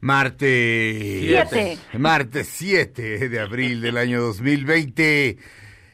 martes... 0.00 1.26
Siete. 1.26 1.78
Martes 1.98 2.48
7 2.48 3.28
de 3.28 3.40
abril 3.40 3.80
del 3.80 3.96
año 3.96 4.20
2020. 4.20 5.38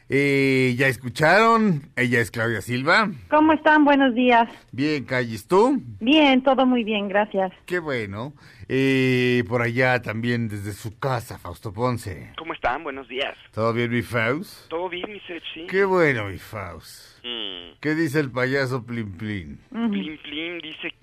Eh, 0.09 0.73
¿Ya 0.77 0.87
escucharon? 0.87 1.81
Ella 1.97 2.21
es 2.21 2.31
Claudia 2.31 2.61
Silva. 2.61 3.11
¿Cómo 3.29 3.51
están? 3.51 3.83
Buenos 3.83 4.15
días. 4.15 4.49
Bien, 4.71 5.03
Calles, 5.03 5.47
¿tú? 5.47 5.81
Bien, 5.99 6.41
todo 6.43 6.65
muy 6.65 6.85
bien, 6.85 7.09
gracias. 7.09 7.51
Qué 7.65 7.79
bueno. 7.79 8.33
Eh, 8.69 9.43
por 9.49 9.61
allá 9.61 10.01
también 10.01 10.47
desde 10.47 10.71
su 10.71 10.97
casa, 10.97 11.37
Fausto 11.37 11.73
Ponce. 11.73 12.31
¿Cómo 12.37 12.53
están? 12.53 12.83
Buenos 12.83 13.09
días. 13.09 13.35
¿Todo 13.51 13.73
bien, 13.73 13.91
mi 13.91 14.01
Faust? 14.01 14.69
¿Todo 14.69 14.87
bien, 14.87 15.11
mi 15.11 15.19
Sech? 15.21 15.43
Sí. 15.53 15.67
Qué 15.69 15.83
bueno, 15.83 16.27
mi 16.27 16.37
Faust. 16.37 17.19
Mm. 17.25 17.77
¿Qué 17.81 17.93
dice 17.93 18.21
el 18.21 18.31
payaso 18.31 18.85
Plin 18.85 19.11
Plin? 19.17 19.59
Plim 19.69 20.17
Plim 20.19 20.59
dice... 20.61 20.93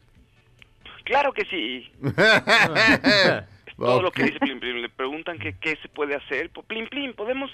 Claro 1.04 1.32
que 1.32 1.44
sí. 1.46 1.90
Todo 3.76 4.02
lo 4.02 4.10
que 4.12 4.24
dice 4.24 4.38
Plim 4.40 4.60
Plim. 4.60 4.76
Le 4.76 4.88
preguntan 4.88 5.38
que 5.38 5.56
qué 5.58 5.76
se 5.82 5.88
puede 5.88 6.14
hacer. 6.14 6.50
Plim 6.66 6.88
Plim, 6.88 7.14
¿podemos 7.14 7.50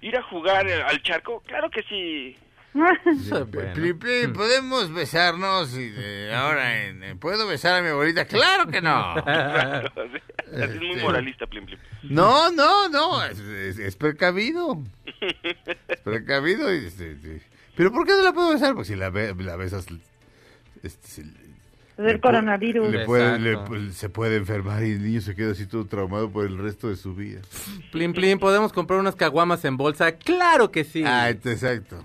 ir 0.00 0.16
a 0.16 0.22
jugar 0.22 0.66
eh, 0.68 0.82
al 0.82 1.02
charco? 1.02 1.40
Claro 1.46 1.70
que 1.70 1.82
sí. 1.84 2.36
Plin 3.74 3.98
Plin, 3.98 4.32
¿podemos 4.32 4.92
besarnos? 4.92 5.76
Y, 5.76 5.92
eh, 5.96 6.32
ahora, 6.34 6.84
en- 6.86 7.02
en- 7.02 7.18
¿puedo 7.18 7.46
besar 7.46 7.78
a 7.78 7.82
mi 7.82 7.88
abuelita? 7.88 8.26
¡Claro 8.26 8.66
que 8.68 8.80
no! 8.80 9.16
es 10.52 10.76
muy 10.76 10.90
Este. 10.92 11.02
moralista, 11.02 11.46
Plim 11.46 11.66
Plim. 11.66 11.78
No, 12.04 12.50
no, 12.52 12.88
no, 12.88 13.24
es, 13.24 13.38
es- 13.38 13.78
es 13.78 13.96
precavido. 13.96 14.82
Es 15.88 16.00
precavido. 16.00 16.72
y, 16.74 16.86
este, 16.86 17.12
este, 17.12 17.42
¿Pero 17.76 17.92
por 17.92 18.06
qué 18.06 18.12
no 18.12 18.22
la 18.22 18.32
puedo 18.32 18.50
besar? 18.52 18.74
Porque 18.74 18.88
si 18.88 18.96
la, 18.96 19.10
be- 19.10 19.34
la 19.34 19.56
besas... 19.56 19.86
este, 20.82 21.22
Del 21.98 22.20
coronavirus. 22.20 22.90
le 22.92 23.04
puede- 23.04 23.38
le 23.40 23.92
se 23.92 24.08
puede 24.08 24.36
enfermar 24.36 24.84
y 24.84 24.92
el 24.92 25.02
niño 25.02 25.20
se 25.20 25.34
queda 25.34 25.50
así 25.52 25.66
todo 25.66 25.84
traumado 25.86 26.30
por 26.30 26.46
el 26.46 26.56
resto 26.56 26.88
de 26.88 26.96
su 26.96 27.14
vida. 27.14 27.40
Plin, 27.92 28.12
plin, 28.12 28.38
¿podemos 28.38 28.72
comprar 28.72 29.00
unas 29.00 29.16
caguamas 29.16 29.64
en 29.64 29.76
bolsa? 29.76 30.12
¡Claro 30.12 30.70
que 30.70 30.84
sí! 30.84 31.02
Ah, 31.04 31.28
exacto. 31.30 32.04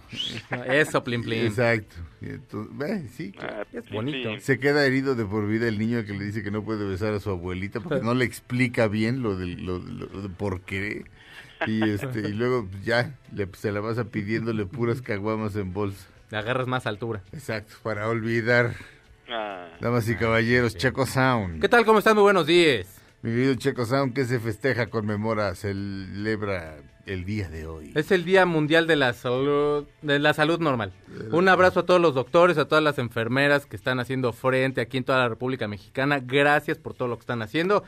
Eso, 0.68 1.04
plin, 1.04 1.22
plin. 1.24 1.46
Exacto. 1.46 1.96
Entonces, 2.22 3.12
sí, 3.12 3.32
claro. 3.34 3.54
Ah, 3.60 3.66
Es 3.72 3.90
bonito. 3.92 4.30
Se 4.40 4.60
queda 4.60 4.86
herido 4.86 5.14
de 5.16 5.26
por 5.26 5.48
vida 5.48 5.68
el 5.68 5.78
niño 5.78 6.04
que 6.06 6.14
le 6.14 6.26
dice 6.26 6.42
que 6.42 6.52
no 6.52 6.64
puede 6.64 6.86
besar 6.86 7.14
a 7.14 7.20
su 7.20 7.30
abuelita 7.30 7.80
porque 7.80 8.02
no 8.02 8.14
le 8.14 8.26
explica 8.26 8.88
bien 8.88 9.22
lo 9.22 9.36
del 9.38 9.64
lo, 9.66 9.80
lo- 9.80 10.08
lo 10.08 10.22
de 10.22 10.30
por 10.30 10.62
qué. 10.62 11.06
Y 11.68 11.84
este 11.90 12.22
y 12.30 12.34
luego 12.34 12.68
ya 12.84 13.16
le, 13.34 13.48
se 13.54 13.72
la 13.72 13.82
pasa 13.82 14.06
pidiéndole 14.06 14.66
puras 14.66 15.02
caguamas 15.02 15.56
en 15.56 15.72
bolsa. 15.72 16.08
Le 16.32 16.38
agarras 16.38 16.66
más 16.68 16.88
altura. 16.88 17.22
Exacto, 17.32 17.76
para 17.84 18.08
olvidar. 18.10 18.74
Ah, 19.36 19.68
Damas 19.82 20.08
y 20.10 20.16
caballeros, 20.16 20.76
Checo 20.78 21.06
Sound. 21.08 21.60
¿Qué 21.60 21.68
tal? 21.68 21.86
¿Cómo 21.86 21.98
están? 22.00 22.14
Muy 22.16 22.22
buenos 22.24 22.46
días. 22.46 23.02
Mi 23.24 23.32
querido 23.32 23.56
Checo 23.56 23.86
Sound, 23.86 24.14
que 24.14 24.26
se 24.26 24.40
festeja, 24.40 24.88
conmemora, 24.88 25.56
celebra 25.56 26.76
el 27.06 27.26
día 27.26 27.50
de 27.50 27.66
hoy. 27.66 27.92
Es 27.96 28.12
el 28.12 28.26
Día 28.26 28.46
Mundial 28.46 28.86
de 28.86 28.96
la 28.96 29.14
Salud, 29.14 29.88
de 30.02 30.20
la 30.20 30.34
Salud 30.34 30.60
Normal. 30.60 30.94
Un 31.32 31.50
abrazo 31.50 31.80
a 31.82 31.86
todos 31.86 32.00
los 32.00 32.14
doctores, 32.14 32.58
a 32.58 32.66
todas 32.66 32.84
las 32.84 33.00
enfermeras 33.00 33.66
que 33.66 33.76
están 33.76 34.00
haciendo 34.00 34.34
frente 34.34 34.82
aquí 34.82 34.98
en 34.98 35.04
toda 35.04 35.20
la 35.20 35.30
República 35.30 35.68
Mexicana. 35.68 36.20
Gracias 36.22 36.78
por 36.78 36.94
todo 36.94 37.08
lo 37.08 37.16
que 37.18 37.22
están 37.22 37.42
haciendo. 37.42 37.84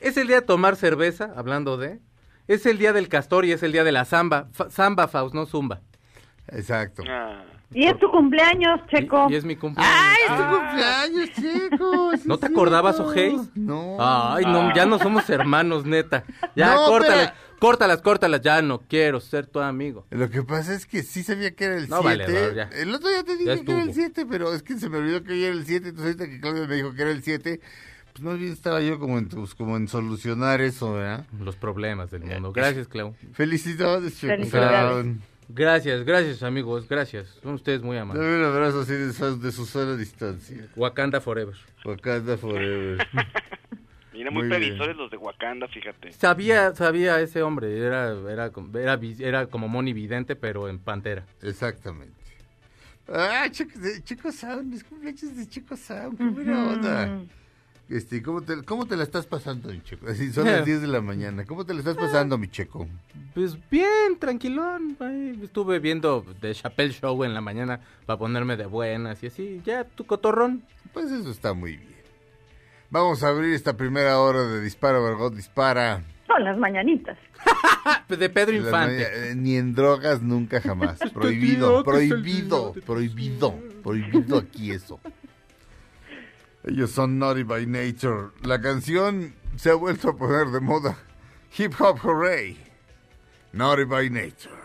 Es 0.00 0.16
el 0.16 0.26
día 0.26 0.40
de 0.40 0.46
tomar 0.46 0.74
cerveza, 0.76 1.32
hablando 1.36 1.76
de. 1.76 2.00
Es 2.48 2.66
el 2.66 2.78
día 2.78 2.92
del 2.92 3.08
castor 3.08 3.44
y 3.44 3.52
es 3.52 3.62
el 3.62 3.72
día 3.72 3.84
de 3.84 3.92
la 3.92 4.04
samba. 4.04 4.48
Fa- 4.52 4.70
samba, 4.70 5.06
Faust, 5.06 5.34
no 5.34 5.46
zumba. 5.46 5.80
Exacto. 6.48 7.04
ah. 7.08 7.44
Y 7.72 7.84
es 7.86 7.98
tu 7.98 8.10
cumpleaños, 8.10 8.80
Checo. 8.88 9.26
Y, 9.28 9.34
y 9.34 9.36
es 9.36 9.44
mi 9.44 9.54
cumpleaños. 9.54 9.94
¡Ay, 9.94 10.16
es 10.22 10.36
tu 10.36 10.42
Ah. 10.42 10.58
cumpleaños, 10.58 11.30
Checo! 11.34 12.16
sí 12.16 12.22
¿No 12.26 12.38
te 12.38 12.46
acordabas. 12.46 12.98
Ojeis? 12.98 13.40
No. 13.54 13.96
Ay, 14.00 14.44
no, 14.46 14.74
ya 14.74 14.86
no 14.86 14.98
somos 14.98 15.28
hermanos, 15.28 15.84
neta. 15.84 16.24
Ya, 16.56 16.74
No, 16.74 16.86
córtalas, 16.86 17.32
pero- 17.32 17.58
córtalas, 17.58 18.00
córtalas. 18.02 18.40
Ya 18.40 18.62
no 18.62 18.78
quiero 18.80 19.20
ser 19.20 19.46
tu 19.46 19.60
amigo. 19.60 20.06
Lo 20.10 20.30
que 20.30 20.42
pasa 20.42 20.72
es 20.74 20.86
que 20.86 21.02
sí 21.02 21.22
sabía 21.22 21.50
que 21.54 21.64
era 21.64 21.74
el 21.74 21.86
7. 21.88 21.94
No, 21.94 22.02
valedor, 22.02 22.54
ya. 22.54 22.70
El 22.72 22.94
otro 22.94 23.10
día 23.10 23.22
te 23.22 23.32
dije 23.36 23.44
que 23.64 23.72
era 23.72 23.82
el 23.82 23.88
estuvo. 23.90 24.06
7, 24.06 24.26
pero 24.30 24.54
es 24.54 24.62
que 24.62 24.78
se 24.78 24.88
me 24.88 24.96
olvidó 24.98 25.22
que 25.22 25.32
hoy 25.32 25.44
era 25.44 25.52
el 25.54 25.66
7. 25.66 25.90
Entonces 25.90 26.14
ahorita 26.16 26.26
que 26.34 26.40
Claudia 26.40 26.66
me 26.66 26.74
dijo 26.76 26.94
que 26.94 27.02
era 27.02 27.10
el 27.10 27.22
7, 27.22 27.60
pues 28.12 28.22
más 28.24 28.38
bien 28.38 28.52
estaba 28.52 28.80
yo 28.80 28.98
como 28.98 29.18
en, 29.18 29.28
pues, 29.28 29.54
como 29.54 29.76
en 29.76 29.88
solucionar 29.88 30.62
eso, 30.62 30.94
¿verdad? 30.94 31.26
Los 31.38 31.56
problemas 31.56 32.10
del 32.10 32.22
mundo. 32.24 32.50
Gracias, 32.52 32.88
Clau. 32.88 33.14
Felicidades, 33.34 34.18
Checo. 34.18 34.32
Felicidades. 34.36 35.16
Gracias, 35.48 36.04
gracias, 36.04 36.42
amigos. 36.42 36.86
Gracias. 36.88 37.38
Son 37.42 37.54
ustedes 37.54 37.82
muy 37.82 37.96
amables. 37.96 38.22
Dame 38.24 38.38
un 38.38 38.44
abrazo 38.44 38.80
así 38.82 38.92
de, 38.92 39.12
su- 39.12 39.40
de 39.40 39.50
su 39.52 39.64
sola 39.64 39.96
distancia. 39.96 40.68
Wakanda 40.76 41.20
Forever. 41.20 41.54
Wakanda 41.84 42.36
Forever. 42.36 43.06
Mira, 44.12 44.30
muy, 44.30 44.42
Muy 44.42 44.48
previsores 44.50 44.96
los 44.96 45.10
de 45.10 45.16
Wakanda, 45.16 45.68
fíjate. 45.68 46.12
Sabía, 46.12 46.74
sabía 46.74 47.20
ese 47.20 47.40
hombre. 47.42 47.78
Era, 47.78 48.14
era, 48.30 48.50
como- 48.50 48.76
era, 48.78 48.98
era 49.20 49.46
como 49.46 49.68
Moni 49.68 49.92
Vidente, 49.92 50.36
pero 50.36 50.68
en 50.68 50.78
pantera. 50.80 51.24
Exactamente. 51.42 52.14
Ah, 53.10 53.46
Checo, 53.50 53.78
de- 53.78 54.02
Checo 54.02 54.30
Sound, 54.30 54.70
mis 54.70 54.84
cumpleaños 54.84 55.34
de 55.34 55.46
Checo 55.48 55.76
Sound, 55.76 56.18
qué 56.18 56.24
buena 56.24 56.66
onda. 56.68 57.20
Este, 57.88 58.22
¿cómo 58.22 58.42
te, 58.42 58.62
¿Cómo 58.64 58.84
te 58.86 58.96
la 58.96 59.02
estás 59.02 59.24
pasando, 59.26 59.70
mi 59.70 59.82
Checo? 59.82 60.08
Así 60.08 60.30
son 60.32 60.44
las 60.46 60.64
10 60.66 60.82
de 60.82 60.88
la 60.88 61.00
mañana. 61.00 61.44
¿Cómo 61.46 61.64
te 61.64 61.72
la 61.72 61.78
estás 61.80 61.96
pasando, 61.96 62.36
mi 62.36 62.48
Checo? 62.48 62.86
Pues 63.34 63.56
bien, 63.70 64.18
tranquilón. 64.18 64.96
Ahí 65.00 65.40
estuve 65.42 65.78
viendo 65.78 66.24
The 66.40 66.54
Chappelle 66.54 66.92
Show 66.92 67.24
en 67.24 67.32
la 67.32 67.40
mañana 67.40 67.80
para 68.04 68.18
ponerme 68.18 68.56
de 68.58 68.66
buenas 68.66 69.22
y 69.22 69.28
así. 69.28 69.62
Ya, 69.64 69.84
tu 69.84 70.04
cotorrón. 70.04 70.62
Pues 70.92 71.10
eso 71.10 71.30
está 71.30 71.54
muy 71.54 71.76
bien. 71.78 71.96
Vamos 72.90 73.22
a 73.22 73.28
abrir 73.28 73.54
esta 73.54 73.76
primera 73.76 74.18
hora 74.18 74.42
de 74.44 74.60
Dispara, 74.60 75.00
Margot 75.00 75.34
Dispara. 75.34 76.02
Son 76.26 76.44
las 76.44 76.58
mañanitas. 76.58 77.16
De 78.08 78.28
Pedro 78.28 78.56
Infante. 78.56 78.96
maña- 78.96 79.28
eh, 79.30 79.34
Ni 79.34 79.56
en 79.56 79.74
drogas, 79.74 80.20
nunca 80.20 80.60
jamás. 80.60 80.98
Prohibido, 81.14 81.82
prohibido, 81.84 82.74
prohibido, 82.84 83.54
prohibido 83.82 84.38
aquí 84.38 84.72
eso. 84.72 85.00
Ellos 86.68 86.90
son 86.90 87.18
Naughty 87.18 87.44
by 87.44 87.64
Nature. 87.64 88.30
La 88.42 88.60
canción 88.60 89.32
se 89.56 89.70
ha 89.70 89.74
vuelto 89.74 90.10
a 90.10 90.16
poner 90.16 90.52
de 90.52 90.60
moda. 90.60 90.98
Hip 91.56 91.72
Hop 91.80 92.00
Hooray. 92.00 92.58
Naughty 93.54 93.84
by 93.84 94.10
Nature. 94.10 94.57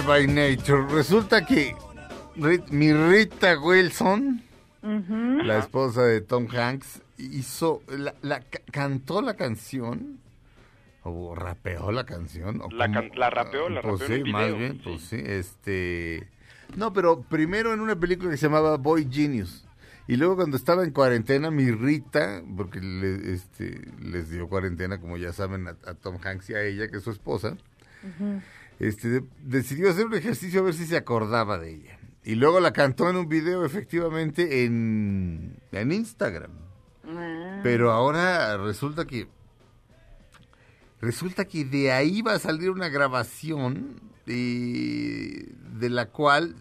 By 0.00 0.26
Nature. 0.26 0.86
Resulta 0.90 1.44
que 1.44 1.74
mi 2.70 2.92
Rita 2.92 3.58
Wilson, 3.58 4.42
la 4.82 5.58
esposa 5.58 6.02
de 6.02 6.20
Tom 6.20 6.46
Hanks, 6.54 7.02
hizo, 7.18 7.82
la, 7.88 8.42
cantó 8.70 9.22
la 9.22 9.34
canción 9.34 10.18
o 11.02 11.34
rapeó 11.34 11.90
la 11.90 12.04
canción. 12.04 12.60
la, 12.70 12.88
la, 12.88 13.30
rapeó, 13.30 13.68
la 13.68 13.82
pues 13.82 14.00
rapeó 14.00 14.24
sí, 14.24 14.32
más 14.32 14.56
bien, 14.56 14.80
pues 14.82 15.02
sí, 15.02 15.20
este... 15.24 16.28
No, 16.76 16.92
pero 16.92 17.22
primero 17.22 17.72
en 17.72 17.80
una 17.80 17.96
película 17.96 18.30
que 18.30 18.36
se 18.36 18.46
llamaba 18.46 18.76
Boy 18.76 19.08
Genius. 19.10 19.66
Y 20.06 20.16
luego 20.16 20.36
cuando 20.36 20.56
estaba 20.56 20.84
en 20.84 20.90
cuarentena, 20.90 21.50
mi 21.50 21.70
Rita, 21.70 22.42
porque 22.56 22.80
le, 22.80 23.34
este, 23.34 23.80
les 24.00 24.30
dio 24.30 24.48
cuarentena, 24.48 25.00
como 25.00 25.16
ya 25.16 25.32
saben, 25.32 25.68
a, 25.68 25.74
Tom 25.94 26.18
Hanks 26.22 26.50
y 26.50 26.54
a 26.54 26.62
ella, 26.62 26.88
que 26.88 26.98
es 26.98 27.02
su 27.02 27.10
esposa, 27.10 27.56
este, 28.78 29.22
decidió 29.42 29.90
hacer 29.90 30.06
un 30.06 30.14
ejercicio 30.14 30.60
a 30.60 30.64
ver 30.64 30.74
si 30.74 30.86
se 30.86 30.96
acordaba 30.96 31.58
de 31.58 31.74
ella. 31.74 31.98
Y 32.24 32.34
luego 32.34 32.60
la 32.60 32.72
cantó 32.72 33.08
en 33.08 33.16
un 33.16 33.28
video 33.28 33.64
efectivamente 33.64 34.64
en, 34.64 35.58
en 35.72 35.92
Instagram. 35.92 36.50
Ah. 37.04 37.60
Pero 37.62 37.90
ahora 37.90 38.56
resulta 38.58 39.06
que 39.06 39.28
resulta 41.00 41.44
que 41.44 41.64
de 41.64 41.92
ahí 41.92 42.22
va 42.22 42.34
a 42.34 42.38
salir 42.38 42.70
una 42.70 42.88
grabación 42.88 44.00
de, 44.26 45.54
de 45.78 45.90
la 45.90 46.10
cual 46.10 46.54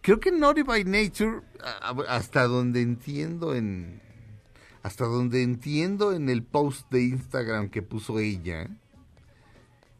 creo 0.00 0.20
que 0.20 0.32
Naughty 0.32 0.62
by 0.62 0.84
Nature, 0.84 1.42
hasta 2.08 2.44
donde 2.44 2.80
entiendo 2.80 3.54
en 3.54 4.00
hasta 4.82 5.04
donde 5.04 5.42
entiendo 5.42 6.14
en 6.14 6.30
el 6.30 6.42
post 6.42 6.90
de 6.90 7.02
Instagram 7.02 7.68
que 7.68 7.82
puso 7.82 8.20
ella, 8.20 8.70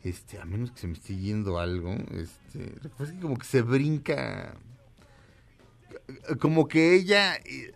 este, 0.08 0.38
a 0.38 0.44
menos 0.44 0.70
que 0.70 0.80
se 0.80 0.86
me 0.86 0.94
esté 0.94 1.16
yendo 1.16 1.58
algo, 1.58 1.92
este, 1.92 2.74
es 2.98 3.12
que 3.12 3.20
como 3.20 3.36
que 3.36 3.46
se 3.46 3.62
brinca, 3.62 4.54
como 6.40 6.68
que 6.68 6.94
ella 6.94 7.36
eh, 7.36 7.72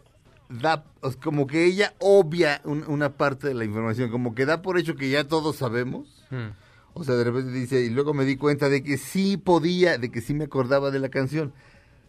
da, 0.48 0.84
como 1.22 1.46
que 1.46 1.64
ella 1.64 1.94
obvia 1.98 2.60
una 2.64 3.16
parte 3.16 3.48
de 3.48 3.54
la 3.54 3.64
información, 3.64 4.10
como 4.10 4.34
que 4.34 4.46
da 4.46 4.62
por 4.62 4.78
hecho 4.78 4.96
que 4.96 5.10
ya 5.10 5.24
todos 5.24 5.56
sabemos. 5.56 6.24
Hmm. 6.30 6.50
O 6.94 7.04
sea, 7.04 7.14
de 7.14 7.24
repente 7.24 7.52
dice, 7.52 7.80
y 7.82 7.88
luego 7.88 8.12
me 8.12 8.24
di 8.24 8.36
cuenta 8.36 8.68
de 8.68 8.82
que 8.82 8.98
sí 8.98 9.38
podía, 9.38 9.96
de 9.96 10.10
que 10.10 10.20
sí 10.20 10.34
me 10.34 10.44
acordaba 10.44 10.90
de 10.90 10.98
la 10.98 11.08
canción. 11.08 11.54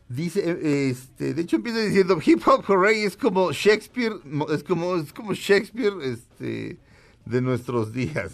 Dice, 0.09 0.41
eh, 0.45 0.89
este, 0.89 1.33
de 1.33 1.41
hecho 1.41 1.55
empieza 1.55 1.79
diciendo, 1.79 2.19
Hip 2.23 2.45
Hop 2.45 2.65
Hooray 2.67 3.03
es 3.03 3.15
como 3.15 3.51
Shakespeare, 3.53 4.13
es 4.53 4.63
como, 4.63 4.97
es 4.97 5.13
como 5.13 5.33
Shakespeare, 5.33 5.93
este, 6.01 6.77
de 7.25 7.41
nuestros 7.41 7.93
días. 7.93 8.33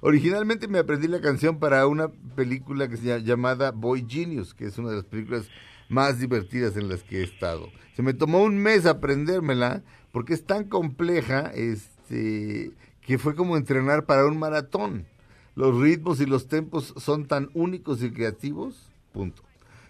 Originalmente 0.00 0.68
me 0.68 0.78
aprendí 0.78 1.08
la 1.08 1.20
canción 1.20 1.58
para 1.58 1.86
una 1.86 2.08
película 2.36 2.88
que 2.88 2.96
se 2.96 3.04
llama 3.04 3.24
llamada 3.24 3.70
Boy 3.72 4.06
Genius, 4.08 4.54
que 4.54 4.66
es 4.66 4.78
una 4.78 4.90
de 4.90 4.96
las 4.96 5.04
películas 5.04 5.48
más 5.88 6.18
divertidas 6.18 6.76
en 6.76 6.88
las 6.88 7.02
que 7.02 7.20
he 7.20 7.24
estado. 7.24 7.68
Se 7.96 8.02
me 8.02 8.14
tomó 8.14 8.42
un 8.42 8.58
mes 8.58 8.86
aprendérmela 8.86 9.82
porque 10.12 10.34
es 10.34 10.44
tan 10.44 10.64
compleja, 10.64 11.50
este, 11.54 12.72
que 13.02 13.18
fue 13.18 13.34
como 13.34 13.56
entrenar 13.56 14.06
para 14.06 14.26
un 14.26 14.38
maratón. 14.38 15.06
Los 15.54 15.80
ritmos 15.80 16.20
y 16.20 16.26
los 16.26 16.46
tempos 16.46 16.94
son 16.96 17.26
tan 17.26 17.50
únicos 17.54 18.02
y 18.02 18.12
creativos, 18.12 18.90
punto. 19.12 19.42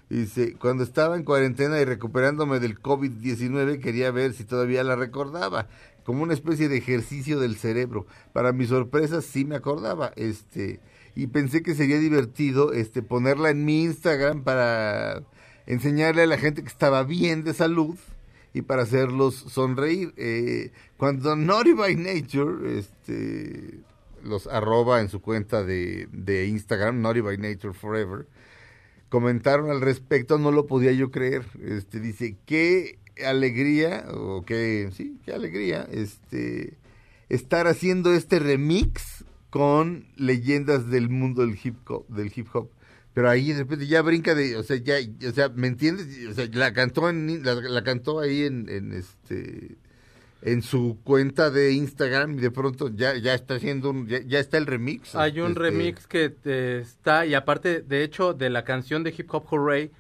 Dice, 0.09 0.55
cuando 0.55 0.85
estaba 0.85 1.17
en 1.17 1.25
cuarentena 1.25 1.79
y 1.81 1.85
recuperándome 1.85 2.61
del 2.61 2.81
COVID-19 2.81 3.79
quería 3.79 4.11
ver 4.11 4.33
si 4.33 4.45
todavía 4.45 4.83
la 4.83 4.97
recordaba, 4.97 5.69
como 6.08 6.22
una 6.22 6.32
especie 6.32 6.70
de 6.70 6.78
ejercicio 6.78 7.38
del 7.38 7.56
cerebro. 7.56 8.06
Para 8.32 8.55
mi 8.55 8.66
sorpresa 8.66 9.20
sí 9.20 9.44
me 9.44 9.56
acordaba, 9.56 10.14
este, 10.16 10.81
y 11.14 11.26
pensé 11.26 11.62
que 11.62 11.75
sería 11.75 11.99
divertido 11.99 12.72
este 12.72 13.02
ponerla 13.02 13.50
en 13.50 13.66
mi 13.66 13.82
Instagram 13.82 14.43
para 14.43 15.22
enseñarle 15.66 16.22
a 16.22 16.26
la 16.26 16.38
gente 16.38 16.62
que 16.62 16.69
estaba 16.69 17.05
bien 17.05 17.44
de 17.44 17.52
salud 17.52 17.94
y 18.55 18.62
para 18.62 18.84
hacerlos 18.84 19.34
sonreír. 19.34 20.14
Eh, 20.16 20.72
cuando 20.96 21.37
Naughty 21.37 21.75
by 21.75 21.94
Nature, 21.96 22.78
este, 22.78 23.81
los 24.25 24.46
arroba 24.46 25.02
en 25.02 25.11
su 25.11 25.20
cuenta 25.20 25.62
de, 25.62 26.08
de 26.11 26.46
Instagram, 26.46 27.02
Naughty 27.02 27.20
by 27.20 27.37
Nature 27.37 27.75
Forever, 27.75 28.26
comentaron 29.11 29.70
al 29.70 29.82
respecto, 29.82 30.38
no 30.38 30.52
lo 30.52 30.66
podía 30.66 30.93
yo 30.93 31.11
creer. 31.11 31.44
Este 31.62 32.00
dice, 32.00 32.38
qué 32.46 32.99
alegría, 33.26 34.06
o 34.12 34.44
qué, 34.44 34.91
sí, 34.93 35.19
qué 35.25 35.32
alegría, 35.32 35.87
este, 35.91 36.79
estar 37.29 37.67
haciendo 37.67 38.12
este 38.12 38.38
remix 38.38 39.25
con 39.50 40.06
leyendas 40.17 40.91
del 40.91 41.09
mundo 41.09 41.43
del 41.47 41.59
hip 41.62 41.76
hop, 41.88 42.06
del 42.09 42.32
hip 42.35 42.49
hop. 42.53 42.70
Pero 43.15 43.31
ahí 43.31 43.53
de 43.53 43.61
repente 43.61 43.87
ya 43.87 44.03
brinca 44.03 44.35
de, 44.35 44.56
o 44.56 44.62
sea, 44.62 44.76
ya, 44.76 44.97
o 45.29 45.32
sea, 45.32 45.49
¿me 45.49 45.67
entiendes? 45.67 46.06
O 46.31 46.35
sea, 46.35 46.47
la 46.53 46.73
cantó 46.73 47.09
en, 47.09 47.43
la, 47.43 47.82
cantó 47.82 48.20
ahí 48.20 48.43
en, 48.43 48.69
en 48.69 48.93
este 48.93 49.76
en 50.41 50.62
su 50.62 50.99
cuenta 51.03 51.50
de 51.50 51.73
Instagram 51.73 52.38
y 52.38 52.41
de 52.41 52.50
pronto 52.50 52.91
ya, 52.94 53.17
ya 53.17 53.35
está 53.35 53.55
haciendo 53.55 53.91
un, 53.91 54.06
ya, 54.06 54.38
está 54.38 54.56
el 54.56 54.67
remix. 54.67 55.14
Hay 55.17 55.41
un 55.41 55.49
este, 55.49 55.61
remix 55.61 56.06
que 56.06 56.35
eh, 56.44 56.81
está 56.82 57.26
y 57.26 57.35
aparte 57.35 57.82
de 57.82 58.05
hecho 58.05 58.35
de 58.35 58.50
la 58.50 58.64
canción 58.64 59.03
de 59.03 59.12
Hip 59.17 59.35
Hop 59.35 59.47
Hooray 59.47 59.91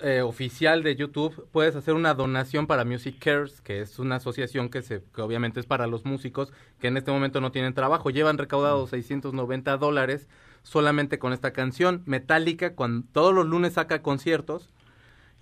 eh, 0.00 0.22
oficial 0.22 0.82
de 0.82 0.96
YouTube 0.96 1.46
puedes 1.52 1.76
hacer 1.76 1.94
una 1.94 2.14
donación 2.14 2.66
para 2.66 2.84
Music 2.84 3.16
Cares, 3.18 3.60
que 3.60 3.80
es 3.80 3.98
una 3.98 4.16
asociación 4.16 4.68
que 4.68 4.82
se 4.82 5.02
que 5.14 5.22
obviamente 5.22 5.60
es 5.60 5.66
para 5.66 5.86
los 5.86 6.04
músicos 6.04 6.52
que 6.80 6.88
en 6.88 6.96
este 6.96 7.12
momento 7.12 7.40
no 7.40 7.52
tienen 7.52 7.74
trabajo. 7.74 8.10
Llevan 8.10 8.38
recaudado 8.38 8.86
690 8.86 9.76
dólares 9.76 10.28
solamente 10.62 11.18
con 11.18 11.32
esta 11.32 11.52
canción. 11.52 12.02
Metallica 12.06 12.74
cuando 12.74 13.06
todos 13.12 13.34
los 13.34 13.46
lunes 13.46 13.74
saca 13.74 14.02
conciertos 14.02 14.70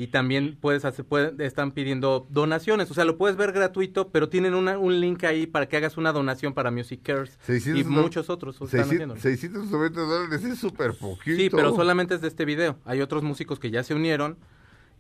y 0.01 0.07
también 0.07 0.57
puedes 0.59 0.87
hacer, 0.87 1.05
están 1.41 1.73
pidiendo 1.73 2.27
donaciones, 2.31 2.91
o 2.91 2.95
sea, 2.95 3.05
lo 3.05 3.19
puedes 3.19 3.37
ver 3.37 3.53
gratuito, 3.53 4.09
pero 4.09 4.31
tienen 4.31 4.55
un 4.55 4.99
link 4.99 5.25
ahí 5.25 5.47
para 5.47 5.69
que 5.69 5.77
hagas 5.77 5.99
una 5.99 6.11
donación 6.11 6.55
para 6.55 6.71
Music 6.71 7.01
Cares 7.03 7.39
y 7.67 7.85
muchos 7.85 8.31
otros 8.31 8.57
690 8.57 10.01
dólares 10.01 10.43
es 10.43 10.59
súper 10.59 10.95
poquito. 10.95 11.37
Sí, 11.37 11.51
pero 11.51 11.77
solamente 11.77 12.15
es 12.15 12.23
de 12.23 12.29
este 12.29 12.47
video. 12.47 12.79
Hay 12.87 13.03
otros 13.03 13.23
músicos 13.23 13.59
que 13.59 13.71
ya 13.71 13.83
se 13.83 13.93
unieron 13.93 14.39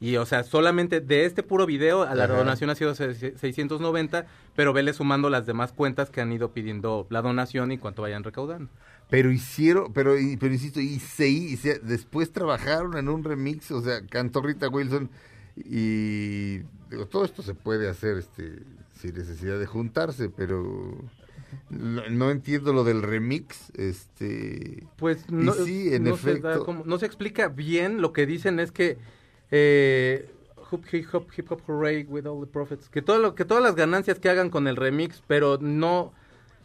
y, 0.00 0.16
o 0.16 0.26
sea, 0.26 0.44
solamente 0.44 1.00
de 1.00 1.24
este 1.24 1.42
puro 1.42 1.64
video, 1.64 2.02
a 2.02 2.14
la 2.14 2.26
donación 2.26 2.68
ha 2.68 2.74
sido 2.74 2.94
690, 2.94 4.26
pero 4.54 4.74
vele 4.74 4.92
sumando 4.92 5.30
las 5.30 5.46
demás 5.46 5.72
cuentas 5.72 6.10
que 6.10 6.20
han 6.20 6.30
ido 6.30 6.52
pidiendo 6.52 7.06
la 7.08 7.22
donación 7.22 7.72
y 7.72 7.78
cuánto 7.78 8.02
vayan 8.02 8.22
recaudando. 8.22 8.70
Pero 9.10 9.32
hicieron, 9.32 9.92
pero, 9.92 10.14
pero 10.38 10.52
insisto, 10.52 10.80
y 10.80 11.00
se, 11.00 11.80
después 11.80 12.32
trabajaron 12.32 12.96
en 12.96 13.08
un 13.08 13.24
remix, 13.24 13.70
o 13.72 13.82
sea, 13.82 14.06
cantó 14.06 14.40
Rita 14.40 14.68
Wilson 14.68 15.10
y 15.56 16.58
digo, 16.90 17.06
todo 17.10 17.24
esto 17.24 17.42
se 17.42 17.54
puede 17.54 17.88
hacer 17.88 18.18
este 18.18 18.62
sin 18.94 19.14
necesidad 19.14 19.58
de 19.58 19.66
juntarse, 19.66 20.28
pero 20.28 20.96
no, 21.70 22.30
entiendo 22.30 22.72
lo 22.72 22.84
del 22.84 23.02
remix, 23.02 23.70
este 23.76 24.86
pues 24.96 25.30
no, 25.30 25.54
sí, 25.54 25.94
en 25.94 26.06
efecto, 26.06 26.64
se 26.64 26.88
no 26.88 26.98
se 26.98 27.06
explica 27.06 27.48
bien, 27.48 28.00
lo 28.00 28.12
que 28.12 28.26
dicen 28.26 28.60
es 28.60 28.70
que 28.70 28.98
eh, 29.50 30.30
hip 30.70 31.06
hop 31.12 31.26
hip 31.36 31.50
hop 31.50 31.60
hooray 31.66 32.04
with 32.04 32.26
all 32.26 32.40
the 32.40 32.50
prophets, 32.50 32.88
que 32.88 33.02
todo 33.02 33.18
lo 33.18 33.34
que 33.34 33.44
todas 33.44 33.62
las 33.62 33.74
ganancias 33.74 34.18
que 34.18 34.28
hagan 34.28 34.50
con 34.50 34.68
el 34.68 34.76
remix, 34.76 35.22
pero 35.26 35.58
no 35.58 36.12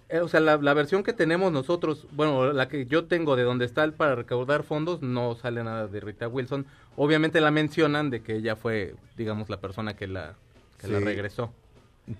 eh, 0.07 0.19
o 0.19 0.27
sea, 0.27 0.39
la, 0.39 0.73
versión 0.73 1.01
que 1.03 1.13
tenemos 1.13 1.51
nosotros, 1.51 2.07
bueno, 2.11 2.53
la 2.53 2.67
que 2.67 2.85
yo 2.85 3.05
tengo 3.05 3.35
de 3.35 3.43
donde 3.43 3.65
está 3.65 3.83
el 3.83 3.93
para 3.93 4.15
recaudar 4.15 4.63
fondos, 4.63 5.01
no 5.01 5.35
sale 5.35 5.63
nada 5.63 5.87
de 5.87 5.99
Rita 5.99 6.27
Wilson. 6.27 6.67
Obviamente 6.95 7.41
la 7.41 7.49
mencionan 7.49 8.11
de 8.11 8.21
que 8.21 8.35
ella 8.35 8.55
fue, 8.55 8.95
digamos, 9.17 9.49
la 9.49 9.59
persona 9.59 9.95
que 9.95 10.07
la, 10.07 10.35
que 10.79 10.87
la 10.87 10.99
regresó. 10.99 11.51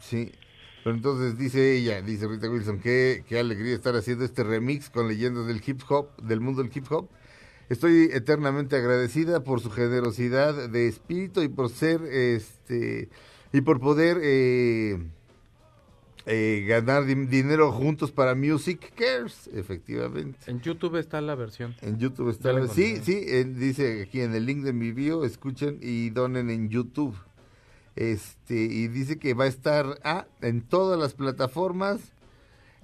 Sí, 0.01 0.31
pero 0.83 0.95
entonces 0.95 1.37
dice 1.37 1.77
ella, 1.77 2.01
dice 2.01 2.27
Rita 2.27 2.49
Wilson, 2.49 2.79
qué, 2.79 3.23
qué 3.29 3.37
alegría 3.37 3.75
estar 3.75 3.95
haciendo 3.95 4.25
este 4.25 4.43
remix 4.43 4.89
con 4.89 5.07
leyendas 5.07 5.45
del 5.45 5.61
hip 5.63 5.81
hop, 5.87 6.09
del 6.23 6.41
mundo 6.41 6.63
del 6.63 6.71
hip 6.73 6.91
hop. 6.91 7.07
Estoy 7.69 8.09
eternamente 8.11 8.77
agradecida 8.77 9.43
por 9.43 9.61
su 9.61 9.69
generosidad 9.69 10.69
de 10.69 10.87
espíritu 10.87 11.43
y 11.43 11.49
por 11.49 11.69
ser, 11.69 12.01
este, 12.03 13.09
y 13.53 13.61
por 13.61 13.79
poder... 13.79 14.17
Eh, 14.23 14.97
eh, 16.25 16.65
ganar 16.67 17.05
dinero 17.05 17.71
juntos 17.71 18.11
para 18.11 18.33
Music 18.33 18.93
Cares, 18.95 19.49
efectivamente. 19.53 20.39
En 20.47 20.59
YouTube 20.59 20.97
está 20.97 21.21
la 21.21 21.35
versión. 21.35 21.75
En 21.81 21.99
YouTube 21.99 22.29
está 22.29 22.51
la 22.51 22.67
Sí, 22.67 22.97
sí, 23.03 23.13
dice 23.43 24.01
aquí 24.01 24.21
en 24.21 24.33
el 24.33 24.45
link 24.45 24.63
de 24.63 24.73
mi 24.73 24.91
bio, 24.91 25.23
escuchen 25.23 25.77
y 25.81 26.09
donen 26.09 26.49
en 26.49 26.69
YouTube. 26.69 27.15
Este, 27.95 28.55
y 28.55 28.87
dice 28.87 29.19
que 29.19 29.33
va 29.33 29.45
a 29.45 29.47
estar 29.47 29.99
ah, 30.03 30.25
en 30.41 30.61
todas 30.61 30.99
las 30.99 31.13
plataformas 31.13 31.99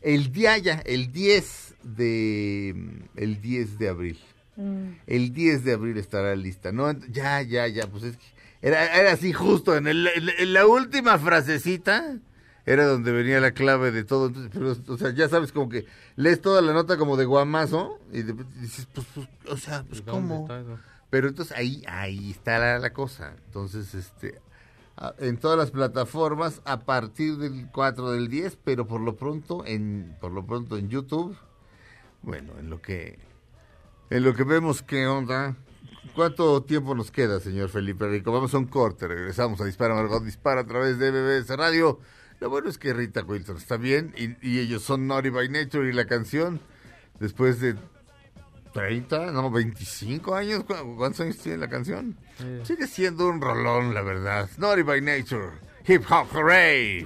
el 0.01 0.31
día 0.31 0.57
ya, 0.57 0.81
el 0.85 1.11
10 1.11 1.75
de 1.83 2.69
el 3.15 3.41
10 3.41 3.77
de 3.77 3.89
abril. 3.89 4.19
Mm. 4.55 4.89
El 5.07 5.33
10 5.33 5.63
de 5.63 5.73
abril 5.73 5.97
estará 5.97 6.35
lista. 6.35 6.71
No, 6.71 6.91
ya, 7.09 7.41
ya, 7.41 7.67
ya, 7.67 7.87
pues 7.87 8.03
es 8.03 8.17
que 8.17 8.25
era, 8.61 8.99
era 8.99 9.13
así 9.13 9.33
justo 9.33 9.75
en, 9.75 9.87
el, 9.87 10.07
en 10.07 10.53
la 10.53 10.67
última 10.67 11.17
frasecita 11.17 12.19
era 12.65 12.85
donde 12.85 13.11
venía 13.11 13.39
la 13.39 13.51
clave 13.51 13.91
de 13.91 14.03
todo. 14.03 14.27
Entonces, 14.27 14.51
pero, 14.53 14.75
o 14.93 14.97
sea, 14.97 15.11
ya 15.13 15.27
sabes, 15.29 15.51
como 15.51 15.69
que 15.69 15.85
lees 16.15 16.41
toda 16.41 16.61
la 16.61 16.73
nota 16.73 16.97
como 16.97 17.17
de 17.17 17.25
guamazo 17.25 17.99
y 18.11 18.21
de- 18.23 18.35
dices, 18.59 18.87
pues, 18.93 19.07
pues, 19.15 19.27
o 19.49 19.57
sea, 19.57 19.83
pues, 19.83 20.03
¿Dónde 20.05 20.35
¿cómo? 20.35 20.47
Pero 21.09 21.27
entonces 21.27 21.55
ahí, 21.57 21.83
ahí 21.87 22.31
está 22.31 22.57
la, 22.59 22.79
la 22.79 22.93
cosa. 22.93 23.33
Entonces, 23.45 23.93
este, 23.95 24.39
a- 24.97 25.13
en 25.19 25.37
todas 25.37 25.57
las 25.57 25.71
plataformas 25.71 26.61
a 26.65 26.81
partir 26.81 27.37
del 27.37 27.67
4 27.71 28.11
del 28.11 28.27
10, 28.29 28.57
pero 28.63 28.87
por 28.87 29.01
lo 29.01 29.15
pronto 29.15 29.65
en, 29.65 30.15
por 30.21 30.31
lo 30.31 30.45
pronto 30.45 30.77
en 30.77 30.89
YouTube, 30.89 31.35
bueno, 32.21 32.53
en 32.59 32.69
lo 32.69 32.81
que, 32.81 33.19
en 34.09 34.23
lo 34.23 34.33
que 34.33 34.43
vemos 34.43 34.81
qué 34.83 35.07
onda. 35.07 35.55
¿Cuánto 36.15 36.63
tiempo 36.63 36.95
nos 36.95 37.11
queda, 37.11 37.39
señor 37.39 37.69
Felipe 37.69 38.07
Rico? 38.07 38.31
Vamos 38.31 38.53
a 38.53 38.57
un 38.57 38.65
corte, 38.65 39.07
regresamos 39.07 39.61
a 39.61 39.65
Dispara 39.65 39.93
Margot 39.93 40.23
Dispara 40.23 40.61
a 40.61 40.65
través 40.65 40.97
de 40.97 41.11
BBS 41.11 41.55
Radio. 41.55 41.99
Lo 42.41 42.49
bueno 42.49 42.69
es 42.69 42.77
que 42.77 42.91
Rita 42.91 43.21
Wilson 43.23 43.55
está 43.57 43.77
bien 43.77 44.13
y, 44.17 44.35
y 44.47 44.59
ellos 44.59 44.81
son 44.83 45.05
Naughty 45.07 45.29
by 45.29 45.47
Nature 45.47 45.87
y 45.87 45.93
la 45.93 46.05
canción, 46.05 46.59
después 47.19 47.61
de 47.61 47.75
30, 48.73 49.31
no, 49.31 49.51
25 49.51 50.33
años, 50.35 50.63
¿cu- 50.63 50.95
¿cuántos 50.97 51.21
años 51.21 51.37
tiene 51.37 51.59
la 51.59 51.69
canción? 51.69 52.17
Sigue 52.63 52.87
siendo 52.87 53.27
un 53.27 53.39
rolón, 53.41 53.93
la 53.93 54.01
verdad. 54.01 54.49
Naughty 54.57 54.81
by 54.81 55.01
Nature, 55.01 55.51
hip 55.87 56.03
hop, 56.09 56.27
hooray. 56.33 57.05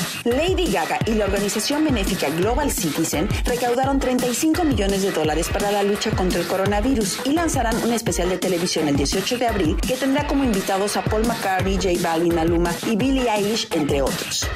Lady 0.23 0.71
Gaga 0.71 0.99
y 1.07 1.15
la 1.15 1.25
organización 1.25 1.83
benéfica 1.83 2.29
Global 2.29 2.71
Citizen 2.71 3.27
recaudaron 3.45 3.99
35 3.99 4.63
millones 4.63 5.01
de 5.01 5.11
dólares 5.11 5.49
para 5.51 5.71
la 5.71 5.83
lucha 5.83 6.11
contra 6.11 6.39
el 6.39 6.47
coronavirus 6.47 7.21
y 7.25 7.33
lanzarán 7.33 7.75
un 7.83 7.91
especial 7.91 8.29
de 8.29 8.37
televisión 8.37 8.87
el 8.87 8.95
18 8.95 9.37
de 9.37 9.47
abril 9.47 9.77
que 9.77 9.95
tendrá 9.95 10.27
como 10.27 10.43
invitados 10.43 10.95
a 10.97 11.03
Paul 11.03 11.25
McCartney, 11.25 11.75
J 11.75 11.89
Balvin, 12.01 12.35
Maluma 12.35 12.71
y 12.85 12.95
Billie 12.95 13.29
Eilish, 13.29 13.67
entre 13.71 14.01
otros. 14.01 14.47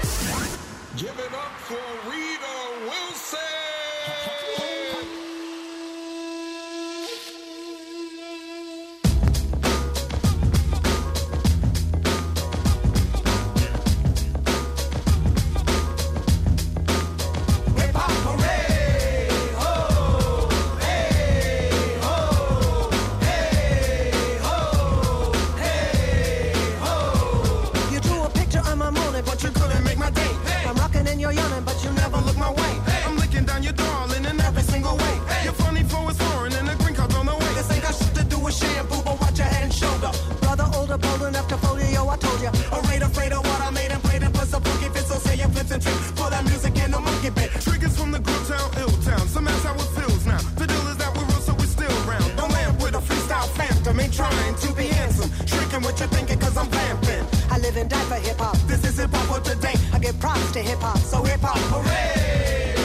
Hip 60.75 60.83
hop, 60.83 60.97
so 60.97 61.23
hip 61.25 61.41
hop, 61.43 61.57
hooray! 61.71 62.75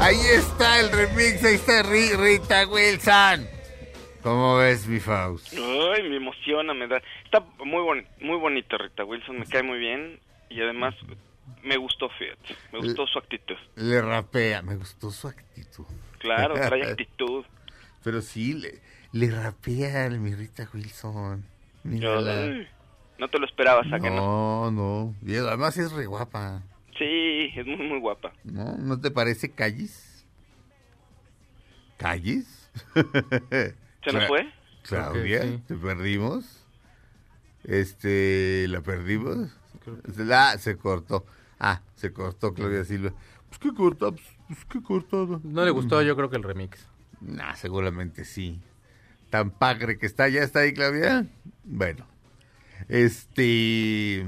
Ahí 0.00 0.16
está 0.34 0.80
el 0.80 0.90
remix, 0.92 1.44
ahí 1.44 1.54
está 1.56 1.82
Ri- 1.82 2.16
Rita 2.16 2.66
Wilson. 2.66 3.46
¿Cómo 4.22 4.56
ves, 4.56 4.86
mi 4.86 5.00
Faust? 5.00 5.52
Ay, 5.54 6.08
me 6.08 6.16
emociona, 6.16 6.72
me 6.74 6.86
da. 6.88 7.00
Está 7.24 7.40
muy 7.64 7.82
boni 7.82 8.02
muy 8.20 8.38
bonita 8.38 8.76
Rita 8.78 9.04
Wilson, 9.04 9.38
me 9.40 9.46
cae 9.46 9.62
muy 9.62 9.78
bien 9.78 10.20
y 10.48 10.60
además 10.60 10.94
me 11.62 11.76
gustó 11.76 12.08
Fiat, 12.10 12.38
me 12.72 12.78
gustó 12.80 13.06
su 13.06 13.18
actitud. 13.18 13.56
Le 13.76 14.00
rapea, 14.00 14.62
me 14.62 14.76
gustó 14.76 15.10
su 15.10 15.28
actitud. 15.28 15.86
Claro, 16.18 16.54
trae 16.68 16.82
actitud. 16.90 17.44
Pero 18.02 18.20
sí, 18.22 18.54
le, 18.54 18.80
le 19.12 19.30
rapea 19.30 20.06
a 20.06 20.10
mi 20.10 20.34
Rita 20.34 20.68
Wilson. 20.72 21.44
Mírala. 21.82 22.66
No 23.18 23.28
te 23.28 23.38
lo 23.38 23.44
esperabas, 23.46 23.86
¿a 23.92 24.00
que 24.00 24.08
no? 24.10 24.70
No, 24.70 24.70
no. 24.70 25.14
Y 25.26 25.36
además 25.36 25.76
es 25.76 25.92
re 25.92 26.06
guapa. 26.06 26.62
Sí, 27.00 27.50
es 27.56 27.66
muy, 27.66 27.88
muy 27.88 27.98
guapa. 27.98 28.34
¿No? 28.44 28.76
¿No 28.76 29.00
te 29.00 29.10
parece 29.10 29.50
Callis? 29.50 30.26
¿Callis? 31.96 32.68
¿Se 34.04 34.12
nos 34.12 34.26
fue? 34.26 34.52
Claudia, 34.82 35.42
sí. 35.44 35.62
¿te 35.66 35.76
perdimos? 35.76 36.66
Este, 37.64 38.66
¿la 38.68 38.82
perdimos? 38.82 39.48
La, 40.18 40.58
se 40.58 40.76
cortó. 40.76 41.24
Ah, 41.58 41.80
se 41.94 42.12
cortó 42.12 42.52
Claudia 42.52 42.84
Silva. 42.84 43.14
Pues 43.48 43.58
qué 43.58 43.72
corta, 43.72 44.10
pues, 44.10 44.26
pues, 44.46 44.64
qué 44.66 44.82
cortada. 44.82 45.40
No 45.42 45.64
le 45.64 45.70
gustó, 45.70 46.02
yo 46.02 46.14
creo 46.16 46.28
que 46.28 46.36
el 46.36 46.42
remix. 46.42 46.86
Nah, 47.22 47.54
seguramente 47.54 48.26
sí. 48.26 48.60
Tan 49.30 49.52
pagre 49.52 49.96
que 49.96 50.04
está, 50.04 50.28
¿ya 50.28 50.42
está 50.42 50.60
ahí 50.60 50.74
Claudia? 50.74 51.26
Bueno. 51.64 52.06
Este... 52.88 54.22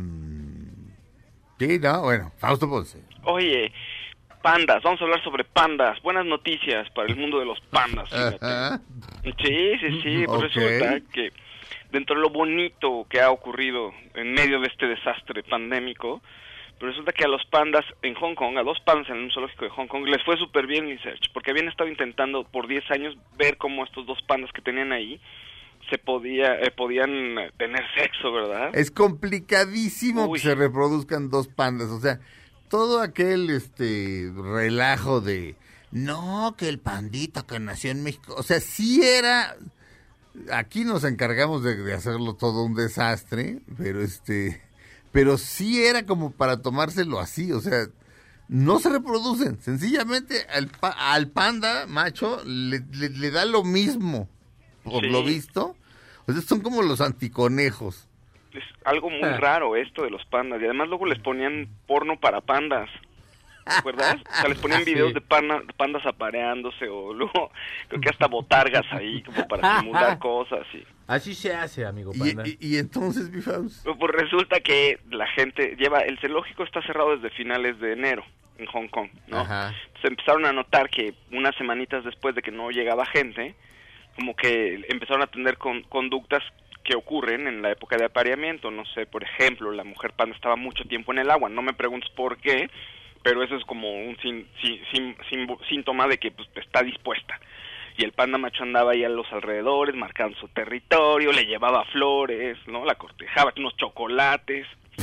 Sí, 1.68 1.78
no, 1.78 2.02
bueno, 2.02 2.32
Fausto 2.38 2.68
Ponce. 2.68 2.98
Oye, 3.22 3.72
pandas, 4.42 4.82
vamos 4.82 5.00
a 5.00 5.04
hablar 5.04 5.22
sobre 5.22 5.44
pandas. 5.44 6.02
Buenas 6.02 6.26
noticias 6.26 6.90
para 6.90 7.06
el 7.08 7.16
mundo 7.16 7.38
de 7.38 7.44
los 7.46 7.60
pandas. 7.70 8.08
fíjate. 8.08 8.82
Sí, 9.44 9.72
sí, 9.80 10.00
sí. 10.02 10.26
Por 10.26 10.38
Ok. 10.38 10.44
eso 10.50 10.60
resulta 10.60 11.00
que 11.12 11.32
dentro 11.92 12.16
de 12.16 12.22
lo 12.22 12.30
bonito 12.30 13.06
que 13.08 13.20
ha 13.20 13.30
ocurrido 13.30 13.92
en 14.14 14.32
medio 14.32 14.58
de 14.58 14.66
este 14.66 14.88
desastre 14.88 15.44
pandémico, 15.44 16.20
pero 16.80 16.90
resulta 16.90 17.12
que 17.12 17.24
a 17.24 17.28
los 17.28 17.44
pandas 17.44 17.84
en 18.02 18.14
Hong 18.14 18.34
Kong, 18.34 18.58
a 18.58 18.64
dos 18.64 18.80
pandas 18.80 19.08
en 19.10 19.18
un 19.18 19.30
zoológico 19.30 19.64
de 19.64 19.70
Hong 19.70 19.86
Kong, 19.86 20.08
les 20.08 20.20
fue 20.24 20.36
súper 20.38 20.66
bien 20.66 20.86
mi 20.86 20.98
search, 20.98 21.30
porque 21.32 21.52
habían 21.52 21.68
estado 21.68 21.88
intentando 21.88 22.42
por 22.42 22.66
10 22.66 22.90
años 22.90 23.16
ver 23.36 23.56
cómo 23.56 23.84
estos 23.84 24.04
dos 24.04 24.20
pandas 24.22 24.50
que 24.50 24.62
tenían 24.62 24.90
ahí 24.90 25.20
se 25.92 25.98
podía 25.98 26.54
eh, 26.60 26.70
podían 26.70 27.10
tener 27.58 27.82
sexo, 27.94 28.32
¿verdad? 28.32 28.70
Es 28.74 28.90
complicadísimo 28.90 30.26
Uy. 30.26 30.38
que 30.38 30.48
se 30.48 30.54
reproduzcan 30.54 31.28
dos 31.28 31.48
pandas. 31.48 31.88
O 31.90 32.00
sea, 32.00 32.18
todo 32.68 33.00
aquel 33.02 33.50
este 33.50 34.32
relajo 34.34 35.20
de 35.20 35.56
no, 35.90 36.54
que 36.56 36.70
el 36.70 36.78
pandita 36.78 37.42
que 37.42 37.60
nació 37.60 37.90
en 37.90 38.02
México. 38.02 38.34
O 38.38 38.42
sea, 38.42 38.60
sí 38.60 39.02
era. 39.02 39.54
Aquí 40.50 40.84
nos 40.84 41.04
encargamos 41.04 41.62
de, 41.62 41.76
de 41.76 41.92
hacerlo 41.92 42.34
todo 42.34 42.64
un 42.64 42.74
desastre, 42.74 43.60
pero 43.76 44.00
este. 44.00 44.62
Pero 45.12 45.36
sí 45.36 45.84
era 45.84 46.06
como 46.06 46.30
para 46.30 46.62
tomárselo 46.62 47.20
así. 47.20 47.52
O 47.52 47.60
sea, 47.60 47.86
no 48.48 48.78
se 48.78 48.88
reproducen. 48.88 49.60
Sencillamente 49.60 50.46
al, 50.54 50.68
pa- 50.68 51.12
al 51.12 51.28
panda 51.28 51.86
macho 51.86 52.42
le, 52.46 52.80
le- 52.92 53.10
le 53.10 53.30
da 53.30 53.44
lo 53.44 53.62
mismo, 53.62 54.30
por 54.84 55.02
Sí. 55.04 55.10
lo 55.10 55.22
visto. 55.22 55.76
O 56.26 56.32
sea, 56.32 56.42
son 56.42 56.60
como 56.60 56.82
los 56.82 57.00
anticonejos. 57.00 58.08
Es 58.52 58.62
algo 58.84 59.08
muy 59.10 59.22
Ah. 59.28 59.36
raro 59.38 59.76
esto 59.76 60.02
de 60.02 60.10
los 60.10 60.24
pandas 60.26 60.60
y 60.60 60.64
además 60.64 60.88
luego 60.88 61.06
les 61.06 61.18
ponían 61.18 61.68
porno 61.86 62.18
para 62.18 62.40
pandas. 62.40 62.88
¿te 63.64 63.74
acuerdas? 63.76 64.16
O 64.28 64.34
sea, 64.40 64.48
les 64.48 64.58
ponían 64.58 64.84
videos 64.84 65.10
Sí. 65.10 65.14
de 65.14 65.20
pana- 65.20 65.62
pandas 65.76 66.04
apareándose 66.04 66.88
o 66.88 67.14
luego 67.14 67.52
creo 67.88 68.00
que 68.00 68.08
hasta 68.08 68.26
botargas 68.26 68.82
ahí 68.90 69.22
como 69.22 69.46
para 69.46 69.78
simular 69.78 70.18
cosas 70.18 70.66
y 70.74 70.84
Así 71.06 71.32
se 71.32 71.54
hace, 71.54 71.86
amigo 71.86 72.10
Y, 72.12 72.18
panda. 72.18 72.42
y- 72.44 72.56
y 72.60 72.76
entonces, 72.78 73.30
mi 73.30 73.40
Faust. 73.40 73.84
Pues 73.86 74.12
resulta 74.12 74.58
que 74.60 74.98
la 75.10 75.28
gente 75.28 75.76
lleva, 75.78 76.00
el 76.00 76.18
zoológico 76.18 76.64
está 76.64 76.82
cerrado 76.82 77.14
desde 77.16 77.30
finales 77.36 77.78
de 77.78 77.92
enero 77.92 78.24
en 78.58 78.66
Hong 78.66 78.88
Kong, 78.88 79.10
¿no? 79.28 79.38
Ajá. 79.38 79.72
Se 80.00 80.08
empezaron 80.08 80.44
a 80.44 80.52
notar 80.52 80.90
que 80.90 81.14
unas 81.30 81.54
semanitas 81.56 82.04
después 82.04 82.34
de 82.34 82.42
que 82.42 82.50
no 82.50 82.70
llegaba 82.70 83.06
gente, 83.06 83.54
como 84.16 84.34
que 84.36 84.84
empezaron 84.88 85.22
a 85.22 85.26
tener 85.26 85.56
con- 85.58 85.82
conductas 85.84 86.42
que 86.84 86.96
ocurren 86.96 87.46
en 87.46 87.62
la 87.62 87.70
época 87.70 87.96
de 87.96 88.04
apareamiento. 88.06 88.70
No 88.70 88.84
sé, 88.86 89.06
por 89.06 89.22
ejemplo, 89.22 89.70
la 89.72 89.84
mujer 89.84 90.12
panda 90.12 90.34
estaba 90.34 90.56
mucho 90.56 90.84
tiempo 90.84 91.12
en 91.12 91.18
el 91.20 91.30
agua. 91.30 91.48
No 91.48 91.62
me 91.62 91.72
preguntes 91.74 92.10
por 92.10 92.38
qué, 92.38 92.68
pero 93.22 93.42
eso 93.42 93.54
es 93.56 93.64
como 93.64 93.88
un 94.04 94.16
sin- 94.18 94.48
sin- 94.60 95.16
sin- 95.30 95.58
síntoma 95.68 96.08
de 96.08 96.18
que 96.18 96.30
pues, 96.32 96.48
está 96.56 96.82
dispuesta. 96.82 97.38
Y 97.96 98.04
el 98.04 98.12
panda 98.12 98.38
macho 98.38 98.62
andaba 98.62 98.92
ahí 98.92 99.04
a 99.04 99.08
los 99.08 99.30
alrededores, 99.32 99.94
marcando 99.94 100.36
su 100.38 100.48
territorio, 100.48 101.30
le 101.30 101.44
llevaba 101.46 101.84
flores, 101.86 102.56
¿no? 102.66 102.84
La 102.84 102.94
cortejaba, 102.96 103.52
unos 103.56 103.76
chocolates. 103.76 104.66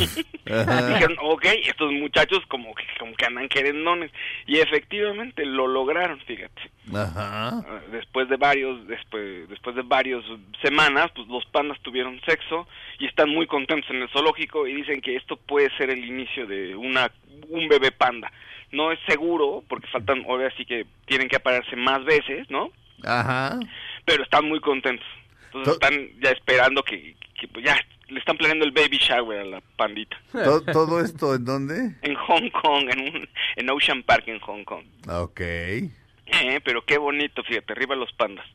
Dijeron, 0.45 1.17
ok, 1.21 1.45
estos 1.65 1.91
muchachos 1.91 2.39
como 2.47 2.73
que, 2.75 2.83
como 2.99 3.13
que 3.15 3.25
andan 3.25 3.49
querendones. 3.49 4.11
Y 4.47 4.57
efectivamente 4.59 5.45
lo 5.45 5.67
lograron, 5.67 6.19
fíjate. 6.21 6.61
Ajá. 6.93 7.49
Ah, 7.59 7.79
Después 7.91 8.29
de 8.29 8.37
varios, 8.37 8.87
después, 8.87 9.47
después 9.49 9.75
de 9.75 9.81
varios 9.83 10.23
semanas, 10.61 11.11
pues 11.15 11.27
los 11.27 11.45
pandas 11.47 11.79
tuvieron 11.81 12.19
sexo 12.25 12.67
y 12.99 13.05
están 13.05 13.29
muy 13.29 13.47
contentos 13.47 13.89
en 13.91 14.01
el 14.01 14.09
zoológico 14.09 14.67
y 14.67 14.73
dicen 14.75 15.01
que 15.01 15.15
esto 15.15 15.37
puede 15.37 15.69
ser 15.77 15.89
el 15.89 16.03
inicio 16.03 16.45
de 16.47 16.75
una 16.75 17.11
un 17.49 17.67
bebé 17.67 17.91
panda. 17.91 18.31
No 18.71 18.91
es 18.91 18.99
seguro 19.07 19.63
porque 19.67 19.87
faltan, 19.87 20.23
ahora 20.27 20.51
sí 20.57 20.65
que 20.65 20.85
tienen 21.05 21.27
que 21.27 21.37
aparearse 21.37 21.75
más 21.75 22.03
veces, 22.05 22.49
¿no? 22.49 22.71
Ajá. 23.03 23.59
Pero 24.05 24.23
están 24.23 24.45
muy 24.47 24.59
contentos. 24.59 25.05
Entonces 25.45 25.79
To- 25.79 25.85
están 25.85 26.09
ya 26.21 26.29
esperando 26.31 26.83
que, 26.83 27.15
que, 27.39 27.47
pues 27.47 27.65
ya 27.65 27.75
le 28.09 28.19
están 28.19 28.37
planeando 28.37 28.65
el 28.65 28.71
baby 28.71 28.97
shower 28.97 29.39
a 29.39 29.45
la 29.45 29.61
pandita. 29.77 30.17
To- 30.31 30.61
¿Todo 30.61 31.01
esto 31.01 31.35
en 31.35 31.45
dónde? 31.45 31.95
En 32.01 32.15
Hong 32.15 32.49
Kong, 32.61 32.89
en, 32.91 32.99
un, 33.01 33.29
en 33.55 33.69
Ocean 33.69 34.03
Park 34.03 34.27
en 34.27 34.39
Hong 34.39 34.63
Kong. 34.63 34.85
Ok. 35.09 35.39
Eh, 35.41 36.61
pero 36.63 36.83
qué 36.85 36.97
bonito, 36.97 37.43
fíjate, 37.43 37.73
arriba 37.73 37.95
los 37.95 38.11
pandas. 38.13 38.45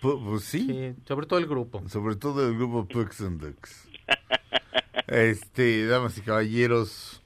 Pu- 0.00 0.22
Pues 0.24 0.44
sí. 0.44 0.66
Sí, 0.66 0.94
sobre 1.06 1.26
todo 1.26 1.38
el 1.38 1.46
grupo. 1.46 1.88
Sobre 1.88 2.16
todo 2.16 2.48
el 2.48 2.56
grupo 2.56 2.86
Pugs 2.86 3.20
and 3.20 3.40
Ducks. 3.40 3.88
Este, 5.08 5.84
damas 5.86 6.16
y 6.16 6.22
caballeros. 6.22 7.22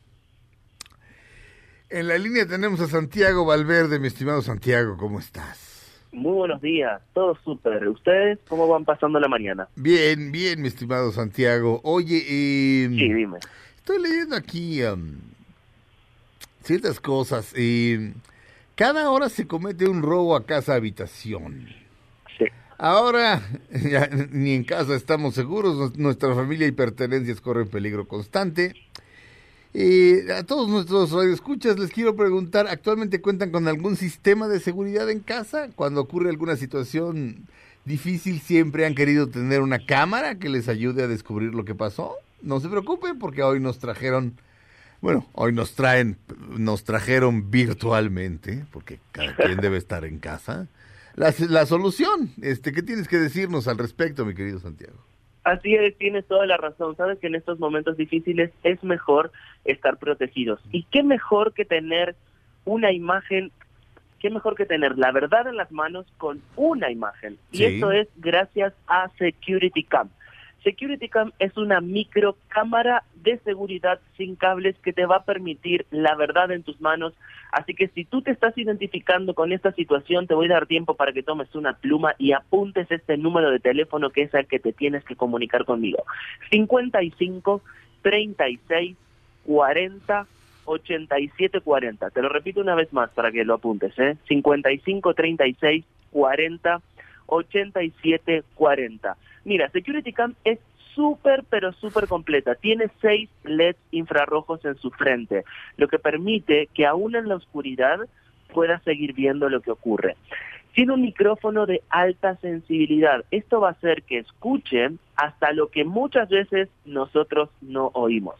En 1.89 2.09
la 2.09 2.19
línea 2.19 2.47
tenemos 2.47 2.81
a 2.81 2.89
Santiago 2.89 3.45
Valverde, 3.45 4.01
mi 4.01 4.09
estimado 4.09 4.43
Santiago, 4.43 4.97
¿cómo 4.97 5.21
estás? 5.21 5.76
Muy 6.13 6.33
buenos 6.33 6.63
días, 6.63 7.03
todo 7.13 7.37
súper. 7.45 7.87
¿Ustedes 7.89 8.39
cómo 8.49 8.67
van 8.69 8.85
pasando 8.85 9.21
la 9.21 9.29
mañana? 9.29 9.69
Bien, 9.77 10.33
bien, 10.33 10.63
mi 10.63 10.69
estimado 10.69 11.13
Santiago. 11.13 11.81
Oye, 11.85 12.17
eh, 12.27 12.89
Sí, 12.89 13.13
dime. 13.13 13.39
estoy 13.77 14.01
leyendo 14.03 14.35
aquí 14.37 14.83
am, 14.83 15.19
ciertas 16.63 17.01
cosas. 17.01 17.53
eh, 17.57 18.13
cada 18.75 19.11
hora 19.11 19.29
se 19.29 19.47
comete 19.47 19.89
un 19.89 20.03
robo 20.03 20.37
a 20.37 20.45
casa 20.45 20.75
habitación. 20.75 21.67
Sí. 22.39 22.45
Ahora, 22.79 23.43
ya 23.91 24.09
ni 24.31 24.53
en 24.55 24.65
casa 24.65 24.95
estamos 24.95 25.35
seguros, 25.35 25.97
nuestra 25.99 26.35
familia 26.35 26.67
y 26.67 26.73
pertenencias 26.73 27.41
corren 27.41 27.69
peligro 27.69 28.07
constante. 28.09 28.75
Eh, 29.79 30.33
a 30.33 30.43
todos 30.43 30.71
nuestros 30.71 31.13
radioescuchas 31.13 31.79
les 31.79 31.91
quiero 31.91 32.17
preguntar, 32.17 32.67
¿actualmente 32.67 33.21
cuentan 33.21 33.51
con 33.51 33.69
algún 33.69 33.95
sistema 33.97 34.49
de 34.49 34.59
seguridad 34.59 35.11
en 35.11 35.21
casa? 35.21 35.69
Cuando 35.77 36.01
ocurre 36.01 36.31
alguna 36.31 36.57
situación 36.57 37.45
difícil, 37.85 38.41
siempre 38.41 38.87
han 38.87 38.95
querido 38.95 39.29
tener 39.29 39.61
una 39.61 39.85
cámara 39.85 40.37
que 40.37 40.49
les 40.49 40.69
ayude 40.69 41.03
a 41.03 41.09
descubrir 41.09 41.55
lo 41.55 41.67
que 41.67 41.75
pasó. 41.75 42.15
No 42.41 42.59
se 42.61 42.71
preocupen 42.71 43.19
porque 43.19 43.43
hoy 43.43 43.61
nos 43.61 43.79
trajeron, 43.79 44.41
bueno, 45.03 45.29
hoy 45.35 45.53
nos 45.53 45.75
traen, 45.75 46.17
nos 46.57 46.85
trajeron 46.85 47.51
virtualmente, 47.51 48.65
porque 48.73 48.99
cada 49.13 49.37
quien 49.37 49.59
debe 49.61 49.77
estar 49.77 50.07
en 50.07 50.21
casa. 50.21 50.69
La, 51.17 51.35
la 51.51 51.67
solución, 51.67 52.33
este, 52.41 52.73
¿qué 52.73 52.83
tienes 52.83 53.09
que 53.09 53.19
decirnos 53.19 53.69
al 53.69 53.77
respecto, 53.77 54.25
mi 54.25 54.35
querido 54.35 54.59
Santiago? 54.59 54.97
Así 55.47 55.77
es, 55.77 55.97
tienes 55.97 56.27
toda 56.27 56.45
la 56.45 56.57
razón. 56.57 56.97
Sabes 56.97 57.21
que 57.21 57.29
en 57.29 57.37
estos 57.37 57.61
momentos 57.61 57.97
difíciles 57.97 58.51
es 58.65 58.83
mejor 58.83 59.31
estar 59.65 59.97
protegidos. 59.97 60.59
¿Y 60.73 60.83
qué 60.91 61.05
mejor 61.05 61.53
que 61.55 61.65
tener 61.65 62.17
una 62.65 62.91
imagen, 62.91 63.53
qué 64.19 64.29
mejor 64.29 64.57
que 64.57 64.67
tener 64.67 64.99
la 64.99 65.13
verdad 65.13 65.47
en 65.47 65.55
las 65.57 65.71
manos 65.71 66.05
con 66.19 66.43
una 66.57 66.91
imagen? 66.91 67.39
Y 67.53 67.59
Sí. 67.59 67.65
esto 67.67 67.93
es 67.93 68.09
gracias 68.17 68.75
a 68.89 69.09
Security 69.19 69.85
Cam. 69.85 70.09
Security 70.67 71.09
Cam 71.09 71.31
es 71.39 71.57
una 71.57 71.81
microcámara 71.81 73.05
de 73.23 73.39
seguridad 73.45 74.01
sin 74.17 74.35
cables 74.35 74.75
que 74.83 74.93
te 74.93 75.07
va 75.07 75.19
a 75.19 75.25
permitir 75.25 75.87
la 75.93 76.17
verdad 76.17 76.51
en 76.51 76.65
tus 76.65 76.81
manos. 76.81 77.13
Así 77.53 77.73
que 77.73 77.87
si 77.87 78.05
tú 78.05 78.21
te 78.21 78.33
estás 78.33 78.59
identificando 78.59 79.33
con 79.35 79.53
esta 79.53 79.71
situación, 79.71 80.27
te 80.27 80.35
voy 80.35 80.47
a 80.47 80.55
dar 80.55 80.67
tiempo 80.67 80.95
para 80.95 81.13
que 81.13 81.23
tomes 81.23 81.55
una 81.55 81.75
pluma 81.75 82.17
y 82.19 82.33
apuntes 82.33 82.91
este 82.91 83.17
número 83.17 83.53
de 83.53 83.61
teléfono 83.61 84.11
que 84.11 84.23
es 84.23 84.35
el 84.35 84.49
que 84.49 84.59
te 84.59 84.73
tienes 84.73 85.05
que 85.05 85.15
comunicar 85.15 85.65
conmigo. 85.65 86.03
55 86.51 87.63
36 88.03 88.97
40 89.47 90.27
87 90.65 91.61
40. 91.61 92.11
Te 92.11 92.23
lo 92.23 92.29
repito 92.29 92.61
una 92.61 92.75
vez 92.75 92.93
más 92.93 93.11
para 93.11 93.31
que 93.31 93.45
lo 93.45 93.55
apuntes, 93.55 93.97
¿eh? 94.01 94.17
55 94.27 95.15
36 95.15 95.85
40 96.11 96.81
87 97.27 98.43
40. 98.57 99.17
Mira, 99.47 99.71
Security 99.71 100.13
Cam 100.13 100.35
es 100.43 100.59
súper, 100.93 101.45
pero 101.49 101.73
súper 101.75 102.09
completa. 102.09 102.57
Tiene 102.57 102.89
seis 103.01 103.31
LEDs 103.45 103.79
infrarrojos 103.93 104.65
en 104.65 104.77
su 104.77 104.91
frente, 104.91 105.45
lo 105.77 105.87
que 105.87 106.01
permite 106.01 106.69
que 106.75 106.85
aún 106.85 107.15
en 107.15 107.29
la 107.29 107.37
oscuridad 107.37 108.01
puedas 108.53 108.83
seguir 108.83 109.13
viendo 109.13 109.49
lo 109.49 109.61
que 109.61 109.71
ocurre. 109.71 110.17
Tiene 110.75 110.95
un 110.95 111.03
micrófono 111.03 111.65
de 111.65 111.83
alta 111.91 112.35
sensibilidad. 112.39 113.25
Esto 113.31 113.61
va 113.61 113.69
a 113.69 113.73
hacer 113.73 114.03
que 114.03 114.19
escuchen 114.19 114.99
hasta 115.15 115.53
lo 115.53 115.69
que 115.69 115.85
muchas 115.85 116.29
veces 116.29 116.69
nosotros 116.85 117.49
no 117.61 117.93
oímos. 117.95 118.35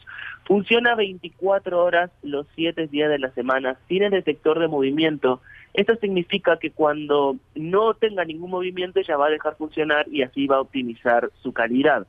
Funciona 0.45 0.97
24 0.97 1.85
horas 1.85 2.11
los 2.25 2.49
7 2.57 2.89
días 2.89 3.11
de 3.11 3.21
la 3.21 3.31
semana. 3.31 3.77
Tiene 3.87 4.11
detector 4.11 4.59
de 4.59 4.67
movimiento. 4.67 5.41
Esto 5.77 5.95
significa 5.97 6.59
que 6.59 6.71
cuando 6.71 7.37
no 7.55 7.93
tenga 7.93 8.25
ningún 8.25 8.51
movimiento 8.51 8.99
ella 8.99 9.19
va 9.19 9.27
a 9.27 9.31
dejar 9.31 9.57
funcionar 9.57 10.07
y 10.11 10.23
así 10.23 10.47
va 10.47 10.57
a 10.57 10.63
optimizar 10.63 11.31
su 11.43 11.53
calidad. 11.53 12.07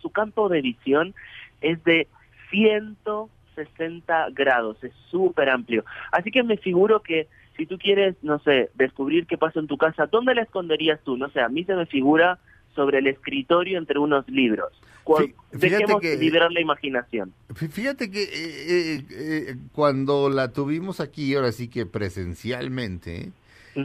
Su 0.00 0.08
campo 0.08 0.48
de 0.48 0.62
visión 0.62 1.14
es 1.60 1.84
de 1.84 2.08
160 2.48 4.30
grados, 4.30 4.82
es 4.82 4.92
súper 5.10 5.50
amplio. 5.50 5.84
Así 6.10 6.30
que 6.30 6.42
me 6.42 6.56
figuro 6.56 7.02
que 7.02 7.28
si 7.58 7.66
tú 7.66 7.76
quieres, 7.76 8.16
no 8.22 8.38
sé, 8.38 8.70
descubrir 8.76 9.26
qué 9.26 9.36
pasa 9.36 9.60
en 9.60 9.66
tu 9.66 9.76
casa, 9.76 10.06
¿dónde 10.06 10.34
la 10.34 10.42
esconderías 10.42 11.00
tú? 11.04 11.18
No 11.18 11.28
sé, 11.28 11.42
a 11.42 11.50
mí 11.50 11.64
se 11.64 11.74
me 11.74 11.84
figura 11.84 12.38
sobre 12.74 13.00
el 13.00 13.08
escritorio 13.08 13.76
entre 13.76 13.98
unos 13.98 14.26
libros. 14.26 14.72
Cu- 15.16 15.22
Fí- 15.22 15.34
fíjate 15.58 15.68
Dejemos 15.82 16.00
que- 16.00 16.16
liberar 16.16 16.52
la 16.52 16.60
imaginación. 16.60 17.32
Fí- 17.54 17.68
Fíjate 17.68 18.10
que 18.10 18.22
eh, 18.22 18.28
eh, 18.32 19.04
eh, 19.10 19.56
cuando 19.72 20.30
la 20.30 20.52
tuvimos 20.52 21.00
aquí, 21.00 21.34
ahora 21.34 21.52
sí 21.52 21.68
que 21.68 21.86
presencialmente, 21.86 23.30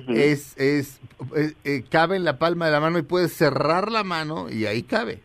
es, 0.09 0.57
es 0.57 0.99
cabe 1.89 2.15
en 2.15 2.23
la 2.23 2.37
palma 2.39 2.65
de 2.65 2.71
la 2.71 2.79
mano 2.79 2.97
y 2.97 3.03
puedes 3.03 3.33
cerrar 3.33 3.91
la 3.91 4.03
mano 4.03 4.49
y 4.49 4.65
ahí 4.65 4.83
cabe. 4.83 5.19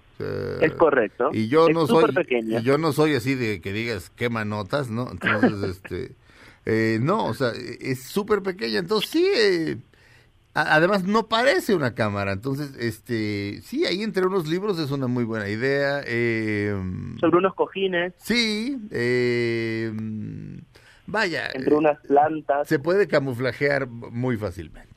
Es 0.60 0.72
correcto. 0.74 1.30
Y 1.32 1.48
yo 1.48 1.68
Es 1.68 1.74
no 1.74 1.86
soy, 1.86 2.04
y 2.30 2.62
yo 2.62 2.76
no 2.76 2.92
soy 2.92 3.14
así 3.14 3.34
de 3.34 3.62
que 3.62 3.72
digas 3.72 4.10
quema 4.10 4.44
notas, 4.44 4.90
¿no? 4.90 5.10
Entonces, 5.10 5.62
este, 5.82 6.12
eh, 6.66 6.98
no, 7.00 7.24
o 7.24 7.32
sea, 7.34 7.52
es 7.80 8.02
súper 8.02 8.42
pequeña. 8.42 8.80
Entonces 8.80 9.08
sí, 9.10 9.26
eh, 9.34 9.76
además 10.54 11.04
no 11.04 11.28
parece 11.28 11.74
una 11.74 11.94
cámara. 11.94 12.32
Entonces, 12.32 12.76
este, 12.78 13.60
sí, 13.62 13.84
ahí 13.86 14.02
entre 14.02 14.26
unos 14.26 14.48
libros 14.48 14.78
es 14.78 14.90
una 14.90 15.06
muy 15.06 15.24
buena 15.24 15.48
idea. 15.48 16.00
Eh, 16.06 16.74
Sobre 17.20 17.38
unos 17.38 17.54
cojines, 17.54 18.12
Sí, 18.18 18.76
eh, 18.90 19.92
vaya, 21.06 21.46
entre 21.54 21.72
eh, 21.74 21.76
unas 21.76 21.98
plantas. 22.06 22.68
se 22.68 22.78
puede 22.78 23.06
camuflajear 23.08 23.86
muy 23.88 24.36
fácilmente. 24.36 24.88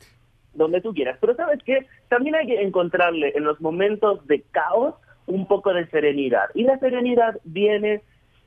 donde 0.53 0.81
tú 0.81 0.93
quieras. 0.93 1.17
Pero 1.19 1.35
sabes 1.35 1.59
qué, 1.65 1.87
también 2.09 2.35
hay 2.35 2.45
que 2.47 2.61
encontrarle 2.61 3.33
en 3.35 3.43
los 3.43 3.59
momentos 3.59 4.25
de 4.27 4.41
caos 4.51 4.95
un 5.25 5.47
poco 5.47 5.73
de 5.73 5.87
serenidad. 5.87 6.49
Y 6.53 6.63
la 6.63 6.77
serenidad 6.79 7.39
viene 7.43 8.01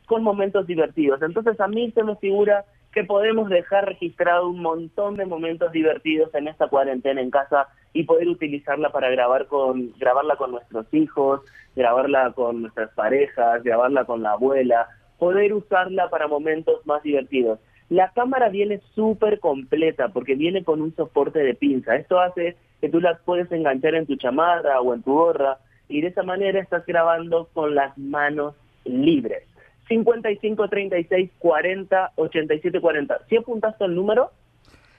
con 0.06 0.22
momentos 0.22 0.66
divertidos. 0.68 1.20
Entonces 1.22 1.58
a 1.58 1.66
mí 1.66 1.90
se 1.92 2.04
me 2.04 2.14
figura 2.16 2.64
que 2.96 3.04
podemos 3.04 3.50
dejar 3.50 3.84
registrado 3.84 4.48
un 4.48 4.62
montón 4.62 5.16
de 5.16 5.26
momentos 5.26 5.70
divertidos 5.70 6.34
en 6.34 6.48
esta 6.48 6.68
cuarentena 6.68 7.20
en 7.20 7.30
casa 7.30 7.68
y 7.92 8.04
poder 8.04 8.26
utilizarla 8.26 8.88
para 8.88 9.10
grabar 9.10 9.48
con 9.48 9.92
grabarla 9.98 10.36
con 10.36 10.52
nuestros 10.52 10.86
hijos, 10.94 11.42
grabarla 11.74 12.32
con 12.32 12.62
nuestras 12.62 12.88
parejas, 12.94 13.62
grabarla 13.62 14.06
con 14.06 14.22
la 14.22 14.32
abuela, 14.32 14.88
poder 15.18 15.52
usarla 15.52 16.08
para 16.08 16.26
momentos 16.26 16.86
más 16.86 17.02
divertidos. 17.02 17.58
La 17.90 18.12
cámara 18.12 18.48
viene 18.48 18.80
súper 18.94 19.40
completa 19.40 20.08
porque 20.08 20.34
viene 20.34 20.64
con 20.64 20.80
un 20.80 20.96
soporte 20.96 21.40
de 21.40 21.52
pinza. 21.54 21.96
Esto 21.96 22.18
hace 22.18 22.56
que 22.80 22.88
tú 22.88 23.02
las 23.02 23.20
puedes 23.26 23.52
enganchar 23.52 23.94
en 23.94 24.06
tu 24.06 24.16
chamarra 24.16 24.80
o 24.80 24.94
en 24.94 25.02
tu 25.02 25.12
gorra 25.12 25.58
y 25.90 26.00
de 26.00 26.08
esa 26.08 26.22
manera 26.22 26.60
estás 26.60 26.86
grabando 26.86 27.50
con 27.52 27.74
las 27.74 27.98
manos 27.98 28.54
libres. 28.86 29.42
55 29.88 30.68
36 30.68 31.30
40 31.38 32.12
87 32.16 32.80
40. 32.80 33.18
¿Sí 33.28 33.36
apuntaste 33.36 33.84
el 33.84 33.94
número? 33.94 34.30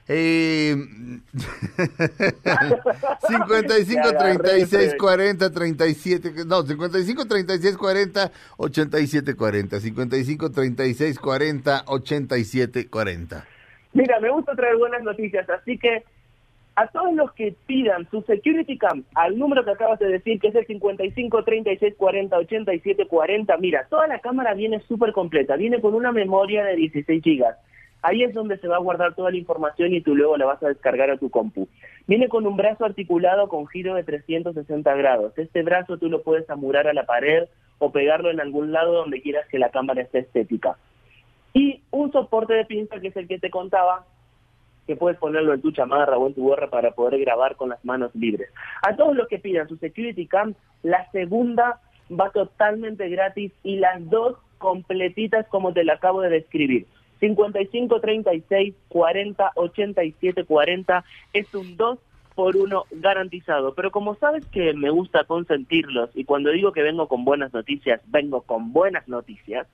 Eh, 0.10 0.74
55 3.28 4.14
36 4.18 4.96
40 4.98 5.52
37 5.52 6.46
no 6.46 6.64
55 6.64 7.26
36 7.28 7.78
40 7.78 8.32
87 8.56 9.36
40 9.36 9.80
55 9.82 10.52
36 10.52 11.20
40 11.20 11.84
87 11.88 12.90
40 12.90 13.46
Mira, 13.92 14.20
me 14.22 14.30
gusta 14.30 14.56
traer 14.56 14.78
buenas 14.78 15.04
noticias, 15.04 15.50
así 15.50 15.78
que 15.78 16.06
a 16.78 16.86
todos 16.90 17.12
los 17.16 17.34
que 17.34 17.56
pidan 17.66 18.08
su 18.12 18.22
Security 18.22 18.78
Cam 18.78 19.04
al 19.16 19.40
número 19.40 19.66
que 19.66 19.72
acabas 19.72 19.98
de 19.98 20.10
decir, 20.10 20.40
que 20.40 20.50
es 20.50 20.56
el 20.56 20.68
55 20.68 21.44
36 21.44 21.96
40 21.98 22.38
87 22.38 23.08
40, 23.08 23.58
mira, 23.58 23.88
toda 23.90 24.06
la 24.06 24.20
cámara 24.20 24.54
viene 24.54 24.80
súper 24.82 25.12
completa, 25.12 25.56
viene 25.56 25.82
con 25.82 25.96
una 25.96 26.12
memoria 26.12 26.64
de 26.64 26.76
16 26.76 27.24
gigas. 27.24 27.58
Ahí 28.04 28.22
es 28.22 28.32
donde 28.32 28.60
se 28.60 28.68
va 28.68 28.76
a 28.76 28.80
guardar 28.80 29.16
toda 29.16 29.32
la 29.32 29.38
información 29.38 29.92
y 29.96 30.02
tú 30.02 30.16
luego 30.16 30.38
la 30.38 30.46
vas 30.46 30.62
a 30.62 30.68
descargar 30.68 31.10
a 31.10 31.18
tu 31.18 31.32
compu. 31.32 31.68
Viene 32.06 32.30
con 32.30 32.46
un 32.46 32.56
brazo 32.56 32.86
articulado 32.86 33.50
con 33.50 33.66
giro 33.66 33.96
de 33.96 34.04
360 34.04 34.96
grados. 34.98 35.36
Este 35.36 35.64
brazo 35.64 35.98
tú 35.98 36.10
lo 36.10 36.22
puedes 36.22 36.48
amurar 36.48 36.88
a 36.88 36.94
la 36.94 37.08
pared 37.08 37.46
o 37.80 37.92
pegarlo 37.92 38.30
en 38.30 38.40
algún 38.40 38.72
lado 38.72 38.94
donde 38.94 39.24
quieras 39.24 39.48
que 39.50 39.58
la 39.58 39.72
cámara 39.72 40.04
esté 40.04 40.20
estética. 40.20 40.78
Y 41.54 41.82
un 41.90 42.12
soporte 42.12 42.54
de 42.54 42.66
pinza 42.66 43.00
que 43.00 43.08
es 43.08 43.18
el 43.18 43.28
que 43.28 43.40
te 43.40 43.50
contaba, 43.50 44.06
que 44.88 44.96
puedes 44.96 45.20
ponerlo 45.20 45.54
en 45.54 45.62
tu 45.62 45.72
chamarra 45.72 46.18
o 46.18 46.28
en 46.28 46.34
tu 46.34 46.44
gorra 46.44 46.70
para 46.70 46.92
poder 46.92 47.20
grabar 47.20 47.58
con 47.58 47.70
las 47.70 47.84
manos 47.86 48.16
libres. 48.16 48.50
A 48.82 48.96
todos 48.96 49.16
los 49.16 49.28
que 49.28 49.38
pidan 49.38 49.68
su 49.68 49.76
Security 49.78 50.26
Cam, 50.26 50.56
la 50.82 51.12
segunda 51.12 51.82
va 52.10 52.32
totalmente 52.32 53.10
gratis 53.10 53.52
y 53.64 53.76
las 53.76 54.10
dos 54.10 54.38
completitas 54.58 55.46
como 55.50 55.74
te 55.74 55.84
la 55.84 55.94
acabo 55.94 56.22
de 56.22 56.30
describir. 56.30 56.88
55 57.20 58.00
36 58.00 58.76
40 58.88 59.52
87 59.56 60.46
40 60.46 61.06
es 61.34 61.54
un 61.54 61.76
2 61.76 62.00
por 62.36 62.56
1 62.56 62.84
garantizado. 62.92 63.74
Pero 63.74 63.92
como 63.92 64.16
sabes 64.16 64.46
que 64.46 64.74
me 64.74 64.92
gusta 64.92 65.24
consentirlos 65.24 66.12
y 66.14 66.24
cuando 66.24 66.52
digo 66.52 66.72
que 66.72 66.84
vengo 66.84 67.08
con 67.08 67.26
buenas 67.26 67.52
noticias, 67.52 68.00
vengo 68.08 68.42
con 68.42 68.72
buenas 68.72 69.08
noticias, 69.08 69.68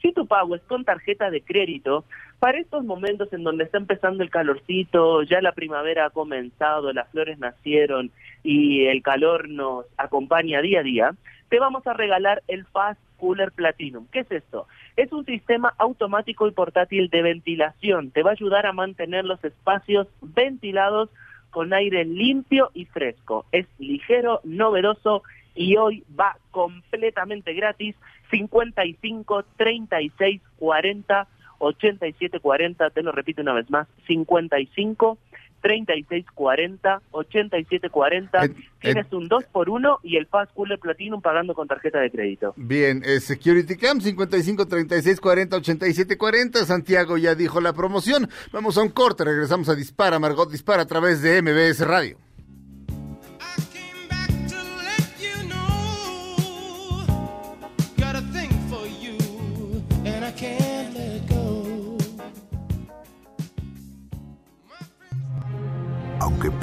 si 0.00 0.12
tu 0.12 0.26
pago 0.26 0.54
es 0.54 0.62
con 0.62 0.84
tarjeta 0.84 1.30
de 1.30 1.42
crédito, 1.42 2.04
para 2.38 2.58
estos 2.58 2.84
momentos 2.84 3.32
en 3.32 3.42
donde 3.42 3.64
está 3.64 3.78
empezando 3.78 4.22
el 4.22 4.30
calorcito, 4.30 5.22
ya 5.22 5.40
la 5.40 5.52
primavera 5.52 6.06
ha 6.06 6.10
comenzado, 6.10 6.92
las 6.92 7.08
flores 7.10 7.38
nacieron 7.38 8.10
y 8.42 8.86
el 8.86 9.02
calor 9.02 9.48
nos 9.48 9.86
acompaña 9.96 10.60
día 10.60 10.80
a 10.80 10.82
día, 10.82 11.14
te 11.48 11.58
vamos 11.58 11.86
a 11.86 11.94
regalar 11.94 12.42
el 12.48 12.64
Fast 12.66 13.00
Cooler 13.18 13.52
Platinum. 13.52 14.06
¿Qué 14.12 14.20
es 14.20 14.30
esto? 14.30 14.66
Es 14.96 15.12
un 15.12 15.24
sistema 15.24 15.74
automático 15.78 16.46
y 16.46 16.50
portátil 16.50 17.08
de 17.08 17.22
ventilación. 17.22 18.10
Te 18.10 18.22
va 18.22 18.30
a 18.30 18.34
ayudar 18.34 18.66
a 18.66 18.72
mantener 18.72 19.24
los 19.24 19.42
espacios 19.44 20.08
ventilados 20.20 21.08
con 21.50 21.72
aire 21.72 22.04
limpio 22.04 22.70
y 22.74 22.84
fresco. 22.84 23.46
Es 23.52 23.66
ligero, 23.78 24.40
novedoso 24.44 25.22
y 25.56 25.76
hoy 25.76 26.04
va 26.18 26.36
completamente 26.50 27.52
gratis. 27.54 27.96
55 28.30 29.44
36 29.56 30.42
40 30.58 31.28
87 31.58 32.40
40, 32.40 32.90
te 32.90 33.02
lo 33.02 33.12
repito 33.12 33.42
una 33.42 33.54
vez 33.54 33.70
más, 33.70 33.88
55 34.06 35.18
36 35.62 36.26
40 36.34 37.02
87 37.10 37.90
40. 37.90 38.40
Tienes 38.80 39.12
un 39.12 39.26
2 39.26 39.44
por 39.46 39.68
1 39.68 40.00
y 40.04 40.16
el 40.16 40.26
Fast 40.26 40.52
Cooler 40.54 40.78
Platinum 40.78 41.20
pagando 41.20 41.54
con 41.54 41.66
tarjeta 41.66 41.98
de 41.98 42.10
crédito. 42.10 42.54
Bien, 42.56 43.02
eh, 43.04 43.20
Security 43.20 43.76
Cam 43.76 44.00
55 44.00 44.66
36 44.66 45.20
40 45.20 45.56
87 45.56 46.16
40. 46.16 46.64
Santiago 46.64 47.16
ya 47.18 47.34
dijo 47.34 47.60
la 47.60 47.72
promoción. 47.72 48.28
Vamos 48.52 48.78
a 48.78 48.82
un 48.82 48.90
corte, 48.90 49.24
regresamos 49.24 49.68
a 49.68 49.74
Dispara, 49.74 50.18
Margot 50.18 50.50
Dispara 50.50 50.82
a 50.82 50.86
través 50.86 51.22
de 51.22 51.42
MBS 51.42 51.86
Radio. 51.86 52.18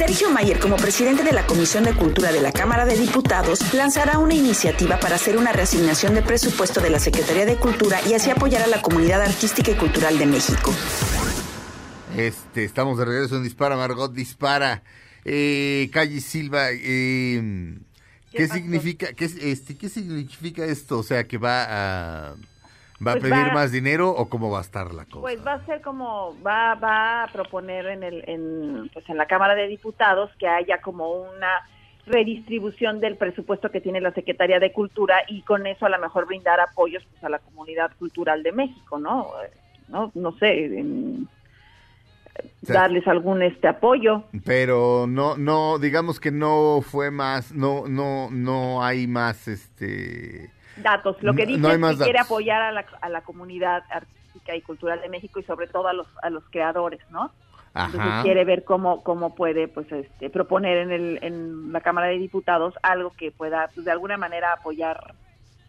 Sergio 0.00 0.30
Mayer, 0.30 0.58
como 0.58 0.76
presidente 0.76 1.22
de 1.22 1.32
la 1.32 1.44
Comisión 1.46 1.84
de 1.84 1.92
Cultura 1.92 2.32
de 2.32 2.40
la 2.40 2.52
Cámara 2.52 2.86
de 2.86 2.96
Diputados, 2.96 3.74
lanzará 3.74 4.16
una 4.16 4.32
iniciativa 4.32 4.98
para 4.98 5.16
hacer 5.16 5.36
una 5.36 5.52
reasignación 5.52 6.14
de 6.14 6.22
presupuesto 6.22 6.80
de 6.80 6.88
la 6.88 6.98
Secretaría 6.98 7.44
de 7.44 7.56
Cultura 7.56 8.00
y 8.08 8.14
así 8.14 8.30
apoyar 8.30 8.62
a 8.62 8.66
la 8.66 8.80
comunidad 8.80 9.20
artística 9.20 9.72
y 9.72 9.74
cultural 9.74 10.18
de 10.18 10.24
México. 10.24 10.72
Este, 12.16 12.64
estamos 12.64 12.96
de 12.96 13.04
regreso 13.04 13.36
en 13.36 13.42
Dispara, 13.42 13.76
Margot 13.76 14.10
Dispara. 14.10 14.82
Eh, 15.26 15.90
Calle 15.92 16.22
Silva, 16.22 16.68
eh, 16.70 17.76
¿qué, 18.32 18.48
significa, 18.48 19.12
qué, 19.12 19.26
es- 19.26 19.36
este, 19.36 19.76
qué 19.76 19.90
significa 19.90 20.64
esto? 20.64 20.98
O 20.98 21.02
sea, 21.02 21.28
que 21.28 21.36
va 21.36 21.66
a, 22.30 22.34
va 23.04 23.12
a 23.12 23.14
Pues 23.14 23.22
pedir 23.24 23.48
va- 23.48 23.54
más 23.54 23.72
dinero 23.72 24.10
o 24.10 24.28
cómo 24.28 24.50
va 24.50 24.58
a 24.58 24.62
estar 24.62 24.92
la 24.92 25.04
cosa. 25.04 25.20
Pues 25.20 25.44
va 25.46 25.54
a 25.54 25.64
ser 25.66 25.80
como, 25.80 26.36
va, 26.42 26.74
va 26.74 27.24
a 27.24 27.26
proponer 27.28 27.86
en, 27.86 28.02
el, 28.02 28.24
en, 28.28 28.90
pues 28.92 29.08
en 29.08 29.16
la 29.16 29.26
Cámara 29.26 29.54
de 29.54 29.66
Diputados 29.68 30.30
que 30.38 30.46
haya 30.48 30.80
como 30.80 31.10
una 31.10 31.48
redistribución 32.06 33.00
del 33.00 33.16
presupuesto 33.16 33.70
que 33.70 33.80
tiene 33.80 34.00
la 34.00 34.12
Secretaría 34.12 34.58
de 34.58 34.72
Cultura 34.72 35.16
y 35.28 35.42
con 35.42 35.66
eso 35.66 35.86
a 35.86 35.90
lo 35.90 35.98
mejor 35.98 36.26
brindar 36.26 36.58
apoyos 36.60 37.04
pues, 37.10 37.22
a 37.24 37.28
la 37.28 37.38
comunidad 37.38 37.92
cultural 37.98 38.42
de 38.42 38.52
México, 38.52 38.98
¿no? 38.98 39.28
No, 39.88 40.10
no 40.14 40.32
sé, 40.38 40.84
sea, 42.62 42.74
darles 42.82 43.06
algún 43.06 43.42
este 43.42 43.68
apoyo. 43.68 44.24
Pero 44.44 45.06
no, 45.08 45.36
no, 45.36 45.78
digamos 45.78 46.20
que 46.20 46.30
no 46.30 46.80
fue 46.82 47.10
más, 47.10 47.52
no, 47.52 47.86
no, 47.88 48.30
no 48.30 48.82
hay 48.82 49.06
más, 49.06 49.48
este, 49.48 50.50
datos. 50.76 51.16
Lo 51.22 51.34
que 51.34 51.46
dice 51.46 51.60
no 51.60 51.88
es 51.88 51.98
que 51.98 52.04
quiere 52.04 52.18
apoyar 52.20 52.62
a 52.62 52.72
la, 52.72 52.84
a 53.02 53.08
la 53.08 53.20
comunidad 53.22 53.82
artística 53.90 54.54
y 54.54 54.62
cultural 54.62 55.00
de 55.00 55.08
México 55.08 55.40
y 55.40 55.42
sobre 55.44 55.66
todo 55.66 55.88
a 55.88 55.92
los, 55.92 56.06
a 56.22 56.30
los 56.30 56.44
creadores, 56.50 57.00
¿no? 57.10 57.32
Entonces 57.74 58.00
Ajá. 58.00 58.22
quiere 58.22 58.44
ver 58.44 58.64
cómo, 58.64 59.02
cómo 59.04 59.34
puede 59.36 59.68
pues 59.68 59.90
este, 59.92 60.28
proponer 60.28 60.78
en, 60.78 60.90
el, 60.90 61.18
en 61.22 61.72
la 61.72 61.80
Cámara 61.80 62.08
de 62.08 62.18
Diputados 62.18 62.74
algo 62.82 63.12
que 63.16 63.30
pueda 63.30 63.68
pues, 63.74 63.84
de 63.84 63.92
alguna 63.92 64.16
manera 64.16 64.52
apoyar 64.54 65.14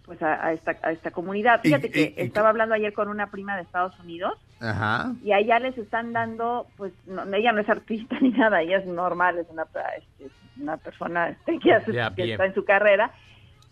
pues 0.05 0.19
a, 0.23 0.43
a 0.47 0.51
esta, 0.51 0.77
a 0.81 0.91
esta 0.91 1.11
comunidad. 1.11 1.61
Fíjate 1.61 1.87
y- 1.87 1.91
que 1.91 2.01
y- 2.17 2.21
estaba 2.21 2.49
hablando 2.49 2.73
ayer 2.73 2.91
con 2.93 3.07
una 3.07 3.27
prima 3.29 3.55
de 3.55 3.61
Estados 3.61 3.97
Unidos 3.99 4.33
Ajá. 4.59 5.11
y 5.23 5.31
allá 5.31 5.59
les 5.59 5.77
están 5.77 6.11
dando, 6.11 6.65
pues 6.75 6.91
no, 7.05 7.23
ella 7.35 7.51
no 7.51 7.61
es 7.61 7.69
artista 7.69 8.17
ni 8.21 8.29
nada, 8.31 8.61
ella 8.63 8.77
es 8.77 8.85
normal, 8.87 9.37
es 9.37 9.47
una, 9.51 9.67
este, 9.97 10.25
es 10.25 10.31
una 10.59 10.77
persona 10.77 11.29
este, 11.29 11.59
que, 11.59 11.71
hace- 11.73 11.91
que 12.15 12.31
está 12.31 12.45
en 12.47 12.55
su 12.55 12.65
carrera, 12.65 13.11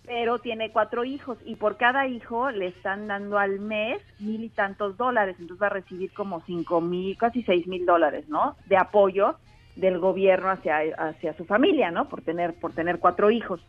pero 0.10 0.40
tiene 0.40 0.72
cuatro 0.72 1.06
hijos 1.06 1.38
y 1.46 1.56
por 1.56 1.78
cada 1.78 2.08
hijo 2.08 2.50
le 2.50 2.66
están 2.66 3.06
dando 3.08 3.38
al 3.38 3.60
mes 3.60 4.02
mil 4.18 4.44
y 4.44 4.50
tantos 4.50 4.98
dólares, 4.98 5.36
entonces 5.38 5.62
va 5.62 5.68
a 5.68 5.70
recibir 5.70 6.12
como 6.14 6.42
cinco 6.48 6.82
mil, 6.82 7.16
casi 7.16 7.44
seis 7.44 7.68
mil 7.68 7.86
dólares, 7.86 8.28
¿no? 8.28 8.56
De 8.66 8.76
apoyo 8.76 9.36
del 9.76 10.00
gobierno 10.00 10.50
hacia, 10.50 10.80
hacia 10.98 11.34
su 11.34 11.46
familia, 11.46 11.92
¿no? 11.92 12.10
Por 12.10 12.24
tener, 12.24 12.56
por 12.56 12.74
tener 12.74 12.98
cuatro 12.98 13.30
hijos. 13.30 13.62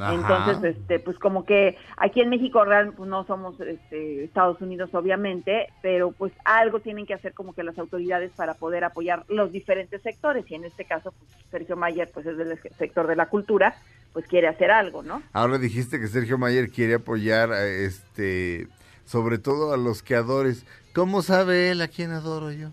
Ajá. 0.00 0.14
Entonces, 0.14 0.76
este, 0.76 0.98
pues 0.98 1.18
como 1.18 1.44
que 1.44 1.76
aquí 1.96 2.20
en 2.20 2.30
México 2.30 2.64
real, 2.64 2.92
pues, 2.92 3.08
no 3.08 3.24
somos 3.24 3.60
este, 3.60 4.24
Estados 4.24 4.60
Unidos, 4.60 4.90
obviamente, 4.94 5.68
pero 5.82 6.12
pues 6.12 6.32
algo 6.44 6.80
tienen 6.80 7.06
que 7.06 7.14
hacer 7.14 7.34
como 7.34 7.54
que 7.54 7.62
las 7.62 7.78
autoridades 7.78 8.30
para 8.36 8.54
poder 8.54 8.84
apoyar 8.84 9.24
los 9.28 9.52
diferentes 9.52 10.02
sectores. 10.02 10.44
Y 10.50 10.54
en 10.54 10.64
este 10.64 10.84
caso, 10.84 11.12
pues, 11.12 11.30
Sergio 11.50 11.76
Mayer, 11.76 12.10
pues 12.12 12.26
es 12.26 12.36
del 12.36 12.58
sector 12.78 13.06
de 13.06 13.16
la 13.16 13.26
cultura, 13.26 13.76
pues 14.12 14.26
quiere 14.26 14.48
hacer 14.48 14.70
algo, 14.70 15.02
¿no? 15.02 15.22
Ahora 15.32 15.58
dijiste 15.58 16.00
que 16.00 16.08
Sergio 16.08 16.38
Mayer 16.38 16.70
quiere 16.70 16.94
apoyar, 16.94 17.52
a 17.52 17.66
este, 17.66 18.68
sobre 19.04 19.38
todo 19.38 19.72
a 19.72 19.76
los 19.76 20.02
creadores. 20.02 20.64
¿Cómo 20.94 21.22
sabe 21.22 21.70
él 21.70 21.80
a 21.82 21.88
quién 21.88 22.10
adoro 22.10 22.52
yo? 22.52 22.70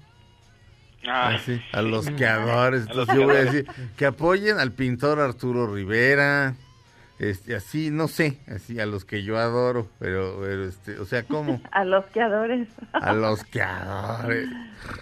Ah, 1.07 1.35
Así, 1.35 1.61
a 1.71 1.81
los 1.81 2.09
que 2.09 2.25
adoren. 2.25 2.81
Entonces 2.81 3.15
yo 3.15 3.23
voy 3.23 3.35
a 3.35 3.45
decir 3.45 3.67
que 3.95 4.05
apoyen 4.05 4.59
al 4.59 4.71
pintor 4.71 5.19
Arturo 5.19 5.71
Rivera. 5.73 6.55
Este, 7.17 7.55
así, 7.55 7.91
no 7.91 8.09
sé, 8.09 8.39
así 8.53 8.77
a 8.81 8.85
los 8.85 9.05
que 9.05 9.23
yo 9.23 9.37
adoro, 9.37 9.87
pero, 9.99 10.37
pero 10.41 10.65
este, 10.65 10.99
o 10.99 11.05
sea, 11.05 11.23
¿cómo? 11.23 11.61
A 11.71 11.85
los 11.85 12.03
que 12.07 12.21
adores. 12.21 12.67
A 12.91 13.13
los 13.13 13.41
que 13.45 13.61
adore. 13.61 14.45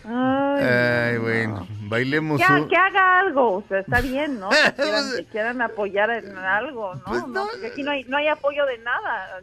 Ay, 0.05 0.63
Ay, 0.63 1.17
bueno, 1.17 1.67
bailemos 1.89 2.39
que, 2.39 2.53
un... 2.53 2.67
que 2.69 2.75
haga 2.75 3.19
algo, 3.19 3.53
o 3.57 3.63
sea, 3.67 3.79
está 3.79 3.99
bien, 4.01 4.39
¿no? 4.39 4.49
Que 4.49 4.73
quieran, 4.83 5.05
que 5.17 5.25
quieran 5.25 5.61
apoyar 5.63 6.09
en 6.11 6.37
algo, 6.37 6.93
¿no? 6.95 7.03
Pues 7.03 7.27
No, 7.27 7.47
porque 7.51 7.67
aquí 7.67 7.81
no 7.83 7.89
hay, 7.91 8.03
no 8.03 8.17
hay 8.17 8.27
apoyo 8.27 8.63
de 8.67 8.77
nada. 8.77 9.39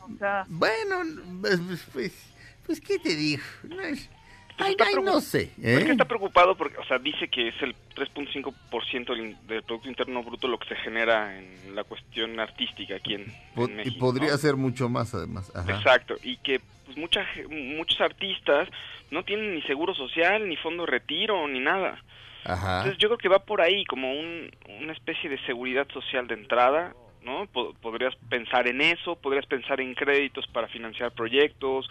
O 0.00 0.18
sea, 0.18 0.44
Bueno, 0.48 1.02
pues, 1.42 1.60
pues, 1.92 2.12
pues, 2.66 2.80
¿qué 2.80 2.98
te 2.98 3.14
digo? 3.14 3.42
No, 3.64 3.80
es- 3.82 4.08
Ay, 4.58 4.72
está 4.72 4.84
ay, 4.86 4.94
no 5.02 5.20
sé. 5.20 5.50
¿eh? 5.62 5.86
está 5.90 6.04
preocupado 6.04 6.54
porque, 6.56 6.78
o 6.78 6.84
sea, 6.84 6.98
dice 6.98 7.28
que 7.28 7.48
es 7.48 7.54
el 7.62 7.74
3.5% 7.96 9.14
del, 9.14 9.36
del 9.46 9.62
Producto 9.62 9.88
Interno 9.88 10.22
Bruto 10.22 10.48
lo 10.48 10.58
que 10.58 10.68
se 10.68 10.76
genera 10.76 11.36
en 11.38 11.74
la 11.74 11.84
cuestión 11.84 12.38
artística 12.38 12.96
aquí 12.96 13.14
en, 13.14 13.22
en 13.56 13.70
y 13.70 13.74
México. 13.74 13.98
podría 13.98 14.30
¿no? 14.32 14.38
ser 14.38 14.56
mucho 14.56 14.88
más, 14.88 15.14
además. 15.14 15.50
Ajá. 15.54 15.76
Exacto, 15.76 16.14
y 16.22 16.36
que 16.38 16.60
pues, 16.86 16.96
mucha, 16.96 17.26
muchos 17.48 18.00
artistas 18.00 18.68
no 19.10 19.24
tienen 19.24 19.54
ni 19.54 19.62
seguro 19.62 19.94
social, 19.94 20.48
ni 20.48 20.56
fondo 20.56 20.84
de 20.84 20.90
retiro, 20.92 21.46
ni 21.48 21.60
nada. 21.60 22.02
Ajá. 22.44 22.78
Entonces 22.78 22.98
yo 22.98 23.08
creo 23.08 23.18
que 23.18 23.28
va 23.28 23.38
por 23.40 23.60
ahí, 23.60 23.84
como 23.86 24.12
un, 24.12 24.50
una 24.80 24.92
especie 24.92 25.30
de 25.30 25.38
seguridad 25.46 25.86
social 25.92 26.26
de 26.26 26.34
entrada, 26.34 26.94
¿no? 27.22 27.46
Po- 27.46 27.74
podrías 27.80 28.14
pensar 28.28 28.66
en 28.68 28.80
eso, 28.82 29.16
podrías 29.16 29.46
pensar 29.46 29.80
en 29.80 29.94
créditos 29.94 30.46
para 30.48 30.68
financiar 30.68 31.12
proyectos, 31.12 31.88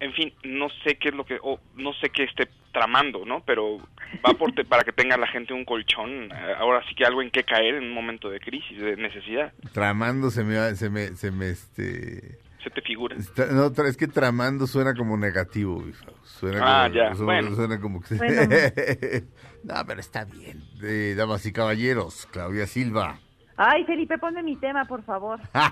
en 0.00 0.12
fin, 0.14 0.32
no 0.44 0.68
sé 0.84 0.96
qué 0.96 1.08
es 1.10 1.14
lo 1.14 1.24
que, 1.24 1.38
o 1.42 1.60
no 1.76 1.92
sé 1.94 2.10
qué 2.10 2.24
esté 2.24 2.48
tramando, 2.72 3.24
¿no? 3.24 3.42
Pero 3.44 3.78
va 4.26 4.34
por 4.34 4.52
te- 4.52 4.64
para 4.64 4.82
que 4.84 4.92
tenga 4.92 5.16
la 5.16 5.26
gente 5.26 5.52
un 5.52 5.64
colchón, 5.64 6.30
eh, 6.32 6.54
ahora 6.58 6.82
sí 6.88 6.94
que 6.94 7.04
algo 7.04 7.22
en 7.22 7.30
que 7.30 7.44
caer 7.44 7.76
en 7.76 7.84
un 7.84 7.94
momento 7.94 8.30
de 8.30 8.40
crisis, 8.40 8.80
de 8.80 8.96
necesidad, 8.96 9.52
Tramando 9.72 10.30
se 10.30 10.44
me, 10.44 10.56
va- 10.56 10.74
se 10.74 10.90
me, 10.90 11.08
se 11.16 11.30
me, 11.30 11.50
este... 11.50 12.38
se 12.62 12.70
te 12.70 12.80
figura. 12.82 13.16
está- 13.16 13.46
no, 13.46 13.66
es 13.86 13.96
que 13.96 14.06
tramando 14.08 14.66
suena 14.66 14.94
como 14.94 15.16
negativo. 15.16 15.82
Suena 16.24 16.60
Ah, 16.62 16.84
como, 16.88 16.94
ya, 16.96 17.14
su- 17.14 17.24
bueno. 17.24 17.54
Suena 17.54 17.80
como 17.80 18.00
que... 18.00 18.14
Bueno. 18.14 18.42
no, 19.64 19.74
pero 19.86 20.00
está 20.00 20.24
bien. 20.24 20.62
Eh, 20.82 21.14
damas 21.16 21.44
y 21.46 21.52
caballeros, 21.52 22.26
Claudia 22.30 22.66
Silva. 22.66 23.18
ay, 23.56 23.84
Felipe, 23.84 24.16
ponme 24.18 24.42
mi 24.42 24.56
tema, 24.56 24.84
por 24.86 25.02
favor. 25.04 25.38
¿Cómo 25.52 25.64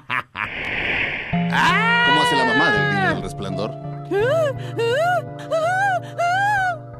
hace 2.23 2.37
la 2.37 2.45
mamá 2.45 2.71
del 2.73 2.95
niño 2.95 3.09
del 3.15 3.23
resplandor? 3.23 3.98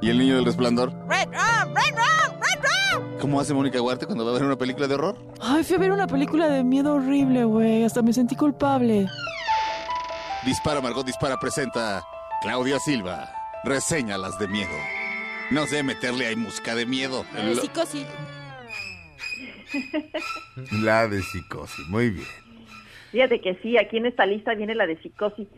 ¿Y 0.01 0.11
el 0.11 0.19
niño 0.19 0.37
del 0.37 0.45
resplandor? 0.45 0.93
¿Cómo 3.21 3.41
hace 3.41 3.53
Mónica 3.53 3.83
Huarte 3.83 4.07
cuando 4.07 4.25
va 4.25 4.31
a 4.31 4.35
ver 4.35 4.45
una 4.45 4.57
película 4.57 4.87
de 4.87 4.95
horror? 4.95 5.19
Ay, 5.41 5.65
fui 5.65 5.77
a 5.77 5.79
ver 5.79 5.91
una 5.91 6.07
película 6.07 6.49
de 6.49 6.63
miedo 6.63 6.95
horrible, 6.95 7.45
güey. 7.45 7.85
Hasta 7.85 8.01
me 8.01 8.13
sentí 8.13 8.37
culpable. 8.37 9.07
Dispara 10.45 10.81
Margot 10.81 11.05
Dispara 11.05 11.37
presenta 11.39 12.05
Claudia 12.43 12.79
Silva. 12.79 13.29
Reseñalas 13.65 14.39
de 14.39 14.47
miedo. 14.47 14.71
No 15.51 15.67
sé 15.67 15.83
meterle 15.83 16.27
ahí 16.27 16.37
música 16.37 16.75
de 16.75 16.87
miedo. 16.87 17.25
Eh, 17.37 17.57
psicosis. 17.61 18.07
La 20.73 21.09
de 21.09 21.23
psicosis, 21.23 21.87
muy 21.89 22.11
bien. 22.11 22.27
Fíjate 23.13 23.41
que 23.41 23.59
sí, 23.63 23.77
aquí 23.79 23.97
en 23.97 24.07
esta 24.07 24.27
lista 24.27 24.55
viene 24.55 24.75
la 24.75 24.87
de 24.87 24.97
psicosis. 25.03 25.49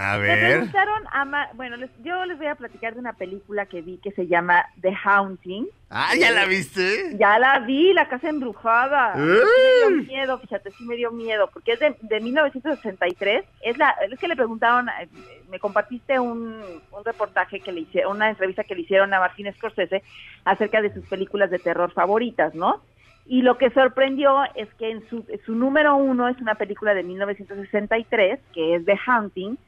A 0.00 0.18
Me 0.18 0.26
ver. 0.26 0.50
preguntaron, 0.52 1.02
a 1.12 1.24
Ma- 1.24 1.48
bueno, 1.54 1.76
les- 1.76 1.90
yo 2.02 2.24
les 2.26 2.38
voy 2.38 2.46
a 2.46 2.54
platicar 2.54 2.94
de 2.94 3.00
una 3.00 3.12
película 3.12 3.66
que 3.66 3.82
vi 3.82 3.98
que 3.98 4.12
se 4.12 4.26
llama 4.26 4.64
The 4.80 4.94
Haunting. 5.04 5.66
Ah, 5.90 6.10
¿ya 6.18 6.30
la 6.30 6.44
viste? 6.46 7.16
Ya 7.18 7.38
la 7.38 7.60
vi, 7.60 7.92
La 7.94 8.08
Casa 8.08 8.28
Embrujada. 8.28 9.14
Sí 9.14 9.20
me 9.20 9.96
dio 9.96 10.02
miedo, 10.06 10.38
fíjate, 10.38 10.70
sí 10.72 10.84
me 10.84 10.96
dio 10.96 11.10
miedo, 11.10 11.48
porque 11.52 11.72
es 11.72 11.80
de, 11.80 11.96
de 12.02 12.20
1963. 12.20 13.44
Es, 13.62 13.78
la, 13.78 13.90
es 14.10 14.18
que 14.18 14.28
le 14.28 14.36
preguntaron, 14.36 14.88
eh, 14.88 15.08
me 15.50 15.58
compartiste 15.58 16.18
un, 16.18 16.62
un 16.90 17.04
reportaje 17.04 17.60
que 17.60 17.72
le 17.72 17.80
hicieron, 17.80 18.16
una 18.16 18.28
entrevista 18.30 18.64
que 18.64 18.74
le 18.74 18.82
hicieron 18.82 19.12
a 19.14 19.20
Martín 19.20 19.52
Scorsese 19.54 20.02
acerca 20.44 20.82
de 20.82 20.92
sus 20.92 21.04
películas 21.06 21.50
de 21.50 21.58
terror 21.58 21.90
favoritas, 21.92 22.54
¿no? 22.54 22.82
Y 23.30 23.42
lo 23.42 23.58
que 23.58 23.68
sorprendió 23.70 24.42
es 24.54 24.72
que 24.78 24.90
en 24.90 25.06
su, 25.10 25.24
su 25.44 25.54
número 25.54 25.96
uno 25.96 26.28
es 26.28 26.38
una 26.40 26.54
película 26.54 26.94
de 26.94 27.02
1963, 27.02 28.40
que 28.54 28.74
es 28.76 28.84
The 28.86 28.98
Haunting, 29.06 29.58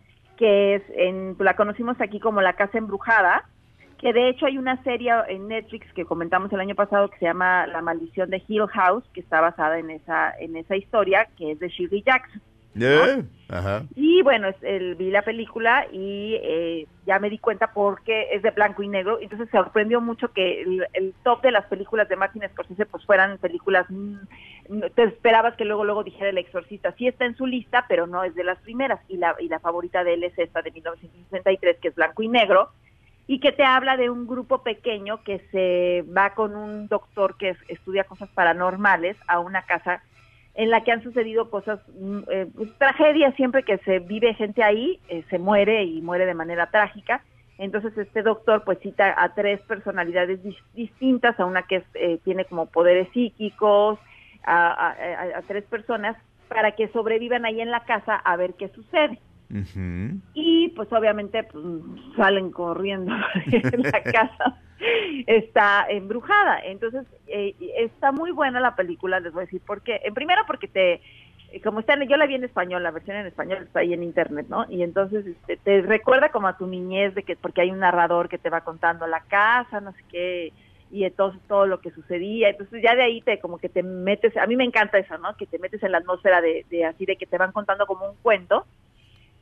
que 0.40 0.76
es 0.76 0.82
en, 0.96 1.36
la 1.38 1.54
conocimos 1.54 2.00
aquí 2.00 2.18
como 2.18 2.40
La 2.40 2.54
Casa 2.54 2.78
Embrujada, 2.78 3.44
que 3.98 4.14
de 4.14 4.30
hecho 4.30 4.46
hay 4.46 4.56
una 4.56 4.82
serie 4.82 5.12
en 5.28 5.48
Netflix 5.48 5.92
que 5.92 6.06
comentamos 6.06 6.50
el 6.54 6.60
año 6.60 6.74
pasado 6.74 7.10
que 7.10 7.18
se 7.18 7.26
llama 7.26 7.66
La 7.66 7.82
Maldición 7.82 8.30
de 8.30 8.42
Hill 8.48 8.66
House, 8.68 9.04
que 9.12 9.20
está 9.20 9.42
basada 9.42 9.78
en 9.78 9.90
esa, 9.90 10.32
en 10.38 10.56
esa 10.56 10.76
historia, 10.76 11.28
que 11.36 11.52
es 11.52 11.58
de 11.58 11.68
Shirley 11.68 12.02
Jackson. 12.02 12.40
¿Eh? 12.78 13.24
Ajá. 13.48 13.82
Y 13.96 14.22
bueno, 14.22 14.48
el- 14.62 14.94
vi 14.94 15.10
la 15.10 15.22
película 15.22 15.86
y 15.92 16.36
eh, 16.40 16.86
ya 17.04 17.18
me 17.18 17.28
di 17.28 17.38
cuenta 17.38 17.72
porque 17.72 18.28
es 18.32 18.42
de 18.42 18.50
blanco 18.52 18.82
y 18.84 18.88
negro, 18.88 19.18
entonces 19.20 19.48
se 19.50 19.56
sorprendió 19.56 20.00
mucho 20.00 20.32
que 20.32 20.62
el, 20.62 20.86
el 20.92 21.12
top 21.24 21.42
de 21.42 21.50
las 21.50 21.66
películas 21.66 22.08
de 22.08 22.14
Martin 22.16 22.42
Scorsese 22.48 22.86
pues 22.86 23.04
fueran 23.04 23.38
películas, 23.38 23.86
mm, 23.88 24.14
no- 24.68 24.90
te 24.90 25.02
esperabas 25.02 25.56
que 25.56 25.64
luego 25.64 25.84
luego 25.84 26.04
dijera 26.04 26.28
El 26.30 26.38
Exorcista, 26.38 26.92
sí 26.92 27.08
está 27.08 27.24
en 27.24 27.36
su 27.36 27.44
lista, 27.46 27.86
pero 27.88 28.06
no 28.06 28.22
es 28.22 28.34
de 28.36 28.44
las 28.44 28.58
primeras, 28.58 29.00
y 29.08 29.16
la, 29.16 29.34
y 29.40 29.48
la 29.48 29.58
favorita 29.58 30.04
de 30.04 30.14
él 30.14 30.22
es 30.24 30.38
esta 30.38 30.62
de 30.62 30.70
1963, 30.70 31.78
que 31.80 31.88
es 31.88 31.94
blanco 31.96 32.22
y 32.22 32.28
negro, 32.28 32.70
y 33.26 33.40
que 33.40 33.50
te 33.52 33.64
habla 33.64 33.96
de 33.96 34.10
un 34.10 34.26
grupo 34.28 34.62
pequeño 34.62 35.22
que 35.24 35.40
se 35.50 36.04
va 36.16 36.34
con 36.34 36.54
un 36.54 36.86
doctor 36.88 37.36
que 37.36 37.50
es- 37.50 37.58
estudia 37.68 38.04
cosas 38.04 38.28
paranormales 38.30 39.16
a 39.26 39.40
una 39.40 39.62
casa 39.62 40.02
en 40.54 40.70
la 40.70 40.82
que 40.82 40.92
han 40.92 41.02
sucedido 41.02 41.48
cosas, 41.50 41.80
mm, 41.98 42.18
eh, 42.30 42.46
pues, 42.54 42.76
tragedias 42.78 43.34
siempre 43.36 43.62
que 43.62 43.78
se 43.78 44.00
vive 44.00 44.34
gente 44.34 44.62
ahí, 44.62 44.98
eh, 45.08 45.24
se 45.30 45.38
muere 45.38 45.84
y 45.84 46.00
muere 46.02 46.26
de 46.26 46.34
manera 46.34 46.66
trágica. 46.70 47.22
Entonces 47.58 47.96
este 47.98 48.22
doctor 48.22 48.64
pues 48.64 48.78
cita 48.80 49.14
a 49.16 49.34
tres 49.34 49.60
personalidades 49.62 50.42
dis- 50.42 50.62
distintas, 50.74 51.38
a 51.38 51.44
una 51.44 51.62
que 51.62 51.76
es, 51.76 51.84
eh, 51.94 52.18
tiene 52.24 52.44
como 52.46 52.66
poderes 52.66 53.08
psíquicos, 53.12 53.98
a, 54.44 54.68
a- 54.72 54.90
a- 54.92 55.38
a 55.38 55.42
tres 55.42 55.64
personas, 55.64 56.16
para 56.48 56.72
que 56.72 56.88
sobrevivan 56.88 57.44
ahí 57.44 57.60
en 57.60 57.70
la 57.70 57.84
casa 57.84 58.16
a 58.16 58.36
ver 58.36 58.54
qué 58.54 58.68
sucede. 58.70 59.20
Y 60.34 60.68
pues 60.70 60.90
obviamente 60.92 61.42
pues, 61.44 61.64
salen 62.16 62.50
corriendo 62.50 63.12
la 63.92 64.02
casa 64.12 64.58
está 65.26 65.86
embrujada. 65.88 66.60
Entonces 66.64 67.06
eh, 67.26 67.54
está 67.78 68.12
muy 68.12 68.30
buena 68.30 68.60
la 68.60 68.76
película 68.76 69.20
les 69.20 69.32
voy 69.32 69.42
a 69.42 69.46
decir 69.46 69.62
porque 69.66 70.00
en 70.04 70.14
primero 70.14 70.42
porque 70.46 70.68
te 70.68 71.00
como 71.64 71.80
está 71.80 71.96
yo 72.04 72.16
la 72.16 72.26
vi 72.26 72.36
en 72.36 72.44
español 72.44 72.82
la 72.82 72.92
versión 72.92 73.16
en 73.16 73.26
español 73.26 73.64
está 73.64 73.80
ahí 73.80 73.92
en 73.92 74.04
internet 74.04 74.46
no 74.48 74.66
y 74.68 74.84
entonces 74.84 75.26
este, 75.26 75.56
te 75.56 75.82
recuerda 75.82 76.28
como 76.28 76.46
a 76.46 76.56
tu 76.56 76.68
niñez 76.68 77.14
de 77.16 77.24
que 77.24 77.34
porque 77.34 77.62
hay 77.62 77.72
un 77.72 77.80
narrador 77.80 78.28
que 78.28 78.38
te 78.38 78.50
va 78.50 78.60
contando 78.60 79.06
la 79.08 79.20
casa 79.22 79.80
no 79.80 79.92
sé 79.92 80.04
qué 80.10 80.52
y 80.92 81.04
entonces 81.04 81.40
todo 81.46 81.66
lo 81.66 81.80
que 81.80 81.92
sucedía. 81.92 82.48
Entonces 82.48 82.82
ya 82.82 82.96
de 82.96 83.04
ahí 83.04 83.20
te 83.20 83.38
como 83.38 83.58
que 83.58 83.68
te 83.68 83.82
metes 83.82 84.36
a 84.36 84.46
mí 84.46 84.56
me 84.56 84.64
encanta 84.64 84.98
eso 84.98 85.18
no 85.18 85.36
que 85.36 85.46
te 85.46 85.58
metes 85.58 85.82
en 85.82 85.92
la 85.92 85.98
atmósfera 85.98 86.40
de, 86.40 86.64
de 86.70 86.84
así 86.84 87.04
de 87.04 87.16
que 87.16 87.26
te 87.26 87.38
van 87.38 87.52
contando 87.52 87.86
como 87.86 88.08
un 88.08 88.16
cuento 88.22 88.64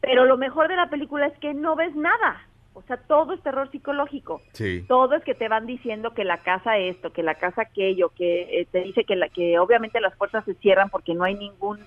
pero 0.01 0.25
lo 0.25 0.37
mejor 0.37 0.69
de 0.69 0.77
la 0.77 0.91
película 0.91 1.27
es 1.27 1.39
que 1.39 1.55
no 1.55 1.77
ves 1.77 1.95
nada. 1.95 2.41
O 2.79 2.83
sea, 2.83 2.97
todo 2.97 3.35
es 3.35 3.43
terror 3.43 3.69
psicológico. 3.71 4.41
Sí. 4.53 4.85
Todo 4.87 5.17
es 5.17 5.25
que 5.25 5.35
te 5.35 5.49
van 5.49 5.67
diciendo 5.67 6.15
que 6.15 6.25
la 6.25 6.39
casa 6.39 6.79
esto, 6.79 7.13
que 7.13 7.25
la 7.25 7.35
casa 7.35 7.63
aquello, 7.63 8.11
que 8.11 8.61
eh, 8.61 8.69
te 8.71 8.83
dice 8.83 9.03
que, 9.05 9.17
la, 9.17 9.29
que 9.29 9.59
obviamente 9.59 10.01
las 10.01 10.17
puertas 10.17 10.45
se 10.45 10.55
cierran 10.55 10.89
porque 10.89 11.15
no 11.15 11.25
hay 11.25 11.35
ningún 11.35 11.81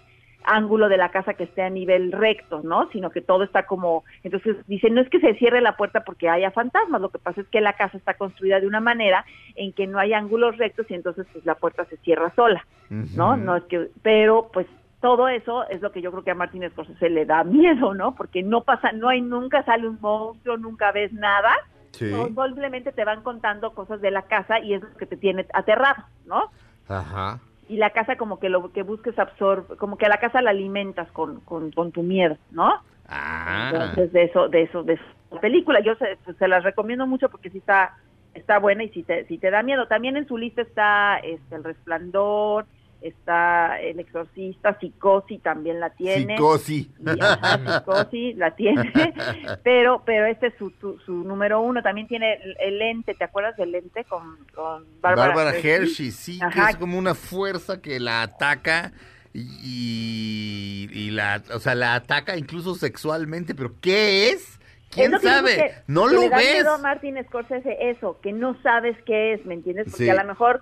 ángulo 0.43 0.89
de 0.89 0.97
la 0.97 1.09
casa 1.09 1.35
que 1.35 1.43
esté 1.43 1.61
a 1.61 1.69
nivel 1.69 2.11
recto, 2.11 2.61
¿no? 2.63 2.89
Sino 2.91 3.09
que 3.09 3.21
todo 3.21 3.43
está 3.43 3.65
como, 3.67 4.03
entonces 4.23 4.57
dice, 4.67 4.89
no 4.89 4.99
es 4.99 5.09
que 5.09 5.19
se 5.19 5.35
cierre 5.35 5.61
la 5.61 5.77
puerta 5.77 6.03
porque 6.03 6.29
haya 6.29 6.51
fantasmas, 6.51 6.99
lo 6.99 7.09
que 7.09 7.19
pasa 7.19 7.41
es 7.41 7.47
que 7.47 7.61
la 7.61 7.73
casa 7.73 7.97
está 7.97 8.15
construida 8.15 8.59
de 8.59 8.67
una 8.67 8.79
manera 8.79 9.23
en 9.55 9.71
que 9.71 9.87
no 9.87 9.99
hay 9.99 10.13
ángulos 10.13 10.57
rectos 10.57 10.89
y 10.89 10.95
entonces 10.95 11.27
pues 11.31 11.45
la 11.45 11.55
puerta 11.55 11.85
se 11.85 11.97
cierra 11.97 12.33
sola, 12.35 12.65
¿no? 12.89 13.37
No 13.37 13.55
es 13.55 13.63
que, 13.65 13.89
pero 14.01 14.49
pues 14.51 14.67
todo 15.01 15.27
eso 15.27 15.67
es 15.69 15.81
lo 15.81 15.91
que 15.91 16.01
yo 16.01 16.11
creo 16.11 16.23
que 16.23 16.31
a 16.31 16.35
Martín 16.35 16.67
Scorsese 16.69 17.09
le 17.09 17.25
da 17.25 17.43
miedo, 17.43 17.93
¿no? 17.93 18.15
Porque 18.15 18.43
no 18.43 18.61
pasa, 18.61 18.91
no 18.91 19.09
hay, 19.09 19.21
nunca 19.21 19.63
sale 19.63 19.87
un 19.87 19.97
monstruo, 19.99 20.57
nunca 20.57 20.91
ves 20.91 21.11
nada, 21.11 21.53
Sí. 21.91 22.09
simplemente 22.13 22.93
te 22.93 23.03
van 23.03 23.21
contando 23.21 23.73
cosas 23.73 23.99
de 23.99 24.11
la 24.11 24.21
casa 24.21 24.59
y 24.59 24.75
es 24.75 24.81
lo 24.81 24.95
que 24.95 25.05
te 25.05 25.17
tiene 25.17 25.45
aterrado, 25.53 26.03
¿no? 26.25 26.43
Ajá. 26.87 27.39
Y 27.67 27.77
la 27.77 27.89
casa 27.89 28.15
como 28.15 28.39
que 28.39 28.47
lo 28.49 28.71
que 28.71 28.83
busques 28.83 29.17
absorbe, 29.19 29.75
como 29.75 29.97
que 29.97 30.05
a 30.05 30.09
la 30.09 30.17
casa 30.17 30.41
la 30.41 30.51
alimentas 30.51 31.11
con, 31.11 31.41
con, 31.41 31.71
con 31.71 31.91
tu 31.91 32.01
miedo, 32.03 32.37
¿no? 32.51 32.81
Ah. 33.09 33.71
Entonces 33.73 34.13
de 34.13 34.23
eso, 34.23 34.47
de 34.47 34.61
eso, 34.63 34.83
de 34.83 34.93
esa 34.93 35.39
película, 35.41 35.81
yo 35.81 35.95
se, 35.95 36.17
pues, 36.23 36.37
se 36.37 36.47
las 36.47 36.63
recomiendo 36.63 37.05
mucho 37.07 37.29
porque 37.29 37.49
sí 37.49 37.57
está, 37.57 37.97
está 38.33 38.59
buena 38.59 38.83
y 38.83 38.89
sí 38.89 39.03
te, 39.03 39.25
sí 39.25 39.37
te 39.37 39.51
da 39.51 39.61
miedo. 39.63 39.87
También 39.87 40.15
en 40.15 40.27
su 40.27 40.37
lista 40.37 40.61
está 40.61 41.17
este, 41.17 41.55
El 41.55 41.63
Resplandor, 41.63 42.65
está 43.01 43.81
El 43.81 43.99
Exorcista, 43.99 44.77
Psicosi 44.79 45.39
también 45.39 45.79
la 45.79 45.89
tiene. 45.89 46.35
Psicosi. 46.35 46.91
Y, 46.99 47.19
ajá, 47.19 47.79
Psicosi 47.79 48.33
la 48.33 48.55
tiene, 48.55 48.91
pero 49.63 50.03
pero 50.05 50.25
este 50.27 50.47
es 50.47 50.53
su, 50.57 50.69
su, 50.79 50.99
su 50.99 51.11
número 51.23 51.59
uno. 51.61 51.81
También 51.81 52.07
tiene 52.07 52.33
el, 52.35 52.55
el 52.59 52.77
lente, 52.79 53.13
¿te 53.15 53.23
acuerdas 53.23 53.57
del 53.57 53.71
lente 53.71 54.03
con, 54.05 54.37
con 54.53 54.85
Bárbara, 55.01 55.33
Bárbara 55.33 55.57
Hershey, 55.57 56.11
sí, 56.11 56.39
que 56.53 56.59
es 56.69 56.75
como 56.77 56.97
una 56.97 57.15
fuerza 57.15 57.81
que 57.81 57.99
la 57.99 58.21
ataca 58.21 58.91
y, 59.33 60.87
y 60.91 61.11
la, 61.11 61.41
o 61.53 61.59
sea, 61.59 61.75
la 61.75 61.95
ataca 61.95 62.37
incluso 62.37 62.75
sexualmente, 62.75 63.55
pero 63.55 63.73
¿qué 63.81 64.29
es? 64.29 64.59
¿Quién 64.89 65.13
Es 65.13 65.21
sabe? 65.21 65.55
que- 65.55 65.71
no 65.87 66.07
que 66.07 66.13
lo 66.15 66.21
le 66.21 66.29
da 66.29 66.37
ves. 66.37 66.53
miedo 66.53 66.73
a 66.73 66.77
Martin 66.79 67.17
Scorsese 67.25 67.77
eso, 67.89 68.19
que 68.21 68.33
no 68.33 68.61
sabes 68.61 68.97
qué 69.05 69.33
es, 69.33 69.45
¿me 69.45 69.53
entiendes? 69.53 69.87
Porque 69.89 70.03
Sí. 70.03 70.09
a 70.09 70.15
lo 70.21 70.25
mejor 70.25 70.61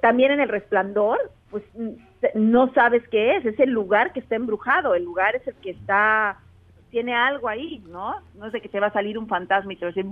también 0.00 0.32
en 0.32 0.40
El 0.40 0.48
Resplandor, 0.48 1.18
pues 1.50 1.64
mm, 1.74 1.90
no 2.34 2.72
sabes 2.72 3.06
qué 3.08 3.36
es, 3.36 3.44
es 3.44 3.58
el 3.60 3.70
lugar 3.70 4.12
que 4.12 4.20
está 4.20 4.36
embrujado, 4.36 4.94
el 4.94 5.04
lugar 5.04 5.36
es 5.36 5.46
el 5.46 5.54
que 5.56 5.70
está, 5.70 6.38
tiene 6.90 7.14
algo 7.14 7.48
ahí, 7.48 7.82
¿no? 7.88 8.16
No 8.34 8.46
es 8.46 8.52
de 8.52 8.60
que 8.60 8.68
te 8.68 8.80
va 8.80 8.88
a 8.88 8.92
salir 8.92 9.18
un 9.18 9.28
fantasma 9.28 9.72
y 9.72 9.76
te 9.76 9.84
va 9.84 9.90
a 9.90 9.92
decir, 9.92 10.10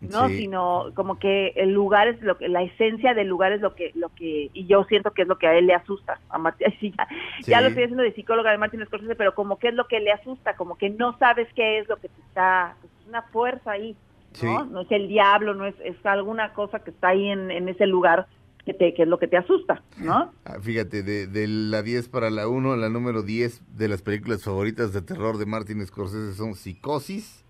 no, 0.00 0.28
Sí. 0.28 0.38
sino 0.38 0.86
como 0.94 1.18
que 1.18 1.48
el 1.56 1.72
lugar 1.72 2.06
es 2.06 2.22
lo 2.22 2.38
que, 2.38 2.48
la 2.48 2.62
esencia 2.62 3.14
del 3.14 3.26
lugar 3.26 3.50
es 3.50 3.60
lo 3.60 3.74
que, 3.74 3.90
lo 3.96 4.10
que, 4.10 4.48
y 4.52 4.66
yo 4.66 4.84
siento 4.84 5.10
que 5.10 5.22
es 5.22 5.28
lo 5.28 5.38
que 5.38 5.48
a 5.48 5.54
él 5.54 5.66
le 5.66 5.74
asusta, 5.74 6.20
a 6.30 6.38
Martin, 6.38 6.72
sí, 6.80 6.94
ya, 6.96 7.08
ya 7.44 7.60
lo 7.60 7.68
estoy 7.68 7.82
haciendo 7.84 8.04
de 8.04 8.12
psicóloga 8.12 8.52
de 8.52 8.58
Martin 8.58 8.84
Scorsese, 8.86 9.16
pero 9.16 9.34
como 9.34 9.58
que 9.58 9.68
es 9.68 9.74
lo 9.74 9.88
que 9.88 9.98
le 9.98 10.12
asusta, 10.12 10.54
como 10.54 10.78
que 10.78 10.90
no 10.90 11.18
sabes 11.18 11.48
qué 11.54 11.80
es 11.80 11.88
lo 11.88 11.96
que 11.96 12.08
te 12.08 12.20
está, 12.28 12.76
pues, 12.80 12.92
una 13.08 13.22
fuerza 13.22 13.72
ahí, 13.72 13.96
¿no? 14.42 14.66
No 14.66 14.80
es 14.82 14.92
el 14.92 15.08
diablo, 15.08 15.54
no 15.54 15.66
es, 15.66 15.74
es 15.82 15.96
alguna 16.06 16.52
cosa 16.52 16.78
que 16.78 16.90
está 16.90 17.08
ahí 17.08 17.28
en, 17.28 17.50
en 17.50 17.68
ese 17.68 17.86
lugar 17.86 18.26
que, 18.68 18.74
te, 18.74 18.92
que 18.92 19.04
es 19.04 19.08
lo 19.08 19.18
que 19.18 19.28
te 19.28 19.38
asusta, 19.38 19.82
¿no? 19.96 20.30
Ah, 20.44 20.58
Fíjate, 20.60 21.02
de, 21.02 21.26
de 21.26 21.48
la 21.48 21.82
10 21.82 22.10
para 22.10 22.28
la 22.28 22.48
1, 22.48 22.76
la 22.76 22.90
número 22.90 23.22
10 23.22 23.62
de 23.78 23.88
las 23.88 24.02
películas 24.02 24.42
favoritas 24.42 24.92
de 24.92 25.00
terror 25.00 25.38
de 25.38 25.46
Martin 25.46 25.86
Scorsese 25.86 26.34
son 26.34 26.54
Psicosis. 26.54 27.46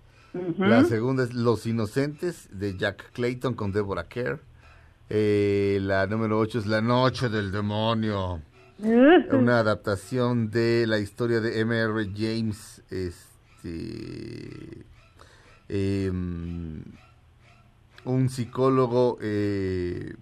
La 0.58 0.84
segunda 0.84 1.24
es 1.24 1.34
Los 1.34 1.66
Inocentes 1.66 2.48
de 2.52 2.76
Jack 2.76 3.10
Clayton 3.14 3.54
con 3.54 3.72
Deborah 3.72 4.06
Kerr. 4.06 4.38
Eh, 5.10 5.80
la 5.82 6.06
número 6.06 6.38
8 6.38 6.60
es 6.60 6.66
La 6.66 6.82
Noche 6.82 7.28
del 7.28 7.50
Demonio. 7.50 8.40
Una 8.78 9.58
adaptación 9.58 10.50
de 10.50 10.86
la 10.86 11.00
historia 11.00 11.40
de 11.40 11.58
M.R. 11.58 12.12
James, 12.14 12.80
este, 12.90 14.84
em, 15.68 16.84
un 18.04 18.28
psicólogo 18.28 19.18
eh, 19.20 20.14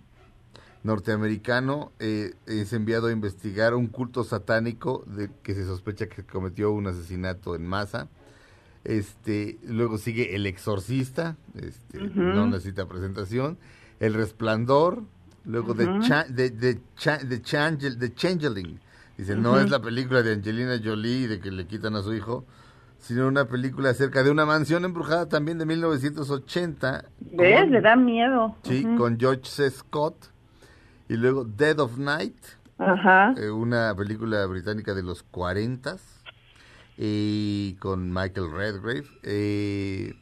norteamericano 0.86 1.92
eh, 1.98 2.32
es 2.46 2.72
enviado 2.72 3.08
a 3.08 3.12
investigar 3.12 3.74
un 3.74 3.88
culto 3.88 4.24
satánico 4.24 5.04
de 5.06 5.28
que 5.42 5.54
se 5.54 5.64
sospecha 5.66 6.06
que 6.06 6.22
cometió 6.24 6.70
un 6.72 6.86
asesinato 6.86 7.54
en 7.54 7.66
masa. 7.66 8.08
Este, 8.84 9.58
luego 9.64 9.98
sigue 9.98 10.36
El 10.36 10.46
Exorcista, 10.46 11.36
este, 11.54 11.98
no 12.34 12.46
necesita 12.46 12.86
presentación. 12.86 13.58
El 13.98 14.14
Resplandor, 14.14 15.02
luego 15.44 15.74
de, 15.74 15.86
de 15.86 16.80
Changel- 16.94 17.96
de 17.96 18.14
Changeling. 18.14 18.80
Dice, 19.18 19.34
no 19.34 19.58
es 19.58 19.70
la 19.70 19.80
película 19.80 20.22
de 20.22 20.34
Angelina 20.34 20.78
Jolie 20.82 21.26
de 21.26 21.40
que 21.40 21.50
le 21.50 21.66
quitan 21.66 21.96
a 21.96 22.02
su 22.02 22.14
hijo, 22.14 22.44
sino 22.98 23.26
una 23.26 23.46
película 23.46 23.90
acerca 23.90 24.22
de 24.22 24.30
una 24.30 24.44
mansión 24.46 24.84
embrujada 24.84 25.26
también 25.28 25.58
de 25.58 25.66
1980. 25.66 27.04
¿Ves? 27.32 27.60
con- 27.62 27.70
Le 27.72 27.80
da 27.80 27.96
miedo. 27.96 28.54
Sí, 28.62 28.86
con 28.96 29.18
George 29.18 29.42
C. 29.44 29.70
Scott. 29.70 30.30
Y 31.08 31.14
luego 31.16 31.44
Dead 31.44 31.78
of 31.78 31.98
Night, 31.98 32.36
Ajá. 32.78 33.34
eh, 33.38 33.50
una 33.50 33.94
película 33.94 34.44
británica 34.46 34.94
de 34.94 35.02
los 35.02 35.22
40 35.22 35.96
y 36.98 37.74
con 37.74 38.12
Michael 38.12 38.50
Redgrave. 38.52 39.04
Eh, 39.22 40.14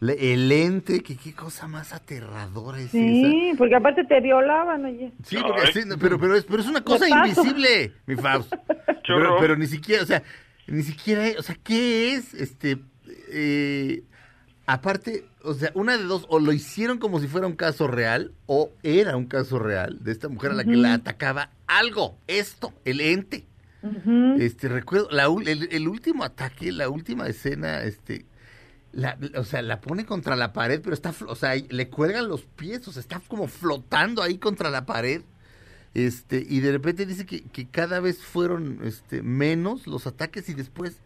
le- 0.00 0.32
el 0.34 0.50
ente, 0.52 1.00
que 1.00 1.16
qué 1.16 1.34
cosa 1.34 1.66
más 1.66 1.92
aterradora 1.92 2.78
es 2.78 2.86
esa. 2.86 2.94
Sí, 2.94 3.52
porque 3.58 3.74
aparte 3.74 4.04
te 4.04 4.20
violaban, 4.20 4.84
oye. 4.84 5.12
Sí, 5.24 5.38
porque 5.44 5.72
sí, 5.72 5.80
no, 5.86 5.98
pero, 5.98 6.18
pero, 6.20 6.36
es, 6.36 6.44
pero 6.44 6.60
es 6.62 6.68
una 6.68 6.84
cosa 6.84 7.08
invisible, 7.08 7.92
mi 8.06 8.14
Faust. 8.16 8.52
Pero, 9.08 9.38
pero 9.40 9.56
ni 9.56 9.66
siquiera, 9.66 10.02
o 10.02 10.06
sea, 10.06 10.22
ni 10.66 10.82
siquiera, 10.82 11.24
o 11.38 11.42
sea, 11.42 11.56
¿qué 11.64 12.12
es? 12.14 12.34
Este, 12.34 12.76
eh, 13.30 14.02
aparte, 14.66 15.24
o 15.48 15.54
sea, 15.54 15.72
una 15.74 15.96
de 15.96 16.04
dos, 16.04 16.26
o 16.28 16.38
lo 16.38 16.52
hicieron 16.52 16.98
como 16.98 17.20
si 17.20 17.26
fuera 17.26 17.46
un 17.46 17.56
caso 17.56 17.86
real, 17.86 18.32
o 18.46 18.70
era 18.82 19.16
un 19.16 19.26
caso 19.26 19.58
real 19.58 19.98
de 20.02 20.12
esta 20.12 20.28
mujer 20.28 20.52
a 20.52 20.54
la 20.54 20.64
que 20.64 20.76
la 20.76 20.94
atacaba 20.94 21.50
algo, 21.66 22.18
esto, 22.26 22.72
el 22.84 23.00
ente. 23.00 23.46
Este, 24.38 24.68
recuerdo, 24.68 25.08
la, 25.10 25.26
el, 25.26 25.68
el 25.70 25.88
último 25.88 26.24
ataque, 26.24 26.72
la 26.72 26.88
última 26.88 27.26
escena, 27.28 27.82
este, 27.82 28.26
la, 28.92 29.18
o 29.36 29.44
sea, 29.44 29.62
la 29.62 29.80
pone 29.80 30.04
contra 30.04 30.36
la 30.36 30.52
pared, 30.52 30.80
pero 30.82 30.94
está, 30.94 31.14
o 31.26 31.34
sea, 31.34 31.54
le 31.54 31.88
cuelgan 31.88 32.28
los 32.28 32.42
pies, 32.42 32.86
o 32.88 32.92
sea, 32.92 33.00
está 33.00 33.20
como 33.20 33.46
flotando 33.48 34.22
ahí 34.22 34.38
contra 34.38 34.70
la 34.70 34.84
pared. 34.84 35.22
Este, 35.94 36.44
y 36.46 36.60
de 36.60 36.72
repente 36.72 37.06
dice 37.06 37.24
que, 37.24 37.42
que 37.42 37.66
cada 37.66 38.00
vez 38.00 38.18
fueron 38.18 38.80
este, 38.84 39.22
menos 39.22 39.86
los 39.86 40.06
ataques 40.06 40.48
y 40.48 40.54
después 40.54 40.96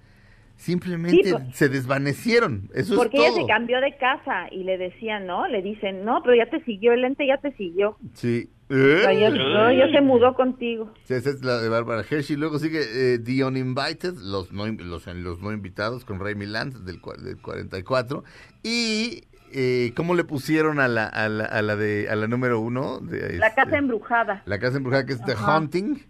simplemente 0.63 1.25
Sí, 1.25 1.33
pues. 1.33 1.57
se 1.57 1.69
desvanecieron. 1.69 2.71
Eso 2.75 2.95
Porque 2.97 3.17
es 3.19 3.23
ella 3.25 3.33
todo. 3.33 3.41
se 3.43 3.47
cambió 3.53 3.81
de 3.81 3.97
casa 3.97 4.47
y 4.51 4.65
le 4.65 4.79
decían, 4.79 5.27
¿no? 5.27 5.47
Le 5.49 5.61
dicen, 5.63 6.05
no, 6.05 6.21
pero 6.23 6.37
ya 6.37 6.49
te 6.51 6.63
siguió, 6.65 6.93
el 6.93 7.05
ente 7.05 7.27
ya 7.27 7.39
te 7.39 7.53
siguió. 7.57 7.97
Sí. 8.15 8.49
O 8.71 8.75
sea, 8.75 9.13
ya, 9.13 9.29
no, 9.29 9.71
ya 9.73 9.91
se 9.91 10.01
mudó 10.01 10.33
contigo. 10.35 10.95
Sí, 11.05 11.13
esa 11.13 11.29
es 11.31 11.45
la 11.45 11.59
de 11.61 11.69
Bárbara 11.69 12.05
Hershey. 12.09 12.37
Luego 12.37 12.59
sigue 12.59 12.81
eh, 12.81 13.19
The 13.19 13.45
Uninvited, 13.45 14.15
los 14.17 14.51
no, 14.53 14.67
los, 14.67 15.07
los 15.07 15.41
no 15.43 15.53
invitados, 15.53 16.07
con 16.07 16.19
Ray 16.21 16.35
Milland 16.37 16.85
del, 16.87 16.99
del 17.23 17.37
44. 17.43 18.25
Y 18.63 19.25
eh, 19.53 19.93
cómo 19.95 20.15
le 20.15 20.25
pusieron 20.25 20.81
a 20.81 20.89
la, 20.89 21.07
a 21.07 21.29
la, 21.29 21.45
a 21.45 21.61
la, 21.61 21.77
de, 21.77 22.09
a 22.09 22.17
la 22.17 22.29
número 22.29 22.61
uno. 22.61 23.01
De, 23.01 23.37
La 23.37 23.49
este, 23.49 23.63
casa 23.63 23.77
embrujada. 23.77 24.43
la 24.47 24.59
casa 24.59 24.79
embrujada, 24.79 25.05
que 25.05 25.13
es 25.15 25.23
The 25.25 25.33
Ajá. 25.33 25.57
Haunting. 25.57 26.01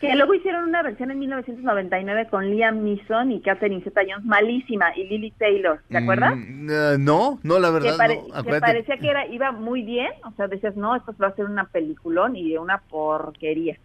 Que 0.00 0.14
luego 0.14 0.34
hicieron 0.34 0.64
una 0.68 0.82
versión 0.82 1.10
en 1.10 1.18
1999 1.18 2.28
con 2.30 2.48
Liam 2.50 2.84
Neeson 2.84 3.32
y 3.32 3.40
Catherine 3.40 3.82
Zeta-Jones, 3.82 4.24
malísima, 4.24 4.96
y 4.96 5.04
Lily 5.04 5.32
Taylor, 5.32 5.80
¿te 5.88 5.98
acuerdas? 5.98 6.36
Mm, 6.36 6.70
eh, 6.70 6.96
no, 6.98 7.38
no, 7.42 7.58
la 7.58 7.70
verdad, 7.70 7.92
que, 7.92 7.96
pare- 7.98 8.22
no. 8.28 8.44
que 8.44 8.60
parecía 8.60 8.96
que 8.98 9.08
era 9.08 9.26
iba 9.26 9.50
muy 9.52 9.82
bien, 9.82 10.10
o 10.24 10.30
sea, 10.32 10.46
decías, 10.46 10.76
no, 10.76 10.94
esto 10.94 11.14
va 11.20 11.28
a 11.28 11.34
ser 11.34 11.46
una 11.46 11.64
peliculón 11.64 12.36
y 12.36 12.50
de 12.52 12.58
una 12.58 12.78
porquería. 12.78 13.76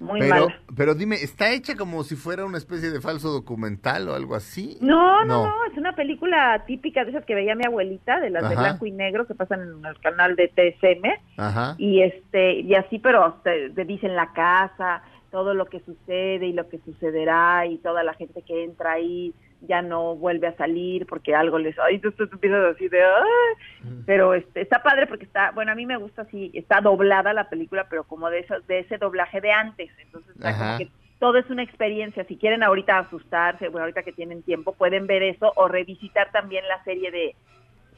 Muy 0.00 0.18
pero, 0.20 0.34
mala. 0.48 0.58
pero 0.76 0.94
dime, 0.96 1.14
¿está 1.16 1.50
hecha 1.52 1.76
como 1.76 2.02
si 2.02 2.16
fuera 2.16 2.44
una 2.44 2.58
especie 2.58 2.90
de 2.90 3.00
falso 3.00 3.30
documental 3.30 4.08
o 4.08 4.14
algo 4.14 4.34
así? 4.34 4.76
No, 4.80 5.24
no, 5.24 5.46
no, 5.46 5.52
es 5.70 5.78
una 5.78 5.94
película 5.94 6.64
típica 6.66 7.04
de 7.04 7.12
esas 7.12 7.24
que 7.24 7.34
veía 7.36 7.54
mi 7.54 7.64
abuelita, 7.64 8.18
de 8.20 8.28
las 8.30 8.48
de 8.50 8.56
blanco 8.56 8.86
y 8.86 8.90
negro 8.90 9.24
que 9.26 9.34
pasan 9.36 9.62
en 9.62 9.86
el 9.86 9.98
canal 10.00 10.34
de 10.34 10.48
TSM. 10.48 11.40
Ajá. 11.40 11.74
y 11.78 12.02
este 12.02 12.60
y 12.60 12.74
así 12.74 12.98
pero 12.98 13.40
te, 13.44 13.70
te 13.70 13.84
dicen 13.84 14.14
la 14.16 14.32
casa 14.32 15.02
todo 15.34 15.52
lo 15.52 15.66
que 15.66 15.80
sucede 15.80 16.46
y 16.46 16.52
lo 16.52 16.68
que 16.68 16.78
sucederá 16.78 17.66
y 17.66 17.78
toda 17.78 18.04
la 18.04 18.14
gente 18.14 18.42
que 18.42 18.62
entra 18.62 18.92
ahí 18.92 19.34
ya 19.62 19.82
no 19.82 20.14
vuelve 20.14 20.46
a 20.46 20.56
salir 20.56 21.06
porque 21.06 21.34
algo 21.34 21.58
les 21.58 21.76
ay 21.80 21.98
tú, 21.98 22.12
tú, 22.12 22.28
tú 22.28 22.36
empiezas 22.36 22.76
así 22.76 22.86
de 22.86 23.02
"Ay". 23.02 24.02
pero 24.06 24.32
este 24.34 24.60
está 24.60 24.80
padre 24.80 25.08
porque 25.08 25.24
está 25.24 25.50
bueno 25.50 25.72
a 25.72 25.74
mí 25.74 25.86
me 25.86 25.96
gusta 25.96 26.22
así 26.22 26.52
está 26.54 26.80
doblada 26.80 27.32
la 27.32 27.48
película 27.48 27.88
pero 27.90 28.04
como 28.04 28.30
de 28.30 28.38
eso 28.40 28.54
de 28.68 28.78
ese 28.78 28.96
doblaje 28.96 29.40
de 29.40 29.50
antes 29.50 29.90
entonces 29.98 30.36
está 30.36 30.56
como 30.56 30.78
que 30.78 30.88
todo 31.18 31.36
es 31.38 31.50
una 31.50 31.64
experiencia 31.64 32.22
si 32.26 32.36
quieren 32.36 32.62
ahorita 32.62 32.96
asustarse 32.96 33.70
bueno 33.70 33.86
ahorita 33.86 34.04
que 34.04 34.12
tienen 34.12 34.44
tiempo 34.44 34.72
pueden 34.74 35.08
ver 35.08 35.24
eso 35.24 35.52
o 35.56 35.66
revisitar 35.66 36.30
también 36.30 36.64
la 36.68 36.80
serie 36.84 37.10
de 37.10 37.34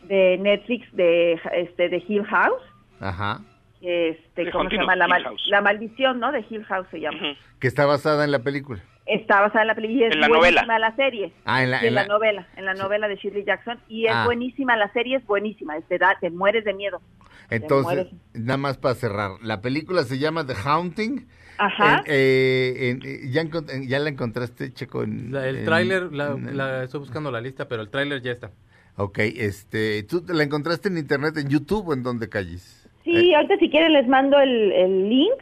de 0.05 0.39
Netflix 0.39 0.91
de 0.97 1.39
este 1.53 1.91
de 1.91 2.03
Hill 2.09 2.25
House 2.25 2.63
Ajá. 2.99 3.41
Este, 3.81 4.45
The 4.45 4.51
¿cómo 4.51 4.69
se 4.71 4.77
llama? 4.77 4.97
La, 4.97 5.07
mal- 5.09 5.25
la 5.49 5.61
maldición, 5.61 6.19
¿no? 6.21 6.33
De 6.33 6.45
Hill 6.49 6.65
House 6.65 6.87
se 6.91 7.01
llama. 7.01 7.19
Que 7.61 7.69
está 7.69 7.87
basada 7.87 8.25
en 8.25 8.31
la 8.33 8.41
película. 8.41 8.83
Está 9.07 9.41
basada 9.41 9.63
en 9.63 9.69
la 9.69 9.75
película 9.77 10.01
y 10.01 10.05
es 10.09 10.15
En 10.15 10.21
la 10.21 10.29
buenísima 10.29 10.63
novela. 10.63 10.79
la 10.79 10.97
serie. 10.97 11.33
Ah, 11.45 11.63
en 11.63 11.71
la- 11.71 11.81
Sí, 11.81 11.87
en 11.87 11.95
la- 11.95 12.07
novela, 12.07 12.49
en 12.57 12.65
la 12.65 12.75
novela 12.75 13.07
de 13.09 13.17
Shirley 13.17 13.45
Jackson 13.45 13.79
y 13.89 14.07
es 14.07 14.13
Ah. 14.15 14.25
buenísima, 14.25 14.77
la 14.77 14.93
serie 14.93 15.17
es 15.19 15.27
buenísima, 15.27 15.81
te 15.83 15.99
da, 15.99 16.17
te 16.21 16.31
mueres 16.31 16.65
de 16.65 16.75
miedo. 16.75 17.01
Entonces, 17.49 18.09
nada 18.35 18.57
más 18.57 18.77
para 18.79 18.95
cerrar, 18.97 19.33
la 19.43 19.61
película 19.61 20.03
se 20.03 20.19
llama 20.19 20.45
The 20.45 20.55
Haunting. 20.65 21.29
Ajá. 21.59 21.99
En- 21.99 22.05
eh, 22.09 22.75
en- 22.91 23.03
eh, 23.05 23.19
ya, 23.31 23.41
en- 23.43 23.89
ya 23.89 23.99
la 24.01 24.09
encontraste, 24.11 24.73
Checo. 24.73 25.05
En, 25.05 25.33
La- 25.33 25.47
el 25.49 25.65
tráiler, 25.65 26.13
la, 26.13 26.33
en- 26.33 26.57
la- 26.57 26.83
estoy 26.85 27.01
buscando 27.01 27.31
la 27.31 27.41
lista, 27.41 27.69
pero 27.69 27.83
el 27.83 27.89
tráiler 27.91 28.21
ya 28.23 28.33
está. 28.33 28.51
Ok, 28.97 29.19
este, 29.21 30.03
¿tú 30.03 30.25
la 30.29 30.43
encontraste 30.43 30.89
en 30.89 30.99
internet, 30.99 31.37
en 31.37 31.49
YouTube 31.49 31.89
o 31.89 31.95
en 31.95 32.03
dónde 32.03 32.29
calles? 32.29 32.86
Sí, 33.07 33.33
ahorita 33.33 33.57
si 33.59 33.71
quieren 33.71 33.95
les 33.95 34.07
mando 34.07 34.39
el, 34.39 34.73
el 34.73 35.09
link. 35.09 35.33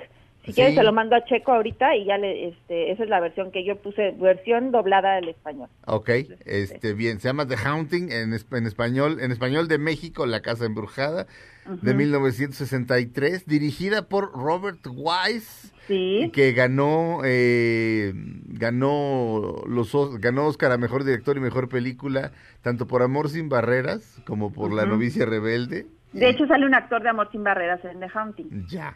Si 0.45 0.53
quieres, 0.53 0.75
se 0.75 0.83
lo 0.83 0.93
mando 0.93 1.17
a 1.17 1.25
Checo 1.25 1.53
ahorita 1.53 1.97
y 1.97 2.05
ya 2.05 2.19
le, 2.19 2.49
este, 2.49 2.91
esa 2.93 3.05
es 3.05 3.09
la 3.09 3.19
versión 3.19 3.51
que 3.51 3.65
yo 3.65 3.77
puse, 3.77 4.11
versión 4.11 4.73
doblada 4.73 5.17
al 5.17 5.27
español. 5.27 5.71
Ok, 5.87 6.11
este, 6.45 6.93
bien, 6.93 7.19
se 7.19 7.29
llama 7.29 7.47
The 7.49 7.57
Haunting 7.57 8.13
en, 8.13 8.35
en 8.35 8.67
español, 8.67 9.21
en 9.23 9.33
español 9.33 9.69
de 9.69 9.79
México, 9.79 10.27
La 10.27 10.43
Casa 10.43 10.67
Embrujada, 10.67 11.27
de 11.65 11.93
Ujú. 11.93 11.97
1963, 11.99 13.47
dirigida 13.47 14.07
por 14.07 14.33
Robert 14.33 14.87
Wise, 14.87 15.73
Sí. 15.89 16.31
que 16.35 16.53
ganó, 16.53 17.21
eh, 17.25 18.13
ganó 18.15 19.63
los, 19.67 19.95
Os- 19.95 20.19
ganó 20.21 20.47
Oscar 20.47 20.73
a 20.73 20.77
Mejor 20.79 21.05
Director 21.05 21.39
y 21.39 21.41
Mejor 21.41 21.71
Película, 21.71 22.33
tanto 22.63 22.87
por 22.87 23.03
Amor 23.03 23.31
Sin 23.31 23.49
Barreras 23.49 24.21
como 24.27 24.53
por 24.53 24.75
La. 24.75 24.85
Novicia 24.85 25.25
Rebelde. 25.25 25.87
De 26.15 26.29
hecho, 26.31 26.47
sale 26.47 26.65
un 26.67 26.75
actor 26.75 27.03
de 27.03 27.09
Amor 27.09 27.29
Sin 27.33 27.43
Barreras 27.45 27.85
en 27.85 28.01
The 28.01 28.07
Haunting. 28.15 28.67
Ya. 28.69 28.95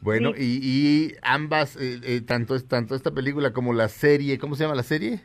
Bueno, 0.00 0.32
Sí. 0.34 0.60
y, 0.62 1.08
y 1.08 1.16
ambas, 1.22 1.76
eh, 1.76 1.98
eh, 2.04 2.20
tanto, 2.20 2.58
tanto 2.62 2.94
esta 2.94 3.10
película 3.10 3.52
como 3.52 3.72
la 3.72 3.88
serie, 3.88 4.38
¿cómo 4.38 4.54
se 4.54 4.62
llama 4.64 4.74
la 4.76 4.82
serie? 4.82 5.20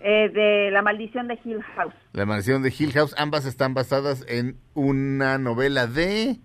Eh, 0.00 0.28
de 0.32 0.70
La 0.70 0.82
Maldición 0.82 1.26
de 1.28 1.38
Hill 1.44 1.62
House. 1.74 1.94
La 2.12 2.24
mansión 2.26 2.62
de 2.62 2.72
Hill 2.76 2.92
House, 2.92 3.14
ambas 3.18 3.44
están 3.44 3.74
basadas 3.74 4.24
en 4.28 4.56
una 4.74 5.38
novela 5.38 5.86
de... 5.86 6.36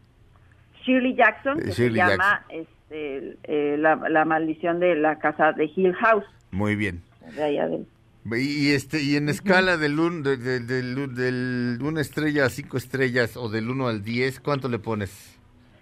Shirley 0.84 1.16
Jackson, 1.16 1.57
De 1.57 1.66
que 1.66 1.72
Shirley 1.72 2.01
se 2.01 2.07
llama 2.07 2.45
este, 2.49 3.38
eh, 3.43 3.76
la, 3.78 3.95
la 4.09 4.26
Maldición 4.26 4.80
de 4.80 4.95
la 4.95 5.20
Casa 5.20 5.51
de 5.53 5.66
Hill 5.76 5.93
House. 5.93 6.26
Muy 6.49 6.76
bien. 6.76 7.01
De 7.36 7.43
allá 7.43 7.68
del- 7.68 7.86
Y, 8.26 8.68
y 8.70 8.72
este 8.74 9.02
y 9.02 9.16
en 9.16 9.30
escala 9.30 9.78
del, 9.78 10.00
un, 10.00 10.22
de- 10.24 10.38
de- 10.38 10.60
del, 10.60 11.16
del 11.16 11.80
una 11.82 12.02
estrella 12.02 12.46
a 12.46 12.50
cinco 12.50 12.78
estrellas 12.78 13.36
o 13.36 13.50
del 13.50 13.70
1 13.70 13.88
al 13.88 14.04
10, 14.04 14.40
¿cuánto 14.42 14.70
le 14.70 14.78
pones? 14.80 15.38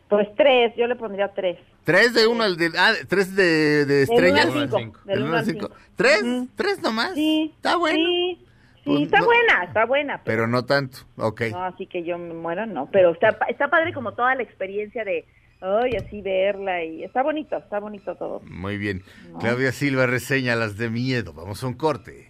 Pues 0.08 0.28
tres, 0.38 0.74
yo 0.78 0.88
le 0.88 0.96
pondría 0.96 1.28
tres. 1.36 1.58
¿Tres 1.84 2.14
de 2.16 2.26
uno 2.28 2.44
al 2.44 2.58
de... 2.58 2.72
Ah, 2.78 2.94
¿tres 3.08 3.36
de, 3.36 3.86
de 3.86 4.06
Del 4.06 4.10
uno 4.10 4.16
estrellas? 4.16 4.46
al 4.46 4.70
cinco, 4.80 5.00
del 5.06 5.16
Del 5.16 5.18
uno 5.20 5.28
uno 5.28 5.34
al 5.34 5.40
al 5.40 5.46
cinco. 5.46 5.68
cinco. 5.68 5.80
¿Tres? 5.96 6.24
Ujú. 6.24 6.48
¿Tres 6.56 6.82
nomás? 6.82 7.14
Sí. 7.14 7.52
Está 7.56 7.76
bueno. 7.78 7.98
Sí, 7.98 8.38
sí, 8.40 8.82
Pues 8.86 9.02
está 9.04 9.20
no- 9.20 9.26
buena, 9.26 9.64
está 9.66 9.86
buena. 9.86 10.22
Pero 10.24 10.48
no 10.48 10.66
tanto, 10.66 11.00
ok. 11.18 11.42
No, 11.52 11.64
así 11.66 11.86
que 11.88 12.04
yo 12.04 12.18
me 12.18 12.34
muero, 12.34 12.66
no. 12.66 12.90
Pero 12.92 13.12
está, 13.12 13.38
está 13.50 13.68
padre 13.68 13.94
como 13.94 14.14
toda 14.14 14.34
la 14.34 14.42
experiencia 14.44 15.04
de, 15.04 15.26
ay, 15.62 15.92
así 16.04 16.22
verla 16.22 16.84
y 16.84 17.04
está 17.04 17.22
bonito, 17.22 17.58
está 17.58 17.80
bonito 17.80 18.16
todo. 18.16 18.42
Muy 18.50 18.78
bien. 18.80 19.04
No. 19.32 19.38
Claudia 19.40 19.72
Silva 19.72 20.08
reseña 20.08 20.56
las 20.56 20.76
de 20.78 20.90
miedo. 20.90 21.34
Vamos 21.34 21.64
a 21.64 21.68
un 21.68 21.74
corte. 21.76 22.28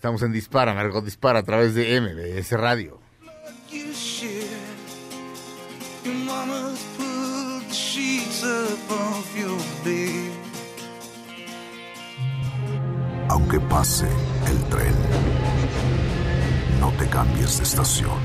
Estamos 0.00 0.22
en 0.22 0.32
Dispara, 0.32 0.72
Margot 0.72 1.04
Dispara 1.04 1.40
a 1.40 1.42
través 1.42 1.74
de 1.74 2.00
MBS 2.00 2.52
Radio. 2.52 2.98
Aunque 13.28 13.60
pase 13.60 14.08
el 14.48 14.64
tren, 14.70 14.94
no 16.80 16.90
te 16.92 17.06
cambies 17.10 17.58
de 17.58 17.64
estación. 17.64 18.18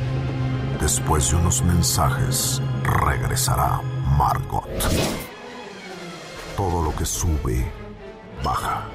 Después 0.80 1.30
de 1.30 1.36
unos 1.36 1.62
mensajes, 1.62 2.62
regresará 2.84 3.82
Margot. 4.18 4.70
Todo 6.56 6.86
lo 6.86 6.96
que 6.96 7.06
sube, 7.06 7.70
baja. 8.42 8.86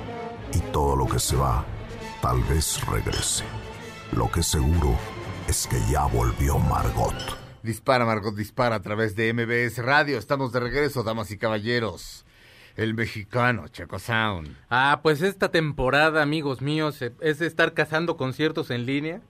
Y 0.54 0.60
todo 0.72 0.96
lo 0.96 1.06
que 1.06 1.18
se 1.18 1.36
va, 1.36 1.64
tal 2.22 2.42
vez 2.44 2.80
regrese. 2.86 3.44
Lo 4.16 4.30
que 4.30 4.42
seguro 4.42 4.96
es 5.48 5.66
que 5.66 5.76
ya 5.90 6.06
volvió 6.06 6.58
Margot. 6.58 7.14
Dispara, 7.62 8.04
Margot 8.04 8.34
Dispara 8.34 8.76
a 8.76 8.82
través 8.82 9.14
de 9.16 9.32
MBS 9.32 9.78
Radio. 9.84 10.18
Estamos 10.18 10.52
de 10.52 10.60
regreso, 10.60 11.02
damas 11.02 11.30
y 11.30 11.38
caballeros. 11.38 12.24
El 12.76 12.94
mexicano, 12.94 13.68
Chaco 13.68 13.98
Sound. 13.98 14.56
Ah, 14.70 15.00
pues 15.02 15.22
esta 15.22 15.50
temporada, 15.50 16.22
amigos 16.22 16.62
míos, 16.62 17.02
eh, 17.02 17.12
es 17.20 17.40
estar 17.40 17.74
cazando 17.74 18.16
conciertos 18.16 18.70
en 18.70 18.86
línea. 18.86 19.20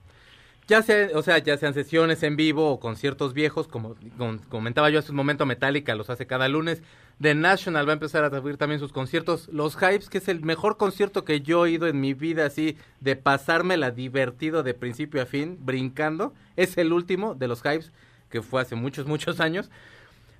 Ya 0.67 0.81
sea, 0.83 1.09
o 1.15 1.21
sea, 1.23 1.39
ya 1.39 1.57
sean 1.57 1.73
sesiones 1.73 2.23
en 2.23 2.35
vivo 2.37 2.69
o 2.71 2.79
conciertos 2.79 3.33
viejos, 3.33 3.67
como 3.67 3.95
com- 4.17 4.37
comentaba 4.47 4.89
yo 4.89 4.99
hace 4.99 5.09
un 5.11 5.17
momento, 5.17 5.45
Metallica 5.45 5.95
los 5.95 6.09
hace 6.09 6.27
cada 6.27 6.47
lunes. 6.47 6.81
The 7.21 7.35
National 7.35 7.87
va 7.87 7.91
a 7.91 7.93
empezar 7.93 8.23
a 8.23 8.35
abrir 8.35 8.57
también 8.57 8.79
sus 8.79 8.91
conciertos. 8.91 9.47
Los 9.49 9.75
Hypes, 9.75 10.09
que 10.09 10.17
es 10.17 10.27
el 10.27 10.41
mejor 10.41 10.77
concierto 10.77 11.23
que 11.23 11.41
yo 11.41 11.65
he 11.65 11.71
ido 11.71 11.87
en 11.87 12.01
mi 12.01 12.15
vida, 12.15 12.45
así, 12.45 12.77
de 12.99 13.15
pasármela 13.15 13.91
divertido 13.91 14.63
de 14.63 14.73
principio 14.73 15.21
a 15.21 15.27
fin, 15.27 15.59
brincando. 15.61 16.33
Es 16.55 16.77
el 16.79 16.91
último 16.91 17.35
de 17.35 17.47
los 17.47 17.59
Hypes, 17.59 17.91
que 18.29 18.41
fue 18.41 18.61
hace 18.63 18.75
muchos, 18.75 19.05
muchos 19.05 19.39
años. 19.39 19.69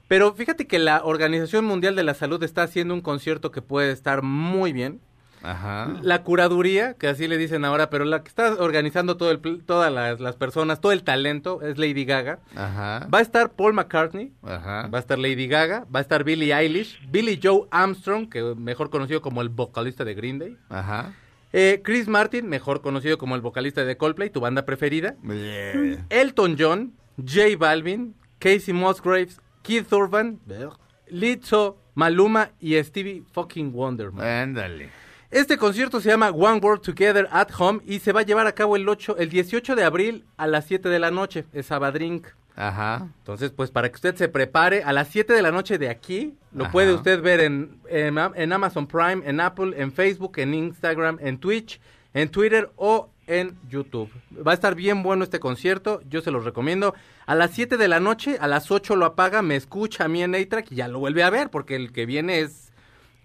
Pero 0.08 0.34
fíjate 0.34 0.66
que 0.66 0.80
la 0.80 1.04
Organización 1.04 1.66
Mundial 1.66 1.96
de 1.96 2.04
la 2.04 2.16
Salud 2.16 2.42
está 2.42 2.64
haciendo 2.64 2.96
un 2.96 3.02
concierto 3.02 3.52
que 3.52 3.62
puede 3.62 3.92
estar 3.92 4.24
muy 4.24 4.74
bien. 4.74 5.02
Ajá. 5.44 5.98
La 6.02 6.24
curaduría, 6.24 6.94
que 6.94 7.08
así 7.08 7.28
le 7.28 7.38
dicen 7.38 7.66
ahora, 7.66 7.90
pero 7.90 8.06
la 8.06 8.24
que 8.24 8.28
está 8.30 8.54
organizando 8.56 9.18
todo 9.18 9.32
el, 9.32 9.40
todas 9.66 9.92
las, 9.92 10.20
las 10.20 10.36
personas, 10.36 10.82
todo 10.82 10.92
el 10.92 11.04
talento, 11.04 11.62
es 11.62 11.78
Lady 11.78 12.06
Gaga. 12.06 12.40
Ajá. 12.56 13.08
Va 13.14 13.20
a 13.20 13.22
estar 13.22 13.52
Paul 13.54 13.74
McCartney, 13.74 14.34
Ajá. 14.44 14.88
va 14.88 14.98
a 14.98 15.02
estar 15.02 15.18
Lady 15.18 15.48
Gaga, 15.48 15.86
va 15.94 16.00
a 16.00 16.02
estar 16.02 16.24
Billie 16.24 16.54
Eilish, 16.54 17.00
Billy 17.10 17.40
Joe 17.42 17.68
Armstrong, 17.72 18.30
que 18.30 18.42
mejor 18.56 18.90
conocido 18.90 19.22
como 19.22 19.42
el 19.42 19.50
vocalista 19.50 20.04
de 20.06 20.14
Green 20.14 20.40
Day. 20.40 20.58
Ajá. 20.70 21.14
Eh, 21.54 21.82
Chris 21.84 22.08
Martin, 22.08 22.48
mejor 22.48 22.82
conocido 22.82 23.18
como 23.18 23.36
el 23.36 23.42
vocalista 23.42 23.84
de 23.84 23.98
Coldplay, 23.98 24.30
tu 24.30 24.40
banda 24.40 24.66
preferida. 24.66 25.16
Elton 26.10 26.56
John, 26.58 26.94
J 27.18 27.58
Balvin, 27.58 28.16
Casey 28.40 28.74
Musgraves, 28.74 29.42
Keith 29.62 29.92
Urban, 29.92 30.40
Lizzo, 31.08 31.78
Maluma 31.94 32.52
y 32.60 32.82
Stevie 32.82 33.24
fucking 33.34 33.74
Wonder. 33.74 34.12
Ándale. 34.18 34.90
Este 35.32 35.58
concierto 35.58 36.02
se 36.02 36.10
llama 36.10 36.30
One 36.30 36.60
World 36.60 36.82
Together 36.82 37.26
at 37.32 37.48
Home 37.58 37.80
y 37.86 38.00
se 38.00 38.12
va 38.12 38.20
a 38.20 38.24
llevar 38.24 38.48
a 38.48 38.52
cabo 38.52 38.76
el 38.76 38.88
8, 38.88 39.16
el 39.18 39.30
18 39.30 39.78
de 39.78 39.86
abril 39.86 40.26
a 40.36 40.46
las 40.46 40.66
7 40.66 40.90
de 40.90 41.00
la 41.00 41.10
noche, 41.10 41.46
es 41.54 41.68
Sabadrink. 41.68 42.28
Ajá. 42.58 43.08
Entonces, 43.20 43.52
pues 43.52 43.72
para 43.72 43.88
que 43.88 43.96
usted 43.96 44.14
se 44.16 44.28
prepare, 44.28 44.84
a 44.84 44.92
las 44.92 45.08
7 45.08 45.32
de 45.32 45.42
la 45.42 45.52
noche 45.52 45.78
de 45.78 45.88
aquí, 45.88 46.34
lo 46.52 46.66
Ajá. 46.66 46.74
puede 46.74 46.94
usted 46.94 47.22
ver 47.22 47.40
en, 47.40 47.80
en 47.88 48.52
Amazon 48.52 48.88
Prime, 48.88 49.22
en 49.26 49.40
Apple, 49.40 49.74
en 49.78 49.94
Facebook, 49.94 50.34
en 50.36 50.54
Instagram, 50.54 51.18
en 51.22 51.38
Twitch, 51.38 51.80
en 52.14 52.28
Twitter 52.28 52.70
o 52.76 53.10
en 53.26 53.58
YouTube. 53.70 54.12
Va 54.46 54.52
a 54.52 54.56
estar 54.56 54.76
bien 54.76 55.02
bueno 55.02 55.24
este 55.24 55.40
concierto, 55.40 56.02
yo 56.10 56.20
se 56.22 56.32
los 56.32 56.44
recomiendo. 56.44 56.94
A 57.26 57.36
las 57.36 57.52
7 57.52 57.78
de 57.78 57.88
la 57.88 58.02
noche, 58.02 58.38
a 58.42 58.48
las 58.50 58.70
8 58.70 58.98
lo 58.98 59.06
apaga, 59.06 59.42
me 59.42 59.56
escucha 59.56 60.04
a 60.04 60.08
mí 60.10 60.22
en 60.22 60.36
A-Track 60.36 60.74
y 60.74 60.76
ya 60.76 60.90
lo 60.90 61.00
vuelve 61.00 61.24
a 61.24 61.30
ver, 61.30 61.50
porque 61.50 61.78
el 61.78 61.94
que 61.94 62.06
viene 62.06 62.42
es 62.42 62.71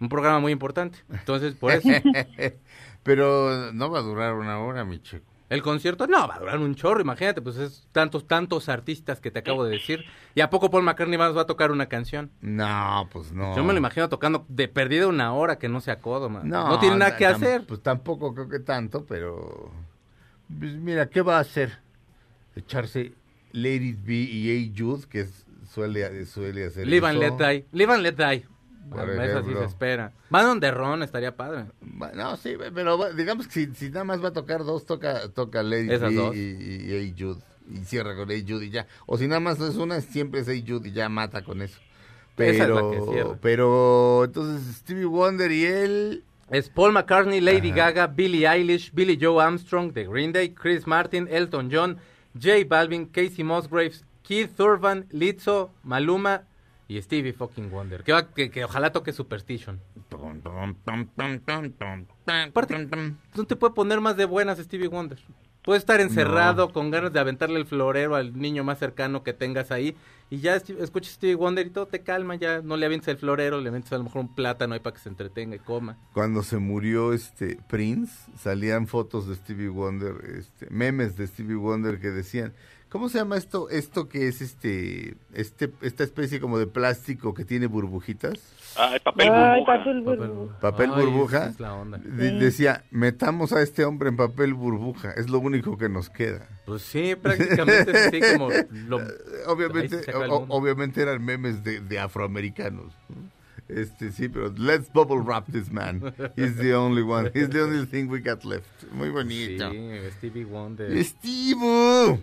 un 0.00 0.08
programa 0.08 0.38
muy 0.40 0.52
importante. 0.52 0.98
Entonces, 1.10 1.54
por 1.54 1.72
eso. 1.72 1.88
Pero 3.02 3.72
no 3.72 3.90
va 3.90 4.00
a 4.00 4.02
durar 4.02 4.34
una 4.34 4.58
hora, 4.58 4.84
mi 4.84 5.00
chico. 5.00 5.24
El 5.48 5.62
concierto 5.62 6.08
no 6.08 6.26
va 6.26 6.34
a 6.34 6.38
durar 6.40 6.58
un 6.58 6.74
chorro, 6.74 7.00
imagínate, 7.00 7.40
pues 7.40 7.56
es 7.56 7.86
tantos, 7.92 8.26
tantos 8.26 8.68
artistas 8.68 9.20
que 9.20 9.30
te 9.30 9.38
acabo 9.38 9.64
de 9.64 9.70
decir. 9.70 10.04
¿Y 10.34 10.40
a 10.40 10.50
poco 10.50 10.70
Paul 10.72 10.82
McCartney 10.82 11.16
más 11.16 11.36
va 11.36 11.42
a 11.42 11.46
tocar 11.46 11.70
una 11.70 11.86
canción? 11.86 12.32
No, 12.40 13.08
pues 13.12 13.30
no. 13.30 13.54
Yo 13.54 13.62
me 13.62 13.72
lo 13.72 13.78
imagino 13.78 14.08
tocando 14.08 14.44
de 14.48 14.66
perdida 14.66 15.06
una 15.06 15.32
hora 15.34 15.56
que 15.56 15.68
no 15.68 15.80
sea 15.80 16.00
codo, 16.00 16.28
man. 16.28 16.48
No, 16.48 16.66
No, 16.70 16.80
tiene 16.80 16.96
nada 16.96 17.16
que 17.16 17.26
hacer. 17.26 17.64
Pues 17.64 17.80
tampoco 17.80 18.34
creo 18.34 18.48
que 18.48 18.58
tanto, 18.58 19.06
pero. 19.06 19.70
Pues 20.58 20.72
mira, 20.74 21.08
¿qué 21.08 21.22
va 21.22 21.36
a 21.36 21.40
hacer? 21.40 21.78
Echarse 22.56 23.12
Lady 23.52 23.92
B 23.92 24.14
y 24.14 24.50
A. 24.50 24.72
Jude, 24.76 25.06
que 25.08 25.20
es- 25.20 25.46
suele, 25.70 26.26
suele 26.26 26.66
hacer. 26.66 26.88
Live 26.88 27.06
and 27.06 27.22
eso. 27.22 27.38
let 27.38 27.52
die. 27.52 27.66
Live 27.70 27.92
and 27.92 28.02
let 28.02 28.14
die. 28.14 28.44
Por 28.90 29.06
sí 29.06 29.20
ejemplo. 29.20 29.58
se 29.60 29.64
espera. 29.66 30.12
Van 30.30 30.46
donde 30.46 30.70
Ron, 30.70 31.02
estaría 31.02 31.36
padre. 31.36 31.66
No, 32.14 32.36
sí, 32.36 32.54
pero 32.74 33.12
digamos 33.14 33.46
que 33.46 33.52
si, 33.52 33.74
si 33.74 33.90
nada 33.90 34.04
más 34.04 34.22
va 34.22 34.28
a 34.28 34.32
tocar 34.32 34.64
dos, 34.64 34.86
toca, 34.86 35.28
toca 35.30 35.62
Lady 35.62 35.92
Esas 35.92 36.10
B 36.10 36.14
dos. 36.14 36.36
y, 36.36 36.38
y, 36.38 36.96
y. 36.96 37.14
Jude. 37.18 37.40
Y 37.68 37.78
cierra 37.84 38.14
con 38.14 38.30
A. 38.30 38.34
Jude 38.46 38.66
y 38.66 38.70
ya. 38.70 38.86
O 39.06 39.18
si 39.18 39.26
nada 39.26 39.40
más 39.40 39.60
es 39.60 39.74
una, 39.76 40.00
siempre 40.00 40.40
es 40.40 40.48
A. 40.48 40.52
Jude 40.52 40.88
y 40.88 40.92
ya 40.92 41.08
mata 41.08 41.42
con 41.42 41.62
eso. 41.62 41.78
Esa 42.36 42.64
es 42.64 42.68
la 42.68 42.74
Pero, 42.90 43.38
pero 43.40 44.24
entonces 44.24 44.76
Stevie 44.76 45.06
Wonder 45.06 45.50
y 45.50 45.64
él. 45.64 46.24
Es 46.50 46.68
Paul 46.68 46.92
McCartney, 46.92 47.40
Lady 47.40 47.70
Ajá. 47.70 47.90
Gaga, 47.90 48.06
Billie 48.06 48.46
Eilish, 48.46 48.92
Billy 48.92 49.18
Joe 49.20 49.42
Armstrong 49.42 49.92
de 49.92 50.04
Green 50.06 50.32
Day, 50.32 50.50
Chris 50.50 50.86
Martin, 50.86 51.26
Elton 51.28 51.70
John, 51.72 51.98
J 52.40 52.64
Balvin, 52.68 53.06
Casey 53.06 53.42
Musgraves, 53.42 54.04
Keith 54.22 54.60
Urban, 54.60 55.06
Lizzo, 55.10 55.70
Maluma 55.82 56.42
y 56.88 57.00
Stevie 57.02 57.32
fucking 57.32 57.70
Wonder. 57.70 58.02
Que, 58.04 58.12
va- 58.12 58.28
que, 58.32 58.50
que 58.50 58.64
ojalá 58.64 58.92
toque 58.92 59.12
Superstition. 59.12 59.80
Aparte, 62.26 62.88
no 63.34 63.44
te 63.44 63.56
puede 63.56 63.74
poner 63.74 64.00
más 64.00 64.16
de 64.16 64.24
buenas 64.24 64.58
Stevie 64.58 64.88
Wonder. 64.88 65.18
Puede 65.62 65.78
estar 65.80 66.00
encerrado 66.00 66.72
con 66.72 66.92
ganas 66.92 67.12
de 67.12 67.18
aventarle 67.18 67.58
el 67.58 67.66
florero 67.66 68.14
al 68.14 68.38
niño 68.38 68.62
más 68.62 68.78
cercano 68.78 69.24
que 69.24 69.32
tengas 69.32 69.72
ahí 69.72 69.96
y 70.30 70.38
ya 70.38 70.54
escuchas 70.54 71.14
Stevie 71.14 71.34
Wonder 71.34 71.66
y 71.66 71.70
todo 71.70 71.86
te 71.86 72.02
calma, 72.02 72.36
ya 72.36 72.62
no 72.62 72.76
le 72.76 72.86
avientes 72.86 73.08
el 73.08 73.16
florero, 73.16 73.60
le 73.60 73.68
avientes 73.70 73.92
a 73.92 73.98
lo 73.98 74.04
mejor 74.04 74.20
un 74.22 74.32
plátano 74.34 74.74
ahí 74.74 74.80
para 74.80 74.94
que 74.94 75.02
se 75.02 75.08
entretenga 75.08 75.56
y 75.56 75.58
coma. 75.58 75.98
Cuando 76.12 76.44
se 76.44 76.58
murió 76.58 77.12
este 77.12 77.58
Prince, 77.68 78.30
salían 78.38 78.86
fotos 78.86 79.26
de 79.26 79.34
Stevie 79.34 79.68
Wonder, 79.68 80.14
este, 80.38 80.68
memes 80.70 81.16
de 81.16 81.26
Stevie 81.26 81.56
Wonder 81.56 81.98
que 81.98 82.10
decían 82.12 82.52
¿Cómo 82.88 83.08
se 83.08 83.18
llama 83.18 83.36
esto? 83.36 83.68
Esto 83.68 84.08
que 84.08 84.28
es 84.28 84.40
este, 84.40 85.16
este, 85.34 85.72
esta 85.82 86.04
especie 86.04 86.40
como 86.40 86.56
de 86.58 86.66
plástico 86.68 87.34
que 87.34 87.44
tiene 87.44 87.66
burbujitas. 87.66 88.34
Ah, 88.76 88.92
el 88.94 89.00
papel 89.00 89.28
Ay, 89.32 89.60
burbuja. 89.60 89.76
papel 89.76 90.00
burbuja. 90.02 90.60
Papel 90.60 90.90
Ay, 90.94 91.04
burbuja. 91.04 91.36
esa 91.38 91.48
es 91.48 91.60
la 91.60 91.74
onda. 91.74 91.98
De- 91.98 92.30
Sí. 92.30 92.38
decía, 92.38 92.84
metamos 92.92 93.52
a 93.52 93.60
este 93.62 93.84
hombre 93.84 94.08
en 94.08 94.16
papel 94.16 94.54
burbuja. 94.54 95.10
Es 95.12 95.28
lo 95.28 95.40
único 95.40 95.76
que 95.76 95.88
nos 95.88 96.10
queda. 96.10 96.48
Pues 96.64 96.82
sí, 96.82 97.16
prácticamente 97.20 98.18
es 98.18 98.32
como... 98.34 98.50
Lo, 98.88 99.00
Obviamente, 99.46 99.96
o- 100.14 100.48
eran 101.00 101.24
memes 101.24 101.64
de, 101.64 101.80
de 101.80 101.98
afroamericanos. 101.98 102.92
Este 103.68 104.12
sí, 104.12 104.28
pero 104.28 104.52
let's 104.56 104.92
bubble 104.92 105.20
wrap 105.24 105.50
this 105.50 105.72
man. 105.72 106.14
He's 106.36 106.56
the 106.56 106.72
only 106.74 107.02
one. 107.02 107.32
He's 107.34 107.50
the 107.50 107.62
only 107.62 107.84
thing 107.84 108.08
we 108.08 108.20
got 108.20 108.44
left. 108.44 108.68
Muy 108.92 109.08
Sí, 109.08 109.12
bonito. 109.12 109.70
Stevie 110.18 110.44
Wonder. 110.44 111.04
Steve. 111.04 112.20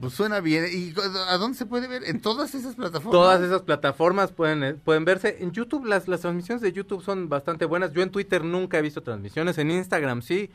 Pues 0.00 0.12
suena 0.12 0.40
bien. 0.40 0.66
¿Y 0.72 0.94
a 1.28 1.36
dónde 1.36 1.58
se 1.58 1.66
puede 1.66 1.88
ver? 1.88 2.04
En 2.04 2.20
todas 2.20 2.54
esas 2.54 2.76
plataformas. 2.76 3.12
Todas 3.12 3.42
esas 3.42 3.62
plataformas 3.62 4.30
pueden, 4.30 4.62
eh, 4.62 4.74
pueden 4.74 5.04
verse. 5.04 5.38
En 5.40 5.50
YouTube, 5.50 5.84
las, 5.86 6.06
las 6.06 6.20
transmisiones 6.20 6.62
de 6.62 6.72
YouTube 6.72 7.02
son 7.02 7.28
bastante 7.28 7.64
buenas. 7.64 7.92
Yo 7.92 8.02
en 8.02 8.10
Twitter 8.10 8.44
nunca 8.44 8.78
he 8.78 8.82
visto 8.82 9.02
transmisiones. 9.02 9.58
En 9.58 9.70
Instagram 9.70 10.22
sí. 10.22 10.50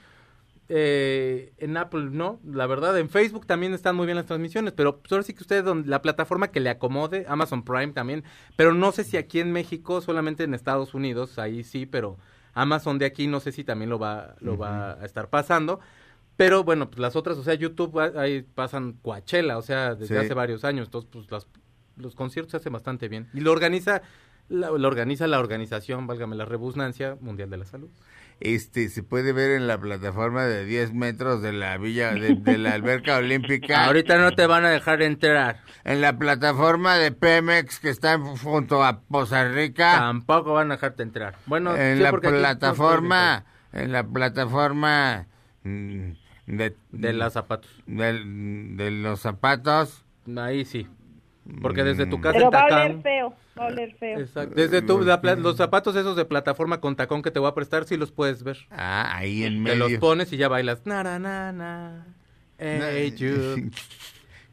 Eh, 0.70 1.52
en 1.58 1.76
Apple 1.76 2.10
no. 2.12 2.40
La 2.46 2.66
verdad, 2.66 2.98
en 2.98 3.10
Facebook 3.10 3.46
también 3.46 3.74
están 3.74 3.96
muy 3.96 4.06
bien 4.06 4.16
las 4.16 4.26
transmisiones. 4.26 4.72
Pero 4.72 5.00
pues, 5.00 5.12
ahora 5.12 5.24
sí 5.24 5.34
que 5.34 5.44
usted, 5.44 5.66
donde, 5.66 5.90
la 5.90 6.02
plataforma 6.02 6.50
que 6.50 6.62
le 6.62 6.70
acomode, 6.70 7.26
Amazon 7.28 7.64
Prime 7.64 7.90
también. 7.90 8.24
Pero 8.56 8.74
no 8.74 8.94
sé 8.94 9.04
si 9.04 9.18
aquí 9.18 9.42
en 9.42 9.52
México, 9.52 10.00
solamente 10.00 10.46
en 10.46 10.54
Estados 10.54 10.94
Unidos, 10.94 11.40
ahí 11.40 11.66
sí, 11.66 11.86
pero 11.86 12.18
Amazon 12.54 12.98
de 13.00 13.06
aquí 13.06 13.28
no 13.28 13.42
sé 13.42 13.52
si 13.52 13.66
también 13.66 13.90
lo 13.90 14.00
va, 14.00 14.36
lo 14.40 14.58
va 14.58 14.94
a 14.94 15.06
estar 15.06 15.30
pasando. 15.30 15.82
Pero 16.40 16.64
bueno, 16.64 16.90
pues 16.90 17.00
las 17.00 17.18
otras, 17.18 17.38
o 17.38 17.44
sea, 17.44 17.54
YouTube 17.56 18.00
ah, 18.00 18.14
ahí 18.22 18.44
pasan 18.44 18.94
Coachella, 19.02 19.58
o 19.58 19.62
sea, 19.62 19.94
desde 19.96 20.16
Sí. 20.18 20.26
hace 20.26 20.34
varios 20.34 20.64
años. 20.64 20.88
Entonces, 20.88 21.10
pues 21.12 21.30
las, 21.30 21.48
los 21.98 22.16
conciertos 22.16 22.52
se 22.52 22.58
hacen 22.58 22.72
bastante 22.72 23.10
bien. 23.10 23.28
Y 23.34 23.42
lo 23.42 23.52
organiza 23.52 24.02
la, 24.48 24.70
lo 24.72 24.88
organiza 24.88 25.28
la 25.28 25.38
organización, 25.38 26.08
válgame 26.08 26.38
la 26.38 26.46
rebusnancia, 26.46 27.18
Mundial 27.20 27.50
de 27.50 27.58
la 27.58 27.66
Salud. 27.66 27.90
Este, 28.40 28.88
se 28.88 29.04
puede 29.04 29.34
ver 29.34 29.52
en 29.52 29.68
la 29.68 29.78
plataforma 29.82 30.46
de 30.46 30.64
10 30.64 30.94
metros 30.94 31.42
de 31.42 31.52
la 31.52 31.78
villa, 31.78 32.14
de, 32.14 32.36
de 32.36 32.58
la 32.58 32.72
alberca 32.72 33.18
olímpica. 33.18 33.84
Ahorita 33.88 34.18
no 34.18 34.32
te 34.32 34.48
van 34.48 34.64
a 34.64 34.70
dejar 34.70 35.02
entrar. 35.02 35.60
En 35.84 36.00
la 36.00 36.18
plataforma 36.18 36.96
de 36.96 37.12
Pemex 37.12 37.82
que 37.82 37.90
está 37.90 38.18
junto 38.18 38.82
a 38.82 39.02
Poza 39.02 39.44
Rica. 39.50 39.98
Tampoco 39.98 40.54
van 40.54 40.72
a 40.72 40.76
dejarte 40.76 41.04
entrar. 41.04 41.36
Bueno, 41.48 41.76
en 41.76 41.98
sí, 41.98 42.02
la 42.04 42.14
plataforma, 42.14 43.44
en 43.74 43.92
la 43.92 44.08
plataforma 44.08 45.28
mm, 45.64 46.12
de, 46.50 46.76
De 46.92 47.14
los 47.14 47.34
zapatos. 47.34 47.70
de 47.86 48.92
los 48.92 49.20
zapatos. 49.20 50.04
Ahí 50.38 50.66
sí. 50.66 50.88
Porque 51.62 51.84
desde 51.84 52.06
tu 52.06 52.22
casa 52.22 52.34
Pero 52.38 52.46
en 52.48 52.54
va 52.54 52.62
a 52.62 52.66
oler 52.86 53.02
feo, 53.02 53.34
va 53.58 53.64
a 53.64 53.68
oler 53.68 53.96
feo. 53.96 54.20
Exacto. 54.20 54.54
Desde 54.56 54.82
tu, 54.84 55.02
la 55.02 55.20
los 55.36 55.58
zapatos 55.58 55.96
esos 55.96 56.16
de 56.16 56.26
plataforma 56.26 56.80
con 56.80 56.96
tacón 56.96 57.22
que 57.24 57.32
te 57.32 57.40
voy 57.40 57.50
a 57.50 57.56
prestar, 57.56 57.86
sí 57.86 57.98
los 57.98 58.12
puedes 58.12 58.44
ver. 58.44 58.58
Ah, 58.70 59.16
ahí 59.18 59.44
en 59.44 59.54
Te 59.56 59.60
medio. 59.72 59.90
los 59.90 59.94
pones 60.00 60.32
y 60.34 60.38
ya 60.38 60.48
bailas. 60.48 60.86
Na, 60.86 61.02
na, 61.04 61.18
na, 61.18 61.52
na. 61.52 62.06
Hey, 62.60 63.16
Jude. 63.18 63.72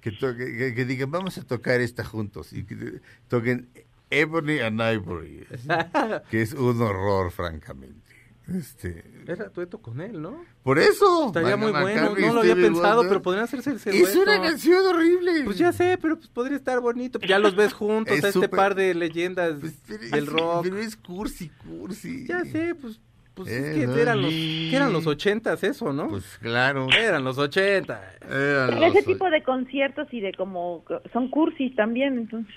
que, 0.01 0.11
toque- 0.13 0.57
que, 0.57 0.75
que 0.75 0.85
digan, 0.87 1.11
vamos 1.11 1.37
a 1.37 1.43
tocar 1.43 1.81
esta 1.83 2.05
juntos. 2.05 2.53
Y 2.55 2.65
que 2.65 2.77
te- 2.77 3.01
toquen 3.29 3.69
Ebony 4.09 4.61
and 4.61 4.81
Ivory. 4.81 5.47
que 6.31 6.41
es 6.41 6.55
un 6.55 6.81
horror, 6.81 7.31
francamente. 7.31 8.06
Este, 8.55 9.03
Era 9.27 9.47
dueto 9.49 9.79
con 9.79 10.01
él, 10.01 10.23
¿no? 10.23 10.45
por 10.63 10.79
eso. 10.79 11.27
Estaría 11.27 11.57
muy 11.57 11.73
bueno. 11.73 12.15
No 12.17 12.33
lo 12.35 12.41
había 12.41 12.55
pensado, 12.55 12.97
Wonder. 12.97 13.09
pero 13.09 13.23
podrían 13.23 13.45
hacerse 13.45 13.71
el 13.71 13.97
Es 13.97 14.15
una 14.15 14.41
canción 14.41 14.87
horrible. 14.87 15.43
Pues 15.45 15.59
ya 15.59 15.73
sé, 15.73 15.99
pero 16.01 16.17
pues 16.17 16.29
podría 16.29 16.57
estar 16.57 16.81
bonito. 16.81 17.19
Ya 17.21 17.39
los 17.41 17.57
ves 17.57 17.73
juntos 17.73 18.17
Es 18.17 18.25
a 18.25 18.29
este 18.29 18.49
par 18.49 18.75
de 18.75 18.95
leyendas 18.95 19.55
Pero 19.89 19.99
del 20.11 20.27
rock. 20.27 20.63
Pero 20.65 20.79
es 20.79 20.97
cursi, 20.97 21.49
cursi. 21.49 22.27
Ya 22.27 22.45
sé, 22.45 22.75
pues, 22.77 23.01
pues 23.35 23.49
es 23.51 23.75
que 23.75 24.01
eran 24.01 24.23
los, 24.23 24.31
que 24.31 24.77
eran 24.77 24.93
los 24.93 25.07
ochentas 25.09 25.65
eso, 25.65 25.93
¿no? 25.93 26.09
Pues 26.09 26.39
claro. 26.41 26.87
Eran 26.97 27.25
los 27.25 27.39
ochentas. 27.39 28.01
Eran 28.23 28.71
Pero 28.71 28.87
ese 28.87 29.03
tipo 29.03 29.29
de 29.29 29.43
conciertos 29.43 30.07
y 30.13 30.21
de 30.21 30.33
como 30.35 30.85
son 31.13 31.31
cursis 31.31 31.75
también, 31.75 32.17
entonces 32.17 32.55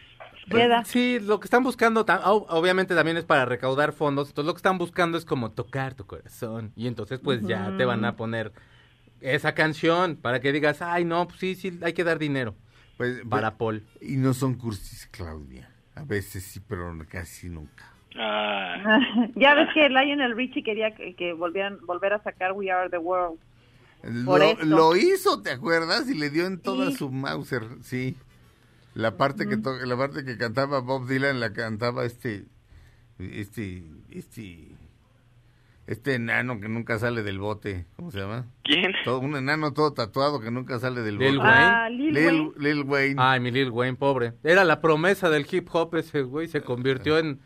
Queda. 0.49 0.83
sí, 0.85 1.19
lo 1.19 1.39
que 1.39 1.45
están 1.45 1.63
buscando, 1.63 2.05
obviamente 2.49 2.95
también 2.95 3.17
es 3.17 3.23
para 3.25 3.45
recaudar 3.45 3.93
fondos, 3.93 4.29
entonces 4.29 4.47
lo 4.47 4.53
que 4.53 4.59
están 4.59 4.77
buscando 4.77 5.17
es 5.17 5.25
como 5.25 5.51
tocar 5.51 5.93
tu 5.93 6.05
corazón 6.05 6.71
y 6.75 6.87
entonces 6.87 7.19
pues 7.19 7.41
ya 7.43 7.73
te 7.77 7.85
van 7.85 8.03
a 8.05 8.15
poner 8.15 8.51
esa 9.21 9.53
canción 9.53 10.15
para 10.15 10.39
que 10.39 10.51
digas, 10.51 10.81
ay 10.81 11.05
no, 11.05 11.27
pues 11.27 11.39
sí, 11.39 11.55
sí, 11.55 11.77
hay 11.81 11.93
que 11.93 12.03
dar 12.03 12.19
dinero 12.19 12.55
Pues, 12.97 13.21
para 13.29 13.57
Paul. 13.57 13.83
Y 14.01 14.15
no 14.17 14.33
son 14.33 14.55
cursis, 14.55 15.07
Claudia. 15.11 15.69
A 15.95 16.03
veces 16.03 16.43
sí, 16.43 16.61
pero 16.65 16.95
casi 17.09 17.49
nunca. 17.49 17.91
Ah, 18.17 18.99
ya 19.35 19.53
ves 19.55 19.67
que 19.73 19.89
Lionel 19.89 20.35
Richie 20.35 20.63
quería 20.63 20.95
que, 20.95 21.13
que 21.15 21.33
volvieran 21.33 21.77
volver 21.85 22.13
a 22.13 22.23
sacar 22.23 22.53
We 22.53 22.71
Are 22.71 22.89
the 22.89 22.97
World. 22.97 23.39
Lo, 24.63 24.95
hizo, 24.95 25.41
¿te 25.41 25.51
acuerdas? 25.51 26.09
Y 26.09 26.13
le 26.17 26.29
dio 26.29 26.45
en 26.45 26.59
toda 26.61 26.89
Sí. 26.91 26.97
su 26.97 27.11
Mauser, 27.11 27.63
sí. 27.81 28.15
La 28.93 29.17
parte 29.17 29.47
que 29.47 29.57
to- 29.57 29.77
la 29.85 29.97
parte 29.97 30.25
que 30.25 30.37
cantaba 30.37 30.79
Bob 30.81 31.07
Dylan 31.07 31.39
la 31.39 31.53
cantaba 31.53 32.05
este 32.05 32.45
este 33.19 33.83
este 34.09 34.67
este 35.87 36.13
enano 36.15 36.59
que 36.59 36.69
nunca 36.69 36.99
sale 36.99 37.23
del 37.23 37.39
bote, 37.39 37.87
¿cómo 37.95 38.11
se 38.11 38.19
llama? 38.19 38.45
¿Quién? 38.63 38.91
Todo, 39.03 39.19
un 39.19 39.35
enano 39.35 39.73
todo 39.73 39.91
tatuado 39.93 40.39
que 40.39 40.51
nunca 40.51 40.77
sale 40.79 41.01
del 41.01 41.17
Lil 41.17 41.37
bote. 41.37 41.49
Wayne. 41.49 41.65
Ah, 41.65 41.89
Lil 41.89 42.13
Wayne. 42.15 42.51
Lil 42.59 42.83
Wayne. 42.83 43.15
Ay, 43.17 43.39
mi 43.39 43.49
Lil 43.49 43.71
Wayne, 43.71 43.97
pobre. 43.97 44.33
Era 44.43 44.63
la 44.63 44.81
promesa 44.81 45.29
del 45.31 45.47
hip 45.51 45.67
hop 45.71 45.95
ese 45.95 46.21
güey, 46.21 46.47
se 46.47 46.61
convirtió 46.61 47.17
en... 47.17 47.39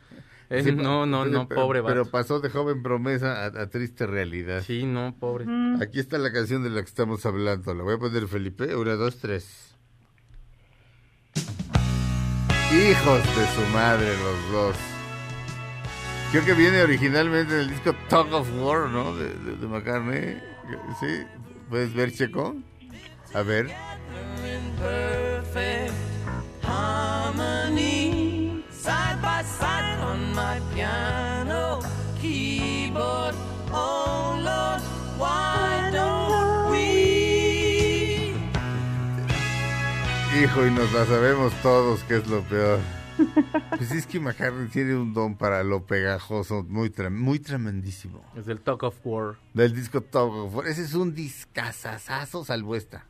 en- 0.49 0.63
Sí, 0.65 0.71
no, 0.73 1.05
no, 1.05 1.23
pero- 1.23 1.31
no, 1.33 1.47
pero- 1.47 1.61
pobre 1.61 1.83
Pero 1.83 2.05
pasó 2.05 2.41
de 2.41 2.49
joven 2.49 2.83
promesa 2.83 3.45
a, 3.45 3.45
a 3.45 3.69
triste 3.69 4.05
realidad. 4.07 4.61
Sí, 4.61 4.85
no, 4.85 5.15
pobre. 5.17 5.45
Aquí 5.81 5.99
está 5.99 6.17
la 6.17 6.33
canción 6.33 6.63
de 6.63 6.69
la 6.69 6.81
que 6.81 6.89
estamos 6.89 7.25
hablando. 7.25 7.73
La 7.73 7.83
voy 7.83 7.95
a 7.95 7.97
poner 7.97 8.27
Felipe. 8.27 8.75
Una, 8.75 8.95
dos, 8.95 9.19
tres. 9.19 9.72
Hijos 12.71 13.23
de 13.35 13.47
su 13.55 13.61
madre 13.71 14.15
los 14.17 14.51
dos. 14.51 14.75
Creo 16.31 16.45
que 16.45 16.53
viene 16.53 16.81
originalmente 16.81 17.53
del 17.53 17.69
disco 17.69 17.93
Talk 18.09 18.33
of 18.33 18.47
War, 18.59 18.89
¿no? 18.89 19.15
De, 19.15 19.67
McCartney. 19.67 20.41
Sí. 20.99 21.23
¿Puedes 21.69 21.93
ver, 21.93 22.11
Checo? 22.11 22.55
A 23.33 23.43
ver. 23.43 23.67
perfect 24.79 25.93
harmony, 26.63 28.63
Hijo, 40.41 40.65
y 40.65 40.71
nos 40.71 40.91
la 40.93 41.05
sabemos 41.05 41.53
todos, 41.61 42.01
que 42.03 42.17
es 42.17 42.27
lo 42.27 42.41
peor. 42.43 42.79
Pues 43.77 43.91
es 43.91 44.07
que 44.07 44.19
McCartney 44.19 44.67
tiene 44.69 44.95
un 44.95 45.13
don 45.13 45.35
para 45.35 45.63
lo 45.63 45.85
pegajoso 45.85 46.63
muy, 46.63 46.91
muy 47.11 47.39
tremendísimo. 47.39 48.23
Es 48.35 48.47
el 48.47 48.59
Talk 48.59 48.81
of 48.83 48.95
War. 49.03 49.35
Del 49.53 49.73
disco 49.75 50.01
Talk 50.01 50.31
of 50.33 50.55
War. 50.55 50.67
Ese 50.67 50.81
es 50.83 50.93
un 50.95 51.13
discazazazo 51.13 52.43
salvuesta. 52.43 53.05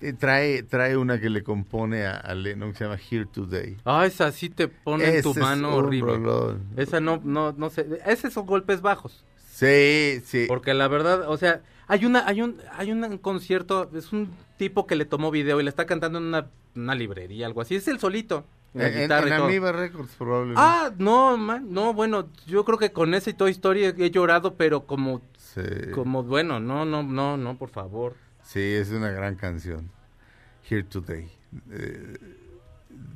Eh, 0.00 0.12
Trae, 0.12 0.62
trae 0.64 0.96
una 0.96 1.20
que 1.20 1.30
le 1.30 1.44
compone 1.44 2.06
a, 2.06 2.16
a 2.16 2.34
Lennon 2.34 2.72
que 2.72 2.78
se 2.78 2.84
llama 2.84 2.98
Here 3.10 3.26
Today. 3.26 3.76
Ah, 3.84 4.04
esa 4.06 4.32
sí 4.32 4.50
te 4.50 4.66
pone 4.68 5.04
en 5.18 5.22
tu 5.22 5.30
es 5.30 5.36
mano 5.36 5.68
un 5.78 5.84
horrible. 5.84 6.14
rolón. 6.16 6.64
Esa 6.76 6.98
no, 7.00 7.20
no, 7.22 7.52
no 7.52 7.70
sé. 7.70 7.86
Esos 8.06 8.32
son 8.32 8.46
golpes 8.46 8.80
bajos. 8.80 9.24
Sí, 9.54 10.20
sí. 10.24 10.46
Porque 10.48 10.74
la 10.74 10.88
verdad, 10.88 11.28
o 11.28 11.36
sea, 11.36 11.62
hay 11.86 12.04
una, 12.04 12.26
hay 12.26 12.42
un, 12.42 12.60
hay 12.72 12.90
un 12.90 13.18
concierto, 13.18 13.88
es 13.94 14.12
un 14.12 14.34
tipo 14.58 14.84
que 14.88 14.96
le 14.96 15.04
tomó 15.04 15.30
video 15.30 15.60
y 15.60 15.62
le 15.62 15.70
está 15.70 15.86
cantando 15.86 16.18
en 16.18 16.24
una, 16.24 16.48
una 16.74 16.96
librería, 16.96 17.46
algo 17.46 17.60
así. 17.60 17.76
Es 17.76 17.86
el 17.86 18.00
solito. 18.00 18.44
En, 18.74 19.08
la 19.08 19.20
Records 19.20 20.16
probablemente. 20.18 20.60
Ah, 20.60 20.90
no, 20.98 21.36
man, 21.36 21.66
no, 21.70 21.94
bueno, 21.94 22.28
yo 22.48 22.64
creo 22.64 22.78
que 22.78 22.90
con 22.90 23.14
ese 23.14 23.32
Toy 23.32 23.52
Story 23.52 23.84
he 23.84 24.10
llorado, 24.10 24.54
pero 24.54 24.86
como, 24.86 25.22
Sí. 25.38 25.62
como, 25.94 26.24
bueno, 26.24 26.58
no, 26.58 26.84
no, 26.84 27.04
no, 27.04 27.36
no, 27.36 27.56
por 27.56 27.70
favor. 27.70 28.16
Sí, 28.42 28.60
es 28.60 28.90
una 28.90 29.10
gran 29.10 29.36
canción. 29.36 29.88
Here 30.68 30.82
Today. 30.82 31.30
eh, 31.70 32.18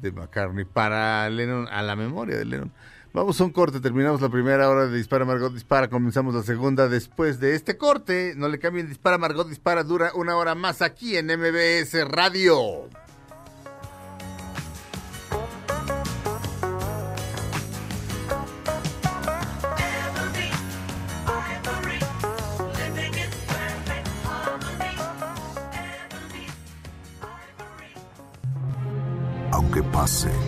de 0.01 0.13
McCartney. 0.13 0.65
Para 0.65 1.29
Lennon, 1.31 1.67
a 1.69 1.83
la 1.83 1.97
memoria 1.97 2.37
de 2.37 2.45
Lennon. 2.45 2.73
Vamos 3.13 3.41
a 3.41 3.45
un 3.45 3.51
corte, 3.51 3.81
terminamos 3.81 4.21
la 4.21 4.29
primera 4.29 4.69
hora 4.69 4.87
de 4.87 4.97
Dispara 4.97 5.25
Margot 5.25 5.53
Dispara, 5.53 5.89
comenzamos 5.89 6.35
la 6.35 6.43
segunda 6.43 6.89
después 6.89 7.41
de 7.41 7.55
este 7.55 7.77
corte. 7.77 8.35
No 8.37 8.49
le 8.49 8.59
cambien, 8.59 8.89
Dispara 8.89 9.19
Margot 9.19 9.49
Dispara, 9.49 9.83
dura 9.83 10.13
una 10.15 10.37
hora 10.37 10.55
más 10.55 10.83
aquí 10.83 11.17
en 11.17 11.27
MBS 11.27 12.09
Radio. 12.09 12.89
que 29.73 29.83
pase 29.83 30.48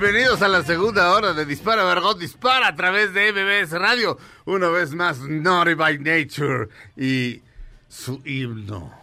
Bienvenidos 0.00 0.40
a 0.40 0.48
la 0.48 0.62
segunda 0.62 1.12
hora 1.12 1.34
de 1.34 1.44
Dispara 1.44 1.84
Margot 1.84 2.18
Dispara 2.18 2.68
a 2.68 2.74
través 2.74 3.12
de 3.12 3.32
MBS 3.34 3.72
Radio. 3.72 4.16
Una 4.46 4.70
vez 4.70 4.94
más, 4.94 5.20
Naughty 5.20 5.74
by 5.74 5.98
Nature 5.98 6.70
y 6.96 7.42
su 7.86 8.22
himno 8.24 8.94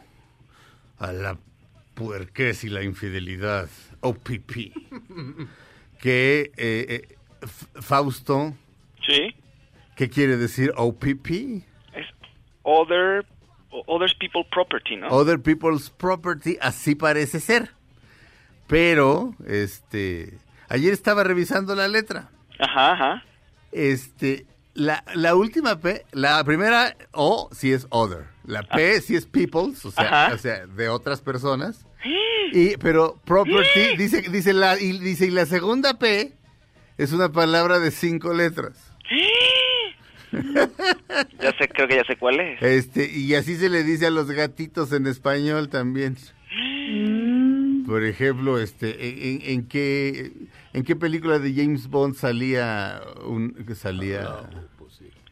a 0.98 1.12
la 1.12 1.38
puerquez 1.94 2.64
y 2.64 2.70
la 2.70 2.82
infidelidad, 2.82 3.70
OPP. 4.02 4.74
Que, 6.02 6.52
eh, 6.58 7.08
eh, 7.12 7.18
Fausto, 7.80 8.56
Sí. 9.08 9.36
¿qué 9.96 10.10
quiere 10.10 10.36
decir 10.38 10.74
OPP? 10.76 11.64
Es 11.94 12.08
other, 12.64 13.24
others 13.86 14.16
people 14.16 14.48
property, 14.52 14.96
¿no? 14.96 15.10
Other 15.10 15.40
people's 15.40 15.92
property, 15.92 16.58
así 16.60 16.96
parece 16.96 17.40
ser. 17.40 17.70
Pero, 18.66 19.36
este, 19.46 20.40
ayer 20.70 20.94
estaba 20.94 21.24
revisando 21.24 21.76
la 21.76 21.88
letra. 21.88 22.30
Ajá, 22.60 22.94
ajá. 22.94 23.24
Este, 23.72 24.46
la, 24.74 25.04
la 25.14 25.36
última 25.36 25.80
P, 25.80 26.06
la 26.12 26.44
primera 26.44 26.96
O 27.12 27.50
sí 27.52 27.74
es 27.74 27.88
other. 27.90 28.26
La 28.46 28.64
P 28.64 29.02
sí 29.02 29.16
es 29.16 29.26
people's, 29.26 29.86
o 29.86 29.92
sea, 29.92 30.26
Ajá. 30.26 30.36
o 30.36 30.38
sea, 30.38 30.66
de 30.68 30.90
otras 30.90 31.22
personas. 31.22 31.86
Y, 32.54 32.78
pero 32.78 33.20
property, 33.26 33.96
dice, 33.98 34.22
dice 34.22 34.54
la, 34.54 34.80
y 34.80 34.98
dice, 35.00 35.26
y 35.26 35.32
la 35.32 35.46
segunda 35.46 36.00
P 36.00 36.32
es 36.98 37.12
una 37.12 37.30
palabra 37.30 37.80
de 37.80 37.92
cinco 37.92 38.34
letras. 38.34 38.94
Ya 40.32 41.52
sé, 41.58 41.68
creo 41.70 41.88
que 41.88 41.96
ya 41.96 42.04
sé 42.04 42.18
cuál 42.18 42.40
es. 42.40 42.62
Este, 42.62 43.10
y 43.10 43.34
así 43.36 43.56
se 43.56 43.70
le 43.70 43.84
dice 43.84 44.08
a 44.08 44.12
los 44.12 44.30
gatitos 44.30 44.92
en 44.92 45.08
español 45.08 45.70
también. 45.70 46.18
Por 47.88 48.04
ejemplo, 48.04 48.60
este, 48.60 49.32
¿en, 49.34 49.42
en- 49.44 49.68
qué 49.68 50.34
en 50.74 50.84
qué 50.84 50.96
película 50.96 51.40
de 51.40 51.54
James 51.56 51.88
Bond 51.88 52.14
salía 52.16 53.02
un 53.26 53.54
que 53.66 53.74
salía 53.76 54.50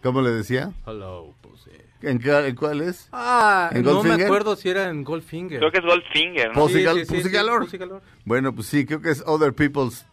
¿Cómo 0.01 0.21
le 0.21 0.29
decía? 0.31 0.71
Hello, 0.87 1.33
pussy. 1.41 1.71
¿En, 2.01 2.19
qué- 2.19 2.47
en 2.47 2.55
cuál 2.55 2.81
es? 2.81 3.09
Ah, 3.11 3.69
¿En 3.73 3.81
no 3.83 3.89
me 3.89 3.95
Goldfinger? 3.95 4.25
acuerdo 4.25 4.55
si 4.55 4.69
era 4.69 4.89
en 4.89 5.03
Goldfinger. 5.03 5.59
Creo 5.59 5.71
que 5.71 5.79
es 5.79 5.83
Goldfinger, 5.85 6.47
¿no? 6.49 6.53
Pussy, 6.61 6.75
Sí, 6.75 6.83
Gal- 6.83 6.95
sí, 6.99 7.05
sí, 7.05 7.11
Pussy 7.13 7.23
sí, 7.23 7.29
Galore. 7.31 7.65
Pussy 7.65 7.77
Galore. 7.77 8.05
Bueno, 8.23 8.53
pues 8.55 8.67
sí, 8.67 8.85
creo 8.85 9.01
que 9.01 9.09
es 9.09 9.23
Other 9.25 9.53
People's. 9.53 10.05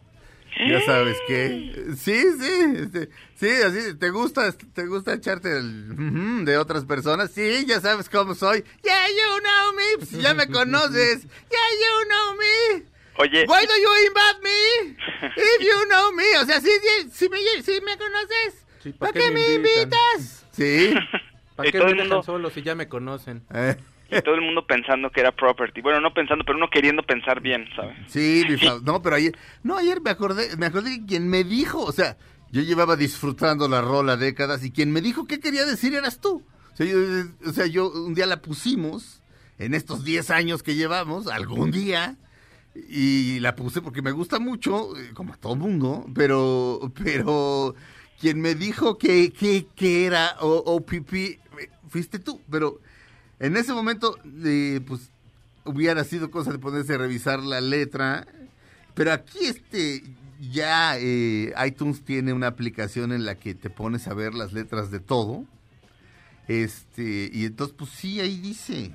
Ya 0.58 0.80
sabes 0.82 1.16
qué. 1.26 1.86
Sí, 1.96 2.22
sí, 2.40 2.64
este, 2.76 3.08
sí, 3.34 3.48
así, 3.48 3.96
¿te 3.98 4.10
gusta, 4.10 4.52
te 4.52 4.86
gusta 4.86 5.14
echarte 5.14 5.56
el 5.56 6.44
de 6.44 6.56
otras 6.58 6.84
personas? 6.84 7.30
Sí, 7.32 7.64
ya 7.66 7.80
sabes 7.80 8.08
cómo 8.08 8.34
soy. 8.34 8.64
Yeah, 8.82 9.08
you 9.08 9.40
know 9.40 9.72
me. 9.74 9.82
Pues 9.98 10.10
ya 10.12 10.34
me 10.34 10.46
conoces. 10.46 11.22
Yeah, 11.22 11.68
you 11.80 12.08
know 12.08 12.34
me. 12.36 12.92
Oye, 13.18 13.44
Why 13.46 13.66
do 13.66 13.74
you 13.76 13.90
invite 14.06 14.42
me? 14.42 14.96
If 15.36 15.60
you 15.60 15.88
know 15.88 16.12
me. 16.12 16.38
O 16.40 16.46
sea, 16.46 16.60
sí, 16.60 16.70
sí, 16.70 17.10
sí 17.12 17.28
me, 17.28 17.38
sí 17.62 17.80
me 17.84 17.96
conoces. 17.96 18.64
Sí, 18.82 18.92
¿Para 18.92 19.12
qué, 19.12 19.30
me 19.30 19.54
invitas? 19.54 20.46
Sí. 20.52 20.94
¿Para 21.56 21.70
qué 21.70 21.78
me 21.78 21.94
dejan 21.94 22.22
solo 22.22 22.50
si 22.50 22.62
ya 22.62 22.74
me 22.74 22.88
conocen? 22.88 23.44
Eh, 23.54 23.76
todo 24.20 24.34
el 24.34 24.42
mundo 24.42 24.66
pensando 24.66 25.10
que 25.10 25.20
era 25.20 25.32
property. 25.32 25.80
Bueno, 25.80 26.00
no 26.00 26.12
pensando, 26.12 26.44
pero 26.44 26.58
uno 26.58 26.68
queriendo 26.70 27.02
pensar 27.02 27.40
bien, 27.40 27.66
¿sabes? 27.74 27.96
Sí, 28.06 28.44
No, 28.84 29.00
pero 29.00 29.16
ayer, 29.16 29.36
no, 29.62 29.76
ayer 29.78 30.00
me 30.00 30.10
acordé, 30.10 30.56
me 30.56 30.66
acordé 30.66 30.98
que 31.00 31.06
quien 31.06 31.28
me 31.28 31.44
dijo, 31.44 31.82
o 31.82 31.92
sea, 31.92 32.16
yo 32.50 32.60
llevaba 32.60 32.96
disfrutando 32.96 33.68
la 33.68 33.80
rola 33.80 34.16
décadas 34.16 34.62
y 34.64 34.70
quien 34.70 34.92
me 34.92 35.00
dijo 35.00 35.26
qué 35.26 35.40
quería 35.40 35.64
decir 35.64 35.94
eras 35.94 36.20
tú. 36.20 36.44
O 37.46 37.52
sea, 37.52 37.66
yo, 37.66 37.90
un 37.90 38.14
día 38.14 38.26
la 38.26 38.42
pusimos 38.42 39.22
en 39.58 39.74
estos 39.74 40.04
10 40.04 40.30
años 40.30 40.62
que 40.62 40.74
llevamos, 40.74 41.28
algún 41.28 41.70
día, 41.70 42.16
y 42.74 43.38
la 43.40 43.54
puse 43.54 43.82
porque 43.82 44.02
me 44.02 44.12
gusta 44.12 44.38
mucho, 44.38 44.96
eh, 44.96 45.10
como 45.14 45.32
a 45.32 45.36
todo 45.36 45.56
mundo, 45.56 46.06
pero, 46.14 46.92
pero 47.02 47.74
quien 48.20 48.40
me 48.40 48.54
dijo 48.54 48.98
que, 48.98 49.32
que, 49.32 49.66
que 49.74 50.06
era 50.06 50.36
OPP 50.40 51.12
eh, 51.14 51.38
fuiste 51.88 52.18
tú, 52.18 52.40
pero 52.50 52.80
en 53.42 53.56
ese 53.56 53.72
momento, 53.72 54.16
eh, 54.44 54.80
pues 54.86 55.10
hubiera 55.64 56.04
sido 56.04 56.30
cosa 56.30 56.52
de 56.52 56.60
ponerse 56.60 56.94
a 56.94 56.98
revisar 56.98 57.42
la 57.42 57.60
letra, 57.60 58.24
pero 58.94 59.12
aquí 59.12 59.38
este 59.40 60.04
ya 60.40 60.96
eh, 60.96 61.52
iTunes 61.66 62.04
tiene 62.04 62.32
una 62.32 62.46
aplicación 62.46 63.12
en 63.12 63.24
la 63.24 63.34
que 63.34 63.56
te 63.56 63.68
pones 63.68 64.06
a 64.06 64.14
ver 64.14 64.32
las 64.34 64.52
letras 64.52 64.92
de 64.92 65.00
todo. 65.00 65.44
Este, 66.46 67.30
y 67.32 67.44
entonces 67.44 67.74
pues 67.76 67.90
sí 67.90 68.20
ahí 68.20 68.38
dice. 68.38 68.92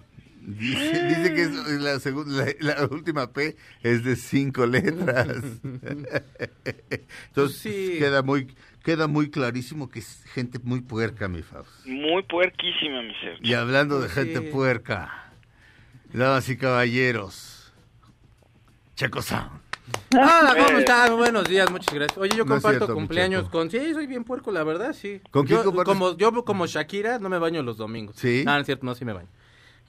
Dice, 0.50 1.04
dice 1.10 1.34
que 1.34 1.42
es 1.42 1.52
la, 1.82 2.00
segunda, 2.00 2.46
la, 2.62 2.76
la 2.76 2.86
última 2.88 3.34
P 3.34 3.58
es 3.84 4.06
de 4.06 4.16
cinco 4.16 4.66
letras. 4.66 5.28
Entonces 7.28 7.58
Sí. 7.58 7.96
queda 8.00 8.22
muy 8.22 8.56
queda 8.84 9.08
muy 9.08 9.30
clarísimo 9.30 9.90
que 9.90 10.00
es 10.00 10.24
gente 10.34 10.60
muy 10.64 10.80
puerca, 10.80 11.28
mi 11.28 11.42
Faust. 11.42 11.86
Muy 11.86 12.24
puerquísima, 12.24 13.02
mi 13.02 13.14
ser. 13.16 13.38
Y 13.46 13.54
hablando 13.56 14.00
de 14.00 14.08
Sí. 14.08 14.16
gente 14.16 14.42
puerca, 14.44 15.34
damas 16.14 16.48
y 16.48 16.56
caballeros, 16.56 17.74
Checo 18.96 19.22
Sound. 19.22 19.52
Ah, 20.18 20.54
¿cómo 20.56 20.78
Eh. 20.78 20.80
estás? 20.80 21.12
Buenos 21.12 21.48
días, 21.50 21.70
muchas 21.70 21.94
gracias. 21.94 22.18
Oye, 22.18 22.32
yo 22.38 22.46
No 22.46 22.54
comparto 22.56 22.80
cierto, 22.86 22.94
cumpleaños 22.94 23.44
muchacho. 23.44 23.52
con... 23.52 23.70
Sí, 23.70 23.94
soy 23.94 24.08
bien 24.08 24.24
puerco, 24.24 24.52
la 24.54 24.64
verdad, 24.64 24.94
sí. 24.94 25.20
¿Con 25.32 25.46
quién 25.46 25.60
yo, 25.60 25.66
compartes? 25.66 25.94
como, 25.94 26.18
yo 26.18 26.46
como 26.46 26.66
Shakira 26.66 27.20
no 27.20 27.28
me 27.28 27.38
baño 27.38 27.62
los 27.64 27.76
domingos. 27.78 28.16
¿Sí? 28.16 28.44
Ah, 28.48 28.54
no 28.56 28.60
es 28.62 28.66
cierto, 28.66 28.86
no, 28.86 28.96
sí 28.96 29.04
me 29.04 29.12
baño. 29.14 29.28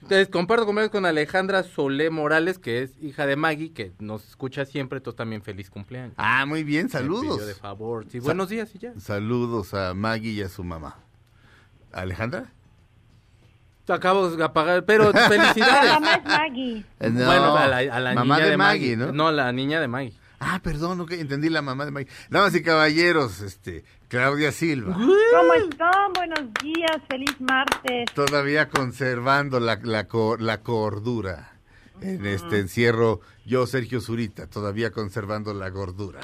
Entonces, 0.01 0.29
comparto 0.29 0.65
cumpleaños 0.65 0.91
con 0.91 1.05
Alejandra 1.05 1.63
Solé 1.63 2.09
Morales, 2.09 2.57
que 2.57 2.81
es 2.83 2.91
hija 3.01 3.25
de 3.25 3.35
Maggie, 3.35 3.73
que 3.73 3.91
nos 3.99 4.27
escucha 4.27 4.65
siempre, 4.65 4.97
entonces 4.97 5.17
también 5.17 5.41
feliz 5.41 5.69
cumpleaños. 5.69 6.13
Ah, 6.17 6.45
muy 6.45 6.63
bien, 6.63 6.89
saludos. 6.89 7.45
de 7.45 7.53
favor. 7.53 8.05
Sí, 8.09 8.19
buenos 8.19 8.49
días 8.49 8.73
y 8.75 8.79
ya. 8.79 8.93
Saludos 8.99 9.73
a 9.73 9.93
Maggie 9.93 10.31
y 10.31 10.41
a 10.41 10.49
su 10.49 10.63
mamá. 10.63 10.97
¿Alejandra? 11.91 12.53
Acabo 13.87 14.29
de 14.29 14.43
apagar, 14.43 14.85
pero 14.85 15.11
La 15.11 15.27
felicidades. 15.27 15.91
mamá 15.93 16.13
es 16.13 16.23
Maggie. 16.23 16.85
Eh, 16.99 17.09
no, 17.09 17.25
bueno, 17.25 17.57
a 17.57 17.67
la, 17.67 17.77
a 17.77 17.99
la 17.99 18.13
mamá 18.13 18.35
niña 18.35 18.45
de, 18.45 18.51
de, 18.51 18.57
Maggie, 18.57 18.95
Maggie, 18.95 18.97
¿no? 18.97 19.11
No, 19.11 19.31
la 19.31 19.51
niña 19.51 19.81
de 19.81 19.87
Maggie. 19.87 20.13
Ah, 20.39 20.59
perdón, 20.63 21.01
ok, 21.01 21.11
entendí 21.11 21.49
la 21.49 21.61
mamá 21.61 21.85
de 21.85 21.91
Maggie. 21.91 22.09
Damas 22.29 22.55
y 22.55 22.63
caballeros, 22.63 23.41
este, 23.41 23.83
Claudia 24.07 24.51
Silva, 24.51 24.93
¿Cómo 24.93 25.53
están? 25.53 26.13
Buenos 26.13 26.53
días, 26.63 26.97
feliz 27.09 27.35
martes. 27.41 28.05
todavía 28.13 28.69
conservando 28.69 29.59
la, 29.59 29.79
la, 29.83 30.07
la 30.39 30.61
cordura. 30.61 31.53
En 32.01 32.25
este 32.25 32.59
encierro, 32.59 33.19
yo, 33.45 33.67
Sergio 33.67 33.99
Zurita, 33.99 34.47
todavía 34.47 34.91
conservando 34.91 35.53
la 35.53 35.69
gordura. 35.69 36.21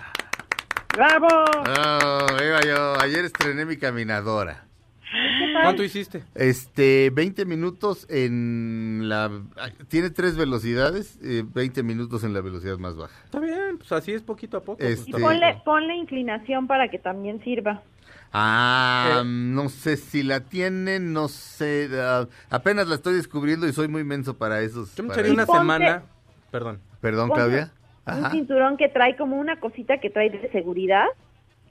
¡Bravo! 0.93 1.28
Oh, 1.28 2.28
iba 2.41 2.61
yo, 2.61 2.97
ayer 3.01 3.26
estrené 3.26 3.66
mi 3.66 3.76
caminadora. 3.76 4.66
¿Cuánto 5.61 5.84
hiciste? 5.84 6.24
Este, 6.36 7.09
20 7.13 7.45
minutos 7.45 8.05
en 8.09 9.07
la... 9.09 9.32
Tiene 9.88 10.09
tres 10.09 10.36
velocidades, 10.38 11.18
eh, 11.24 11.43
20 11.53 11.84
minutos 11.84 12.24
en 12.24 12.34
la 12.34 12.41
velocidad 12.41 12.78
más 12.78 12.95
baja. 12.95 13.13
Está 13.26 13.39
bien, 13.39 13.78
pues 13.78 13.91
así 13.91 14.11
es 14.13 14.22
poquito 14.22 14.57
a 14.57 14.61
poco. 14.61 14.78
pues, 14.80 14.99
Este- 14.99 15.11
Y 15.11 15.13
ponle, 15.13 15.61
ponle 15.63 15.95
inclinación 15.95 16.68
para 16.68 16.89
que 16.89 16.99
también 16.99 17.43
sirva. 17.43 17.82
Ah, 18.34 19.20
Eh. 19.22 19.24
no 19.26 19.70
sé 19.70 19.95
si 19.97 20.22
la 20.24 20.41
tienen, 20.41 21.13
no 21.13 21.30
sé, 21.30 21.89
ah, 21.93 22.28
apenas 22.49 22.88
la 22.88 22.95
estoy 22.95 23.13
descubriendo 23.16 23.68
y 23.68 23.72
soy 23.74 23.88
muy 23.88 24.03
menso 24.03 24.38
para 24.38 24.61
esos. 24.61 24.93
Yo 24.95 25.03
me 25.03 25.16
para 25.16 25.32
una 25.32 25.45
ponte- 25.45 25.59
semana. 25.61 26.03
Perdón. 26.51 26.80
Perdón, 26.99 27.30
Claudia. 27.30 27.72
Un 28.07 28.13
Ajá. 28.13 28.32
cinturón 28.32 28.78
que 28.78 28.89
trae 28.89 29.16
como 29.16 29.38
una 29.38 29.59
cosita 29.59 29.99
que 29.99 30.09
trae 30.09 30.30
de 30.30 30.49
seguridad 30.51 31.05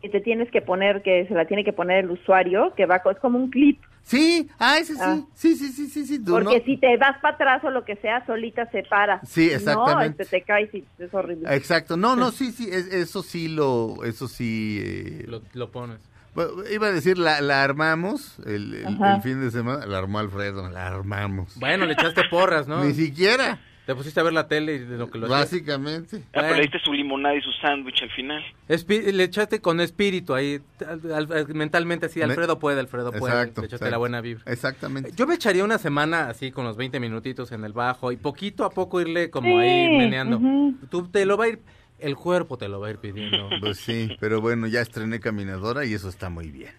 que 0.05 0.11
te 0.11 0.21
tienes 0.21 0.51
que 0.51 0.61
poner, 0.61 1.03
que 1.03 1.27
se 1.27 1.35
la 1.35 1.47
tiene 1.47 1.65
que 1.65 1.73
poner 1.73 2.05
el 2.05 2.11
usuario, 2.11 2.75
que 2.77 2.85
va, 2.87 2.97
es 3.11 3.19
como 3.21 3.39
un 3.39 3.51
clip. 3.51 3.81
Sí, 4.03 4.51
ah, 4.59 4.77
ese 4.79 4.93
sí, 4.95 5.01
Ah. 5.03 5.21
sí, 5.35 5.57
sí, 5.57 5.69
sí, 5.73 5.87
sí, 5.87 6.05
sí. 6.07 6.23
tú 6.23 6.33
Porque 6.33 6.59
no- 6.59 6.65
si 6.67 6.77
te 6.77 6.95
vas 6.99 7.19
para 7.23 7.37
atrás 7.37 7.65
o 7.65 7.71
lo 7.71 7.87
que 7.87 7.97
sea, 7.97 8.25
solita 8.27 8.71
se 8.71 8.83
para. 8.83 9.21
Sí, 9.25 9.47
No, 9.49 9.55
exactamente. 9.57 10.23
este, 10.25 10.39
te 10.41 10.45
caes 10.45 10.75
y 10.75 10.85
es 10.99 11.15
horrible. 11.15 11.49
Exacto, 11.57 11.97
no, 11.97 12.15
no, 12.15 12.31
sí, 12.33 12.53
sí, 12.53 12.69
es- 12.71 12.93
eso 12.93 13.23
sí 13.23 13.49
lo, 13.49 14.05
eso 14.05 14.29
sí. 14.29 14.79
eh, 14.85 15.25
Lo, 15.27 15.41
lo 15.55 15.71
pones. 15.71 16.01
bueno, 16.35 16.53
iba 16.71 16.89
a 16.89 16.93
decir, 16.93 17.17
la, 17.17 17.41
la 17.41 17.63
armamos 17.65 18.39
el, 18.47 18.75
el 18.75 19.23
fin 19.23 19.41
de 19.41 19.51
semana, 19.51 19.87
la 19.87 19.97
armó 19.99 20.19
Alfredo, 20.19 20.69
la 20.69 20.87
armamos. 20.89 21.59
Bueno, 21.59 21.87
le 21.87 21.95
echaste 21.95 22.25
porras, 22.31 22.69
¿no? 22.69 22.85
Ni 22.85 22.93
siquiera, 22.93 23.59
Te 23.87 23.95
pusiste 23.95 24.19
a 24.19 24.23
ver 24.23 24.33
la 24.33 24.49
tele 24.49 24.77
y 24.77 24.79
de 24.79 24.97
lo 24.97 25.11
que 25.11 25.19
lo 25.19 25.29
básicamente. 25.29 26.17
Ah, 26.33 26.41
pero 26.41 26.55
le 26.55 26.63
diste 26.63 26.79
su 26.79 26.93
limonada 26.93 27.35
y 27.37 27.43
su 27.43 27.53
sándwich 27.61 28.03
al 28.03 28.11
final. 28.13 28.43
Espi- 28.69 29.13
le 29.13 29.25
echaste 29.25 29.61
con 29.61 29.79
espíritu 29.81 30.33
ahí, 30.35 30.61
al- 30.87 31.31
al- 31.33 31.49
mentalmente 31.55 32.07
así, 32.07 32.23
Alfredo 32.23 32.59
puede, 32.59 32.81
Alfredo 32.81 33.13
puede. 33.13 33.33
Exacto. 33.35 33.61
Le 33.61 33.67
echaste 33.67 33.77
exacto. 33.85 33.91
la 33.91 33.99
buena 33.99 34.21
vibra. 34.23 34.43
Exactamente. 34.51 35.11
Yo 35.15 35.27
me 35.27 35.35
echaría 35.35 35.65
una 35.65 35.77
semana 35.79 36.29
así 36.31 36.51
con 36.51 36.65
los 36.65 36.77
20 36.79 36.99
minutitos 36.99 37.53
en 37.53 37.63
el 37.65 37.75
bajo 37.75 38.11
y 38.11 38.17
poquito 38.17 38.65
a 38.65 38.71
poco 38.71 39.03
irle 39.03 39.29
como 39.29 39.49
Sí, 39.49 39.55
ahí 39.67 39.99
meneando. 39.99 40.39
ujú. 40.39 40.75
Tú 40.91 41.09
te 41.09 41.27
lo 41.27 41.37
va 41.37 41.45
a 41.45 41.49
ir, 41.49 41.59
el 41.99 42.17
cuerpo 42.17 42.57
te 42.57 42.69
lo 42.69 42.81
va 42.81 42.87
a 42.89 42.91
ir 42.91 42.99
pidiendo. 42.99 43.51
Pues 43.61 43.77
sí, 43.79 44.17
pero 44.19 44.41
bueno, 44.41 44.67
ya 44.67 44.81
estrené 44.81 45.21
caminadora 45.21 45.85
y 45.85 45.93
eso 45.93 46.09
está 46.09 46.31
muy 46.31 46.51
bien. 46.51 46.73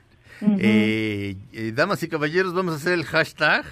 Eh, 0.60 1.38
eh, 1.54 1.72
damas 1.74 2.02
y 2.04 2.10
caballeros, 2.10 2.54
vamos 2.54 2.74
a 2.74 2.78
hacer 2.78 2.94
el 2.94 3.06
hashtag 3.06 3.64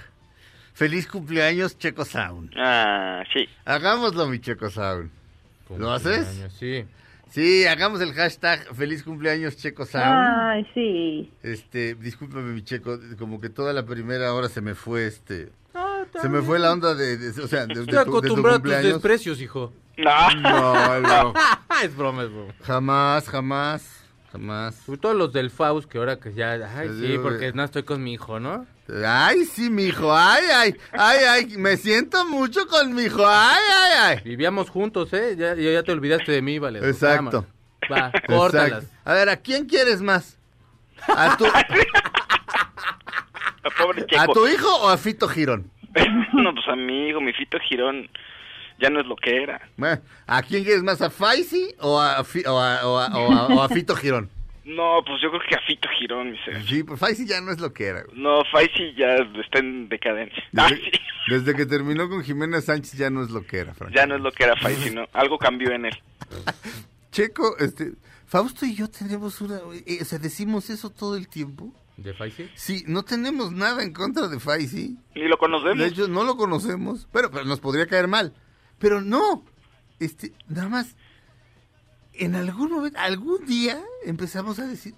Feliz 0.74 1.08
cumpleaños 1.08 1.78
Checo 1.78 2.04
Sound. 2.06 2.52
Ah, 2.58 3.24
sí. 3.34 3.48
Hagámoslo, 3.66 4.28
mi 4.28 4.40
Checo 4.40 4.70
Sound. 4.70 5.12
¿Lo 5.78 5.92
haces? 5.92 6.26
Cumpleaños, 6.26 6.54
Sí. 6.60 6.86
Sí, 7.30 7.66
hagamos 7.66 8.00
el 8.02 8.14
hashtag 8.14 8.76
Feliz 8.76 9.02
cumpleaños 9.04 9.58
Checo 9.58 9.86
Sound. 9.86 10.06
Ay, 10.06 10.68
sí. 10.74 11.32
Este, 11.42 11.96
discúlpame, 11.96 12.52
mi 12.54 12.64
Checo, 12.64 13.00
como 13.18 13.42
que 13.42 13.50
toda 13.50 13.74
la 13.74 13.84
primera 13.86 14.34
hora 14.34 14.50
se 14.50 14.62
me 14.62 14.76
fue 14.76 15.08
este. 15.08 15.50
Se 16.22 16.30
me 16.30 16.42
fue 16.44 16.60
la 16.60 16.72
onda 16.72 16.94
de, 16.94 17.18
de- 17.18 17.42
o 17.42 17.48
sea, 17.48 17.66
de, 17.66 17.74
de 17.74 17.82
Estoy 17.82 17.86
tu, 17.88 17.92
de 17.98 18.04
tu 18.06 18.18
acostumbrado 18.18 18.58
a 18.58 18.60
tus 18.62 18.72
cumpleaños. 18.72 18.94
desprecios, 18.94 19.42
hijo. 19.42 19.74
No. 19.98 20.36
No, 20.42 21.00
no. 21.02 21.34
es 21.84 21.96
broma, 21.96 22.24
es 22.24 22.30
broma. 22.32 22.54
Jamás, 22.64 23.28
jamás, 23.30 24.03
jamás. 24.34 24.76
Sobre 24.76 25.00
todo 25.00 25.14
los 25.14 25.32
del 25.32 25.50
Faust, 25.52 25.90
que 25.90 26.00
ahora 26.00 26.20
que 26.20 26.34
ya, 26.34 26.54
ay, 26.76 26.90
sí, 27.00 27.18
porque 27.22 27.54
no 27.54 27.64
estoy 27.64 27.84
con 27.84 28.04
mi 28.04 28.14
hijo, 28.14 28.40
¿no? 28.40 28.66
Ay, 29.06 29.46
sí, 29.46 29.70
mijo, 29.70 30.14
ay, 30.14 30.44
ay, 30.54 30.76
ay, 30.92 31.20
ay, 31.30 31.46
me 31.58 31.78
siento 31.78 32.26
mucho 32.26 32.68
con 32.68 32.94
mi 32.94 33.04
hijo, 33.04 33.24
ay, 33.26 33.62
ay, 33.72 33.92
ay. 34.02 34.20
Vivíamos 34.26 34.70
juntos, 34.70 35.14
¿eh? 35.14 35.36
Ya, 35.38 35.54
ya, 35.56 35.84
te 35.84 35.92
olvidaste 35.92 36.32
de 36.32 36.42
mí, 36.42 36.60
vale. 36.60 36.80
Exacto. 36.80 37.46
Va, 37.92 38.12
córtalas. 38.28 38.84
Exacto. 38.84 39.10
A 39.10 39.14
ver, 39.14 39.30
¿a 39.30 39.38
quién 39.38 39.66
quieres 39.66 40.02
más? 40.02 40.38
¿A 41.08 41.38
tu, 41.38 41.46
Pobre 43.78 44.06
¿A 44.18 44.28
tu 44.28 44.48
hijo 44.48 44.68
o 44.82 44.90
a 44.90 44.98
Fito 44.98 45.28
Girón? 45.28 45.72
no, 46.34 46.54
pues 46.54 46.68
amigo, 46.68 47.22
mi 47.22 47.34
Fito 47.34 47.60
Girón 47.60 48.10
ya 48.84 48.90
no 48.92 49.00
es 49.00 49.08
lo 49.08 49.16
que 49.16 49.42
era. 49.42 49.62
Bueno, 49.78 50.00
¿A 50.28 50.44
quién 50.44 50.64
quieres 50.64 50.84
más? 50.84 51.02
¿A 51.02 51.10
Faisy 51.10 51.74
o 51.80 52.00
a, 52.00 52.22
o 52.22 52.60
a, 52.60 52.86
o 52.88 53.00
a- 53.00 53.18
o 53.18 53.32
a- 53.34 53.48
o 53.48 53.62
a 53.64 53.70
Fito 53.70 53.96
Girón? 53.96 54.30
No, 54.66 55.02
pues 55.06 55.20
yo 55.22 55.30
creo 55.30 55.42
que 55.50 55.56
a 55.56 55.60
Fito 55.68 55.90
Girón, 56.00 56.32
mi 56.32 56.38
ser. 56.38 56.64
Sí, 56.66 56.84
pues 56.84 56.98
Faisy 56.98 57.28
ya 57.28 57.42
no 57.42 57.52
es 57.52 57.60
lo 57.60 57.74
que 57.74 57.86
era. 57.88 58.04
güey. 58.04 58.18
No, 58.18 58.44
Faisy 58.50 58.94
ya 58.96 59.16
está 59.44 59.60
en 59.60 59.90
decadencia. 59.90 60.42
Ah, 60.56 60.70
sí. 60.70 60.80
desde 61.28 61.54
que 61.54 61.66
terminó 61.66 62.08
con 62.08 62.24
Jimena 62.24 62.62
Sánchez 62.62 62.94
ya 62.94 63.10
no 63.10 63.22
es 63.24 63.30
lo 63.30 63.46
que 63.46 63.58
era, 63.58 63.74
Frank. 63.74 63.92
Ya 63.94 64.06
no 64.06 64.16
es 64.16 64.22
lo 64.22 64.32
que 64.32 64.46
era 64.46 64.56
Faisy, 64.56 64.92
¿no? 64.92 65.06
Algo 65.12 65.38
cambió 65.38 65.70
en 65.74 65.88
él. 65.88 65.98
Checo, 67.12 67.58
este, 67.60 67.92
Fausto 68.26 68.66
y 68.66 68.74
yo 68.76 68.88
tenemos 68.90 69.42
una, 69.42 69.60
eh, 69.86 70.00
o 70.02 70.06
sea, 70.06 70.18
decimos 70.18 70.70
eso 70.70 70.90
todo 70.90 71.18
el 71.18 71.28
tiempo. 71.28 71.74
¿De 71.98 72.14
Faisy? 72.14 72.50
Sí, 72.56 72.84
no 72.88 73.04
tenemos 73.04 73.52
nada 73.52 73.84
en 73.84 73.94
contra 73.94 74.28
de 74.30 74.40
Faisy. 74.40 74.98
Ni 75.14 75.28
lo 75.28 75.38
conocemos. 75.38 75.78
De 75.78 75.88
hecho, 75.88 76.08
no 76.08 76.24
lo 76.24 76.38
conocemos, 76.38 77.08
pero, 77.12 77.30
pero 77.30 77.46
nos 77.46 77.60
podría 77.60 77.86
caer 77.86 78.08
mal. 78.08 78.34
Pero 78.84 79.00
no, 79.00 79.46
este, 80.02 80.34
nada 80.50 80.68
más, 80.68 80.98
en 82.12 82.36
algún 82.36 82.70
momento, 82.70 83.00
algún 83.00 83.46
día 83.46 83.82
empezamos 84.04 84.60
a 84.60 84.68
decir, 84.68 84.94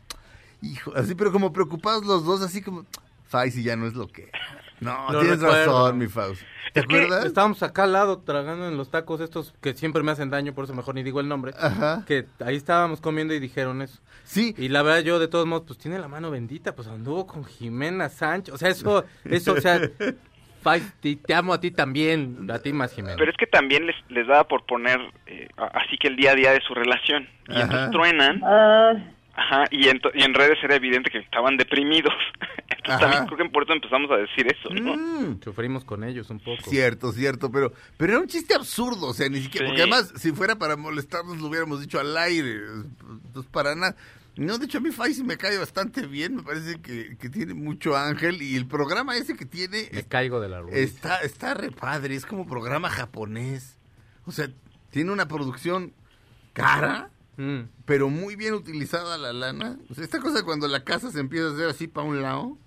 hijo, 0.59 0.91
así, 0.95 1.13
pero 1.13 1.31
como 1.31 1.53
preocupados 1.53 2.03
los 2.03 2.25
dos, 2.25 2.41
así 2.41 2.63
como, 2.63 2.87
Faisy 3.27 3.61
ya 3.61 3.75
no 3.75 3.85
es 3.85 3.93
lo 3.93 4.07
que. 4.07 4.31
No, 4.79 5.05
tienes 5.11 5.39
recuerdo. 5.39 5.83
razón, 5.83 5.99
mi 5.99 6.07
Faust. 6.07 6.41
¿Te 6.73 6.79
Es 6.79 6.85
acuerdas? 6.85 7.25
Estábamos 7.25 7.61
acá 7.61 7.83
al 7.83 7.93
lado 7.93 8.17
tragando 8.21 8.67
en 8.67 8.75
los 8.75 8.89
tacos 8.89 9.21
estos 9.21 9.53
que 9.61 9.75
siempre 9.77 10.01
me 10.01 10.11
hacen 10.11 10.31
daño, 10.31 10.55
por 10.55 10.63
eso 10.65 10.73
mejor 10.73 10.95
ni 10.95 11.03
digo 11.03 11.19
el 11.19 11.27
nombre. 11.27 11.53
Ajá. 11.55 12.03
Que 12.07 12.25
ahí 12.43 12.55
estábamos 12.55 13.01
comiendo 13.01 13.35
y 13.35 13.39
dijeron 13.39 13.83
eso. 13.83 13.99
Sí, 14.23 14.55
Y 14.57 14.69
la 14.69 14.81
verdad 14.81 15.01
yo 15.01 15.19
de 15.19 15.27
todos 15.27 15.45
modos, 15.45 15.65
pues 15.67 15.77
tiene 15.77 15.99
la 15.99 16.07
mano 16.07 16.31
bendita, 16.31 16.73
pues 16.75 16.87
anduvo 16.87 17.27
con 17.27 17.45
Jimena 17.45 18.09
Sánchez. 18.09 18.51
O 18.55 18.57
sea, 18.57 18.69
eso, 18.69 19.05
eso, 19.25 19.53
o 19.53 19.61
sea, 19.61 19.79
Te 21.25 21.33
amo 21.33 21.53
a 21.53 21.59
ti 21.61 21.71
también, 21.71 22.49
a 22.51 22.59
ti 22.59 22.73
más 22.73 22.93
Jimena. 22.93 23.15
Pero 23.17 23.31
es 23.31 23.37
que 23.37 23.47
también 23.47 23.85
les, 23.85 23.95
les 24.09 24.25
daba 24.27 24.47
por 24.47 24.65
poner 24.65 24.99
eh, 25.27 25.47
así 25.57 25.97
que 25.97 26.07
el 26.07 26.15
día 26.15 26.31
a 26.31 26.35
día 26.35 26.51
de 26.51 26.61
su 26.61 26.73
relación. 26.73 27.27
Y 27.47 27.53
Ajá. 27.53 27.61
entonces 27.63 27.91
truenan, 27.91 28.41
Ah, 28.43 28.93
ajá, 29.35 29.65
y, 29.71 29.85
ento- 29.87 30.11
y 30.13 30.23
en 30.23 30.33
redes 30.33 30.57
era 30.63 30.75
evidente 30.75 31.09
que 31.11 31.19
estaban 31.19 31.57
deprimidos. 31.57 32.13
Entonces 32.67 33.03
Ajá. 33.05 33.11
también 33.17 33.25
creo 33.25 33.47
que 33.47 33.51
por 33.53 33.63
eso 33.63 33.73
empezamos 33.73 34.11
a 34.11 34.17
decir 34.17 34.45
eso, 34.47 34.69
¿no? 34.71 34.95
Mm. 34.95 35.41
Sufrimos 35.41 35.83
con 35.85 36.03
ellos 36.03 36.29
un 36.29 36.39
poco. 36.39 36.69
Cierto, 36.69 37.11
cierto, 37.13 37.51
pero, 37.51 37.73
pero 37.97 38.13
era 38.13 38.21
un 38.21 38.27
chiste 38.27 38.53
absurdo, 38.53 39.07
o 39.07 39.13
sea, 39.13 39.27
ni 39.27 39.39
siquiera, 39.39 39.65
Sí. 39.65 39.69
porque 39.71 39.81
además, 39.81 40.13
si 40.17 40.31
fuera 40.31 40.55
para 40.55 40.75
molestarnos, 40.77 41.39
lo 41.41 41.47
hubiéramos 41.47 41.81
dicho 41.81 41.99
al 41.99 42.15
aire, 42.15 42.59
pues 43.33 43.45
para 43.47 43.73
nada. 43.75 43.95
No, 44.37 44.57
de 44.57 44.65
hecho, 44.65 44.79
a 44.79 44.81
mí 44.81 44.91
Faisy 44.91 45.23
me 45.23 45.37
cae 45.37 45.57
bastante 45.57 46.05
bien, 46.07 46.35
me 46.35 46.43
parece 46.43 46.81
que, 46.81 47.15
que 47.17 47.29
tiene 47.29 47.53
mucho 47.53 47.95
ángel, 47.95 48.41
y 48.41 48.55
el 48.55 48.67
programa 48.67 49.15
ese 49.15 49.35
que 49.35 49.45
tiene 49.45 49.89
Me 49.93 50.03
caigo 50.03 50.39
de 50.41 50.49
la 50.49 50.59
rueda. 50.61 50.77
está, 50.77 51.17
está 51.19 51.53
re 51.53 51.71
padre, 51.71 52.15
es 52.15 52.25
como 52.25 52.45
programa 52.45 52.89
japonés. 52.89 53.77
O 54.25 54.31
sea, 54.31 54.49
tiene 54.91 55.11
una 55.11 55.27
producción 55.27 55.93
cara, 56.53 57.11
Mm. 57.37 57.67
pero 57.83 58.09
muy 58.09 58.37
bien 58.37 58.53
utilizada 58.53 59.17
la 59.17 59.33
lana. 59.33 59.77
O 59.89 59.93
sea, 59.93 60.05
esta 60.05 60.19
cosa 60.21 60.43
cuando 60.43 60.69
la 60.69 60.85
casa 60.85 61.11
se 61.11 61.19
empieza 61.19 61.47
a 61.49 61.51
hacer 61.53 61.67
así 61.69 61.87
para 61.87 62.07
un 62.07 62.21
lado, 62.21 62.57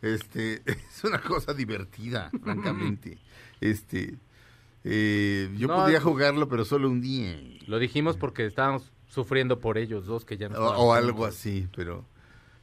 este, 0.00 0.62
es 0.66 1.04
una 1.04 1.18
cosa 1.20 1.52
divertida, 1.52 2.30
francamente. 2.42 3.18
Este, 3.60 4.16
eh, 4.84 5.50
yo 5.58 5.68
No, 5.68 5.76
podría 5.76 6.00
jugarlo, 6.00 6.48
pero 6.48 6.64
solo 6.64 6.88
un 6.88 7.00
día. 7.02 7.38
Lo 7.66 7.78
dijimos 7.78 8.16
porque 8.16 8.46
estábamos 8.46 8.90
sufriendo 9.14 9.60
por 9.60 9.78
ellos 9.78 10.06
dos 10.06 10.24
que 10.24 10.36
ya 10.36 10.48
no 10.48 10.58
O, 10.58 10.86
o 10.88 10.92
algo 10.92 11.24
así, 11.24 11.68
pero 11.74 12.04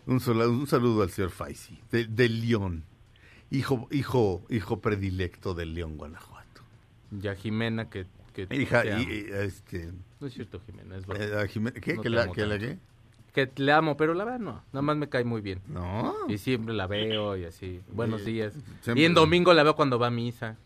un, 0.06 0.20
sola- 0.20 0.48
un 0.48 0.68
saludo 0.68 1.04
al 1.04 1.10
señor 1.10 1.32
Faisy, 1.32 1.80
de, 1.92 2.06
de 2.06 2.28
León, 2.30 2.84
hijo, 3.50 3.88
hijo, 3.92 4.44
hijo 4.50 4.80
predilecto 4.82 5.54
de 5.54 5.66
León, 5.66 5.98
Guanajuato. 5.98 6.62
Y 7.22 7.28
a 7.28 7.36
Jimena 7.36 7.90
que... 7.90 8.06
que 8.34 8.48
Hija, 8.52 8.84
y, 8.86 9.04
y, 9.04 9.26
este, 9.32 9.92
No 10.20 10.28
es 10.28 10.34
cierto, 10.34 10.62
Jimena, 10.66 10.98
es 10.98 11.06
eh, 11.08 11.36
a 11.40 11.48
Jimena- 11.48 11.80
¿qué? 11.80 11.96
No 11.96 12.02
¿Que 12.02 12.10
la, 12.10 12.28
que 12.32 12.46
la 12.46 12.58
tanto. 12.60 12.76
qué? 13.34 13.48
Que 13.48 13.62
le 13.64 13.72
amo, 13.72 13.96
pero 13.96 14.14
la 14.14 14.26
verdad 14.26 14.40
no. 14.40 14.62
Nada 14.74 14.82
más 14.82 14.98
me 14.98 15.08
cae 15.08 15.24
muy 15.24 15.40
bien. 15.40 15.62
No. 15.70 16.14
Y 16.28 16.38
siempre 16.38 16.74
la 16.74 16.86
veo 16.88 17.38
y 17.38 17.46
así. 17.46 17.80
Buenos 17.94 18.26
días. 18.26 18.54
siempre- 18.82 19.02
Y 19.02 19.06
en 19.06 19.14
domingo 19.14 19.54
la 19.54 19.64
veo 19.64 19.74
cuando 19.78 19.98
va 19.98 20.08
a 20.08 20.12
misa. 20.12 20.58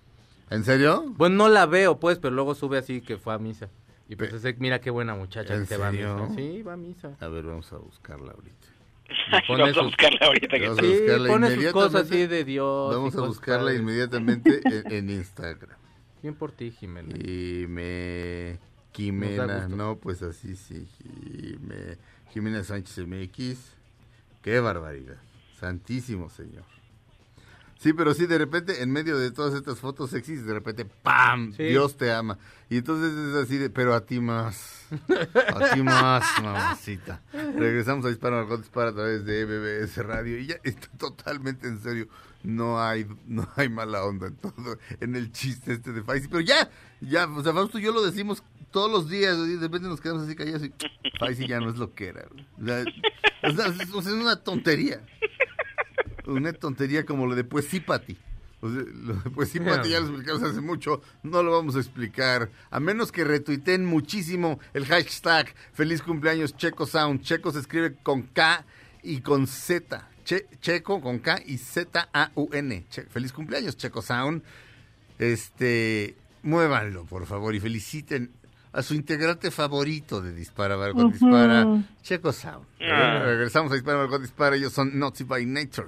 ¿En 0.49 0.63
serio? 0.63 1.03
Bueno, 1.15 1.35
no 1.35 1.49
la 1.49 1.67
veo, 1.67 1.99
pues, 1.99 2.17
pero 2.17 2.33
luego 2.33 2.55
sube 2.55 2.79
así 2.79 3.01
que 3.01 3.17
fue 3.17 3.35
a 3.35 3.37
misa. 3.37 3.69
Y 4.07 4.15
pues 4.15 4.33
ese, 4.33 4.53
mira 4.59 4.79
qué 4.81 4.89
buena 4.91 5.15
muchacha 5.15 5.55
¿En 5.55 5.61
que 5.61 5.65
se 5.67 5.77
va 5.77 5.87
a 5.87 5.91
misa. 5.91 6.29
Sí, 6.35 6.61
va 6.61 6.73
a 6.73 6.77
misa. 6.77 7.17
A 7.19 7.27
ver, 7.27 7.43
vamos 7.45 7.71
a 7.73 7.77
buscarla 7.77 8.31
ahorita. 8.33 8.67
Pone 9.47 9.63
Vamos 9.63 9.77
a 9.77 9.81
buscarla 9.81 10.19
ahorita 10.27 10.47
que 10.59 10.67
Vamos 10.67 10.79
a 10.79 10.81
Sí, 10.81 10.87
buscarla 10.99 11.27
pone 11.27 11.55
sus 11.55 11.71
cosas 11.71 11.91
inmediatamente. 11.91 12.15
así 12.15 12.27
de 12.27 12.43
Dios. 12.43 12.95
Vamos 12.95 13.15
a 13.15 13.21
buscarla 13.21 13.63
padres. 13.65 13.81
inmediatamente 13.81 14.61
en, 14.65 14.91
en 14.91 15.09
Instagram. 15.09 15.77
Bien 16.21 16.35
por 16.35 16.51
ti, 16.51 16.71
Jimena. 16.71 17.15
Y 17.17 17.65
me... 17.67 18.57
Jimena, 18.93 19.67
no, 19.67 19.97
pues 19.97 20.21
así 20.23 20.55
sí. 20.55 20.87
Jime- 21.03 21.97
Jimena 22.31 22.63
Sánchez 22.63 23.05
MX. 23.05 23.75
Qué 24.41 24.59
barbaridad. 24.59 25.17
Santísimo 25.59 26.29
Señor. 26.29 26.63
Sí, 27.85 27.93
pero 27.93 28.15
sí, 28.15 28.25
de 28.25 28.39
repente, 28.39 28.81
en 28.81 28.89
medio 28.89 29.15
de 29.15 29.29
todas 29.29 29.53
estas 29.53 29.77
fotos 29.77 30.09
sexys, 30.09 30.43
de 30.43 30.55
repente, 30.55 30.85
¡pam! 30.85 31.53
Sí. 31.55 31.65
Dios 31.65 31.95
te 31.95 32.11
ama. 32.11 32.39
Y 32.67 32.77
entonces 32.77 33.13
es 33.13 33.35
así 33.35 33.59
de, 33.59 33.69
pero 33.69 33.93
a 33.93 34.03
ti 34.03 34.19
más. 34.19 34.87
A 35.53 35.69
ti 35.71 35.83
más, 35.83 36.23
mamacita. 36.41 37.21
Regresamos 37.31 38.03
a 38.05 38.09
Dispara 38.09 38.37
Margot 38.37 38.59
Dispara 38.59 38.89
a 38.89 38.93
través 38.95 39.23
de 39.23 39.45
MBS 39.45 39.97
Radio. 39.97 40.39
Y 40.39 40.47
ya 40.47 40.55
está 40.63 40.87
totalmente 40.97 41.67
en 41.67 41.79
serio. 41.79 42.07
No 42.41 42.81
hay, 42.81 43.05
no 43.27 43.47
hay 43.55 43.69
mala 43.69 44.03
onda 44.03 44.29
en 44.29 44.35
todo, 44.37 44.79
en 44.99 45.15
el 45.15 45.31
chiste 45.31 45.73
este 45.73 45.91
de 45.91 46.01
Faisy. 46.01 46.27
Pero 46.27 46.41
ya, 46.41 46.67
ya, 47.01 47.27
o 47.27 47.43
sea, 47.43 47.53
Fausto 47.53 47.77
y 47.77 47.83
yo 47.83 47.91
lo 47.91 48.03
decimos 48.03 48.41
todos 48.71 48.89
los 48.89 49.11
días. 49.11 49.37
Y 49.37 49.57
de 49.57 49.61
repente 49.61 49.87
nos 49.87 50.01
quedamos 50.01 50.23
así 50.23 50.35
callados 50.35 50.63
y 50.63 50.73
Faisy 51.19 51.45
ya 51.45 51.59
no 51.59 51.69
es 51.69 51.77
lo 51.77 51.93
que 51.93 52.07
era. 52.07 52.25
O 52.59 52.65
sea, 52.65 52.83
o 53.43 53.51
sea, 53.51 53.67
es, 53.67 53.93
o 53.93 54.01
sea, 54.01 54.11
es 54.11 54.19
una 54.19 54.37
tontería. 54.37 55.05
Una 56.27 56.53
tontería 56.53 57.05
como 57.05 57.27
lo 57.27 57.35
de 57.35 57.43
pues 57.43 57.65
sí, 57.65 57.79
Pati. 57.79 58.17
Pues 59.35 59.49
sí, 59.49 59.59
Pati 59.59 59.89
ya 59.89 59.99
lo 59.99 60.07
explicamos 60.07 60.41
hace 60.43 60.61
mucho, 60.61 61.01
no 61.23 61.43
lo 61.43 61.51
vamos 61.51 61.75
a 61.75 61.79
explicar. 61.79 62.49
A 62.71 62.79
menos 62.79 63.11
que 63.11 63.23
retuiteen 63.23 63.85
muchísimo 63.85 64.59
el 64.73 64.85
hashtag 64.85 65.53
Feliz 65.73 66.01
cumpleaños 66.01 66.55
Checo 66.57 66.85
Sound. 66.87 67.21
Checo 67.21 67.51
se 67.51 67.59
escribe 67.59 67.95
con 68.01 68.23
K 68.23 68.65
y 69.03 69.21
con 69.21 69.45
Z. 69.45 70.07
Che- 70.23 70.47
Checo 70.61 70.99
con 70.99 71.19
K 71.19 71.41
y 71.45 71.57
Z-A-U-N. 71.59 72.85
Che- 72.89 73.03
Feliz 73.03 73.31
cumpleaños 73.33 73.77
Checo 73.77 74.01
Sound. 74.01 74.41
Este, 75.19 76.15
muévanlo, 76.43 77.05
por 77.05 77.25
favor, 77.25 77.53
y 77.55 77.59
feliciten 77.59 78.31
a 78.73 78.81
su 78.81 78.93
integrante 78.93 79.51
favorito 79.51 80.21
de 80.21 80.33
Dispara, 80.33 80.75
Margot 80.75 81.03
Ujú. 81.05 81.11
Dispara, 81.13 81.65
Checo 82.01 82.33
Sound. 82.33 82.65
Regresamos 82.79 83.71
a 83.71 83.75
Dispara, 83.75 83.99
Margot 83.99 84.21
Dispara, 84.21 84.55
ellos 84.55 84.73
son 84.73 84.97
Naughty 84.99 85.23
by 85.23 85.45
Nature. 85.45 85.87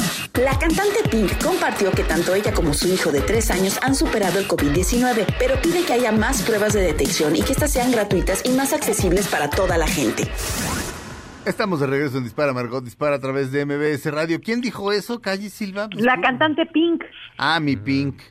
La 0.39 0.57
cantante 0.57 0.97
Pink 1.11 1.43
compartió 1.43 1.91
que 1.91 2.03
tanto 2.03 2.33
ella 2.33 2.53
como 2.53 2.73
su 2.73 2.87
hijo 2.87 3.11
de 3.11 3.19
tres 3.19 3.51
años 3.51 3.77
han 3.83 3.93
superado 3.93 4.39
el 4.39 4.47
COVID-19, 4.47 5.25
pero 5.37 5.61
pide 5.61 5.83
que 5.83 5.93
haya 5.93 6.11
más 6.13 6.41
pruebas 6.43 6.71
de 6.73 6.81
detección 6.81 7.35
y 7.35 7.41
que 7.41 7.51
estas 7.51 7.73
sean 7.73 7.91
gratuitas 7.91 8.41
y 8.45 8.49
más 8.51 8.71
accesibles 8.71 9.27
para 9.27 9.49
toda 9.49 9.77
la 9.77 9.87
gente. 9.87 10.23
Estamos 11.45 11.81
de 11.81 11.87
regreso 11.87 12.17
en 12.17 12.23
Dispara, 12.23 12.53
Margot 12.53 12.83
Dispara 12.83 13.17
a 13.17 13.19
través 13.19 13.51
de 13.51 13.65
MBS 13.65 14.05
Radio. 14.11 14.39
¿Quién 14.39 14.61
dijo 14.61 14.91
eso? 14.93 15.19
Calle 15.19 15.49
Silva. 15.49 15.89
La 15.91 16.19
cantante 16.21 16.65
Pink. 16.65 17.03
Ah, 17.37 17.59
mi 17.59 17.75
Pink. 17.75 18.21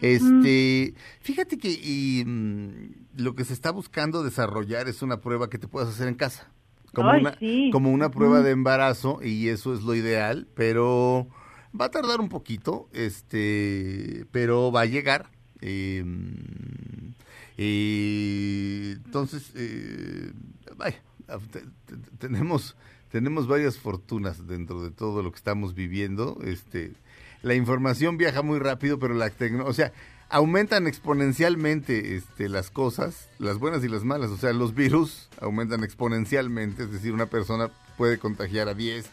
Este, 0.00 0.94
fíjate 1.20 1.58
que 1.58 1.68
y, 1.70 2.24
mm, 2.24 3.22
lo 3.22 3.34
que 3.34 3.44
se 3.44 3.52
está 3.52 3.70
buscando 3.70 4.22
desarrollar 4.22 4.88
es 4.88 5.02
una 5.02 5.20
prueba 5.20 5.50
que 5.50 5.58
te 5.58 5.68
puedas 5.68 5.90
hacer 5.90 6.08
en 6.08 6.14
casa. 6.14 6.48
Como, 6.94 7.10
Ay, 7.10 7.20
una, 7.20 7.38
sí. 7.38 7.70
como 7.70 7.92
una 7.92 8.10
prueba 8.10 8.40
de 8.40 8.50
embarazo 8.50 9.20
y 9.22 9.48
eso 9.48 9.74
es 9.74 9.82
lo 9.82 9.94
ideal, 9.94 10.48
pero 10.54 11.28
va 11.78 11.86
a 11.86 11.90
tardar 11.90 12.20
un 12.20 12.28
poquito, 12.28 12.88
este, 12.92 14.26
pero 14.32 14.70
va 14.72 14.82
a 14.82 14.86
llegar. 14.86 15.30
eh, 15.62 16.02
entonces, 18.96 19.52
eh, 19.54 20.32
vaya, 20.76 21.00
te- 21.52 21.60
te- 21.60 21.96
tenemos, 22.18 22.76
tenemos 23.10 23.46
varias 23.46 23.78
fortunas 23.78 24.46
dentro 24.46 24.82
de 24.82 24.90
todo 24.90 25.22
lo 25.22 25.30
que 25.30 25.36
estamos 25.36 25.74
viviendo. 25.74 26.38
Este, 26.44 26.92
la 27.42 27.54
información 27.54 28.16
viaja 28.16 28.42
muy 28.42 28.58
rápido, 28.58 28.98
pero 28.98 29.14
la 29.14 29.30
tecno, 29.30 29.64
o 29.66 29.72
sea, 29.72 29.92
aumentan 30.28 30.86
exponencialmente 30.86 32.16
este, 32.16 32.48
las 32.48 32.70
cosas, 32.70 33.28
las 33.38 33.58
buenas 33.58 33.82
y 33.84 33.88
las 33.88 34.04
malas. 34.04 34.30
O 34.30 34.36
sea, 34.38 34.52
los 34.52 34.74
virus 34.74 35.28
aumentan 35.40 35.82
exponencialmente, 35.84 36.84
es 36.84 36.92
decir, 36.92 37.12
una 37.12 37.26
persona 37.26 37.70
puede 37.96 38.18
contagiar 38.18 38.68
a 38.68 38.74
10 38.74 39.10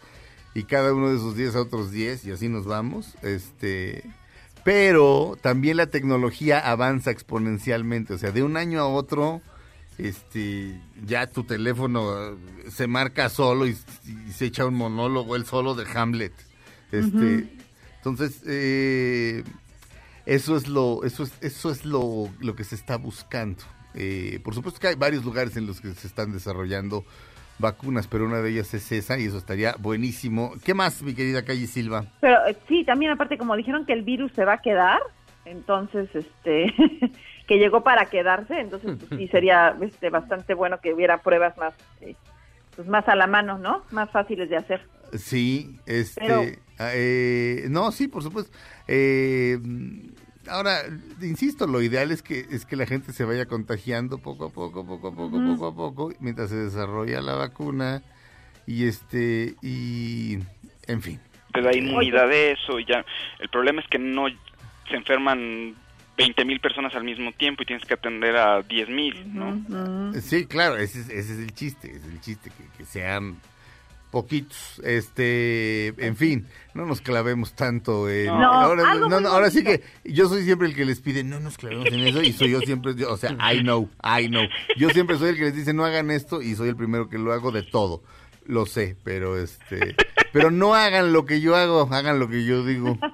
y 0.58 0.64
cada 0.64 0.92
uno 0.92 1.10
de 1.10 1.18
esos 1.18 1.36
10 1.36 1.56
a 1.56 1.62
otros 1.62 1.92
10 1.92 2.26
y 2.26 2.32
así 2.32 2.50
nos 2.50 2.66
vamos. 2.66 3.14
Este, 3.22 4.04
pero 4.64 5.38
también 5.40 5.78
la 5.78 5.86
tecnología 5.86 6.58
avanza 6.58 7.12
exponencialmente, 7.12 8.16
o 8.16 8.18
sea, 8.18 8.32
de 8.32 8.42
un 8.42 8.58
año 8.58 8.80
a 8.80 8.88
otro 8.88 9.44
este 10.00 10.80
ya 11.06 11.28
tu 11.28 11.44
teléfono 11.44 12.32
eh, 12.32 12.36
se 12.72 12.88
marca 12.88 13.30
solo 13.30 13.68
y, 13.68 13.78
y 14.28 14.32
se 14.32 14.46
echa 14.46 14.66
un 14.66 14.74
monólogo 14.74 15.36
él 15.36 15.46
solo 15.46 15.76
de 15.76 15.86
Hamlet. 15.94 16.34
Este, 16.92 17.56
entonces 17.98 18.42
eh, 18.48 19.44
eso 20.26 20.58
es 20.58 20.68
lo 20.68 21.04
eso 21.04 21.22
es 21.22 21.34
eso 21.42 21.70
es 21.70 21.86
lo, 21.86 22.32
lo 22.40 22.56
que 22.56 22.64
se 22.64 22.74
está 22.74 22.98
buscando. 22.98 23.64
Eh, 23.94 24.40
por 24.44 24.56
supuesto 24.56 24.80
que 24.80 24.88
hay 24.88 24.96
varios 24.96 25.24
lugares 25.24 25.56
en 25.56 25.68
los 25.68 25.82
que 25.82 25.94
se 25.94 26.08
están 26.08 26.32
desarrollando 26.32 27.06
vacunas, 27.60 28.08
pero 28.08 28.26
una 28.26 28.42
de 28.42 28.50
ellas 28.52 28.74
es 28.74 28.92
esa 28.92 29.18
y 29.18 29.26
eso 29.26 29.38
estaría 29.38 29.76
buenísimo. 29.80 30.54
¿Qué 30.64 30.74
más, 30.74 31.02
mi 31.02 31.14
querida 31.14 31.44
Calle 31.44 31.68
Silva? 31.68 32.06
Pero 32.22 32.46
eh, 32.48 32.56
sí, 32.68 32.84
también 32.84 33.12
aparte 33.12 33.38
como 33.38 33.56
dijeron 33.56 33.86
que 33.86 33.94
el 33.94 34.04
virus 34.04 34.32
se 34.34 34.46
va 34.46 34.54
a 34.54 34.62
quedar, 34.62 35.00
entonces 35.46 36.10
este 36.14 36.74
que 37.48 37.58
llegó 37.58 37.82
para 37.84 38.06
quedarse, 38.06 38.60
entonces 38.60 38.98
pues, 38.98 39.20
sí 39.20 39.28
sería 39.30 39.76
este 39.82 40.10
bastante 40.10 40.54
bueno 40.54 40.80
que 40.82 40.94
hubiera 40.94 41.18
pruebas 41.20 41.58
más 41.58 41.74
eh, 42.02 42.16
pues 42.76 42.88
más 42.88 43.08
a 43.08 43.16
la 43.16 43.26
mano, 43.28 43.58
¿no? 43.58 43.84
Más 43.92 44.12
fáciles 44.12 44.50
de 44.50 44.58
hacer. 44.58 44.82
Sí, 45.18 45.80
este, 45.86 46.22
Pero- 46.22 46.44
eh, 46.80 47.66
no, 47.70 47.92
sí, 47.92 48.08
por 48.08 48.22
supuesto. 48.22 48.56
Eh, 48.88 49.58
ahora, 50.50 50.82
insisto, 51.22 51.68
lo 51.68 51.82
ideal 51.82 52.12
es 52.12 52.22
que 52.22 52.46
es 52.52 52.66
que 52.66 52.76
la 52.76 52.86
gente 52.86 53.14
se 53.14 53.24
vaya 53.24 53.46
contagiando 53.46 54.18
poco 54.18 54.46
a 54.46 54.50
poco, 54.50 54.86
poco 54.86 55.10
a 55.10 55.16
poco, 55.16 55.40
poco 55.40 55.68
a 55.68 55.76
poco, 55.76 56.14
mientras 56.20 56.50
se 56.50 56.56
desarrolla 56.56 57.22
la 57.22 57.36
vacuna 57.36 58.02
y 58.66 58.88
este 58.88 59.56
y, 59.62 60.40
en 60.88 61.02
fin. 61.02 61.20
te 61.54 61.62
da 61.62 61.76
inmunidad 61.76 62.28
de 62.30 62.52
eso 62.52 62.80
y 62.80 62.86
ya. 62.86 63.06
El 63.40 63.50
problema 63.50 63.82
es 63.82 63.88
que 63.88 64.00
no 64.00 64.28
se 64.90 64.96
enferman 64.96 65.76
20 66.18 66.46
mil 66.46 66.60
personas 66.60 66.96
al 66.96 67.04
mismo 67.04 67.32
tiempo 67.32 67.64
y 67.64 67.66
tienes 67.66 67.86
que 67.86 67.94
atender 67.94 68.36
a 68.36 68.62
10 68.62 68.90
mil, 68.90 69.34
¿no? 69.34 70.14
Sí, 70.20 70.46
claro, 70.46 70.76
ese 70.78 71.00
es, 71.02 71.10
ese 71.10 71.34
es 71.34 71.40
el 71.40 71.54
chiste, 71.54 71.92
es 71.92 72.04
el 72.06 72.20
chiste, 72.22 72.50
que, 72.50 72.78
que 72.78 72.86
sean 72.86 73.38
poquitos, 74.12 74.82
este, 74.86 75.88
en 76.06 76.16
fin, 76.16 76.48
no 76.74 76.86
nos 76.86 77.02
clavemos 77.02 77.54
tanto 77.54 78.10
en... 78.10 78.28
No, 78.28 78.52
ahora, 78.52 78.96
no, 78.96 79.20
no, 79.20 79.28
ahora 79.30 79.50
sí 79.52 79.64
que 79.64 79.82
yo 80.06 80.28
soy 80.30 80.44
siempre 80.44 80.68
el 80.68 80.76
que 80.76 80.86
les 80.86 81.02
pide, 81.02 81.24
no 81.24 81.40
nos 81.40 81.58
clavemos 81.58 81.88
en 81.88 82.00
eso, 82.02 82.22
y 82.22 82.32
soy 82.34 82.52
yo 82.52 82.60
siempre, 82.62 82.96
yo, 82.96 83.12
o 83.12 83.18
sea, 83.18 83.32
I 83.54 83.60
know, 83.62 83.90
I 84.04 84.28
know. 84.28 84.44
Yo 84.78 84.90
siempre 84.90 85.18
soy 85.18 85.30
el 85.30 85.36
que 85.36 85.44
les 85.44 85.56
dice, 85.56 85.74
no 85.74 85.84
hagan 85.86 86.10
esto, 86.12 86.42
y 86.42 86.56
soy 86.56 86.70
el 86.70 86.76
primero 86.76 87.10
que 87.10 87.18
lo 87.18 87.34
hago 87.34 87.52
de 87.52 87.64
todo. 87.64 88.02
Lo 88.46 88.66
sé, 88.66 88.96
pero 89.04 89.38
este, 89.38 89.96
pero 90.32 90.52
no 90.52 90.74
hagan 90.74 91.12
lo 91.12 91.26
que 91.26 91.42
yo 91.42 91.56
hago, 91.58 91.82
hagan 91.92 92.18
lo 92.20 92.30
que 92.30 92.46
yo 92.46 92.64
digo. 92.66 92.98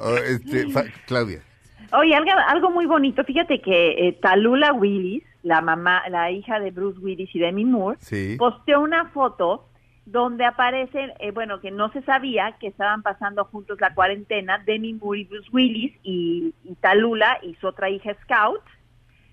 Oh, 0.00 0.14
este, 0.14 0.66
Claudia. 1.08 1.40
Oye, 1.92 2.14
algo, 2.14 2.30
algo 2.46 2.70
muy 2.70 2.86
bonito, 2.86 3.24
fíjate 3.24 3.60
que 3.60 4.08
eh, 4.08 4.12
Talula 4.22 4.72
Willis, 4.72 5.24
la 5.42 5.60
mamá, 5.60 6.02
la 6.08 6.30
hija 6.30 6.60
de 6.60 6.70
Bruce 6.70 7.00
Willis 7.00 7.34
y 7.34 7.40
Demi 7.40 7.64
Moore, 7.64 7.98
Sí. 8.00 8.36
posteó 8.38 8.80
una 8.80 9.06
foto 9.10 9.68
donde 10.10 10.44
aparecen, 10.44 11.12
eh, 11.18 11.32
bueno, 11.32 11.60
que 11.60 11.70
no 11.70 11.92
se 11.92 12.02
sabía 12.02 12.56
que 12.58 12.68
estaban 12.68 13.02
pasando 13.02 13.44
juntos 13.44 13.78
la 13.80 13.94
cuarentena, 13.94 14.58
Demi 14.64 14.94
Moore 14.94 15.20
y 15.20 15.24
Bruce 15.24 15.48
Willis, 15.52 15.94
y, 16.02 16.54
y 16.64 16.74
Talula 16.76 17.38
y 17.42 17.54
su 17.56 17.66
otra 17.66 17.90
hija 17.90 18.14
Scout, 18.22 18.62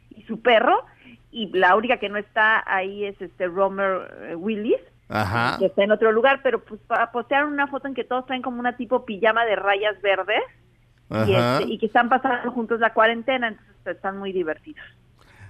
y 0.10 0.24
su 0.24 0.42
perro, 0.42 0.86
y 1.32 1.48
la 1.58 1.76
única 1.76 1.98
que 1.98 2.10
no 2.10 2.18
está 2.18 2.64
ahí 2.66 3.06
es 3.06 3.20
este 3.22 3.48
Romer 3.48 4.14
eh, 4.24 4.36
Willis, 4.36 4.82
Ajá. 5.08 5.58
que 5.60 5.68
está 5.68 5.84
en 5.84 5.92
otro 5.92 6.12
lugar, 6.12 6.42
pero 6.44 6.64
pues 6.64 6.82
postearon 7.14 7.54
una 7.54 7.68
foto 7.68 7.88
en 7.88 7.94
que 7.94 8.04
todos 8.04 8.26
traen 8.26 8.42
como 8.42 8.60
una 8.60 8.76
tipo 8.76 9.06
pijama 9.06 9.46
de 9.46 9.56
rayas 9.56 10.02
verdes, 10.02 10.44
y, 11.10 11.36
este, 11.36 11.64
y 11.74 11.78
que 11.78 11.86
están 11.86 12.10
pasando 12.10 12.52
juntos 12.52 12.80
la 12.82 12.94
cuarentena, 12.94 13.50
entonces 13.50 13.96
están 13.96 14.18
muy 14.18 14.34
divertidos. 14.34 14.84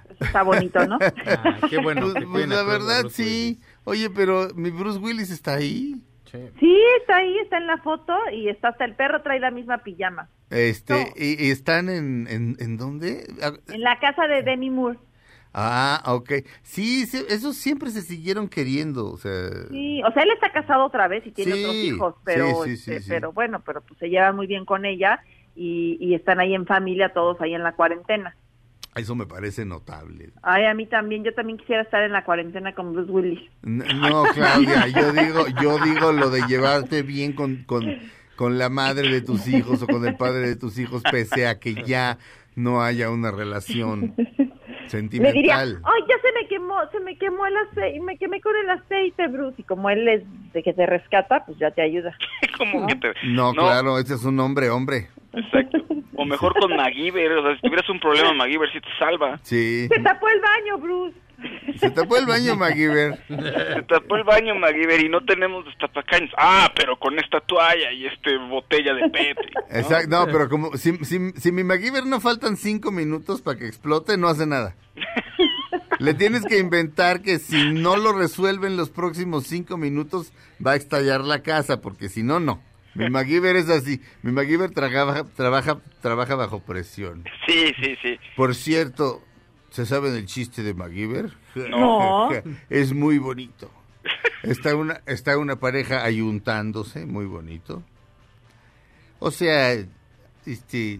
Eso 0.09 0.23
está 0.25 0.43
bonito, 0.43 0.85
¿no? 0.85 0.99
Ah, 1.25 1.57
qué 1.67 1.79
bueno. 1.79 2.09
Pues, 2.11 2.25
pues, 2.25 2.47
la 2.47 2.63
verdad, 2.63 3.05
sí. 3.09 3.59
Oye, 3.85 4.09
pero 4.09 4.49
mi 4.55 4.69
Bruce 4.71 4.99
Willis 4.99 5.31
está 5.31 5.55
ahí. 5.55 5.95
Sí. 6.31 6.39
Sí, 6.59 6.77
está 7.01 7.17
ahí, 7.17 7.37
está 7.39 7.57
en 7.57 7.67
la 7.67 7.77
foto 7.77 8.13
y 8.33 8.49
está 8.49 8.69
hasta 8.69 8.83
el 8.85 8.95
perro 8.95 9.21
trae 9.21 9.39
la 9.39 9.51
misma 9.51 9.77
pijama. 9.79 10.29
Este, 10.49 10.93
No. 10.93 10.99
y, 11.15 11.45
y 11.47 11.51
están 11.51 11.87
en, 11.89 12.27
en, 12.29 12.57
¿en 12.59 12.77
dónde? 12.77 13.25
En 13.69 13.81
la 13.81 13.99
casa 13.99 14.27
de 14.27 14.43
Demi 14.43 14.69
Moore. 14.69 14.99
Ah, 15.53 16.03
ok. 16.07 16.31
Sí, 16.63 17.05
sí, 17.05 17.23
esos 17.29 17.55
siempre 17.55 17.89
se 17.89 18.01
siguieron 18.01 18.49
queriendo, 18.49 19.09
o 19.09 19.17
sea... 19.17 19.49
Sí, 19.69 20.03
o 20.03 20.11
sea, 20.11 20.23
él 20.23 20.31
está 20.31 20.51
casado 20.51 20.83
otra 20.85 21.07
vez 21.07 21.25
y 21.25 21.31
tiene 21.31 21.53
Sí, 21.53 21.59
otros 21.63 21.75
hijos, 21.75 22.15
pero, 22.25 22.63
sí, 22.65 22.71
sí, 22.71 22.77
sí, 22.77 22.91
este, 22.91 23.03
sí. 23.03 23.09
pero 23.09 23.31
bueno, 23.31 23.61
pero 23.65 23.79
pues 23.81 23.97
se 23.99 24.09
llevan 24.09 24.35
muy 24.35 24.47
bien 24.47 24.65
con 24.65 24.83
ella 24.83 25.21
y, 25.55 25.97
y 26.01 26.13
están 26.13 26.41
ahí 26.41 26.53
en 26.53 26.65
familia, 26.65 27.13
todos 27.13 27.39
ahí 27.39 27.53
en 27.53 27.63
la 27.63 27.71
cuarentena. 27.75 28.35
Eso 28.95 29.13
me 29.13 29.25
parece 29.25 29.65
notable. 29.65 30.29
Ay, 30.41 30.65
a 30.65 30.73
mí 30.73 30.85
también, 30.85 31.23
yo 31.25 31.33
también 31.33 31.57
quisiera 31.57 31.81
estar 31.81 32.01
en 32.03 32.13
la 32.13 32.23
cuarentena 32.23 32.73
con 32.73 32.93
Bruce 32.93 33.11
Willis. 33.11 33.41
No, 33.63 34.23
Claudia, 34.33 34.87
yo 34.95 35.11
digo, 35.11 35.45
yo 35.61 35.77
digo 35.83 36.11
lo 36.13 36.29
de 36.29 36.41
llevarte 36.47 37.01
bien 37.03 37.33
con, 37.33 37.63
con, 37.65 37.83
con 38.37 38.57
la 38.57 38.69
madre 38.69 39.09
de 39.09 39.19
tus 39.21 39.47
hijos 39.47 39.81
o 39.81 39.87
con 39.87 40.05
el 40.07 40.15
padre 40.15 40.47
de 40.47 40.55
tus 40.55 40.79
hijos, 40.79 41.03
pese 41.11 41.45
a 41.45 41.59
que 41.59 41.73
ya 41.83 42.17
no 42.55 42.81
haya 42.81 43.09
una 43.09 43.31
relación 43.31 44.13
Le 44.17 44.23
diría, 44.23 44.87
sentimental. 44.87 45.81
ay, 45.83 46.01
ya 46.07 46.15
se 46.21 46.31
me 46.41 46.47
quemó, 46.47 46.75
se 46.89 46.99
me 47.01 47.17
quemó 47.17 47.45
el 47.47 47.57
aceite, 47.57 47.99
me 47.99 48.17
quemé 48.17 48.39
con 48.39 48.55
el 48.55 48.69
aceite, 48.69 49.27
Bruce. 49.27 49.55
Y 49.57 49.63
como 49.63 49.89
él 49.89 50.07
es 50.07 50.23
de 50.53 50.63
que 50.63 50.71
te 50.73 50.85
rescata, 50.85 51.45
pues 51.45 51.57
ya 51.57 51.71
te 51.71 51.81
ayuda. 51.81 52.15
Que 52.87 52.95
te... 52.95 53.13
No, 53.27 53.51
claro, 53.53 53.99
ese 53.99 54.13
es 54.13 54.23
un 54.23 54.39
hombre, 54.39 54.69
hombre. 54.69 55.09
Exacto. 55.35 55.85
O 56.15 56.25
mejor 56.25 56.53
con 56.59 56.75
MacGyver, 56.75 57.31
o 57.33 57.43
sea, 57.43 57.55
si 57.55 57.61
tuvieras 57.61 57.89
un 57.89 57.99
problema, 57.99 58.33
MacGyver 58.33 58.71
sí 58.71 58.79
te 58.79 58.97
salva. 58.97 59.39
Sí. 59.43 59.87
Se 59.89 59.99
tapó 60.01 60.27
el 60.29 60.41
baño, 60.41 60.77
Bruce. 60.77 61.17
Se 61.79 61.91
tapó 61.91 62.17
el 62.17 62.25
baño, 62.25 62.55
MacGyver. 62.55 63.19
Se 63.27 63.81
tapó 63.83 64.15
el 64.15 64.23
baño 64.23 64.55
MacGyver 64.55 65.03
y 65.03 65.09
no 65.09 65.21
tenemos 65.25 65.65
destapacaños. 65.65 66.31
Ah, 66.37 66.71
pero 66.75 66.97
con 66.97 67.19
esta 67.19 67.41
toalla 67.41 67.91
y 67.91 68.05
este 68.05 68.37
botella 68.37 68.93
de 68.93 69.09
PET. 69.09 69.37
¿no? 69.37 69.77
Exacto, 69.77 70.09
no, 70.09 70.25
pero 70.27 70.49
como 70.49 70.77
si, 70.77 70.97
si, 71.03 71.31
si 71.31 71.51
mi 71.51 71.63
MacGyver 71.63 72.05
no 72.05 72.21
faltan 72.21 72.55
cinco 72.55 72.91
minutos 72.91 73.41
para 73.41 73.59
que 73.59 73.67
explote, 73.67 74.17
no 74.17 74.29
hace 74.29 74.45
nada. 74.45 74.75
Le 75.99 76.13
tienes 76.13 76.45
que 76.45 76.59
inventar 76.59 77.21
que 77.21 77.39
si 77.39 77.71
no 77.73 77.97
lo 77.97 78.13
resuelve 78.13 78.67
en 78.67 78.77
los 78.77 78.89
próximos 78.89 79.45
cinco 79.45 79.77
minutos, 79.77 80.33
va 80.65 80.71
a 80.71 80.75
estallar 80.75 81.21
la 81.21 81.41
casa, 81.41 81.81
porque 81.81 82.09
si 82.09 82.23
no, 82.23 82.39
no. 82.39 82.61
Mi 82.95 83.09
MacGyver 83.09 83.55
es 83.57 83.69
así. 83.69 84.01
Mi 84.23 84.31
MacGyver 84.31 84.71
trabaja, 84.71 85.25
trabaja, 85.35 85.81
trabaja 86.01 86.35
bajo 86.35 86.59
presión. 86.61 87.25
Sí, 87.45 87.73
sí, 87.81 87.95
sí. 88.01 88.17
Por 88.35 88.55
cierto, 88.55 89.21
¿se 89.69 89.85
saben 89.85 90.15
el 90.15 90.25
chiste 90.25 90.63
de 90.63 90.73
MacGyver? 90.73 91.31
No. 91.69 92.29
Es 92.69 92.93
muy 92.93 93.17
bonito. 93.17 93.69
Está 94.43 94.75
una, 94.75 95.01
está 95.05 95.37
una 95.37 95.57
pareja 95.57 96.03
ayuntándose, 96.03 97.05
muy 97.05 97.25
bonito. 97.25 97.83
O 99.19 99.31
sea, 99.31 99.73
este, 100.45 100.99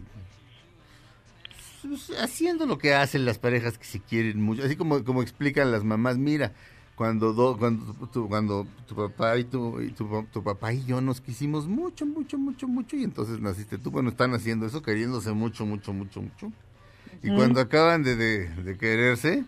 pues, 1.82 2.10
haciendo 2.20 2.66
lo 2.66 2.78
que 2.78 2.94
hacen 2.94 3.24
las 3.24 3.38
parejas 3.38 3.78
que 3.78 3.84
se 3.84 4.00
quieren 4.00 4.42
mucho, 4.42 4.64
así 4.64 4.76
como, 4.76 5.04
como 5.04 5.22
explican 5.22 5.70
las 5.70 5.84
mamás, 5.84 6.18
mira, 6.18 6.52
cuando 6.96 7.32
do- 7.34 7.56
cuando 7.58 7.92
tu, 8.08 8.26
cuando 8.28 8.66
tu 8.88 8.96
papá 8.96 9.36
y 9.38 9.44
tu, 9.44 9.80
y 9.80 9.90
tu, 9.90 10.26
tu 10.32 10.42
papá 10.42 10.72
y 10.72 10.84
yo 10.86 11.00
nos 11.00 11.20
quisimos 11.20 11.66
mucho, 11.68 12.06
mucho, 12.06 12.38
mucho, 12.38 12.66
mucho 12.66 12.96
y 12.96 13.04
entonces 13.04 13.38
naciste 13.40 13.78
tú, 13.78 13.90
bueno, 13.90 14.08
están 14.08 14.32
haciendo 14.34 14.66
eso, 14.66 14.82
queriéndose 14.82 15.32
mucho, 15.32 15.64
mucho, 15.66 15.92
mucho, 15.92 16.22
mucho. 16.22 16.50
Y 17.22 17.28
cuando 17.36 17.60
acaban 17.60 18.02
de, 18.02 18.16
de, 18.16 18.48
de 18.48 18.78
quererse, 18.78 19.44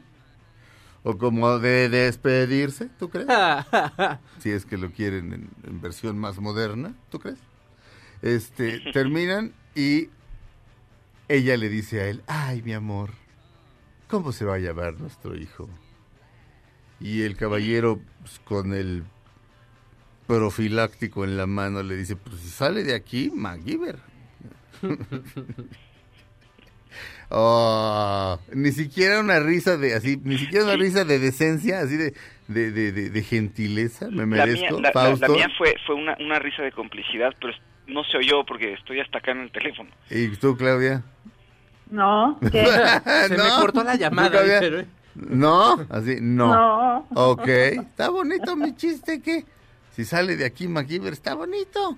o 1.05 1.17
como 1.17 1.59
de 1.59 1.89
despedirse, 1.89 2.91
¿tú 2.99 3.09
crees? 3.09 3.29
si 4.41 4.51
es 4.51 4.67
que 4.67 4.77
lo 4.77 4.91
quieren 4.91 5.33
en, 5.33 5.49
en 5.65 5.81
versión 5.81 6.19
más 6.19 6.39
moderna, 6.39 6.95
¿tú 7.11 7.19
crees? 7.19 7.39
Este, 8.21 8.81
terminan 8.93 9.53
y 9.75 10.09
ella 11.29 11.57
le 11.57 11.69
dice 11.69 12.01
a 12.03 12.09
él, 12.09 12.23
ay, 12.27 12.63
mi 12.63 12.73
amor, 12.75 13.11
¿cómo 14.09 14.33
se 14.33 14.45
va 14.45 14.55
a 14.55 14.59
llamar 14.59 14.99
nuestro 15.01 15.35
hijo? 15.37 15.69
Y 17.01 17.23
el 17.23 17.37
caballero, 17.37 18.01
pues, 18.21 18.41
con 18.45 18.75
el 18.75 19.05
profiláctico 20.27 21.25
en 21.25 21.37
la 21.37 21.47
mano, 21.47 21.83
le 21.83 21.97
dice, 21.97 22.17
pues 22.17 22.37
si 22.41 22.49
sale 22.51 22.83
de 22.85 22.95
aquí, 22.95 23.31
MacGyver. 23.35 23.99
Oh, 27.31 28.39
ni 28.55 28.73
siquiera 28.73 29.21
una 29.21 29.39
risa 29.41 29.77
de 29.77 29.95
así, 29.95 30.19
ni 30.25 30.39
siquiera 30.39 30.65
una 30.65 30.77
risa 30.77 31.05
de 31.05 31.19
decencia, 31.19 31.81
así 31.81 31.97
de, 31.97 32.15
de, 32.49 32.71
de, 32.73 32.93
de- 32.93 33.11
de 33.11 33.23
gentileza, 33.23 34.07
me 34.11 34.19
La 34.19 34.27
mía, 34.27 34.47
merezco, 34.47 34.77
la, 34.81 34.89
la- 34.89 34.93
Fausto. 34.93 35.27
la 35.29 35.35
mía 35.35 35.49
fue, 35.57 35.75
fue 35.87 35.95
una, 35.95 36.17
una 36.21 36.39
risa 36.39 36.63
de 36.63 36.73
complicidad, 36.73 37.35
pero 37.41 37.53
no 37.87 38.03
se 38.05 38.17
oyó 38.19 38.45
porque 38.47 38.73
estoy 38.75 39.01
hasta 39.01 39.19
acá 39.19 39.33
en 39.33 39.41
el 39.41 39.53
teléfono. 39.53 39.91
¿Y 40.11 40.29
tú, 40.37 40.57
Claudia? 40.57 41.03
No, 41.91 42.39
¿qué? 42.51 42.67
Se 43.29 43.37
me 43.37 43.49
cortó 43.61 43.83
la 43.85 43.93
¿Tú, 43.93 43.99
llamada. 43.99 44.43
Pero- 44.61 44.85
No, 45.27 45.85
así, 45.91 46.19
no. 46.21 46.55
No. 46.55 47.07
Ok, 47.15 47.49
está 47.49 48.11
bonito 48.11 48.55
mi 48.57 48.75
chiste, 48.75 49.21
que 49.21 49.45
si 49.91 50.05
sale 50.05 50.37
de 50.37 50.45
aquí 50.45 50.69
MacGyver, 50.69 51.13
está 51.13 51.35
bonito. 51.35 51.97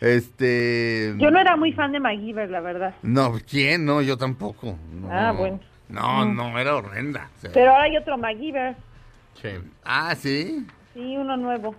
Este... 0.00 1.14
Yo 1.18 1.30
no 1.30 1.38
era 1.38 1.56
muy 1.56 1.72
fan 1.72 1.92
de 1.92 2.00
MacGyver, 2.00 2.50
la 2.50 2.60
verdad. 2.60 2.94
No, 3.02 3.34
¿quién? 3.48 3.84
No, 3.84 4.02
yo 4.02 4.16
tampoco. 4.16 4.76
No. 4.92 5.08
Ah, 5.08 5.30
bueno. 5.30 5.60
No, 5.88 6.24
no, 6.24 6.58
era 6.58 6.74
horrenda. 6.74 7.30
o 7.36 7.40
sea. 7.40 7.50
Pero 7.52 7.70
ahora 7.70 7.84
hay 7.84 7.96
otro 7.96 8.18
MacGyver. 8.18 8.74
Sí. 9.40 9.48
Ah, 9.84 10.14
¿sí? 10.16 10.66
Sí, 10.94 11.16
uno 11.16 11.36
nuevo. 11.36 11.76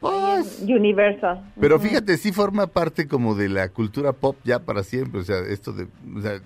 Pues... 0.00 0.62
Universal. 0.62 1.52
Pero 1.60 1.78
fíjate, 1.78 2.16
sí 2.16 2.32
forma 2.32 2.66
parte 2.66 3.06
como 3.06 3.34
de 3.34 3.48
la 3.48 3.68
cultura 3.68 4.12
pop 4.12 4.36
ya 4.44 4.60
para 4.60 4.82
siempre. 4.82 5.20
O 5.20 5.24
sea, 5.24 5.38
esto 5.40 5.72
de. 5.72 5.86
O 6.16 6.20
sea, 6.20 6.40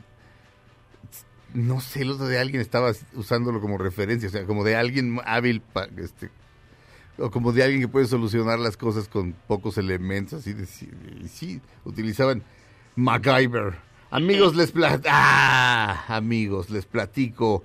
no 1.57 1.81
sé, 1.81 2.03
el 2.03 2.11
otro 2.11 2.27
de 2.27 2.39
alguien 2.39 2.61
estaba 2.61 2.93
usándolo 3.15 3.61
como 3.61 3.79
referencia. 3.79 4.29
O 4.29 4.33
sea, 4.33 4.45
como 4.45 4.63
de 4.63 4.77
alguien 4.77 5.19
hábil, 5.25 5.63
este, 5.97 6.31
o 7.19 7.31
como 7.31 7.53
de 7.53 7.63
alguien 7.65 7.81
que 7.81 7.89
puede 7.89 8.07
solucionar 8.07 8.59
las 8.59 8.77
cosas 8.77 9.09
con 9.09 9.33
pocos 9.33 9.79
elementos. 9.79 10.41
Así 10.41 10.53
de, 10.53 10.67
sí, 10.67 11.61
utilizaban 11.85 12.43
MacGyver. 12.95 13.79
Amigos, 14.11 14.55
les 14.55 14.73
ah, 15.09 16.05
amigos, 16.09 16.71
les 16.71 16.85
platico 16.85 17.65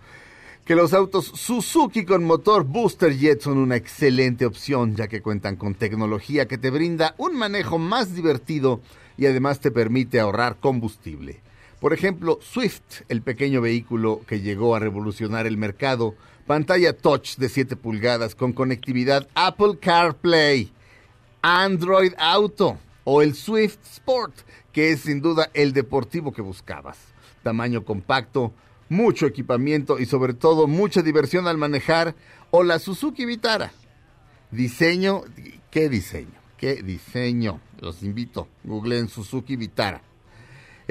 que 0.66 0.76
los 0.76 0.94
autos 0.94 1.26
Suzuki 1.26 2.06
con 2.06 2.24
motor 2.24 2.64
Booster 2.64 3.18
Jet 3.18 3.42
son 3.42 3.58
una 3.58 3.76
excelente 3.76 4.46
opción 4.46 4.96
ya 4.96 5.08
que 5.08 5.22
cuentan 5.22 5.56
con 5.56 5.74
tecnología 5.74 6.48
que 6.48 6.58
te 6.58 6.70
brinda 6.70 7.16
un 7.18 7.36
manejo 7.36 7.78
más 7.78 8.16
divertido 8.16 8.80
y 9.18 9.26
además 9.26 9.60
te 9.60 9.72
permite 9.72 10.20
ahorrar 10.20 10.60
combustible. 10.60 11.42
Por 11.82 11.94
ejemplo, 11.94 12.38
Swift, 12.44 13.02
el 13.10 13.24
pequeño 13.24 13.60
vehículo 13.60 14.22
que 14.28 14.40
llegó 14.40 14.76
a 14.76 14.80
revolucionar 14.80 15.48
el 15.48 15.58
mercado, 15.58 16.14
pantalla 16.46 16.96
touch 16.96 17.38
de 17.38 17.50
7 17.50 17.76
pulgadas 17.76 18.36
con 18.36 18.54
conectividad 18.54 19.28
Apple 19.34 19.80
CarPlay, 19.82 20.72
Android 21.42 22.14
Auto 22.20 22.78
o 23.04 23.24
el 23.24 23.34
Swift 23.34 23.80
Sport, 23.84 24.42
que 24.72 24.92
es 24.92 25.02
sin 25.02 25.22
duda 25.22 25.50
el 25.56 25.74
deportivo 25.74 26.32
que 26.32 26.44
buscabas. 26.44 27.00
Tamaño 27.42 27.84
compacto, 27.84 28.54
mucho 28.88 29.26
equipamiento 29.26 29.98
y 29.98 30.06
sobre 30.06 30.36
todo 30.36 30.68
mucha 30.68 31.02
diversión 31.02 31.48
al 31.48 31.58
manejar 31.58 32.14
o 32.52 32.62
la 32.62 32.78
Suzuki 32.78 33.26
Vitara. 33.26 33.72
Diseño, 34.52 35.24
¿qué 35.72 35.90
diseño? 35.90 36.40
¿Qué 36.58 36.84
diseño? 36.84 37.60
Los 37.80 38.04
invito, 38.04 38.48
googleen 38.64 39.10
Suzuki 39.10 39.56
Vitara. 39.56 40.04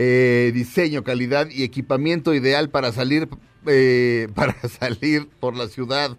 Eh, 0.03 0.51
diseño, 0.55 1.05
calidad 1.05 1.51
y 1.51 1.62
equipamiento 1.62 2.32
ideal 2.32 2.70
para 2.70 2.90
salir, 2.90 3.28
eh, 3.66 4.28
para 4.34 4.59
salir 4.66 5.28
por 5.28 5.55
la 5.55 5.68
ciudad 5.68 6.16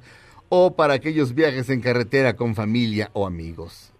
o 0.50 0.76
para 0.76 0.94
aquellos 0.94 1.34
viajes 1.34 1.68
en 1.72 1.82
carretera 1.82 2.36
con 2.36 2.54
familia 2.54 3.10
o 3.14 3.26
amigos. 3.26 3.92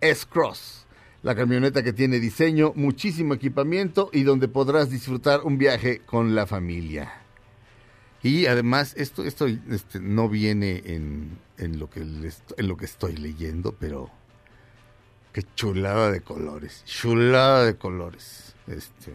S-Cross, 0.00 0.86
la 1.24 1.34
camioneta 1.34 1.82
que 1.82 1.92
tiene 1.92 2.20
diseño, 2.20 2.74
muchísimo 2.76 3.34
equipamiento 3.34 4.08
y 4.12 4.22
donde 4.22 4.46
podrás 4.46 4.88
disfrutar 4.88 5.40
un 5.42 5.58
viaje 5.58 5.98
con 6.06 6.36
la 6.36 6.46
familia. 6.46 7.12
Y 8.22 8.46
además, 8.46 8.94
esto, 8.96 9.24
esto 9.24 9.48
este, 9.48 9.98
no 9.98 10.28
viene 10.28 10.80
en, 10.86 11.38
en 11.58 11.80
lo 11.80 11.90
que 11.90 12.02
en 12.02 12.68
lo 12.68 12.76
que 12.76 12.84
estoy 12.84 13.16
leyendo, 13.16 13.74
pero 13.80 14.10
qué 15.32 15.42
chulada 15.56 16.12
de 16.12 16.20
colores, 16.20 16.84
chulada 16.84 17.64
de 17.64 17.74
colores. 17.74 18.53
Este, 18.66 19.14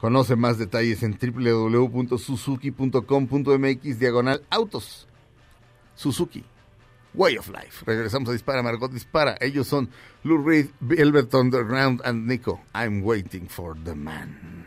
conoce 0.00 0.34
más 0.36 0.58
detalles 0.58 1.02
en 1.02 1.18
www.suzuki.com.mx 1.18 3.98
diagonal 3.98 4.42
autos. 4.50 5.08
Suzuki, 5.94 6.44
Way 7.14 7.38
of 7.38 7.48
Life. 7.48 7.84
Regresamos 7.86 8.28
a 8.28 8.32
Dispara, 8.32 8.62
Margot 8.62 8.88
Dispara. 8.88 9.36
Ellos 9.40 9.66
son 9.66 9.88
Lou 10.24 10.42
Reed, 10.42 10.70
Velvet 10.80 11.32
Underground 11.34 12.02
and 12.04 12.26
Nico. 12.26 12.60
I'm 12.74 13.02
waiting 13.02 13.48
for 13.48 13.74
the 13.82 13.94
man. 13.94 14.66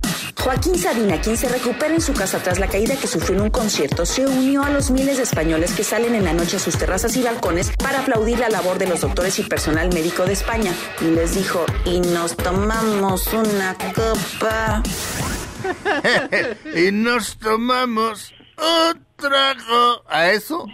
Joaquín 0.43 0.75
Sabina, 0.75 1.21
quien 1.21 1.37
se 1.37 1.47
recupera 1.47 1.93
en 1.93 2.01
su 2.01 2.13
casa 2.13 2.41
tras 2.41 2.57
la 2.57 2.67
caída 2.67 2.95
que 2.99 3.05
sufrió 3.05 3.37
en 3.37 3.43
un 3.43 3.49
concierto, 3.51 4.07
se 4.07 4.25
unió 4.25 4.63
a 4.63 4.71
los 4.71 4.89
miles 4.89 5.17
de 5.17 5.23
españoles 5.23 5.73
que 5.75 5.83
salen 5.83 6.15
en 6.15 6.23
la 6.23 6.33
noche 6.33 6.57
a 6.57 6.59
sus 6.59 6.79
terrazas 6.79 7.15
y 7.15 7.21
balcones 7.21 7.71
para 7.77 7.99
aplaudir 7.99 8.39
la 8.39 8.49
labor 8.49 8.79
de 8.79 8.87
los 8.87 9.01
doctores 9.01 9.37
y 9.37 9.43
personal 9.43 9.93
médico 9.93 10.25
de 10.25 10.33
España. 10.33 10.73
Y 10.99 11.11
les 11.11 11.35
dijo, 11.35 11.63
y 11.85 11.99
nos 11.99 12.35
tomamos 12.35 13.27
una 13.27 13.77
copa. 13.93 14.81
y 16.75 16.91
nos 16.91 17.37
tomamos 17.37 18.33
un 18.57 19.05
trago. 19.17 20.03
A 20.09 20.31
eso 20.31 20.65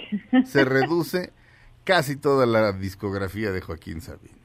se 0.45 0.63
reduce 0.63 1.33
casi 1.83 2.15
toda 2.15 2.45
la 2.45 2.71
discografía 2.71 3.51
de 3.51 3.59
Joaquín 3.59 3.99
Sabina. 3.99 4.37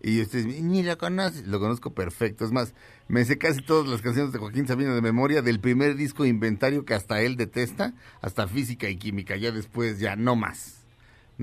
Y 0.00 0.20
ustedes 0.20 0.46
ni 0.46 0.82
lo 0.82 0.96
conocen, 0.96 1.50
lo 1.50 1.58
conozco 1.58 1.92
perfecto. 1.92 2.44
Es 2.44 2.52
más, 2.52 2.74
me 3.08 3.24
sé 3.24 3.38
casi 3.38 3.60
todas 3.60 3.88
las 3.88 4.00
canciones 4.00 4.32
de 4.32 4.38
Joaquín 4.38 4.66
Sabina 4.66 4.94
de 4.94 5.02
memoria, 5.02 5.42
del 5.42 5.60
primer 5.60 5.94
disco 5.94 6.24
Inventario 6.24 6.84
que 6.84 6.94
hasta 6.94 7.20
él 7.20 7.36
detesta, 7.36 7.94
hasta 8.22 8.48
Física 8.48 8.88
y 8.88 8.96
Química. 8.96 9.36
Ya 9.36 9.52
después, 9.52 9.98
ya 9.98 10.16
no 10.16 10.36
más. 10.36 10.84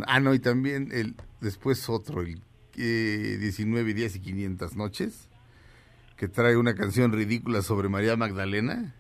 Ah, 0.08 0.20
no, 0.20 0.34
y 0.34 0.40
también 0.40 0.90
el 0.92 1.16
después 1.40 1.88
otro, 1.90 2.22
el 2.22 2.42
eh, 2.78 3.38
19 3.40 3.94
días 3.94 4.16
y 4.16 4.20
500 4.20 4.76
noches, 4.76 5.28
que 6.18 6.28
trae 6.28 6.56
una 6.56 6.76
canción 6.76 7.12
ridícula 7.12 7.62
sobre 7.62 7.90
María 7.90 8.16
Magdalena, 8.16 8.96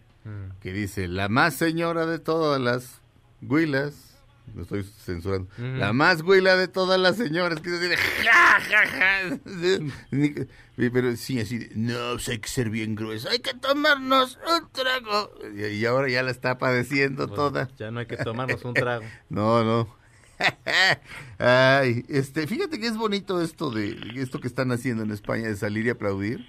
que 0.59 0.71
dice, 0.71 1.07
la 1.07 1.29
más 1.29 1.55
señora 1.55 2.05
de 2.05 2.19
todas 2.19 2.61
las 2.61 3.01
huilas, 3.41 4.10
no 4.53 4.63
estoy 4.63 4.83
censurando, 4.83 5.47
la 5.57 5.93
más 5.93 6.21
huila 6.21 6.55
de 6.55 6.67
todas 6.67 6.99
las 6.99 7.17
señoras, 7.17 7.59
que 7.61 7.69
dice, 7.71 7.97
ja, 7.97 8.59
ja, 8.59 8.87
ja. 8.87 9.37
Pero 10.75 11.15
sí, 11.15 11.39
así, 11.39 11.57
de, 11.59 11.71
no, 11.75 12.13
pues 12.13 12.27
hay 12.29 12.39
que 12.39 12.49
ser 12.49 12.69
bien 12.69 12.95
grueso, 12.95 13.29
hay 13.29 13.39
que 13.39 13.53
tomarnos 13.53 14.37
un 14.47 14.69
trago. 14.71 15.31
Y, 15.55 15.65
y 15.75 15.85
ahora 15.85 16.09
ya 16.09 16.23
la 16.23 16.31
está 16.31 16.57
padeciendo 16.57 17.27
Pues, 17.27 17.35
toda. 17.35 17.69
Ya 17.77 17.91
no 17.91 17.99
hay 17.99 18.05
que 18.07 18.17
tomarnos 18.17 18.63
un 18.65 18.73
trago. 18.73 19.03
No, 19.29 19.63
no. 19.63 19.95
Ay, 21.37 22.03
este, 22.09 22.47
fíjate 22.47 22.79
que 22.79 22.87
es 22.87 22.97
bonito 22.97 23.41
esto 23.41 23.69
de 23.69 23.95
esto 24.15 24.39
que 24.39 24.47
están 24.47 24.71
haciendo 24.71 25.03
en 25.03 25.11
España 25.11 25.47
de 25.47 25.55
salir 25.55 25.85
y 25.85 25.89
aplaudir. 25.89 26.39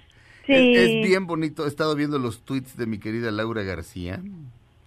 Sí. 0.45 0.53
Es, 0.75 0.89
es 0.89 1.07
bien 1.07 1.27
bonito. 1.27 1.65
He 1.65 1.67
estado 1.67 1.95
viendo 1.95 2.17
los 2.19 2.43
tweets 2.43 2.75
de 2.75 2.85
mi 2.87 2.97
querida 2.97 3.31
Laura 3.31 3.61
García, 3.63 4.21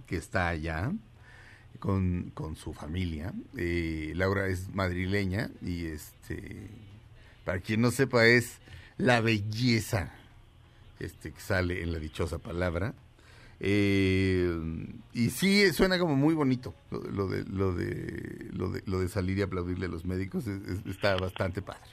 que 0.06 0.16
está 0.16 0.48
allá 0.48 0.92
con, 1.90 2.32
con 2.34 2.56
su 2.56 2.72
familia. 2.74 3.32
Eh, 3.56 4.12
Laura 4.16 4.48
es 4.48 4.74
madrileña 4.74 5.50
y 5.62 5.86
este, 5.86 6.68
para 7.44 7.60
quien 7.60 7.80
no 7.80 7.92
sepa 7.92 8.26
es 8.26 8.58
la 8.98 9.20
belleza 9.20 10.12
este 10.98 11.30
que 11.30 11.40
sale 11.40 11.84
en 11.84 11.92
la 11.92 12.00
dichosa 12.00 12.38
palabra. 12.38 12.92
Eh, 13.60 14.50
y 15.14 15.30
sí 15.30 15.72
suena 15.72 15.96
como 15.98 16.16
muy 16.16 16.34
bonito 16.34 16.74
lo, 16.90 17.00
lo 17.04 17.28
de 17.28 17.44
lo 17.44 17.72
de 17.72 18.48
lo 18.52 18.70
de 18.70 18.82
lo 18.84 18.98
de 19.00 19.08
salir 19.08 19.38
y 19.38 19.42
aplaudirle 19.42 19.86
a 19.86 19.88
los 19.88 20.04
médicos 20.04 20.46
es- 20.46 20.60
es- 20.68 20.86
está 20.86 21.16
bastante 21.16 21.62
padre 21.62 21.88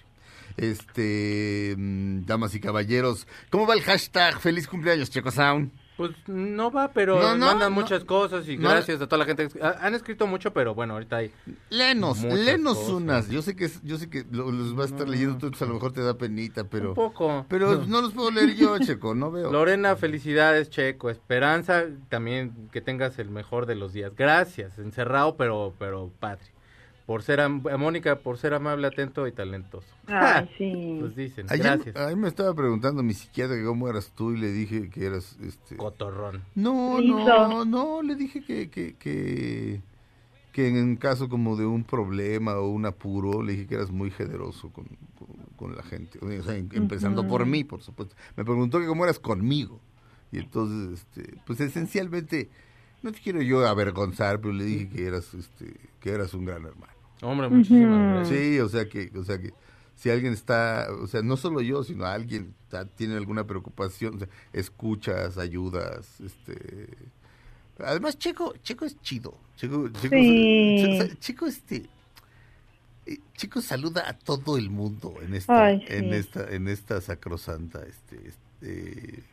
este 0.57 1.73
mm, 1.77 2.25
damas 2.25 2.53
y 2.55 2.59
caballeros 2.59 3.27
cómo 3.49 3.65
va 3.65 3.75
el 3.75 3.81
hashtag 3.81 4.41
feliz 4.41 4.67
cumpleaños 4.67 5.09
Checo 5.09 5.31
Sound 5.31 5.71
Pues 5.95 6.11
no 6.27 6.71
va, 6.71 6.91
pero 6.91 7.21
No, 7.21 7.35
no, 7.35 7.45
mandan 7.45 7.71
no. 7.73 7.79
muchas 7.81 8.03
cosas 8.03 8.47
y 8.47 8.57
gracias 8.57 8.99
a 8.99 9.05
toda 9.07 9.19
la 9.19 9.25
gente. 9.25 9.47
Ha- 9.61 9.85
Han 9.85 9.93
escrito 9.93 10.25
mucho, 10.25 10.51
pero 10.51 10.73
bueno, 10.73 10.93
ahorita 10.93 11.17
hay. 11.17 11.31
Lenos, 11.69 12.23
lenos 12.23 12.77
cosas. 12.77 12.93
unas. 12.93 13.29
Yo 13.29 13.41
sé 13.43 13.55
que 13.55 13.69
yo 13.83 13.97
sé 13.97 14.09
que 14.09 14.25
lo- 14.31 14.51
los 14.51 14.75
vas 14.75 14.87
a 14.91 14.95
estar 14.95 15.07
leyendo 15.07 15.37
tú, 15.37 15.51
a 15.63 15.67
lo 15.67 15.75
mejor 15.75 15.93
te 15.93 16.01
da 16.01 16.17
penita, 16.17 16.63
pero 16.63 16.89
Un 16.89 16.95
poco. 16.95 17.45
pero 17.47 17.85
no 17.85 18.01
los 18.01 18.13
puedo 18.13 18.31
leer 18.31 18.55
yo, 18.55 18.75
Checo, 18.79 19.13
no 19.13 19.29
veo. 19.31 19.51
Lorena, 19.51 19.95
felicidades, 19.95 20.69
Checo. 20.71 21.11
Esperanza, 21.11 21.83
también 22.09 22.69
que 22.71 22.81
tengas 22.81 23.19
el 23.19 23.29
mejor 23.29 23.65
de 23.67 23.75
los 23.75 23.93
días. 23.93 24.13
Gracias, 24.15 24.79
encerrado, 24.79 25.37
pero, 25.37 25.73
pero 25.77 26.11
padre. 26.19 26.52
Por 27.05 27.21
ser, 27.21 27.41
am- 27.41 27.61
a 27.67 27.75
Mónica, 27.77 28.15
por 28.19 28.37
ser 28.37 28.53
amable, 28.53 28.87
atento 28.87 29.27
y 29.27 29.33
talentoso. 29.33 29.87
Ay, 30.07 30.49
sí. 30.57 30.97
Pues 31.01 31.15
dicen, 31.17 31.47
Ayer, 31.49 31.65
gracias. 31.65 31.95
ahí 31.97 32.15
me 32.15 32.29
estaba 32.29 32.53
preguntando 32.53 33.03
mi 33.03 33.13
psiquiatra 33.13 33.57
que 33.57 33.65
cómo 33.65 33.89
eras 33.89 34.13
tú 34.15 34.31
y 34.31 34.37
le 34.37 34.51
dije 34.53 34.89
que 34.89 35.05
eras 35.05 35.37
este 35.41 35.75
Cotorrón. 35.75 36.43
No, 36.55 36.95
¿Qué 36.99 37.07
no, 37.07 37.19
hizo? 37.21 37.65
no, 37.65 38.01
le 38.01 38.15
dije 38.15 38.41
que, 38.45 38.69
que, 38.69 38.95
que, 38.95 39.81
que 40.53 40.67
en 40.69 40.95
caso 40.95 41.27
como 41.27 41.57
de 41.57 41.65
un 41.65 41.83
problema 41.83 42.55
o 42.55 42.69
un 42.69 42.85
apuro, 42.85 43.43
le 43.43 43.51
dije 43.51 43.67
que 43.67 43.75
eras 43.75 43.91
muy 43.91 44.09
generoso 44.09 44.69
con, 44.71 44.85
con, 45.19 45.27
con 45.57 45.75
la 45.75 45.83
gente. 45.83 46.19
O 46.25 46.41
sea, 46.43 46.55
em- 46.55 46.69
empezando 46.71 47.27
por 47.27 47.45
mí, 47.45 47.65
por 47.65 47.81
supuesto. 47.81 48.15
Me 48.37 48.45
preguntó 48.45 48.79
que 48.79 48.87
cómo 48.87 49.03
eras 49.03 49.19
conmigo. 49.19 49.81
Y 50.31 50.39
entonces, 50.39 51.01
este, 51.01 51.35
pues 51.45 51.59
esencialmente, 51.59 52.49
no 53.01 53.11
te 53.11 53.19
quiero 53.19 53.41
yo 53.41 53.67
avergonzar, 53.67 54.39
pero 54.39 54.53
le 54.53 54.63
dije 54.63 54.87
que 54.87 55.05
eras, 55.05 55.33
este, 55.33 55.75
que 55.99 56.11
eras 56.11 56.33
un 56.33 56.45
gran 56.45 56.65
hermano. 56.65 56.92
Hombre, 57.23 57.49
muchísimas 57.49 58.15
gracias. 58.27 58.39
Sí, 58.39 58.59
o 58.59 58.69
sea 58.69 58.87
que, 58.87 59.11
o 59.17 59.23
sea 59.23 59.39
que 59.39 59.51
si 59.95 60.09
alguien 60.09 60.33
está, 60.33 60.87
o 61.01 61.07
sea, 61.07 61.21
no 61.21 61.37
solo 61.37 61.61
yo, 61.61 61.83
sino 61.83 62.05
alguien 62.05 62.53
está- 62.63 62.85
tiene 62.85 63.15
alguna 63.15 63.45
preocupación, 63.45 64.15
o 64.15 64.19
sea, 64.19 64.27
escuchas, 64.51 65.37
ayudas, 65.37 66.19
este 66.21 66.87
además 67.79 68.17
Checo, 68.19 68.53
Checo 68.63 68.85
es 68.85 68.99
chido. 69.01 69.37
Checo, 69.55 69.89
Checo, 69.89 70.15
Sí. 70.15 70.77
Checo- 70.79 71.19
Checo, 71.19 71.45
este 71.47 71.83
eh, 73.05 73.17
Checo 73.35 73.61
saluda 73.61 74.07
a 74.07 74.13
todo 74.17 74.57
el 74.57 74.69
mundo 74.69 75.13
en 75.21 75.35
esta, 75.35 75.65
Ay, 75.65 75.79
sí. 75.79 75.93
en 75.93 76.13
esta, 76.13 76.49
en 76.53 76.67
esta 76.67 77.01
sacrosanta, 77.01 77.81
este, 77.87 78.29
este 78.29 79.23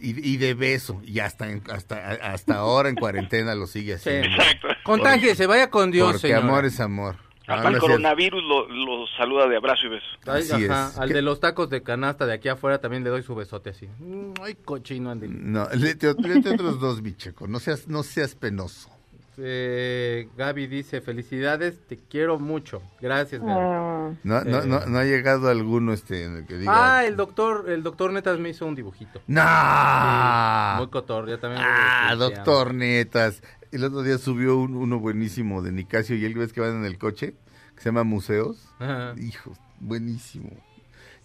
y, 0.00 0.32
y 0.34 0.36
de 0.36 0.54
beso, 0.54 1.00
y 1.04 1.20
hasta, 1.20 1.46
hasta, 1.72 2.10
hasta 2.32 2.56
ahora 2.56 2.88
en 2.88 2.96
cuarentena 2.96 3.54
lo 3.54 3.66
sigue 3.66 3.96
Sí. 3.98 4.10
haciendo. 4.10 4.36
Exacto. 4.42 4.68
Contágiese, 4.84 5.46
vaya 5.46 5.70
con 5.70 5.90
Dios, 5.90 6.12
Porque 6.12 6.28
señora. 6.28 6.42
amor 6.46 6.64
es 6.64 6.78
amor. 6.80 7.16
Hasta 7.46 7.54
Ah, 7.54 7.56
el 7.56 7.62
cierto. 7.72 7.80
coronavirus 7.88 8.42
lo, 8.42 8.68
lo 8.68 9.06
saluda 9.18 9.46
de 9.48 9.56
abrazo 9.58 9.86
y 9.86 9.90
beso. 9.90 10.06
Ay, 10.26 10.42
Así 10.50 10.64
ajá, 10.66 10.88
es. 10.92 10.98
Al 10.98 11.08
¿Qué? 11.08 11.14
de 11.14 11.22
los 11.22 11.40
tacos 11.40 11.68
de 11.68 11.82
canasta 11.82 12.24
de 12.24 12.32
aquí 12.32 12.48
afuera 12.48 12.78
también 12.78 13.04
le 13.04 13.10
doy 13.10 13.22
su 13.22 13.34
besote 13.34 13.70
así. 13.70 13.86
Mm, 13.98 14.32
Ay, 14.42 14.56
cochino, 14.64 15.10
Andy. 15.10 15.28
No, 15.28 15.68
léete, 15.74 16.14
léete 16.18 16.50
otros 16.54 16.80
dos, 16.80 17.02
mi 17.02 17.14
checo. 17.14 17.46
No 17.46 17.58
seas, 17.60 17.86
no 17.86 18.02
seas 18.02 18.34
penoso. 18.34 18.88
Eh, 19.36 20.28
Gaby 20.36 20.68
dice, 20.68 21.00
felicidades, 21.00 21.80
te 21.88 21.98
quiero 21.98 22.38
mucho. 22.38 22.80
Gracias, 23.00 23.42
Gaby. 23.42 23.52
Ah, 23.52 24.10
No, 24.22 24.44
no, 24.44 24.58
Eh. 24.60 24.66
no, 24.66 24.86
no 24.86 24.98
ha 24.98 25.04
llegado 25.04 25.48
alguno 25.50 25.92
este 25.92 26.24
en 26.24 26.36
el 26.36 26.46
que 26.46 26.56
diga. 26.56 26.72
Ah, 26.98 27.04
el 27.04 27.16
doctor, 27.16 27.68
el 27.68 27.82
doctor 27.82 28.12
Netas 28.12 28.38
me 28.38 28.50
hizo 28.50 28.64
un 28.64 28.74
dibujito. 28.76 29.20
¡No! 29.26 29.42
Sí, 29.42 30.78
muy 30.78 30.86
cotor, 30.88 31.28
ya 31.28 31.38
también. 31.38 31.62
Ah, 31.62 32.14
doctor 32.16 32.72
Netas. 32.72 33.42
El 33.74 33.84
otro 33.84 34.02
día 34.02 34.18
subió 34.18 34.56
un- 34.58 34.76
uno 34.76 34.98
buenísimo 34.98 35.62
de 35.62 35.72
Nicasio 35.72 36.16
y 36.16 36.24
él 36.24 36.34
ves 36.34 36.52
que 36.52 36.60
van 36.60 36.76
en 36.76 36.84
el 36.84 36.98
coche, 36.98 37.34
que 37.74 37.80
se 37.82 37.88
llama 37.88 38.04
Museos. 38.04 38.68
Ajá. 38.78 39.14
Hijo, 39.20 39.52
buenísimo. 39.80 40.50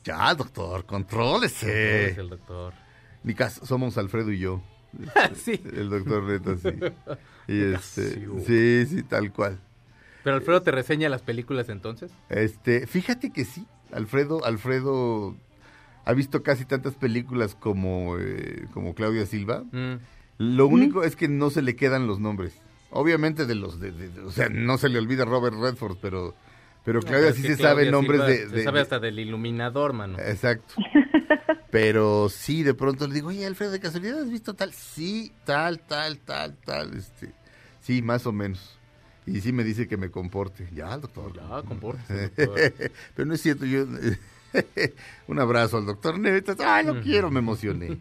Ya, 0.04 0.34
doctor, 0.34 0.86
contrólese. 0.86 2.10
Es 2.12 2.18
el 2.18 2.30
doctor. 2.30 2.74
Nicasio, 3.24 3.66
somos 3.66 3.98
Alfredo 3.98 4.32
y 4.32 4.40
yo. 4.40 4.62
sí. 5.36 5.62
El 5.74 5.90
doctor 5.90 6.24
Netas, 6.24 6.62
sí. 6.62 6.70
Y 7.48 7.62
este, 7.74 8.28
sí, 8.46 8.86
sí, 8.88 9.04
tal 9.04 9.32
cual. 9.32 9.60
Pero 10.24 10.36
Alfredo 10.36 10.62
te 10.62 10.72
reseña 10.72 11.10
las 11.10 11.22
películas 11.22 11.70
entonces. 11.70 12.12
Este, 12.30 12.88
fíjate 12.88 13.32
que 13.32 13.46
sí, 13.46 13.66
Alfredo, 13.92 14.44
Alfredo 14.46 15.36
ha 16.06 16.14
visto 16.14 16.42
casi 16.44 16.66
tantas 16.66 16.96
películas 16.96 17.56
como, 17.56 18.18
eh, 18.20 18.68
como 18.74 18.96
Claudia 18.96 19.26
Silva. 19.26 19.64
Mm. 19.72 19.96
Lo 20.40 20.68
único 20.68 21.04
es 21.04 21.18
que 21.18 21.28
no 21.28 21.50
se 21.50 21.62
le 21.62 21.76
quedan 21.76 22.08
los 22.08 22.20
nombres. 22.20 22.54
Obviamente 22.92 23.46
de 23.46 23.56
los, 23.56 23.80
de, 23.80 24.10
o 24.26 24.32
sea, 24.32 24.48
no 24.48 24.78
se 24.78 24.88
le 24.88 24.98
olvida 24.98 25.26
Robert 25.26 25.56
Redford, 25.56 25.98
pero, 26.02 26.34
Pero 26.86 27.02
No, 27.02 27.06
Claudia 27.06 27.34
sí 27.34 27.42
se 27.42 27.58
sabe 27.58 27.92
nombres 27.92 28.26
de, 28.26 28.50
Se 28.50 28.64
sabe 28.64 28.80
hasta 28.80 29.00
del 29.00 29.20
iluminador, 29.20 29.92
mano. 29.92 30.18
Exacto. 30.18 30.76
Pero 31.72 32.30
sí, 32.30 32.64
de 32.64 32.74
pronto 32.74 33.06
le 33.06 33.14
digo, 33.14 33.28
oye, 33.28 33.46
Alfredo, 33.46 33.72
¿de 33.74 33.80
casualidad 33.80 34.22
has 34.22 34.30
visto 34.32 34.56
tal? 34.56 34.74
Sí, 34.74 35.32
tal, 35.46 35.82
tal, 35.82 36.18
tal, 36.18 36.56
tal. 36.66 36.98
Este, 36.98 37.32
sí, 37.82 38.02
más 38.02 38.26
o 38.26 38.32
menos. 38.32 38.80
Y 39.28 39.42
sí 39.42 39.52
me 39.52 39.64
dice 39.64 39.88
que 39.88 39.98
me 39.98 40.10
comporte. 40.10 40.68
Ya, 40.74 40.98
doctor. 40.98 41.34
Ya, 41.36 41.44
doctor. 41.62 41.98
Pero 43.16 43.26
no 43.26 43.34
es 43.34 43.42
cierto, 43.42 43.66
yo... 43.66 43.86
un 45.28 45.40
abrazo 45.40 45.78
al 45.78 45.86
doctor 45.86 46.18
Nevetas. 46.18 46.58
Ay, 46.60 46.86
lo 46.86 47.02
quiero, 47.02 47.30
me 47.30 47.40
emocioné. 47.40 48.00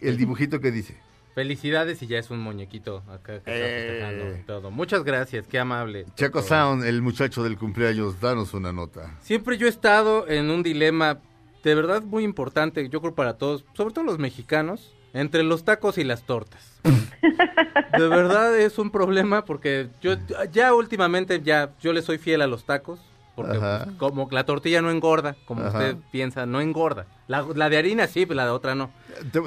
El 0.00 0.16
dibujito 0.16 0.60
que 0.60 0.70
dice. 0.70 0.96
Felicidades 1.34 2.02
y 2.02 2.06
ya 2.06 2.18
es 2.18 2.30
un 2.30 2.40
muñequito 2.40 3.02
acá 3.08 3.40
que 3.40 3.50
Eh. 3.50 3.54
está 3.54 4.08
festejando 4.08 4.38
y 4.38 4.42
todo. 4.46 4.70
Muchas 4.70 5.04
gracias, 5.04 5.46
qué 5.46 5.58
amable. 5.58 6.04
Chaco 6.16 6.40
doctor. 6.40 6.58
Sound, 6.58 6.84
el 6.84 7.02
muchacho 7.02 7.42
del 7.44 7.56
cumpleaños, 7.56 8.20
danos 8.20 8.52
una 8.54 8.72
nota. 8.72 9.16
Siempre 9.22 9.56
yo 9.56 9.66
he 9.66 9.70
estado 9.70 10.28
en 10.28 10.50
un 10.50 10.62
dilema 10.62 11.18
de 11.62 11.74
verdad 11.74 12.02
muy 12.02 12.24
importante, 12.24 12.88
yo 12.88 13.00
creo 13.00 13.14
para 13.14 13.34
todos, 13.38 13.64
sobre 13.74 13.94
todo 13.94 14.04
los 14.04 14.18
mexicanos, 14.18 14.94
entre 15.12 15.42
los 15.42 15.64
tacos 15.64 15.98
y 15.98 16.04
las 16.04 16.22
tortas. 16.22 16.80
De 17.98 18.08
verdad 18.08 18.56
es 18.58 18.78
un 18.78 18.90
problema 18.90 19.44
porque 19.44 19.88
yo 20.00 20.14
ya 20.52 20.72
últimamente 20.72 21.40
ya 21.42 21.72
yo 21.82 21.92
le 21.92 22.00
soy 22.02 22.16
fiel 22.18 22.40
a 22.40 22.46
los 22.46 22.64
tacos. 22.64 22.98
Porque 23.36 23.58
pues, 23.58 23.82
como 23.96 24.28
la 24.32 24.44
tortilla 24.44 24.82
no 24.82 24.90
engorda, 24.90 25.36
como 25.46 25.62
Ajá. 25.62 25.78
usted 25.78 25.96
piensa, 26.10 26.44
no 26.46 26.60
engorda. 26.60 27.06
La, 27.26 27.46
la 27.54 27.70
de 27.70 27.78
harina 27.78 28.06
sí, 28.06 28.26
pero 28.26 28.36
la 28.36 28.44
de 28.44 28.50
otra 28.50 28.74
no. 28.74 28.90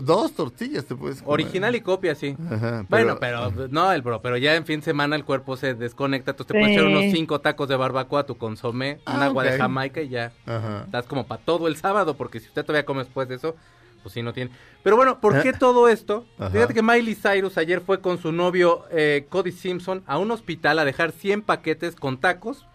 Dos 0.04 0.34
tortillas 0.34 0.86
te 0.86 0.96
puedes 0.96 1.22
comer. 1.22 1.34
Original 1.34 1.76
y 1.76 1.82
copia, 1.82 2.16
sí. 2.16 2.36
Ajá, 2.50 2.86
Bueno, 2.90 3.18
pero 3.20 3.52
no, 3.70 3.92
el 3.92 4.02
bro, 4.02 4.22
pero 4.22 4.38
ya 4.38 4.56
en 4.56 4.66
fin 4.66 4.80
de 4.80 4.86
semana 4.86 5.16
el 5.16 5.26
cuerpo 5.26 5.58
se 5.58 5.74
desconecta, 5.76 6.32
entonces 6.32 6.48
te 6.48 6.54
puedes 6.54 6.70
Sí. 6.70 6.74
echar 6.74 6.86
unos 6.88 7.04
cinco 7.12 7.40
tacos 7.42 7.68
de 7.68 7.76
barbacoa, 7.76 8.26
tu 8.26 8.38
consomé, 8.38 9.00
un 9.06 9.22
Ah, 9.22 9.26
agua 9.26 9.44
de. 9.44 9.58
Jamaica 9.58 10.02
y 10.02 10.10
ya. 10.10 10.32
Ajá. 10.46 10.84
Estás 10.86 11.06
como 11.06 11.28
para 11.28 11.42
todo 11.44 11.68
el 11.68 11.76
sábado, 11.76 12.16
porque 12.16 12.40
si 12.40 12.48
usted 12.48 12.64
todavía 12.66 12.86
come 12.86 13.04
después 13.04 13.28
de 13.28 13.36
eso, 13.36 13.56
pues 14.02 14.14
sí 14.14 14.22
no 14.24 14.34
tiene. 14.34 14.52
Pero 14.82 14.96
bueno, 14.96 15.20
¿por 15.22 15.42
qué 15.42 15.50
Ah. 15.50 15.58
todo 15.60 15.88
esto? 15.88 16.26
Ajá. 16.40 16.50
Fíjate 16.52 16.74
que 16.74 16.82
Miley 16.82 17.16
Cyrus 17.16 17.58
ayer 17.58 17.80
fue 17.82 18.00
con 18.02 18.18
su 18.18 18.32
novio 18.32 18.86
eh, 18.92 19.28
Cody 19.30 19.52
Simpson 19.52 20.04
a 20.08 20.18
un 20.18 20.32
hospital 20.32 20.80
a 20.80 20.86
dejar 20.86 21.12
100 21.12 21.42
paquetes 21.42 21.96
con 21.96 22.18
tacos 22.18 22.66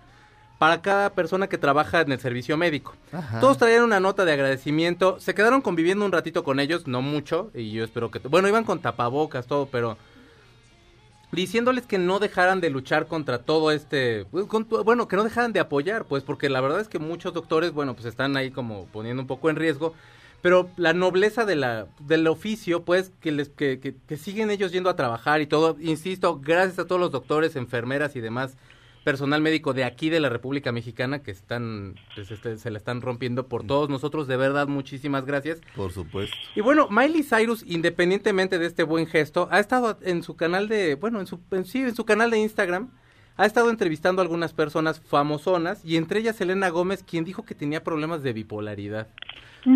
para 0.58 0.82
cada 0.82 1.10
persona 1.10 1.46
que 1.48 1.56
trabaja 1.56 2.00
en 2.00 2.10
el 2.10 2.18
servicio 2.18 2.56
médico. 2.56 2.94
Ajá. 3.12 3.38
Todos 3.40 3.58
traían 3.58 3.84
una 3.84 4.00
nota 4.00 4.24
de 4.24 4.32
agradecimiento, 4.32 5.20
se 5.20 5.34
quedaron 5.34 5.60
conviviendo 5.60 6.04
un 6.04 6.12
ratito 6.12 6.42
con 6.42 6.58
ellos, 6.58 6.86
no 6.88 7.00
mucho, 7.00 7.50
y 7.54 7.70
yo 7.70 7.84
espero 7.84 8.10
que... 8.10 8.18
Bueno, 8.20 8.48
iban 8.48 8.64
con 8.64 8.80
tapabocas, 8.80 9.46
todo, 9.46 9.66
pero 9.66 9.96
diciéndoles 11.30 11.86
que 11.86 11.98
no 11.98 12.18
dejaran 12.18 12.60
de 12.60 12.70
luchar 12.70 13.06
contra 13.06 13.38
todo 13.38 13.70
este, 13.70 14.26
con- 14.48 14.66
bueno, 14.84 15.08
que 15.08 15.16
no 15.16 15.24
dejaran 15.24 15.52
de 15.52 15.60
apoyar, 15.60 16.06
pues 16.06 16.22
porque 16.24 16.48
la 16.48 16.60
verdad 16.60 16.80
es 16.80 16.88
que 16.88 16.98
muchos 16.98 17.34
doctores, 17.34 17.72
bueno, 17.72 17.94
pues 17.94 18.06
están 18.06 18.36
ahí 18.36 18.50
como 18.50 18.86
poniendo 18.86 19.22
un 19.22 19.26
poco 19.28 19.50
en 19.50 19.56
riesgo, 19.56 19.94
pero 20.40 20.70
la 20.76 20.92
nobleza 20.94 21.44
de 21.44 21.56
la, 21.56 21.86
del 22.00 22.26
oficio, 22.26 22.82
pues 22.82 23.12
que, 23.20 23.30
les, 23.30 23.48
que, 23.50 23.78
que, 23.78 23.94
que 23.94 24.16
siguen 24.16 24.50
ellos 24.50 24.72
yendo 24.72 24.88
a 24.88 24.96
trabajar 24.96 25.40
y 25.40 25.46
todo, 25.46 25.76
insisto, 25.80 26.40
gracias 26.42 26.78
a 26.78 26.86
todos 26.86 27.00
los 27.00 27.10
doctores, 27.10 27.56
enfermeras 27.56 28.16
y 28.16 28.20
demás 28.20 28.56
personal 29.08 29.40
médico 29.40 29.72
de 29.72 29.84
aquí 29.84 30.10
de 30.10 30.20
la 30.20 30.28
República 30.28 30.70
Mexicana 30.70 31.22
que 31.22 31.30
están, 31.30 31.94
pues, 32.14 32.30
este, 32.30 32.58
se 32.58 32.70
la 32.70 32.76
están 32.76 33.00
rompiendo 33.00 33.48
por 33.48 33.66
todos 33.66 33.88
nosotros, 33.88 34.28
de 34.28 34.36
verdad, 34.36 34.68
muchísimas 34.68 35.24
gracias. 35.24 35.62
Por 35.74 35.92
supuesto. 35.92 36.36
Y 36.54 36.60
bueno, 36.60 36.88
Miley 36.90 37.22
Cyrus, 37.22 37.64
independientemente 37.66 38.58
de 38.58 38.66
este 38.66 38.82
buen 38.82 39.06
gesto, 39.06 39.48
ha 39.50 39.60
estado 39.60 39.96
en 40.02 40.22
su 40.22 40.36
canal 40.36 40.68
de, 40.68 40.94
bueno, 40.94 41.20
en 41.20 41.26
su, 41.26 41.40
en, 41.52 41.64
sí, 41.64 41.78
en 41.78 41.96
su 41.96 42.04
canal 42.04 42.30
de 42.30 42.38
Instagram, 42.40 42.90
ha 43.38 43.46
estado 43.46 43.70
entrevistando 43.70 44.20
a 44.20 44.24
algunas 44.24 44.52
personas 44.52 45.00
famosonas 45.00 45.82
y 45.86 45.96
entre 45.96 46.20
ellas 46.20 46.36
Selena 46.36 46.68
Gómez, 46.68 47.02
quien 47.02 47.24
dijo 47.24 47.46
que 47.46 47.54
tenía 47.54 47.82
problemas 47.82 48.22
de 48.22 48.34
bipolaridad. 48.34 49.08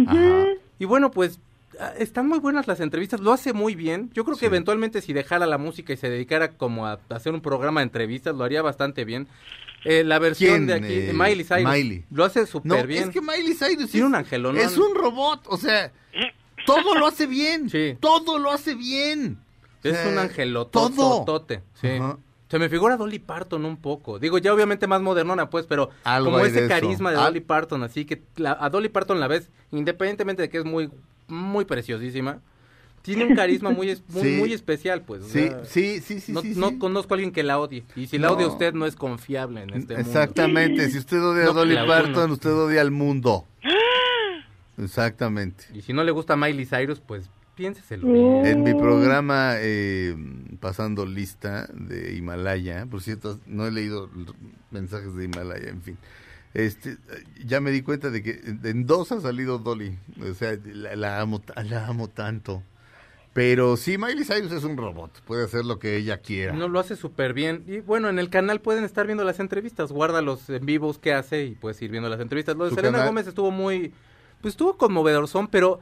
Ajá. 0.09 0.45
Y 0.79 0.85
bueno, 0.85 1.11
pues 1.11 1.41
están 1.99 2.29
muy 2.29 2.39
buenas 2.39 2.67
las 2.67 2.81
entrevistas, 2.81 3.21
lo 3.21 3.33
hace 3.33 3.53
muy 3.53 3.75
bien. 3.75 4.11
Yo 4.13 4.25
creo 4.25 4.37
que 4.37 4.47
eventualmente 4.47 5.01
si 5.01 5.13
dejara 5.13 5.47
la 5.47 5.59
música 5.59 5.93
y 5.93 5.97
se 5.97 6.11
dedicara 6.11 6.49
como 6.57 6.87
a 6.87 6.99
hacer 7.11 7.33
un 7.33 7.41
programa 7.41 7.81
de 7.81 7.85
entrevistas, 7.85 8.35
lo 8.35 8.45
haría 8.45 8.63
bastante 8.63 9.05
bien. 9.05 9.29
Eh, 9.85 10.05
la 10.05 10.19
versión 10.21 10.51
¿Quién, 10.51 10.67
de 10.69 10.75
aquí, 10.75 10.93
eh, 10.93 11.13
Miley 11.13 11.45
Cyrus, 11.45 11.73
Miley? 11.73 12.05
lo 12.11 12.25
hace 12.25 12.47
súper 12.47 12.69
No, 12.83 12.87
bien. 12.87 13.05
es 13.05 13.11
que 13.11 13.21
Miley 13.21 13.55
Cyrus 13.55 13.91
Tiene 13.91 14.07
es, 14.07 14.11
un 14.11 14.15
angelón. 14.15 14.57
es 14.57 14.77
un 14.79 14.95
robot, 14.95 15.41
o 15.49 15.57
sea, 15.57 15.91
todo 16.67 16.95
lo 16.97 17.07
hace 17.07 17.27
bien. 17.27 17.69
Sí. 17.69 17.97
Todo 18.01 18.39
lo 18.39 18.53
hace 18.53 18.75
bien. 18.77 19.39
Es 19.83 19.97
sea, 19.97 20.09
un 20.09 20.19
angelotote. 20.19 20.95
todo. 20.95 21.47
Sí. 21.81 21.89
Ajá. 21.89 22.19
Se 22.49 22.59
me 22.59 22.69
figura 22.69 22.97
Dolly 22.99 23.19
Parton 23.19 23.65
un 23.65 23.79
poco. 23.79 24.19
Digo, 24.19 24.37
ya 24.39 24.53
obviamente 24.53 24.87
más 24.87 25.01
modernona, 25.01 25.49
pues, 25.49 25.65
pero 25.67 25.89
Algo 26.05 26.31
como 26.33 26.45
ese 26.45 26.63
de 26.63 26.69
carisma 26.69 27.11
de 27.11 27.17
Al- 27.17 27.25
Dolly 27.25 27.41
Parton, 27.41 27.83
así 27.83 28.05
que 28.05 28.23
la- 28.37 28.57
a 28.61 28.69
Dolly 28.69 28.91
Parton 28.91 29.19
la 29.19 29.27
ves, 29.27 29.51
independientemente 29.73 30.43
de 30.43 30.49
que 30.51 30.59
es 30.59 30.65
muy, 30.65 30.91
muy 31.33 31.65
preciosísima, 31.65 32.41
tiene 33.03 33.25
un 33.25 33.35
carisma 33.35 33.71
muy, 33.71 33.89
es- 33.91 34.03
muy, 34.09 34.23
Sí. 34.23 34.37
muy 34.39 34.53
especial, 34.53 35.03
pues. 35.03 35.23
o 35.23 35.27
Sí, 35.27 35.49
sea, 35.49 35.65
sí, 35.65 36.01
sí, 36.01 36.21
sí, 36.21 36.33
no, 36.33 36.41
sí, 36.43 36.53
no 36.57 36.69
sí. 36.69 36.79
conozco 36.79 37.15
a 37.15 37.17
alguien 37.17 37.33
que 37.33 37.43
la 37.43 37.59
odie. 37.59 37.85
Y 37.97 38.07
si 38.07 38.19
la 38.19 38.29
No. 38.29 38.35
odia 38.35 38.47
usted, 38.47 38.75
no 38.75 38.87
es 38.87 38.95
confiable 38.95 39.63
en 39.63 39.71
este 39.71 39.95
mundo. 39.95 40.09
Exactamente, 40.09 40.89
si 40.91 40.99
usted 40.99 41.21
odia 41.23 41.45
a 41.49 41.53
Dolly 41.53 41.77
Parton, 41.87 42.31
usted 42.31 42.53
odia 42.53 42.81
al 42.81 42.91
mundo. 42.93 43.47
Exactamente. 44.79 45.65
Y 45.75 45.83
si 45.83 45.93
no 45.93 46.03
le 46.05 46.13
gusta 46.13 46.37
Miley 46.37 46.67
Cyrus, 46.67 47.01
pues 47.01 47.29
piénseselo 47.55 48.11
bien. 48.11 48.47
En 48.47 48.63
mi 48.63 48.75
programa 48.75 49.55
eh, 49.59 50.17
Pasando 50.61 51.05
Lista 51.05 51.69
de 51.75 52.15
Himalaya, 52.15 52.87
por 52.87 53.03
cierto, 53.03 53.39
no 53.47 53.67
he 53.67 53.71
leído 53.71 54.09
mensajes 54.71 55.15
de 55.15 55.25
Himalaya, 55.25 55.69
en 55.69 55.83
fin. 55.83 55.99
Este, 56.55 56.99
ya 57.45 57.61
me 57.61 57.71
di 57.71 57.83
cuenta 57.83 58.11
de 58.11 58.23
que 58.23 58.41
en 58.65 58.87
dos 58.87 59.11
ha 59.13 59.21
salido 59.21 59.59
Dolly. 59.59 59.97
O 60.29 60.35
sea, 60.35 60.59
la, 60.65 60.95
la 60.97 61.21
amo, 61.21 61.43
la 61.65 61.87
amo 61.87 62.09
tanto. 62.09 62.63
Pero 63.33 63.79
sí, 63.79 63.97
Miley 63.97 64.25
Cyrus 64.25 64.53
es 64.53 64.63
un 64.65 64.77
robot. 64.77 65.23
Puede 65.23 65.45
hacer 65.47 65.65
lo 65.65 65.79
que 65.79 65.97
ella 65.97 66.19
quiera. 66.19 66.53
No 66.53 66.69
lo 66.69 66.79
hace 66.79 66.97
súper 66.97 67.33
bien. 67.33 67.65
Y 67.67 67.81
bueno, 67.81 68.11
en 68.11 68.19
el 68.19 68.29
canal 68.29 68.61
pueden 68.61 68.85
estar 68.85 69.07
viendo 69.07 69.25
las 69.25 69.41
entrevistas. 69.41 69.91
Guarda 69.91 70.21
los 70.21 70.51
en 70.51 70.67
vivos 70.67 70.99
que 70.99 71.15
hace 71.15 71.45
y 71.47 71.55
puedes 71.55 71.81
ir 71.81 71.91
viendo 71.91 72.11
las 72.11 72.21
entrevistas. 72.21 72.55
Lo 72.57 72.69
de 72.69 72.77
canal- 72.77 73.07
Gómez 73.07 73.27
estuvo 73.27 73.51
muy. 73.51 73.95
Pues 74.43 74.53
estuvo 74.53 74.77
conmovedor, 74.77 75.29
son, 75.29 75.49
pero 75.49 75.81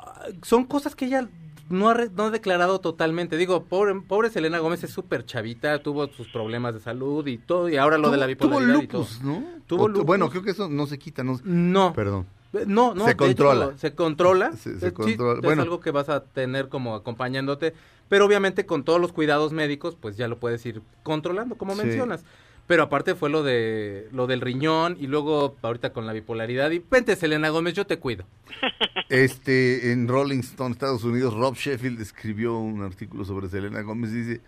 ah, 0.00 0.26
son 0.42 0.64
cosas 0.64 0.96
que 0.96 1.04
ella 1.04 1.28
no 1.70 1.88
ha, 1.88 1.94
re- 1.94 2.10
no 2.14 2.24
ha 2.24 2.30
declarado 2.30 2.80
totalmente. 2.80 3.36
Digo, 3.36 3.64
pobre, 3.64 3.94
pobre 4.00 4.30
Selena 4.30 4.58
Gómez 4.58 4.82
es 4.84 4.90
súper 4.90 5.24
chavita, 5.26 5.82
tuvo 5.82 6.06
sus 6.08 6.28
problemas 6.28 6.74
de 6.74 6.80
salud 6.80 7.26
y 7.26 7.38
todo, 7.38 7.68
y 7.68 7.76
ahora 7.76 7.98
lo 7.98 8.10
de 8.10 8.16
la 8.16 8.26
Tuvo 8.36 8.58
bipolaridad 8.58 8.82
y 8.82 8.86
todo. 8.86 9.00
lupus, 9.02 9.22
¿no? 9.22 9.44
Tuvo 9.66 9.84
O 9.84 9.88
lupus. 9.88 10.04
Bueno, 10.06 10.30
creo 10.30 10.42
que 10.42 10.50
eso 10.50 10.68
no 10.68 10.86
se 10.86 10.98
quita. 10.98 11.22
No, 11.24 11.38
No. 11.44 11.92
Perdón. 11.92 12.26
Eh, 12.54 12.64
No, 12.66 12.94
no, 12.94 13.04
Se 13.06 13.14
controla. 13.16 13.66
hecho, 13.66 13.78
se 13.78 13.94
controla. 13.94 14.52
Se- 14.56 14.78
se 14.80 14.86
sí, 14.88 14.92
controla. 14.92 15.52
Es 15.52 15.58
algo 15.58 15.80
que 15.80 15.90
vas 15.90 16.08
a 16.08 16.24
tener 16.24 16.68
como 16.70 16.94
acompañándote, 16.94 17.74
pero 18.08 18.24
obviamente 18.24 18.64
con 18.64 18.84
todos 18.84 19.00
los 19.00 19.12
cuidados 19.12 19.52
médicos, 19.52 19.96
pues 20.00 20.16
ya 20.16 20.28
lo 20.28 20.38
puedes 20.38 20.64
ir 20.64 20.80
controlando, 21.02 21.56
como 21.56 21.74
Sí. 21.76 21.82
mencionas. 21.82 22.24
Pero 22.68 22.82
aparte 22.82 23.14
fue 23.14 23.30
lo 23.30 23.42
de 23.42 24.08
lo 24.12 24.26
del 24.26 24.42
riñón 24.42 24.98
y 25.00 25.06
luego 25.06 25.56
ahorita 25.62 25.94
con 25.94 26.06
la 26.06 26.12
bipolaridad 26.12 26.70
y 26.70 26.78
vente 26.78 27.16
Selena 27.16 27.48
Gómez, 27.48 27.74
yo 27.74 27.86
te 27.86 27.98
cuido. 27.98 28.24
Este, 29.10 29.90
en 29.90 30.06
Rolling 30.06 30.40
Stone, 30.40 30.72
Estados 30.72 31.02
Unidos, 31.02 31.32
Rob 31.32 31.54
Sheffield 31.54 31.98
escribió 31.98 32.58
un 32.58 32.82
artículo 32.82 33.24
sobre 33.24 33.48
Selena 33.48 33.80
Gómez 33.80 34.10
y 34.10 34.16
dice, 34.16 34.40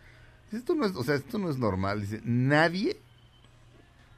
esto 0.52 0.74
no 0.74 0.84
es, 0.84 0.94
o 0.96 1.02
sea, 1.02 1.14
esto 1.14 1.38
no 1.38 1.48
es 1.48 1.56
normal, 1.56 2.02
dice, 2.02 2.20
nadie 2.22 3.00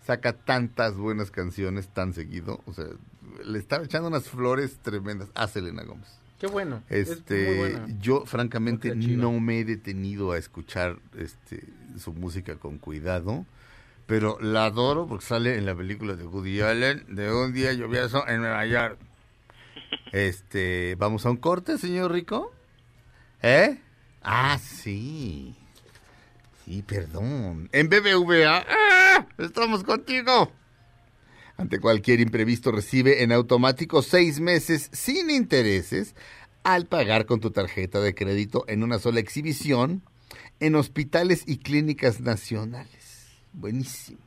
saca 0.05 0.33
tantas 0.33 0.97
buenas 0.97 1.31
canciones 1.31 1.87
tan 1.87 2.13
seguido, 2.13 2.61
o 2.67 2.73
sea, 2.73 2.87
le 3.45 3.57
estaba 3.57 3.85
echando 3.85 4.09
unas 4.09 4.29
flores 4.29 4.79
tremendas 4.83 5.29
a 5.37 5.47
Selena 5.47 5.85
Gómez. 5.85 6.09
Qué 6.41 6.49
bueno. 6.49 6.83
es 6.89 7.07
muy 7.07 7.17
Este, 7.19 7.81
yo 8.01 8.27
francamente 8.27 8.97
no 8.97 9.39
me 9.39 9.61
he 9.61 9.65
detenido 9.65 10.33
a 10.33 10.39
escuchar 10.39 10.99
este 11.17 11.69
su 12.01 12.13
música 12.13 12.57
con 12.57 12.79
cuidado, 12.79 13.47
pero 14.13 14.37
la 14.43 14.67
adoro 14.67 15.07
porque 15.07 15.25
sale 15.25 15.57
en 15.57 15.65
la 15.65 15.75
película 15.75 16.15
de 16.15 16.27
Woody 16.27 16.61
Allen 16.61 17.03
de 17.09 17.33
un 17.33 17.55
día 17.55 17.73
lluvioso 17.73 18.29
en 18.29 18.43
Nueva 18.43 18.67
York. 18.67 18.99
Este, 20.13 20.97
vamos 20.97 21.25
a 21.25 21.31
un 21.31 21.39
corte, 21.39 21.79
señor 21.79 22.13
Rico. 22.13 22.53
¿Eh? 23.41 23.81
Ah, 24.23 24.59
sí. 24.63 25.57
Sí, 26.63 26.83
perdón. 26.83 27.71
En 27.73 27.89
BBVA, 27.89 28.67
¡ah! 28.69 29.27
estamos 29.39 29.83
contigo. 29.83 30.53
Ante 31.57 31.81
cualquier 31.81 32.21
imprevisto 32.21 32.71
recibe 32.71 33.23
en 33.23 33.33
automático 33.33 34.03
seis 34.03 34.41
meses 34.41 34.91
sin 34.93 35.31
intereses 35.31 36.15
al 36.65 36.85
pagar 36.85 37.25
con 37.25 37.41
tu 37.41 37.51
tarjeta 37.51 37.99
de 38.03 38.15
crédito 38.15 38.67
en 38.69 38.83
una 38.83 38.99
sola 38.99 39.21
exhibición 39.21 40.03
en 40.61 40.75
hospitales 40.75 41.45
y 41.47 41.61
clínicas 41.61 42.21
nacionales. 42.21 43.02
Buenísimo. 43.53 44.19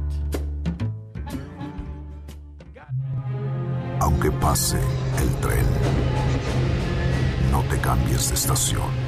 Aunque 4.00 4.32
pase 4.32 4.78
el 5.20 5.28
tren, 5.40 5.64
no 7.52 7.62
te 7.70 7.78
cambies 7.80 8.30
de 8.30 8.34
estación. 8.34 9.07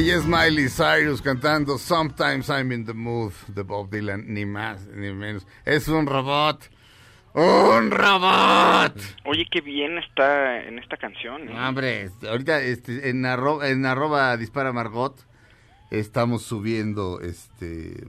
Ella 0.00 0.16
es 0.16 0.24
Miley 0.24 0.68
Cyrus 0.70 1.20
cantando 1.20 1.76
Sometimes 1.76 2.48
I'm 2.48 2.72
in 2.72 2.86
the 2.86 2.94
Mood 2.94 3.32
de 3.48 3.62
Bob 3.62 3.90
Dylan, 3.90 4.24
ni 4.32 4.46
más 4.46 4.86
ni 4.86 5.12
menos. 5.12 5.46
Es 5.66 5.88
un 5.88 6.06
robot. 6.06 6.70
¡Un 7.34 7.90
robot! 7.90 8.94
Oye, 9.26 9.46
qué 9.50 9.60
bien 9.60 9.98
está 9.98 10.62
en 10.64 10.78
esta 10.78 10.96
canción. 10.96 11.50
¿eh? 11.50 11.52
Hombre, 11.54 12.04
este, 12.04 12.30
ahorita 12.30 12.62
este, 12.62 13.10
en, 13.10 13.24
arro- 13.24 13.62
en 13.62 13.84
arroba 13.84 14.34
dispara 14.38 14.72
Margot 14.72 15.20
estamos 15.90 16.42
subiendo 16.44 17.20
este 17.20 18.02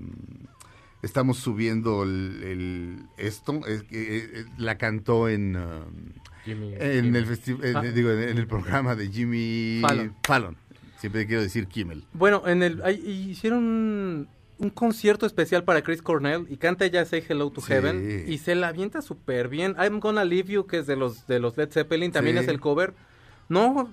estamos 1.03 1.39
subiendo 1.39 2.03
el, 2.03 2.41
el- 2.43 3.03
esto 3.17 3.65
es 3.67 3.83
que, 3.83 4.17
eh, 4.17 4.29
eh, 4.33 4.45
la 4.57 4.77
cantó 4.77 5.27
en 5.27 5.57
um, 5.57 6.13
Jimmy- 6.45 6.73
en 6.79 7.03
Jimmy. 7.05 7.17
el 7.17 7.27
festi- 7.27 7.75
Ah. 7.75 7.81
digo, 7.81 8.11
en, 8.11 8.29
en 8.29 8.37
el 8.37 8.47
programa 8.47 8.95
de 8.95 9.09
Jimmy 9.09 9.81
Fallon. 10.25 10.55
Siempre 11.01 11.25
quiero 11.27 11.41
decir 11.41 11.67
Kimmel. 11.67 12.05
Bueno, 12.13 12.43
en 12.47 12.61
el 12.63 12.81
hicieron 13.05 13.59
un, 13.63 14.27
un 14.59 14.69
concierto 14.69 15.25
especial 15.25 15.63
para 15.63 15.81
Chris 15.81 16.01
Cornell 16.01 16.45
y 16.49 16.57
canta 16.57 16.85
ella 16.85 17.03
Say 17.05 17.23
Hello 17.27 17.49
to 17.49 17.59
Sí. 17.61 17.67
Heaven 17.73 18.25
y 18.27 18.37
se 18.37 18.53
la 18.55 18.67
avienta 18.67 19.01
súper 19.01 19.47
bien. 19.49 19.75
I'm 19.79 19.99
Gonna 19.99 20.23
Leave 20.23 20.49
You, 20.53 20.67
que 20.67 20.77
es 20.77 20.87
de 20.87 20.95
los 20.95 21.25
de 21.27 21.39
los 21.39 21.57
Led 21.57 21.71
Zeppelin, 21.71 22.11
también 22.11 22.37
Sí. 22.37 22.43
es 22.43 22.47
el 22.49 22.59
cover. 22.59 22.93
No, 23.49 23.89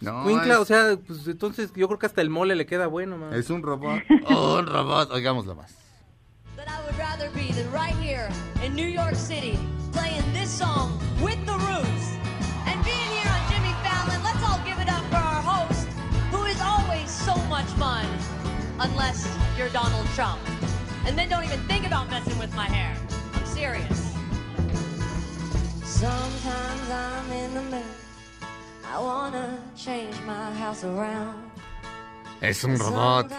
No, 0.00 0.24
Winkla, 0.24 0.54
es- 0.54 0.60
o 0.60 0.64
sea, 0.64 0.96
pues 1.06 1.26
entonces 1.26 1.72
yo 1.74 1.88
creo 1.88 1.98
que 1.98 2.06
hasta 2.06 2.20
el 2.20 2.30
mole 2.30 2.54
le 2.54 2.64
queda 2.66 2.86
bueno, 2.86 3.18
man. 3.18 3.34
Es 3.34 3.50
un 3.50 3.62
robot. 3.62 4.00
un 4.30 4.66
robot. 4.66 5.10
Oigámoslo 5.10 5.54
más. 5.56 5.74
But 6.54 6.66
I 6.68 6.78
would 6.86 6.96
rather 6.98 7.28
be 7.34 7.52
than 7.54 7.66
right 7.72 7.96
here 8.00 8.28
in 8.64 8.74
New 8.76 8.88
York 8.88 9.14
City 9.16 9.58
playing 9.92 10.22
this 10.32 10.48
song 10.50 10.92
with 11.20 11.36
the 11.46 11.52
Roots. 11.52 11.95
Unless 18.80 19.26
you're 19.56 19.68
Donald 19.70 20.06
Trump. 20.14 20.40
And 21.06 21.16
then 21.16 21.28
don't 21.28 21.44
even 21.44 21.60
think 21.68 21.86
about 21.86 22.10
messing 22.10 22.38
with 22.38 22.54
my 22.54 22.66
hair. 22.66 22.94
I'm 23.34 23.46
serious. 23.46 24.14
Sometimes 25.84 26.90
I'm 26.90 27.32
in 27.32 27.54
the 27.54 27.62
mood. 27.62 27.84
I 28.84 28.98
wanna 28.98 29.58
change 29.76 30.14
my 30.26 30.52
house 30.54 30.84
around. 30.84 31.50
Es 32.40 32.64
un 32.64 32.76
robot. 32.78 33.32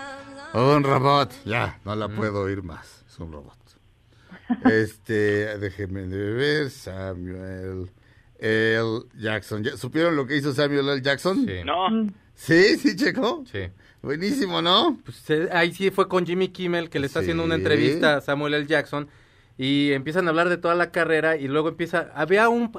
Un 0.53 0.84
robot. 0.84 1.31
Ya, 1.45 1.76
no 1.85 1.95
la 1.95 2.07
puedo 2.07 2.41
oír 2.43 2.64
más. 2.64 3.03
Es 3.07 3.19
un 3.19 3.31
robot. 3.31 3.53
Este, 4.64 5.57
déjenme 5.57 6.07
de 6.07 6.31
ver. 6.31 6.69
Samuel 6.69 7.91
L. 8.39 9.01
Jackson. 9.18 9.64
¿Ya 9.64 9.76
¿Supieron 9.76 10.15
lo 10.15 10.26
que 10.26 10.38
hizo 10.38 10.53
Samuel 10.53 10.88
L. 10.89 11.01
Jackson? 11.01 11.45
Sí. 11.45 11.64
No. 11.65 11.89
¿Sí? 12.34 12.77
¿Sí, 12.77 12.95
Checo? 12.95 13.43
Sí. 13.51 13.69
Buenísimo, 14.07 14.61
¿no? 14.61 14.97
Pues, 15.03 15.29
eh, 15.29 15.49
ahí 15.51 15.73
sí 15.73 15.91
fue 15.91 16.07
con 16.07 16.25
Jimmy 16.25 16.47
Kimmel 16.49 16.89
que 16.89 16.99
le 16.99 17.07
está 17.07 17.19
haciendo 17.19 17.43
una 17.43 17.55
entrevista 17.55 18.17
a 18.17 18.21
Samuel 18.21 18.53
L. 18.53 18.65
Jackson 18.65 19.09
y 19.57 19.91
empiezan 19.91 20.27
a 20.27 20.29
hablar 20.29 20.49
de 20.49 20.57
toda 20.57 20.75
la 20.75 20.91
carrera 20.91 21.35
y 21.35 21.47
luego 21.47 21.67
empieza, 21.69 22.09
había 22.15 22.47
un, 22.47 22.71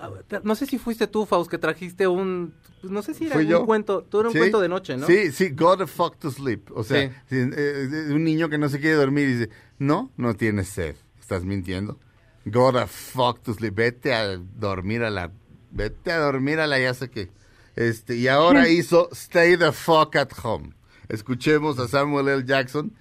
no 0.42 0.54
sé 0.54 0.64
si 0.64 0.78
fuiste 0.78 1.06
tú, 1.06 1.26
Faust, 1.26 1.50
que 1.50 1.58
trajiste 1.58 2.06
un, 2.06 2.54
pues, 2.80 2.90
no 2.92 3.02
sé 3.02 3.12
si 3.14 3.26
era 3.26 3.34
Fui 3.34 3.44
un 3.44 3.50
yo. 3.50 3.66
cuento, 3.66 4.04
tú 4.08 4.20
era 4.20 4.28
un 4.28 4.32
Sí. 4.32 4.38
cuento 4.38 4.60
de 4.60 4.68
noche, 4.68 4.96
¿no? 4.96 5.06
Sí, 5.06 5.30
sí, 5.32 5.50
go 5.50 5.76
the 5.76 5.86
fuck 5.86 6.16
to 6.18 6.30
sleep. 6.30 6.70
O 6.74 6.82
sea, 6.84 7.08
Sí. 7.28 7.36
eh, 7.36 7.50
eh, 7.56 8.12
un 8.12 8.24
niño 8.24 8.48
que 8.48 8.56
no 8.58 8.68
se 8.68 8.80
quiere 8.80 8.96
dormir 8.96 9.28
y 9.28 9.32
dice, 9.34 9.50
no, 9.78 10.10
no 10.16 10.34
tienes 10.34 10.68
sed. 10.68 10.96
Estás 11.20 11.44
mintiendo. 11.44 11.98
Go 12.46 12.72
the 12.72 12.86
fuck 12.86 13.42
to 13.42 13.52
sleep. 13.52 13.74
Vete 13.74 14.14
a 14.14 14.38
dormir 14.38 15.02
a 15.02 15.10
la... 15.10 15.30
Vete 15.72 16.12
a 16.12 16.18
dormir 16.20 16.60
a 16.60 16.66
la 16.66 16.78
ya 16.78 16.94
sé 16.94 17.10
qué. 17.10 17.28
Este, 17.76 18.16
y 18.16 18.28
ahora 18.28 18.68
hizo 18.70 19.10
Stay 19.12 19.56
the 19.58 19.72
fuck 19.72 20.16
at 20.16 20.30
home. 20.42 20.70
Escuchemos 21.08 21.78
a 21.78 21.88
Samuel 21.88 22.28
L. 22.28 22.44
Jackson, 22.44 22.94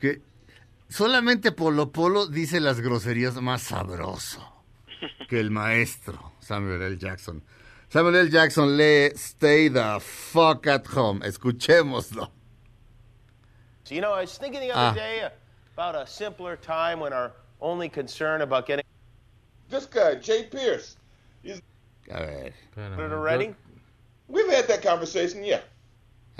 que 0.00 0.20
solamente 0.88 1.52
Polo 1.52 1.92
Polo 1.92 2.26
dice 2.26 2.60
las 2.60 2.80
groserías 2.80 3.40
más 3.40 3.62
sabroso 3.62 4.40
que 5.28 5.38
el 5.40 5.50
maestro 5.50 6.32
Samuel 6.40 6.82
L. 6.82 6.98
Jackson. 6.98 7.42
Samuel 7.88 8.16
L. 8.16 8.30
Jackson 8.30 8.76
lee 8.76 9.10
Stay 9.16 9.68
the 9.68 10.00
fuck 10.00 10.66
at 10.66 10.86
home. 10.86 11.20
Escuchémoslo. 11.22 12.30
So, 13.84 13.94
you 13.94 14.00
know, 14.00 14.12
I 14.12 14.22
was 14.22 14.38
thinking 14.38 14.60
the 14.60 14.70
Ah. 14.72 14.90
other 14.90 14.98
day 15.00 15.28
about 15.76 15.94
a 15.94 16.06
simpler 16.06 16.56
time 16.56 17.00
when 17.00 17.12
our 17.12 17.32
only 17.60 17.88
concern 17.88 18.40
about 18.42 18.66
getting. 18.66 18.84
This 19.68 19.86
guy, 19.86 20.16
Jay 20.16 20.44
Pierce. 20.44 20.96
He's 21.42 21.60
A 22.10 22.18
ver, 22.18 22.52
Put 22.74 23.04
it 23.04 23.12
already? 23.12 23.54
we've 24.28 24.50
had 24.50 24.66
that 24.68 24.82
conversation, 24.82 25.44
yeah. 25.44 25.60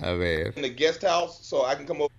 A 0.02 0.12
ver. 0.12 0.52
In 0.56 0.62
the 0.62 0.70
guest 0.74 1.02
house, 1.02 1.38
so 1.42 1.62
I 1.70 1.76
can 1.76 1.86
come 1.86 2.02
over. 2.02 2.12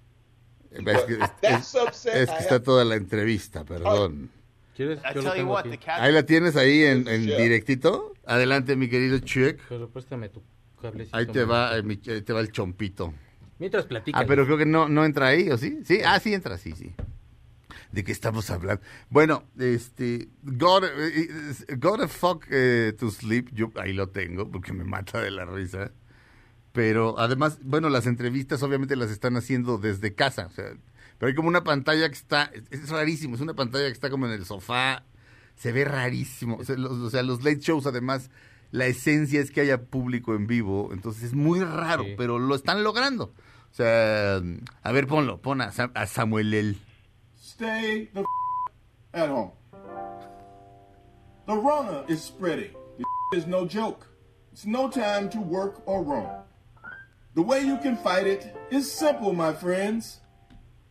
Es 0.71 1.03
que, 1.05 1.13
es- 1.13 1.19
That 1.41 1.59
es- 1.59 2.29
que 2.29 2.37
está 2.39 2.63
toda 2.63 2.83
la 2.83 2.95
entrevista, 2.95 3.63
perdón. 3.63 4.31
¿Quieres? 4.75 4.99
I 4.99 5.13
Yo 5.13 5.21
lo 5.21 5.33
tengo 5.33 5.57
aquí. 5.57 5.69
Ahí 5.87 6.11
la 6.11 6.23
tienes 6.25 6.55
ahí 6.55 6.83
en, 6.83 7.07
en 7.07 7.25
directito. 7.27 8.13
Adelante, 8.25 8.75
mi 8.75 8.89
querido 8.89 9.19
Chuck. 9.19 9.59
Pero 9.69 9.89
préstame 9.89 10.29
tu 10.29 10.41
cablecito. 10.81 11.15
Ahí 11.15 11.27
te 11.27 11.43
va, 11.45 11.77
eh, 11.77 11.83
mi- 11.83 11.99
ahí 12.07 12.21
te 12.23 12.33
va 12.33 12.39
el 12.39 12.51
chompito. 12.51 13.13
Mientras 13.59 13.85
platica. 13.85 14.17
Ah, 14.19 14.25
pero 14.27 14.45
creo 14.45 14.57
que 14.57 14.65
no, 14.65 14.89
no 14.89 15.05
entra 15.05 15.27
ahí, 15.27 15.49
¿o 15.51 15.57
sí? 15.59 15.79
Sí, 15.85 15.99
ah, 16.03 16.19
sí 16.19 16.33
entra, 16.33 16.57
sí, 16.57 16.71
sí. 16.71 16.91
¿De 17.91 18.03
qué 18.03 18.11
estamos 18.11 18.49
hablando? 18.49 18.81
Bueno, 19.11 19.43
este, 19.59 20.29
Gotta, 20.41 20.87
eh, 20.87 21.27
eh, 21.67 21.75
gotta 21.77 22.07
Fuck 22.07 22.47
eh, 22.49 22.93
to 22.97 23.11
Sleep, 23.11 23.49
yo 23.53 23.69
ahí 23.75 23.93
lo 23.93 24.09
tengo 24.09 24.49
porque 24.49 24.73
me 24.73 24.83
mata 24.83 25.21
de 25.21 25.29
la 25.29 25.45
risa. 25.45 25.91
Pero 26.73 27.17
además, 27.19 27.59
bueno, 27.63 27.87
las 27.89 28.05
entrevistas 28.07 28.61
obviamente 28.63 28.95
las 28.95 29.11
están 29.11 29.37
haciendo 29.37 29.77
desde 29.77 30.15
casa, 30.15 30.47
o 30.47 30.49
sea, 30.51 30.65
pero 31.19 31.29
hay 31.29 31.35
como 31.35 31.47
una 31.47 31.63
pantalla 31.63 32.09
que 32.09 32.15
está, 32.15 32.51
es, 32.71 32.81
es 32.81 32.89
rarísimo, 32.89 33.35
es 33.35 33.41
una 33.41 33.53
pantalla 33.53 33.85
que 33.85 33.91
está 33.93 34.09
como 34.09 34.25
en 34.25 34.31
el 34.33 34.43
sofá, 34.45 35.03
se 35.55 35.71
ve 35.71 35.85
rarísimo. 35.85 36.57
O 36.57 36.63
sea, 36.65 36.75
los, 36.75 36.91
o 36.93 37.09
sea, 37.11 37.21
los 37.23 37.43
late 37.43 37.59
shows 37.59 37.85
además, 37.85 38.31
la 38.71 38.87
esencia 38.87 39.39
es 39.39 39.51
que 39.51 39.61
haya 39.61 39.83
público 39.83 40.33
en 40.33 40.47
vivo, 40.47 40.89
entonces 40.91 41.23
es 41.25 41.33
muy 41.33 41.59
raro, 41.63 42.03
pero 42.17 42.39
lo 42.39 42.55
están 42.55 42.83
logrando. 42.83 43.25
O 43.71 43.75
sea, 43.75 44.41
a 44.81 44.91
ver, 44.91 45.05
ponlo, 45.07 45.39
pon 45.41 45.61
a, 45.61 45.71
Sam- 45.71 45.91
a 45.93 46.07
Samuel 46.07 46.53
El. 46.55 46.77
Stay 47.39 48.07
the 48.13 48.21
f- 48.21 48.25
at 49.13 49.29
home. 49.29 49.51
The 51.45 51.53
Rona 51.55 52.03
is 52.07 52.21
spreading. 52.23 52.71
The 53.31 53.37
is 53.37 53.45
no 53.47 53.67
joke. 53.67 54.05
It's 54.51 54.65
no 54.65 54.89
time 54.89 55.29
to 55.29 55.39
work 55.39 55.81
or 55.85 56.03
roam. 56.03 56.27
The 57.35 57.41
way 57.41 57.61
you 57.61 57.77
can 57.77 57.97
fight 57.97 58.27
it 58.27 58.55
is 58.69 58.91
simple, 58.91 59.33
my 59.33 59.53
friends. 59.53 60.19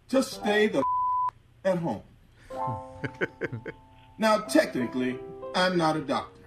Just 0.09 0.32
stay 0.32 0.66
the 0.66 0.82
at 1.64 1.78
home. 1.78 2.02
now, 4.19 4.39
technically, 4.39 5.19
I'm 5.55 5.77
not 5.77 5.97
a 5.97 6.01
doctor, 6.01 6.43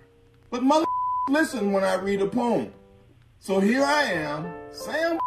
but 0.49 0.63
mother 0.63 0.85
listen 1.29 1.71
when 1.71 1.83
I 1.83 1.95
read 1.95 2.21
a 2.21 2.27
poem. 2.27 2.73
So 3.39 3.59
here 3.59 3.83
I 3.83 4.03
am, 4.03 4.53
Sam 4.71 5.17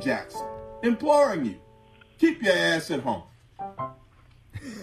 Jackson, 0.00 0.46
imploring 0.82 1.44
you, 1.46 1.56
keep 2.18 2.42
your 2.42 2.54
ass 2.54 2.90
at 2.90 3.00
home. 3.00 3.22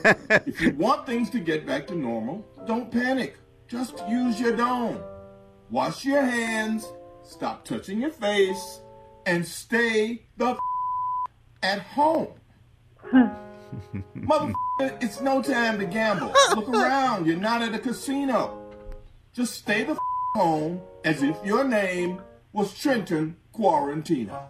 if 0.05 0.61
you 0.61 0.71
want 0.77 1.05
things 1.05 1.29
to 1.31 1.39
get 1.39 1.65
back 1.65 1.85
to 1.87 1.95
normal, 1.95 2.45
don't 2.65 2.89
panic. 2.89 3.35
Just 3.67 4.01
use 4.07 4.39
your 4.39 4.55
dome. 4.55 5.01
Wash 5.69 6.05
your 6.05 6.21
hands, 6.21 6.87
stop 7.23 7.65
touching 7.65 7.99
your 7.99 8.11
face, 8.11 8.81
and 9.25 9.45
stay 9.45 10.23
the 10.37 10.51
f- 10.51 10.57
at 11.61 11.79
home. 11.81 12.27
Mother, 14.15 14.53
it's 15.01 15.19
no 15.21 15.41
time 15.41 15.79
to 15.79 15.85
gamble. 15.85 16.33
Look 16.55 16.69
around, 16.69 17.25
you're 17.25 17.37
not 17.37 17.61
at 17.61 17.73
a 17.73 17.79
casino. 17.79 18.59
Just 19.33 19.55
stay 19.55 19.83
the 19.83 19.93
f- 19.93 19.97
home 20.35 20.81
as 21.03 21.21
if 21.23 21.35
your 21.43 21.63
name 21.63 22.21
was 22.53 22.73
Trenton 22.77 23.35
Quarantino. 23.53 24.47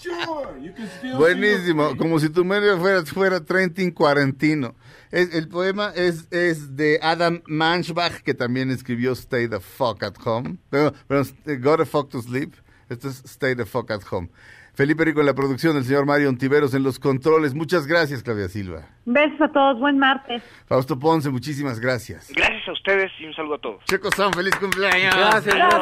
sure, 0.00 0.56
you 0.60 0.72
can 0.72 0.88
still 0.98 1.18
Buenísimo, 1.18 1.96
como 1.96 2.18
si 2.18 2.28
tu 2.28 2.44
medio 2.44 2.78
fuera, 2.78 3.04
fuera 3.04 3.40
Trentin 3.40 3.92
Quarantino. 3.92 4.74
Es- 5.12 5.32
el 5.34 5.48
poema 5.48 5.92
es, 5.94 6.26
es 6.30 6.74
de 6.76 6.98
Adam 7.02 7.42
Manchbach, 7.46 8.22
que 8.22 8.34
también 8.34 8.70
escribió 8.70 9.12
Stay 9.12 9.46
the 9.48 9.60
Fuck 9.60 10.02
at 10.02 10.14
Home. 10.24 10.56
Pero, 10.70 10.92
pero 11.06 11.22
eh, 11.46 11.56
Go 11.56 11.76
the 11.76 11.84
Fuck 11.86 12.10
to 12.10 12.20
Sleep. 12.22 12.54
Esto 12.88 13.08
es 13.08 13.24
Stay 13.24 13.54
the 13.56 13.64
Fuck 13.66 13.90
at 13.90 14.00
Home. 14.10 14.28
Felipe 14.74 15.04
Rico 15.06 15.20
en 15.20 15.26
la 15.26 15.34
producción, 15.34 15.74
el 15.78 15.84
señor 15.84 16.04
Mario 16.04 16.28
Ontiveros 16.28 16.74
en 16.74 16.82
los 16.82 16.98
controles. 16.98 17.54
Muchas 17.54 17.86
gracias, 17.86 18.22
Claudia 18.22 18.46
Silva. 18.48 18.86
Besos 19.06 19.40
a 19.40 19.48
todos, 19.48 19.78
buen 19.80 19.98
martes. 19.98 20.42
Fausto 20.66 20.98
Ponce, 20.98 21.30
muchísimas 21.30 21.80
gracias. 21.80 22.30
Gracias 22.36 22.68
a 22.68 22.72
ustedes 22.72 23.10
y 23.18 23.24
un 23.24 23.32
saludo 23.34 23.54
a 23.54 23.58
todos. 23.58 23.84
Checo 23.86 24.10
San, 24.14 24.32
feliz 24.34 24.54
cumpleaños. 24.56 25.14
Gracias, 25.16 25.54
gracias. 25.54 25.80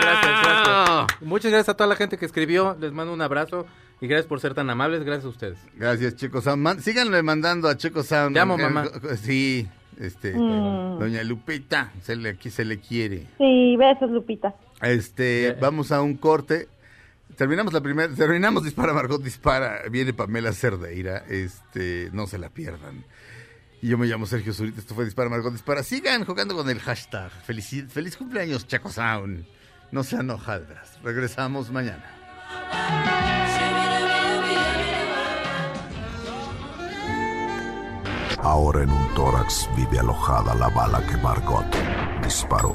Gracias, 0.00 0.42
gracias. 0.42 1.20
Muchas 1.22 1.50
gracias 1.52 1.68
a 1.68 1.76
toda 1.76 1.88
la 1.88 1.96
gente 1.96 2.16
que 2.16 2.24
escribió. 2.24 2.76
Les 2.80 2.92
mando 2.92 3.12
un 3.12 3.20
abrazo 3.20 3.66
y 4.00 4.06
gracias 4.06 4.26
por 4.26 4.40
ser 4.40 4.54
tan 4.54 4.70
amables. 4.70 5.04
Gracias 5.04 5.26
a 5.26 5.28
ustedes. 5.28 5.58
Gracias, 5.76 6.16
Checo 6.16 6.40
Sound. 6.40 6.62
Man- 6.62 6.80
síganle 6.80 7.22
mandando 7.22 7.68
a 7.68 7.76
Checo 7.76 8.02
Sound. 8.02 8.34
Te 8.34 8.40
amo, 8.40 8.54
Eh, 8.58 8.62
mamá. 8.62 8.84
Sí, 9.20 9.68
este, 10.00 10.34
Mm. 10.34 10.98
doña 10.98 11.22
Lupita, 11.24 11.92
se 12.00 12.16
le, 12.16 12.30
aquí 12.30 12.48
se 12.48 12.64
le 12.64 12.78
quiere. 12.80 13.26
Sí, 13.36 13.76
besos, 13.76 14.10
Lupita. 14.10 14.54
Este, 14.84 15.56
vamos 15.60 15.92
a 15.92 16.00
un 16.02 16.16
corte. 16.16 16.68
Terminamos 17.36 17.72
la 17.72 17.80
primera, 17.80 18.14
terminamos 18.14 18.62
Dispara 18.64 18.92
Margot 18.92 19.22
Dispara. 19.22 19.82
Viene 19.90 20.12
Pamela 20.12 20.52
Cerdeira, 20.52 21.24
este, 21.28 22.10
no 22.12 22.26
se 22.26 22.38
la 22.38 22.48
pierdan. 22.50 23.04
Y 23.82 23.88
yo 23.88 23.98
me 23.98 24.06
llamo 24.06 24.24
Sergio 24.26 24.54
Zurita, 24.54 24.80
esto 24.80 24.94
fue 24.94 25.04
Dispara 25.04 25.28
Margot 25.28 25.52
Dispara. 25.52 25.82
Sigan 25.82 26.24
jugando 26.24 26.54
con 26.56 26.70
el 26.70 26.78
hashtag. 26.80 27.30
Felici- 27.46 27.88
feliz 27.88 28.16
cumpleaños, 28.16 28.66
Checo 28.66 28.90
Sound. 28.90 29.44
No 29.90 30.02
sean 30.04 30.30
hojaldras. 30.30 30.98
Regresamos 31.02 31.70
mañana. 31.70 32.04
Ahora 38.42 38.82
en 38.82 38.90
un 38.90 39.14
tórax 39.14 39.68
vive 39.76 39.98
alojada 39.98 40.54
la 40.54 40.68
bala 40.68 41.04
que 41.06 41.16
Margot 41.16 41.64
disparó. 42.22 42.74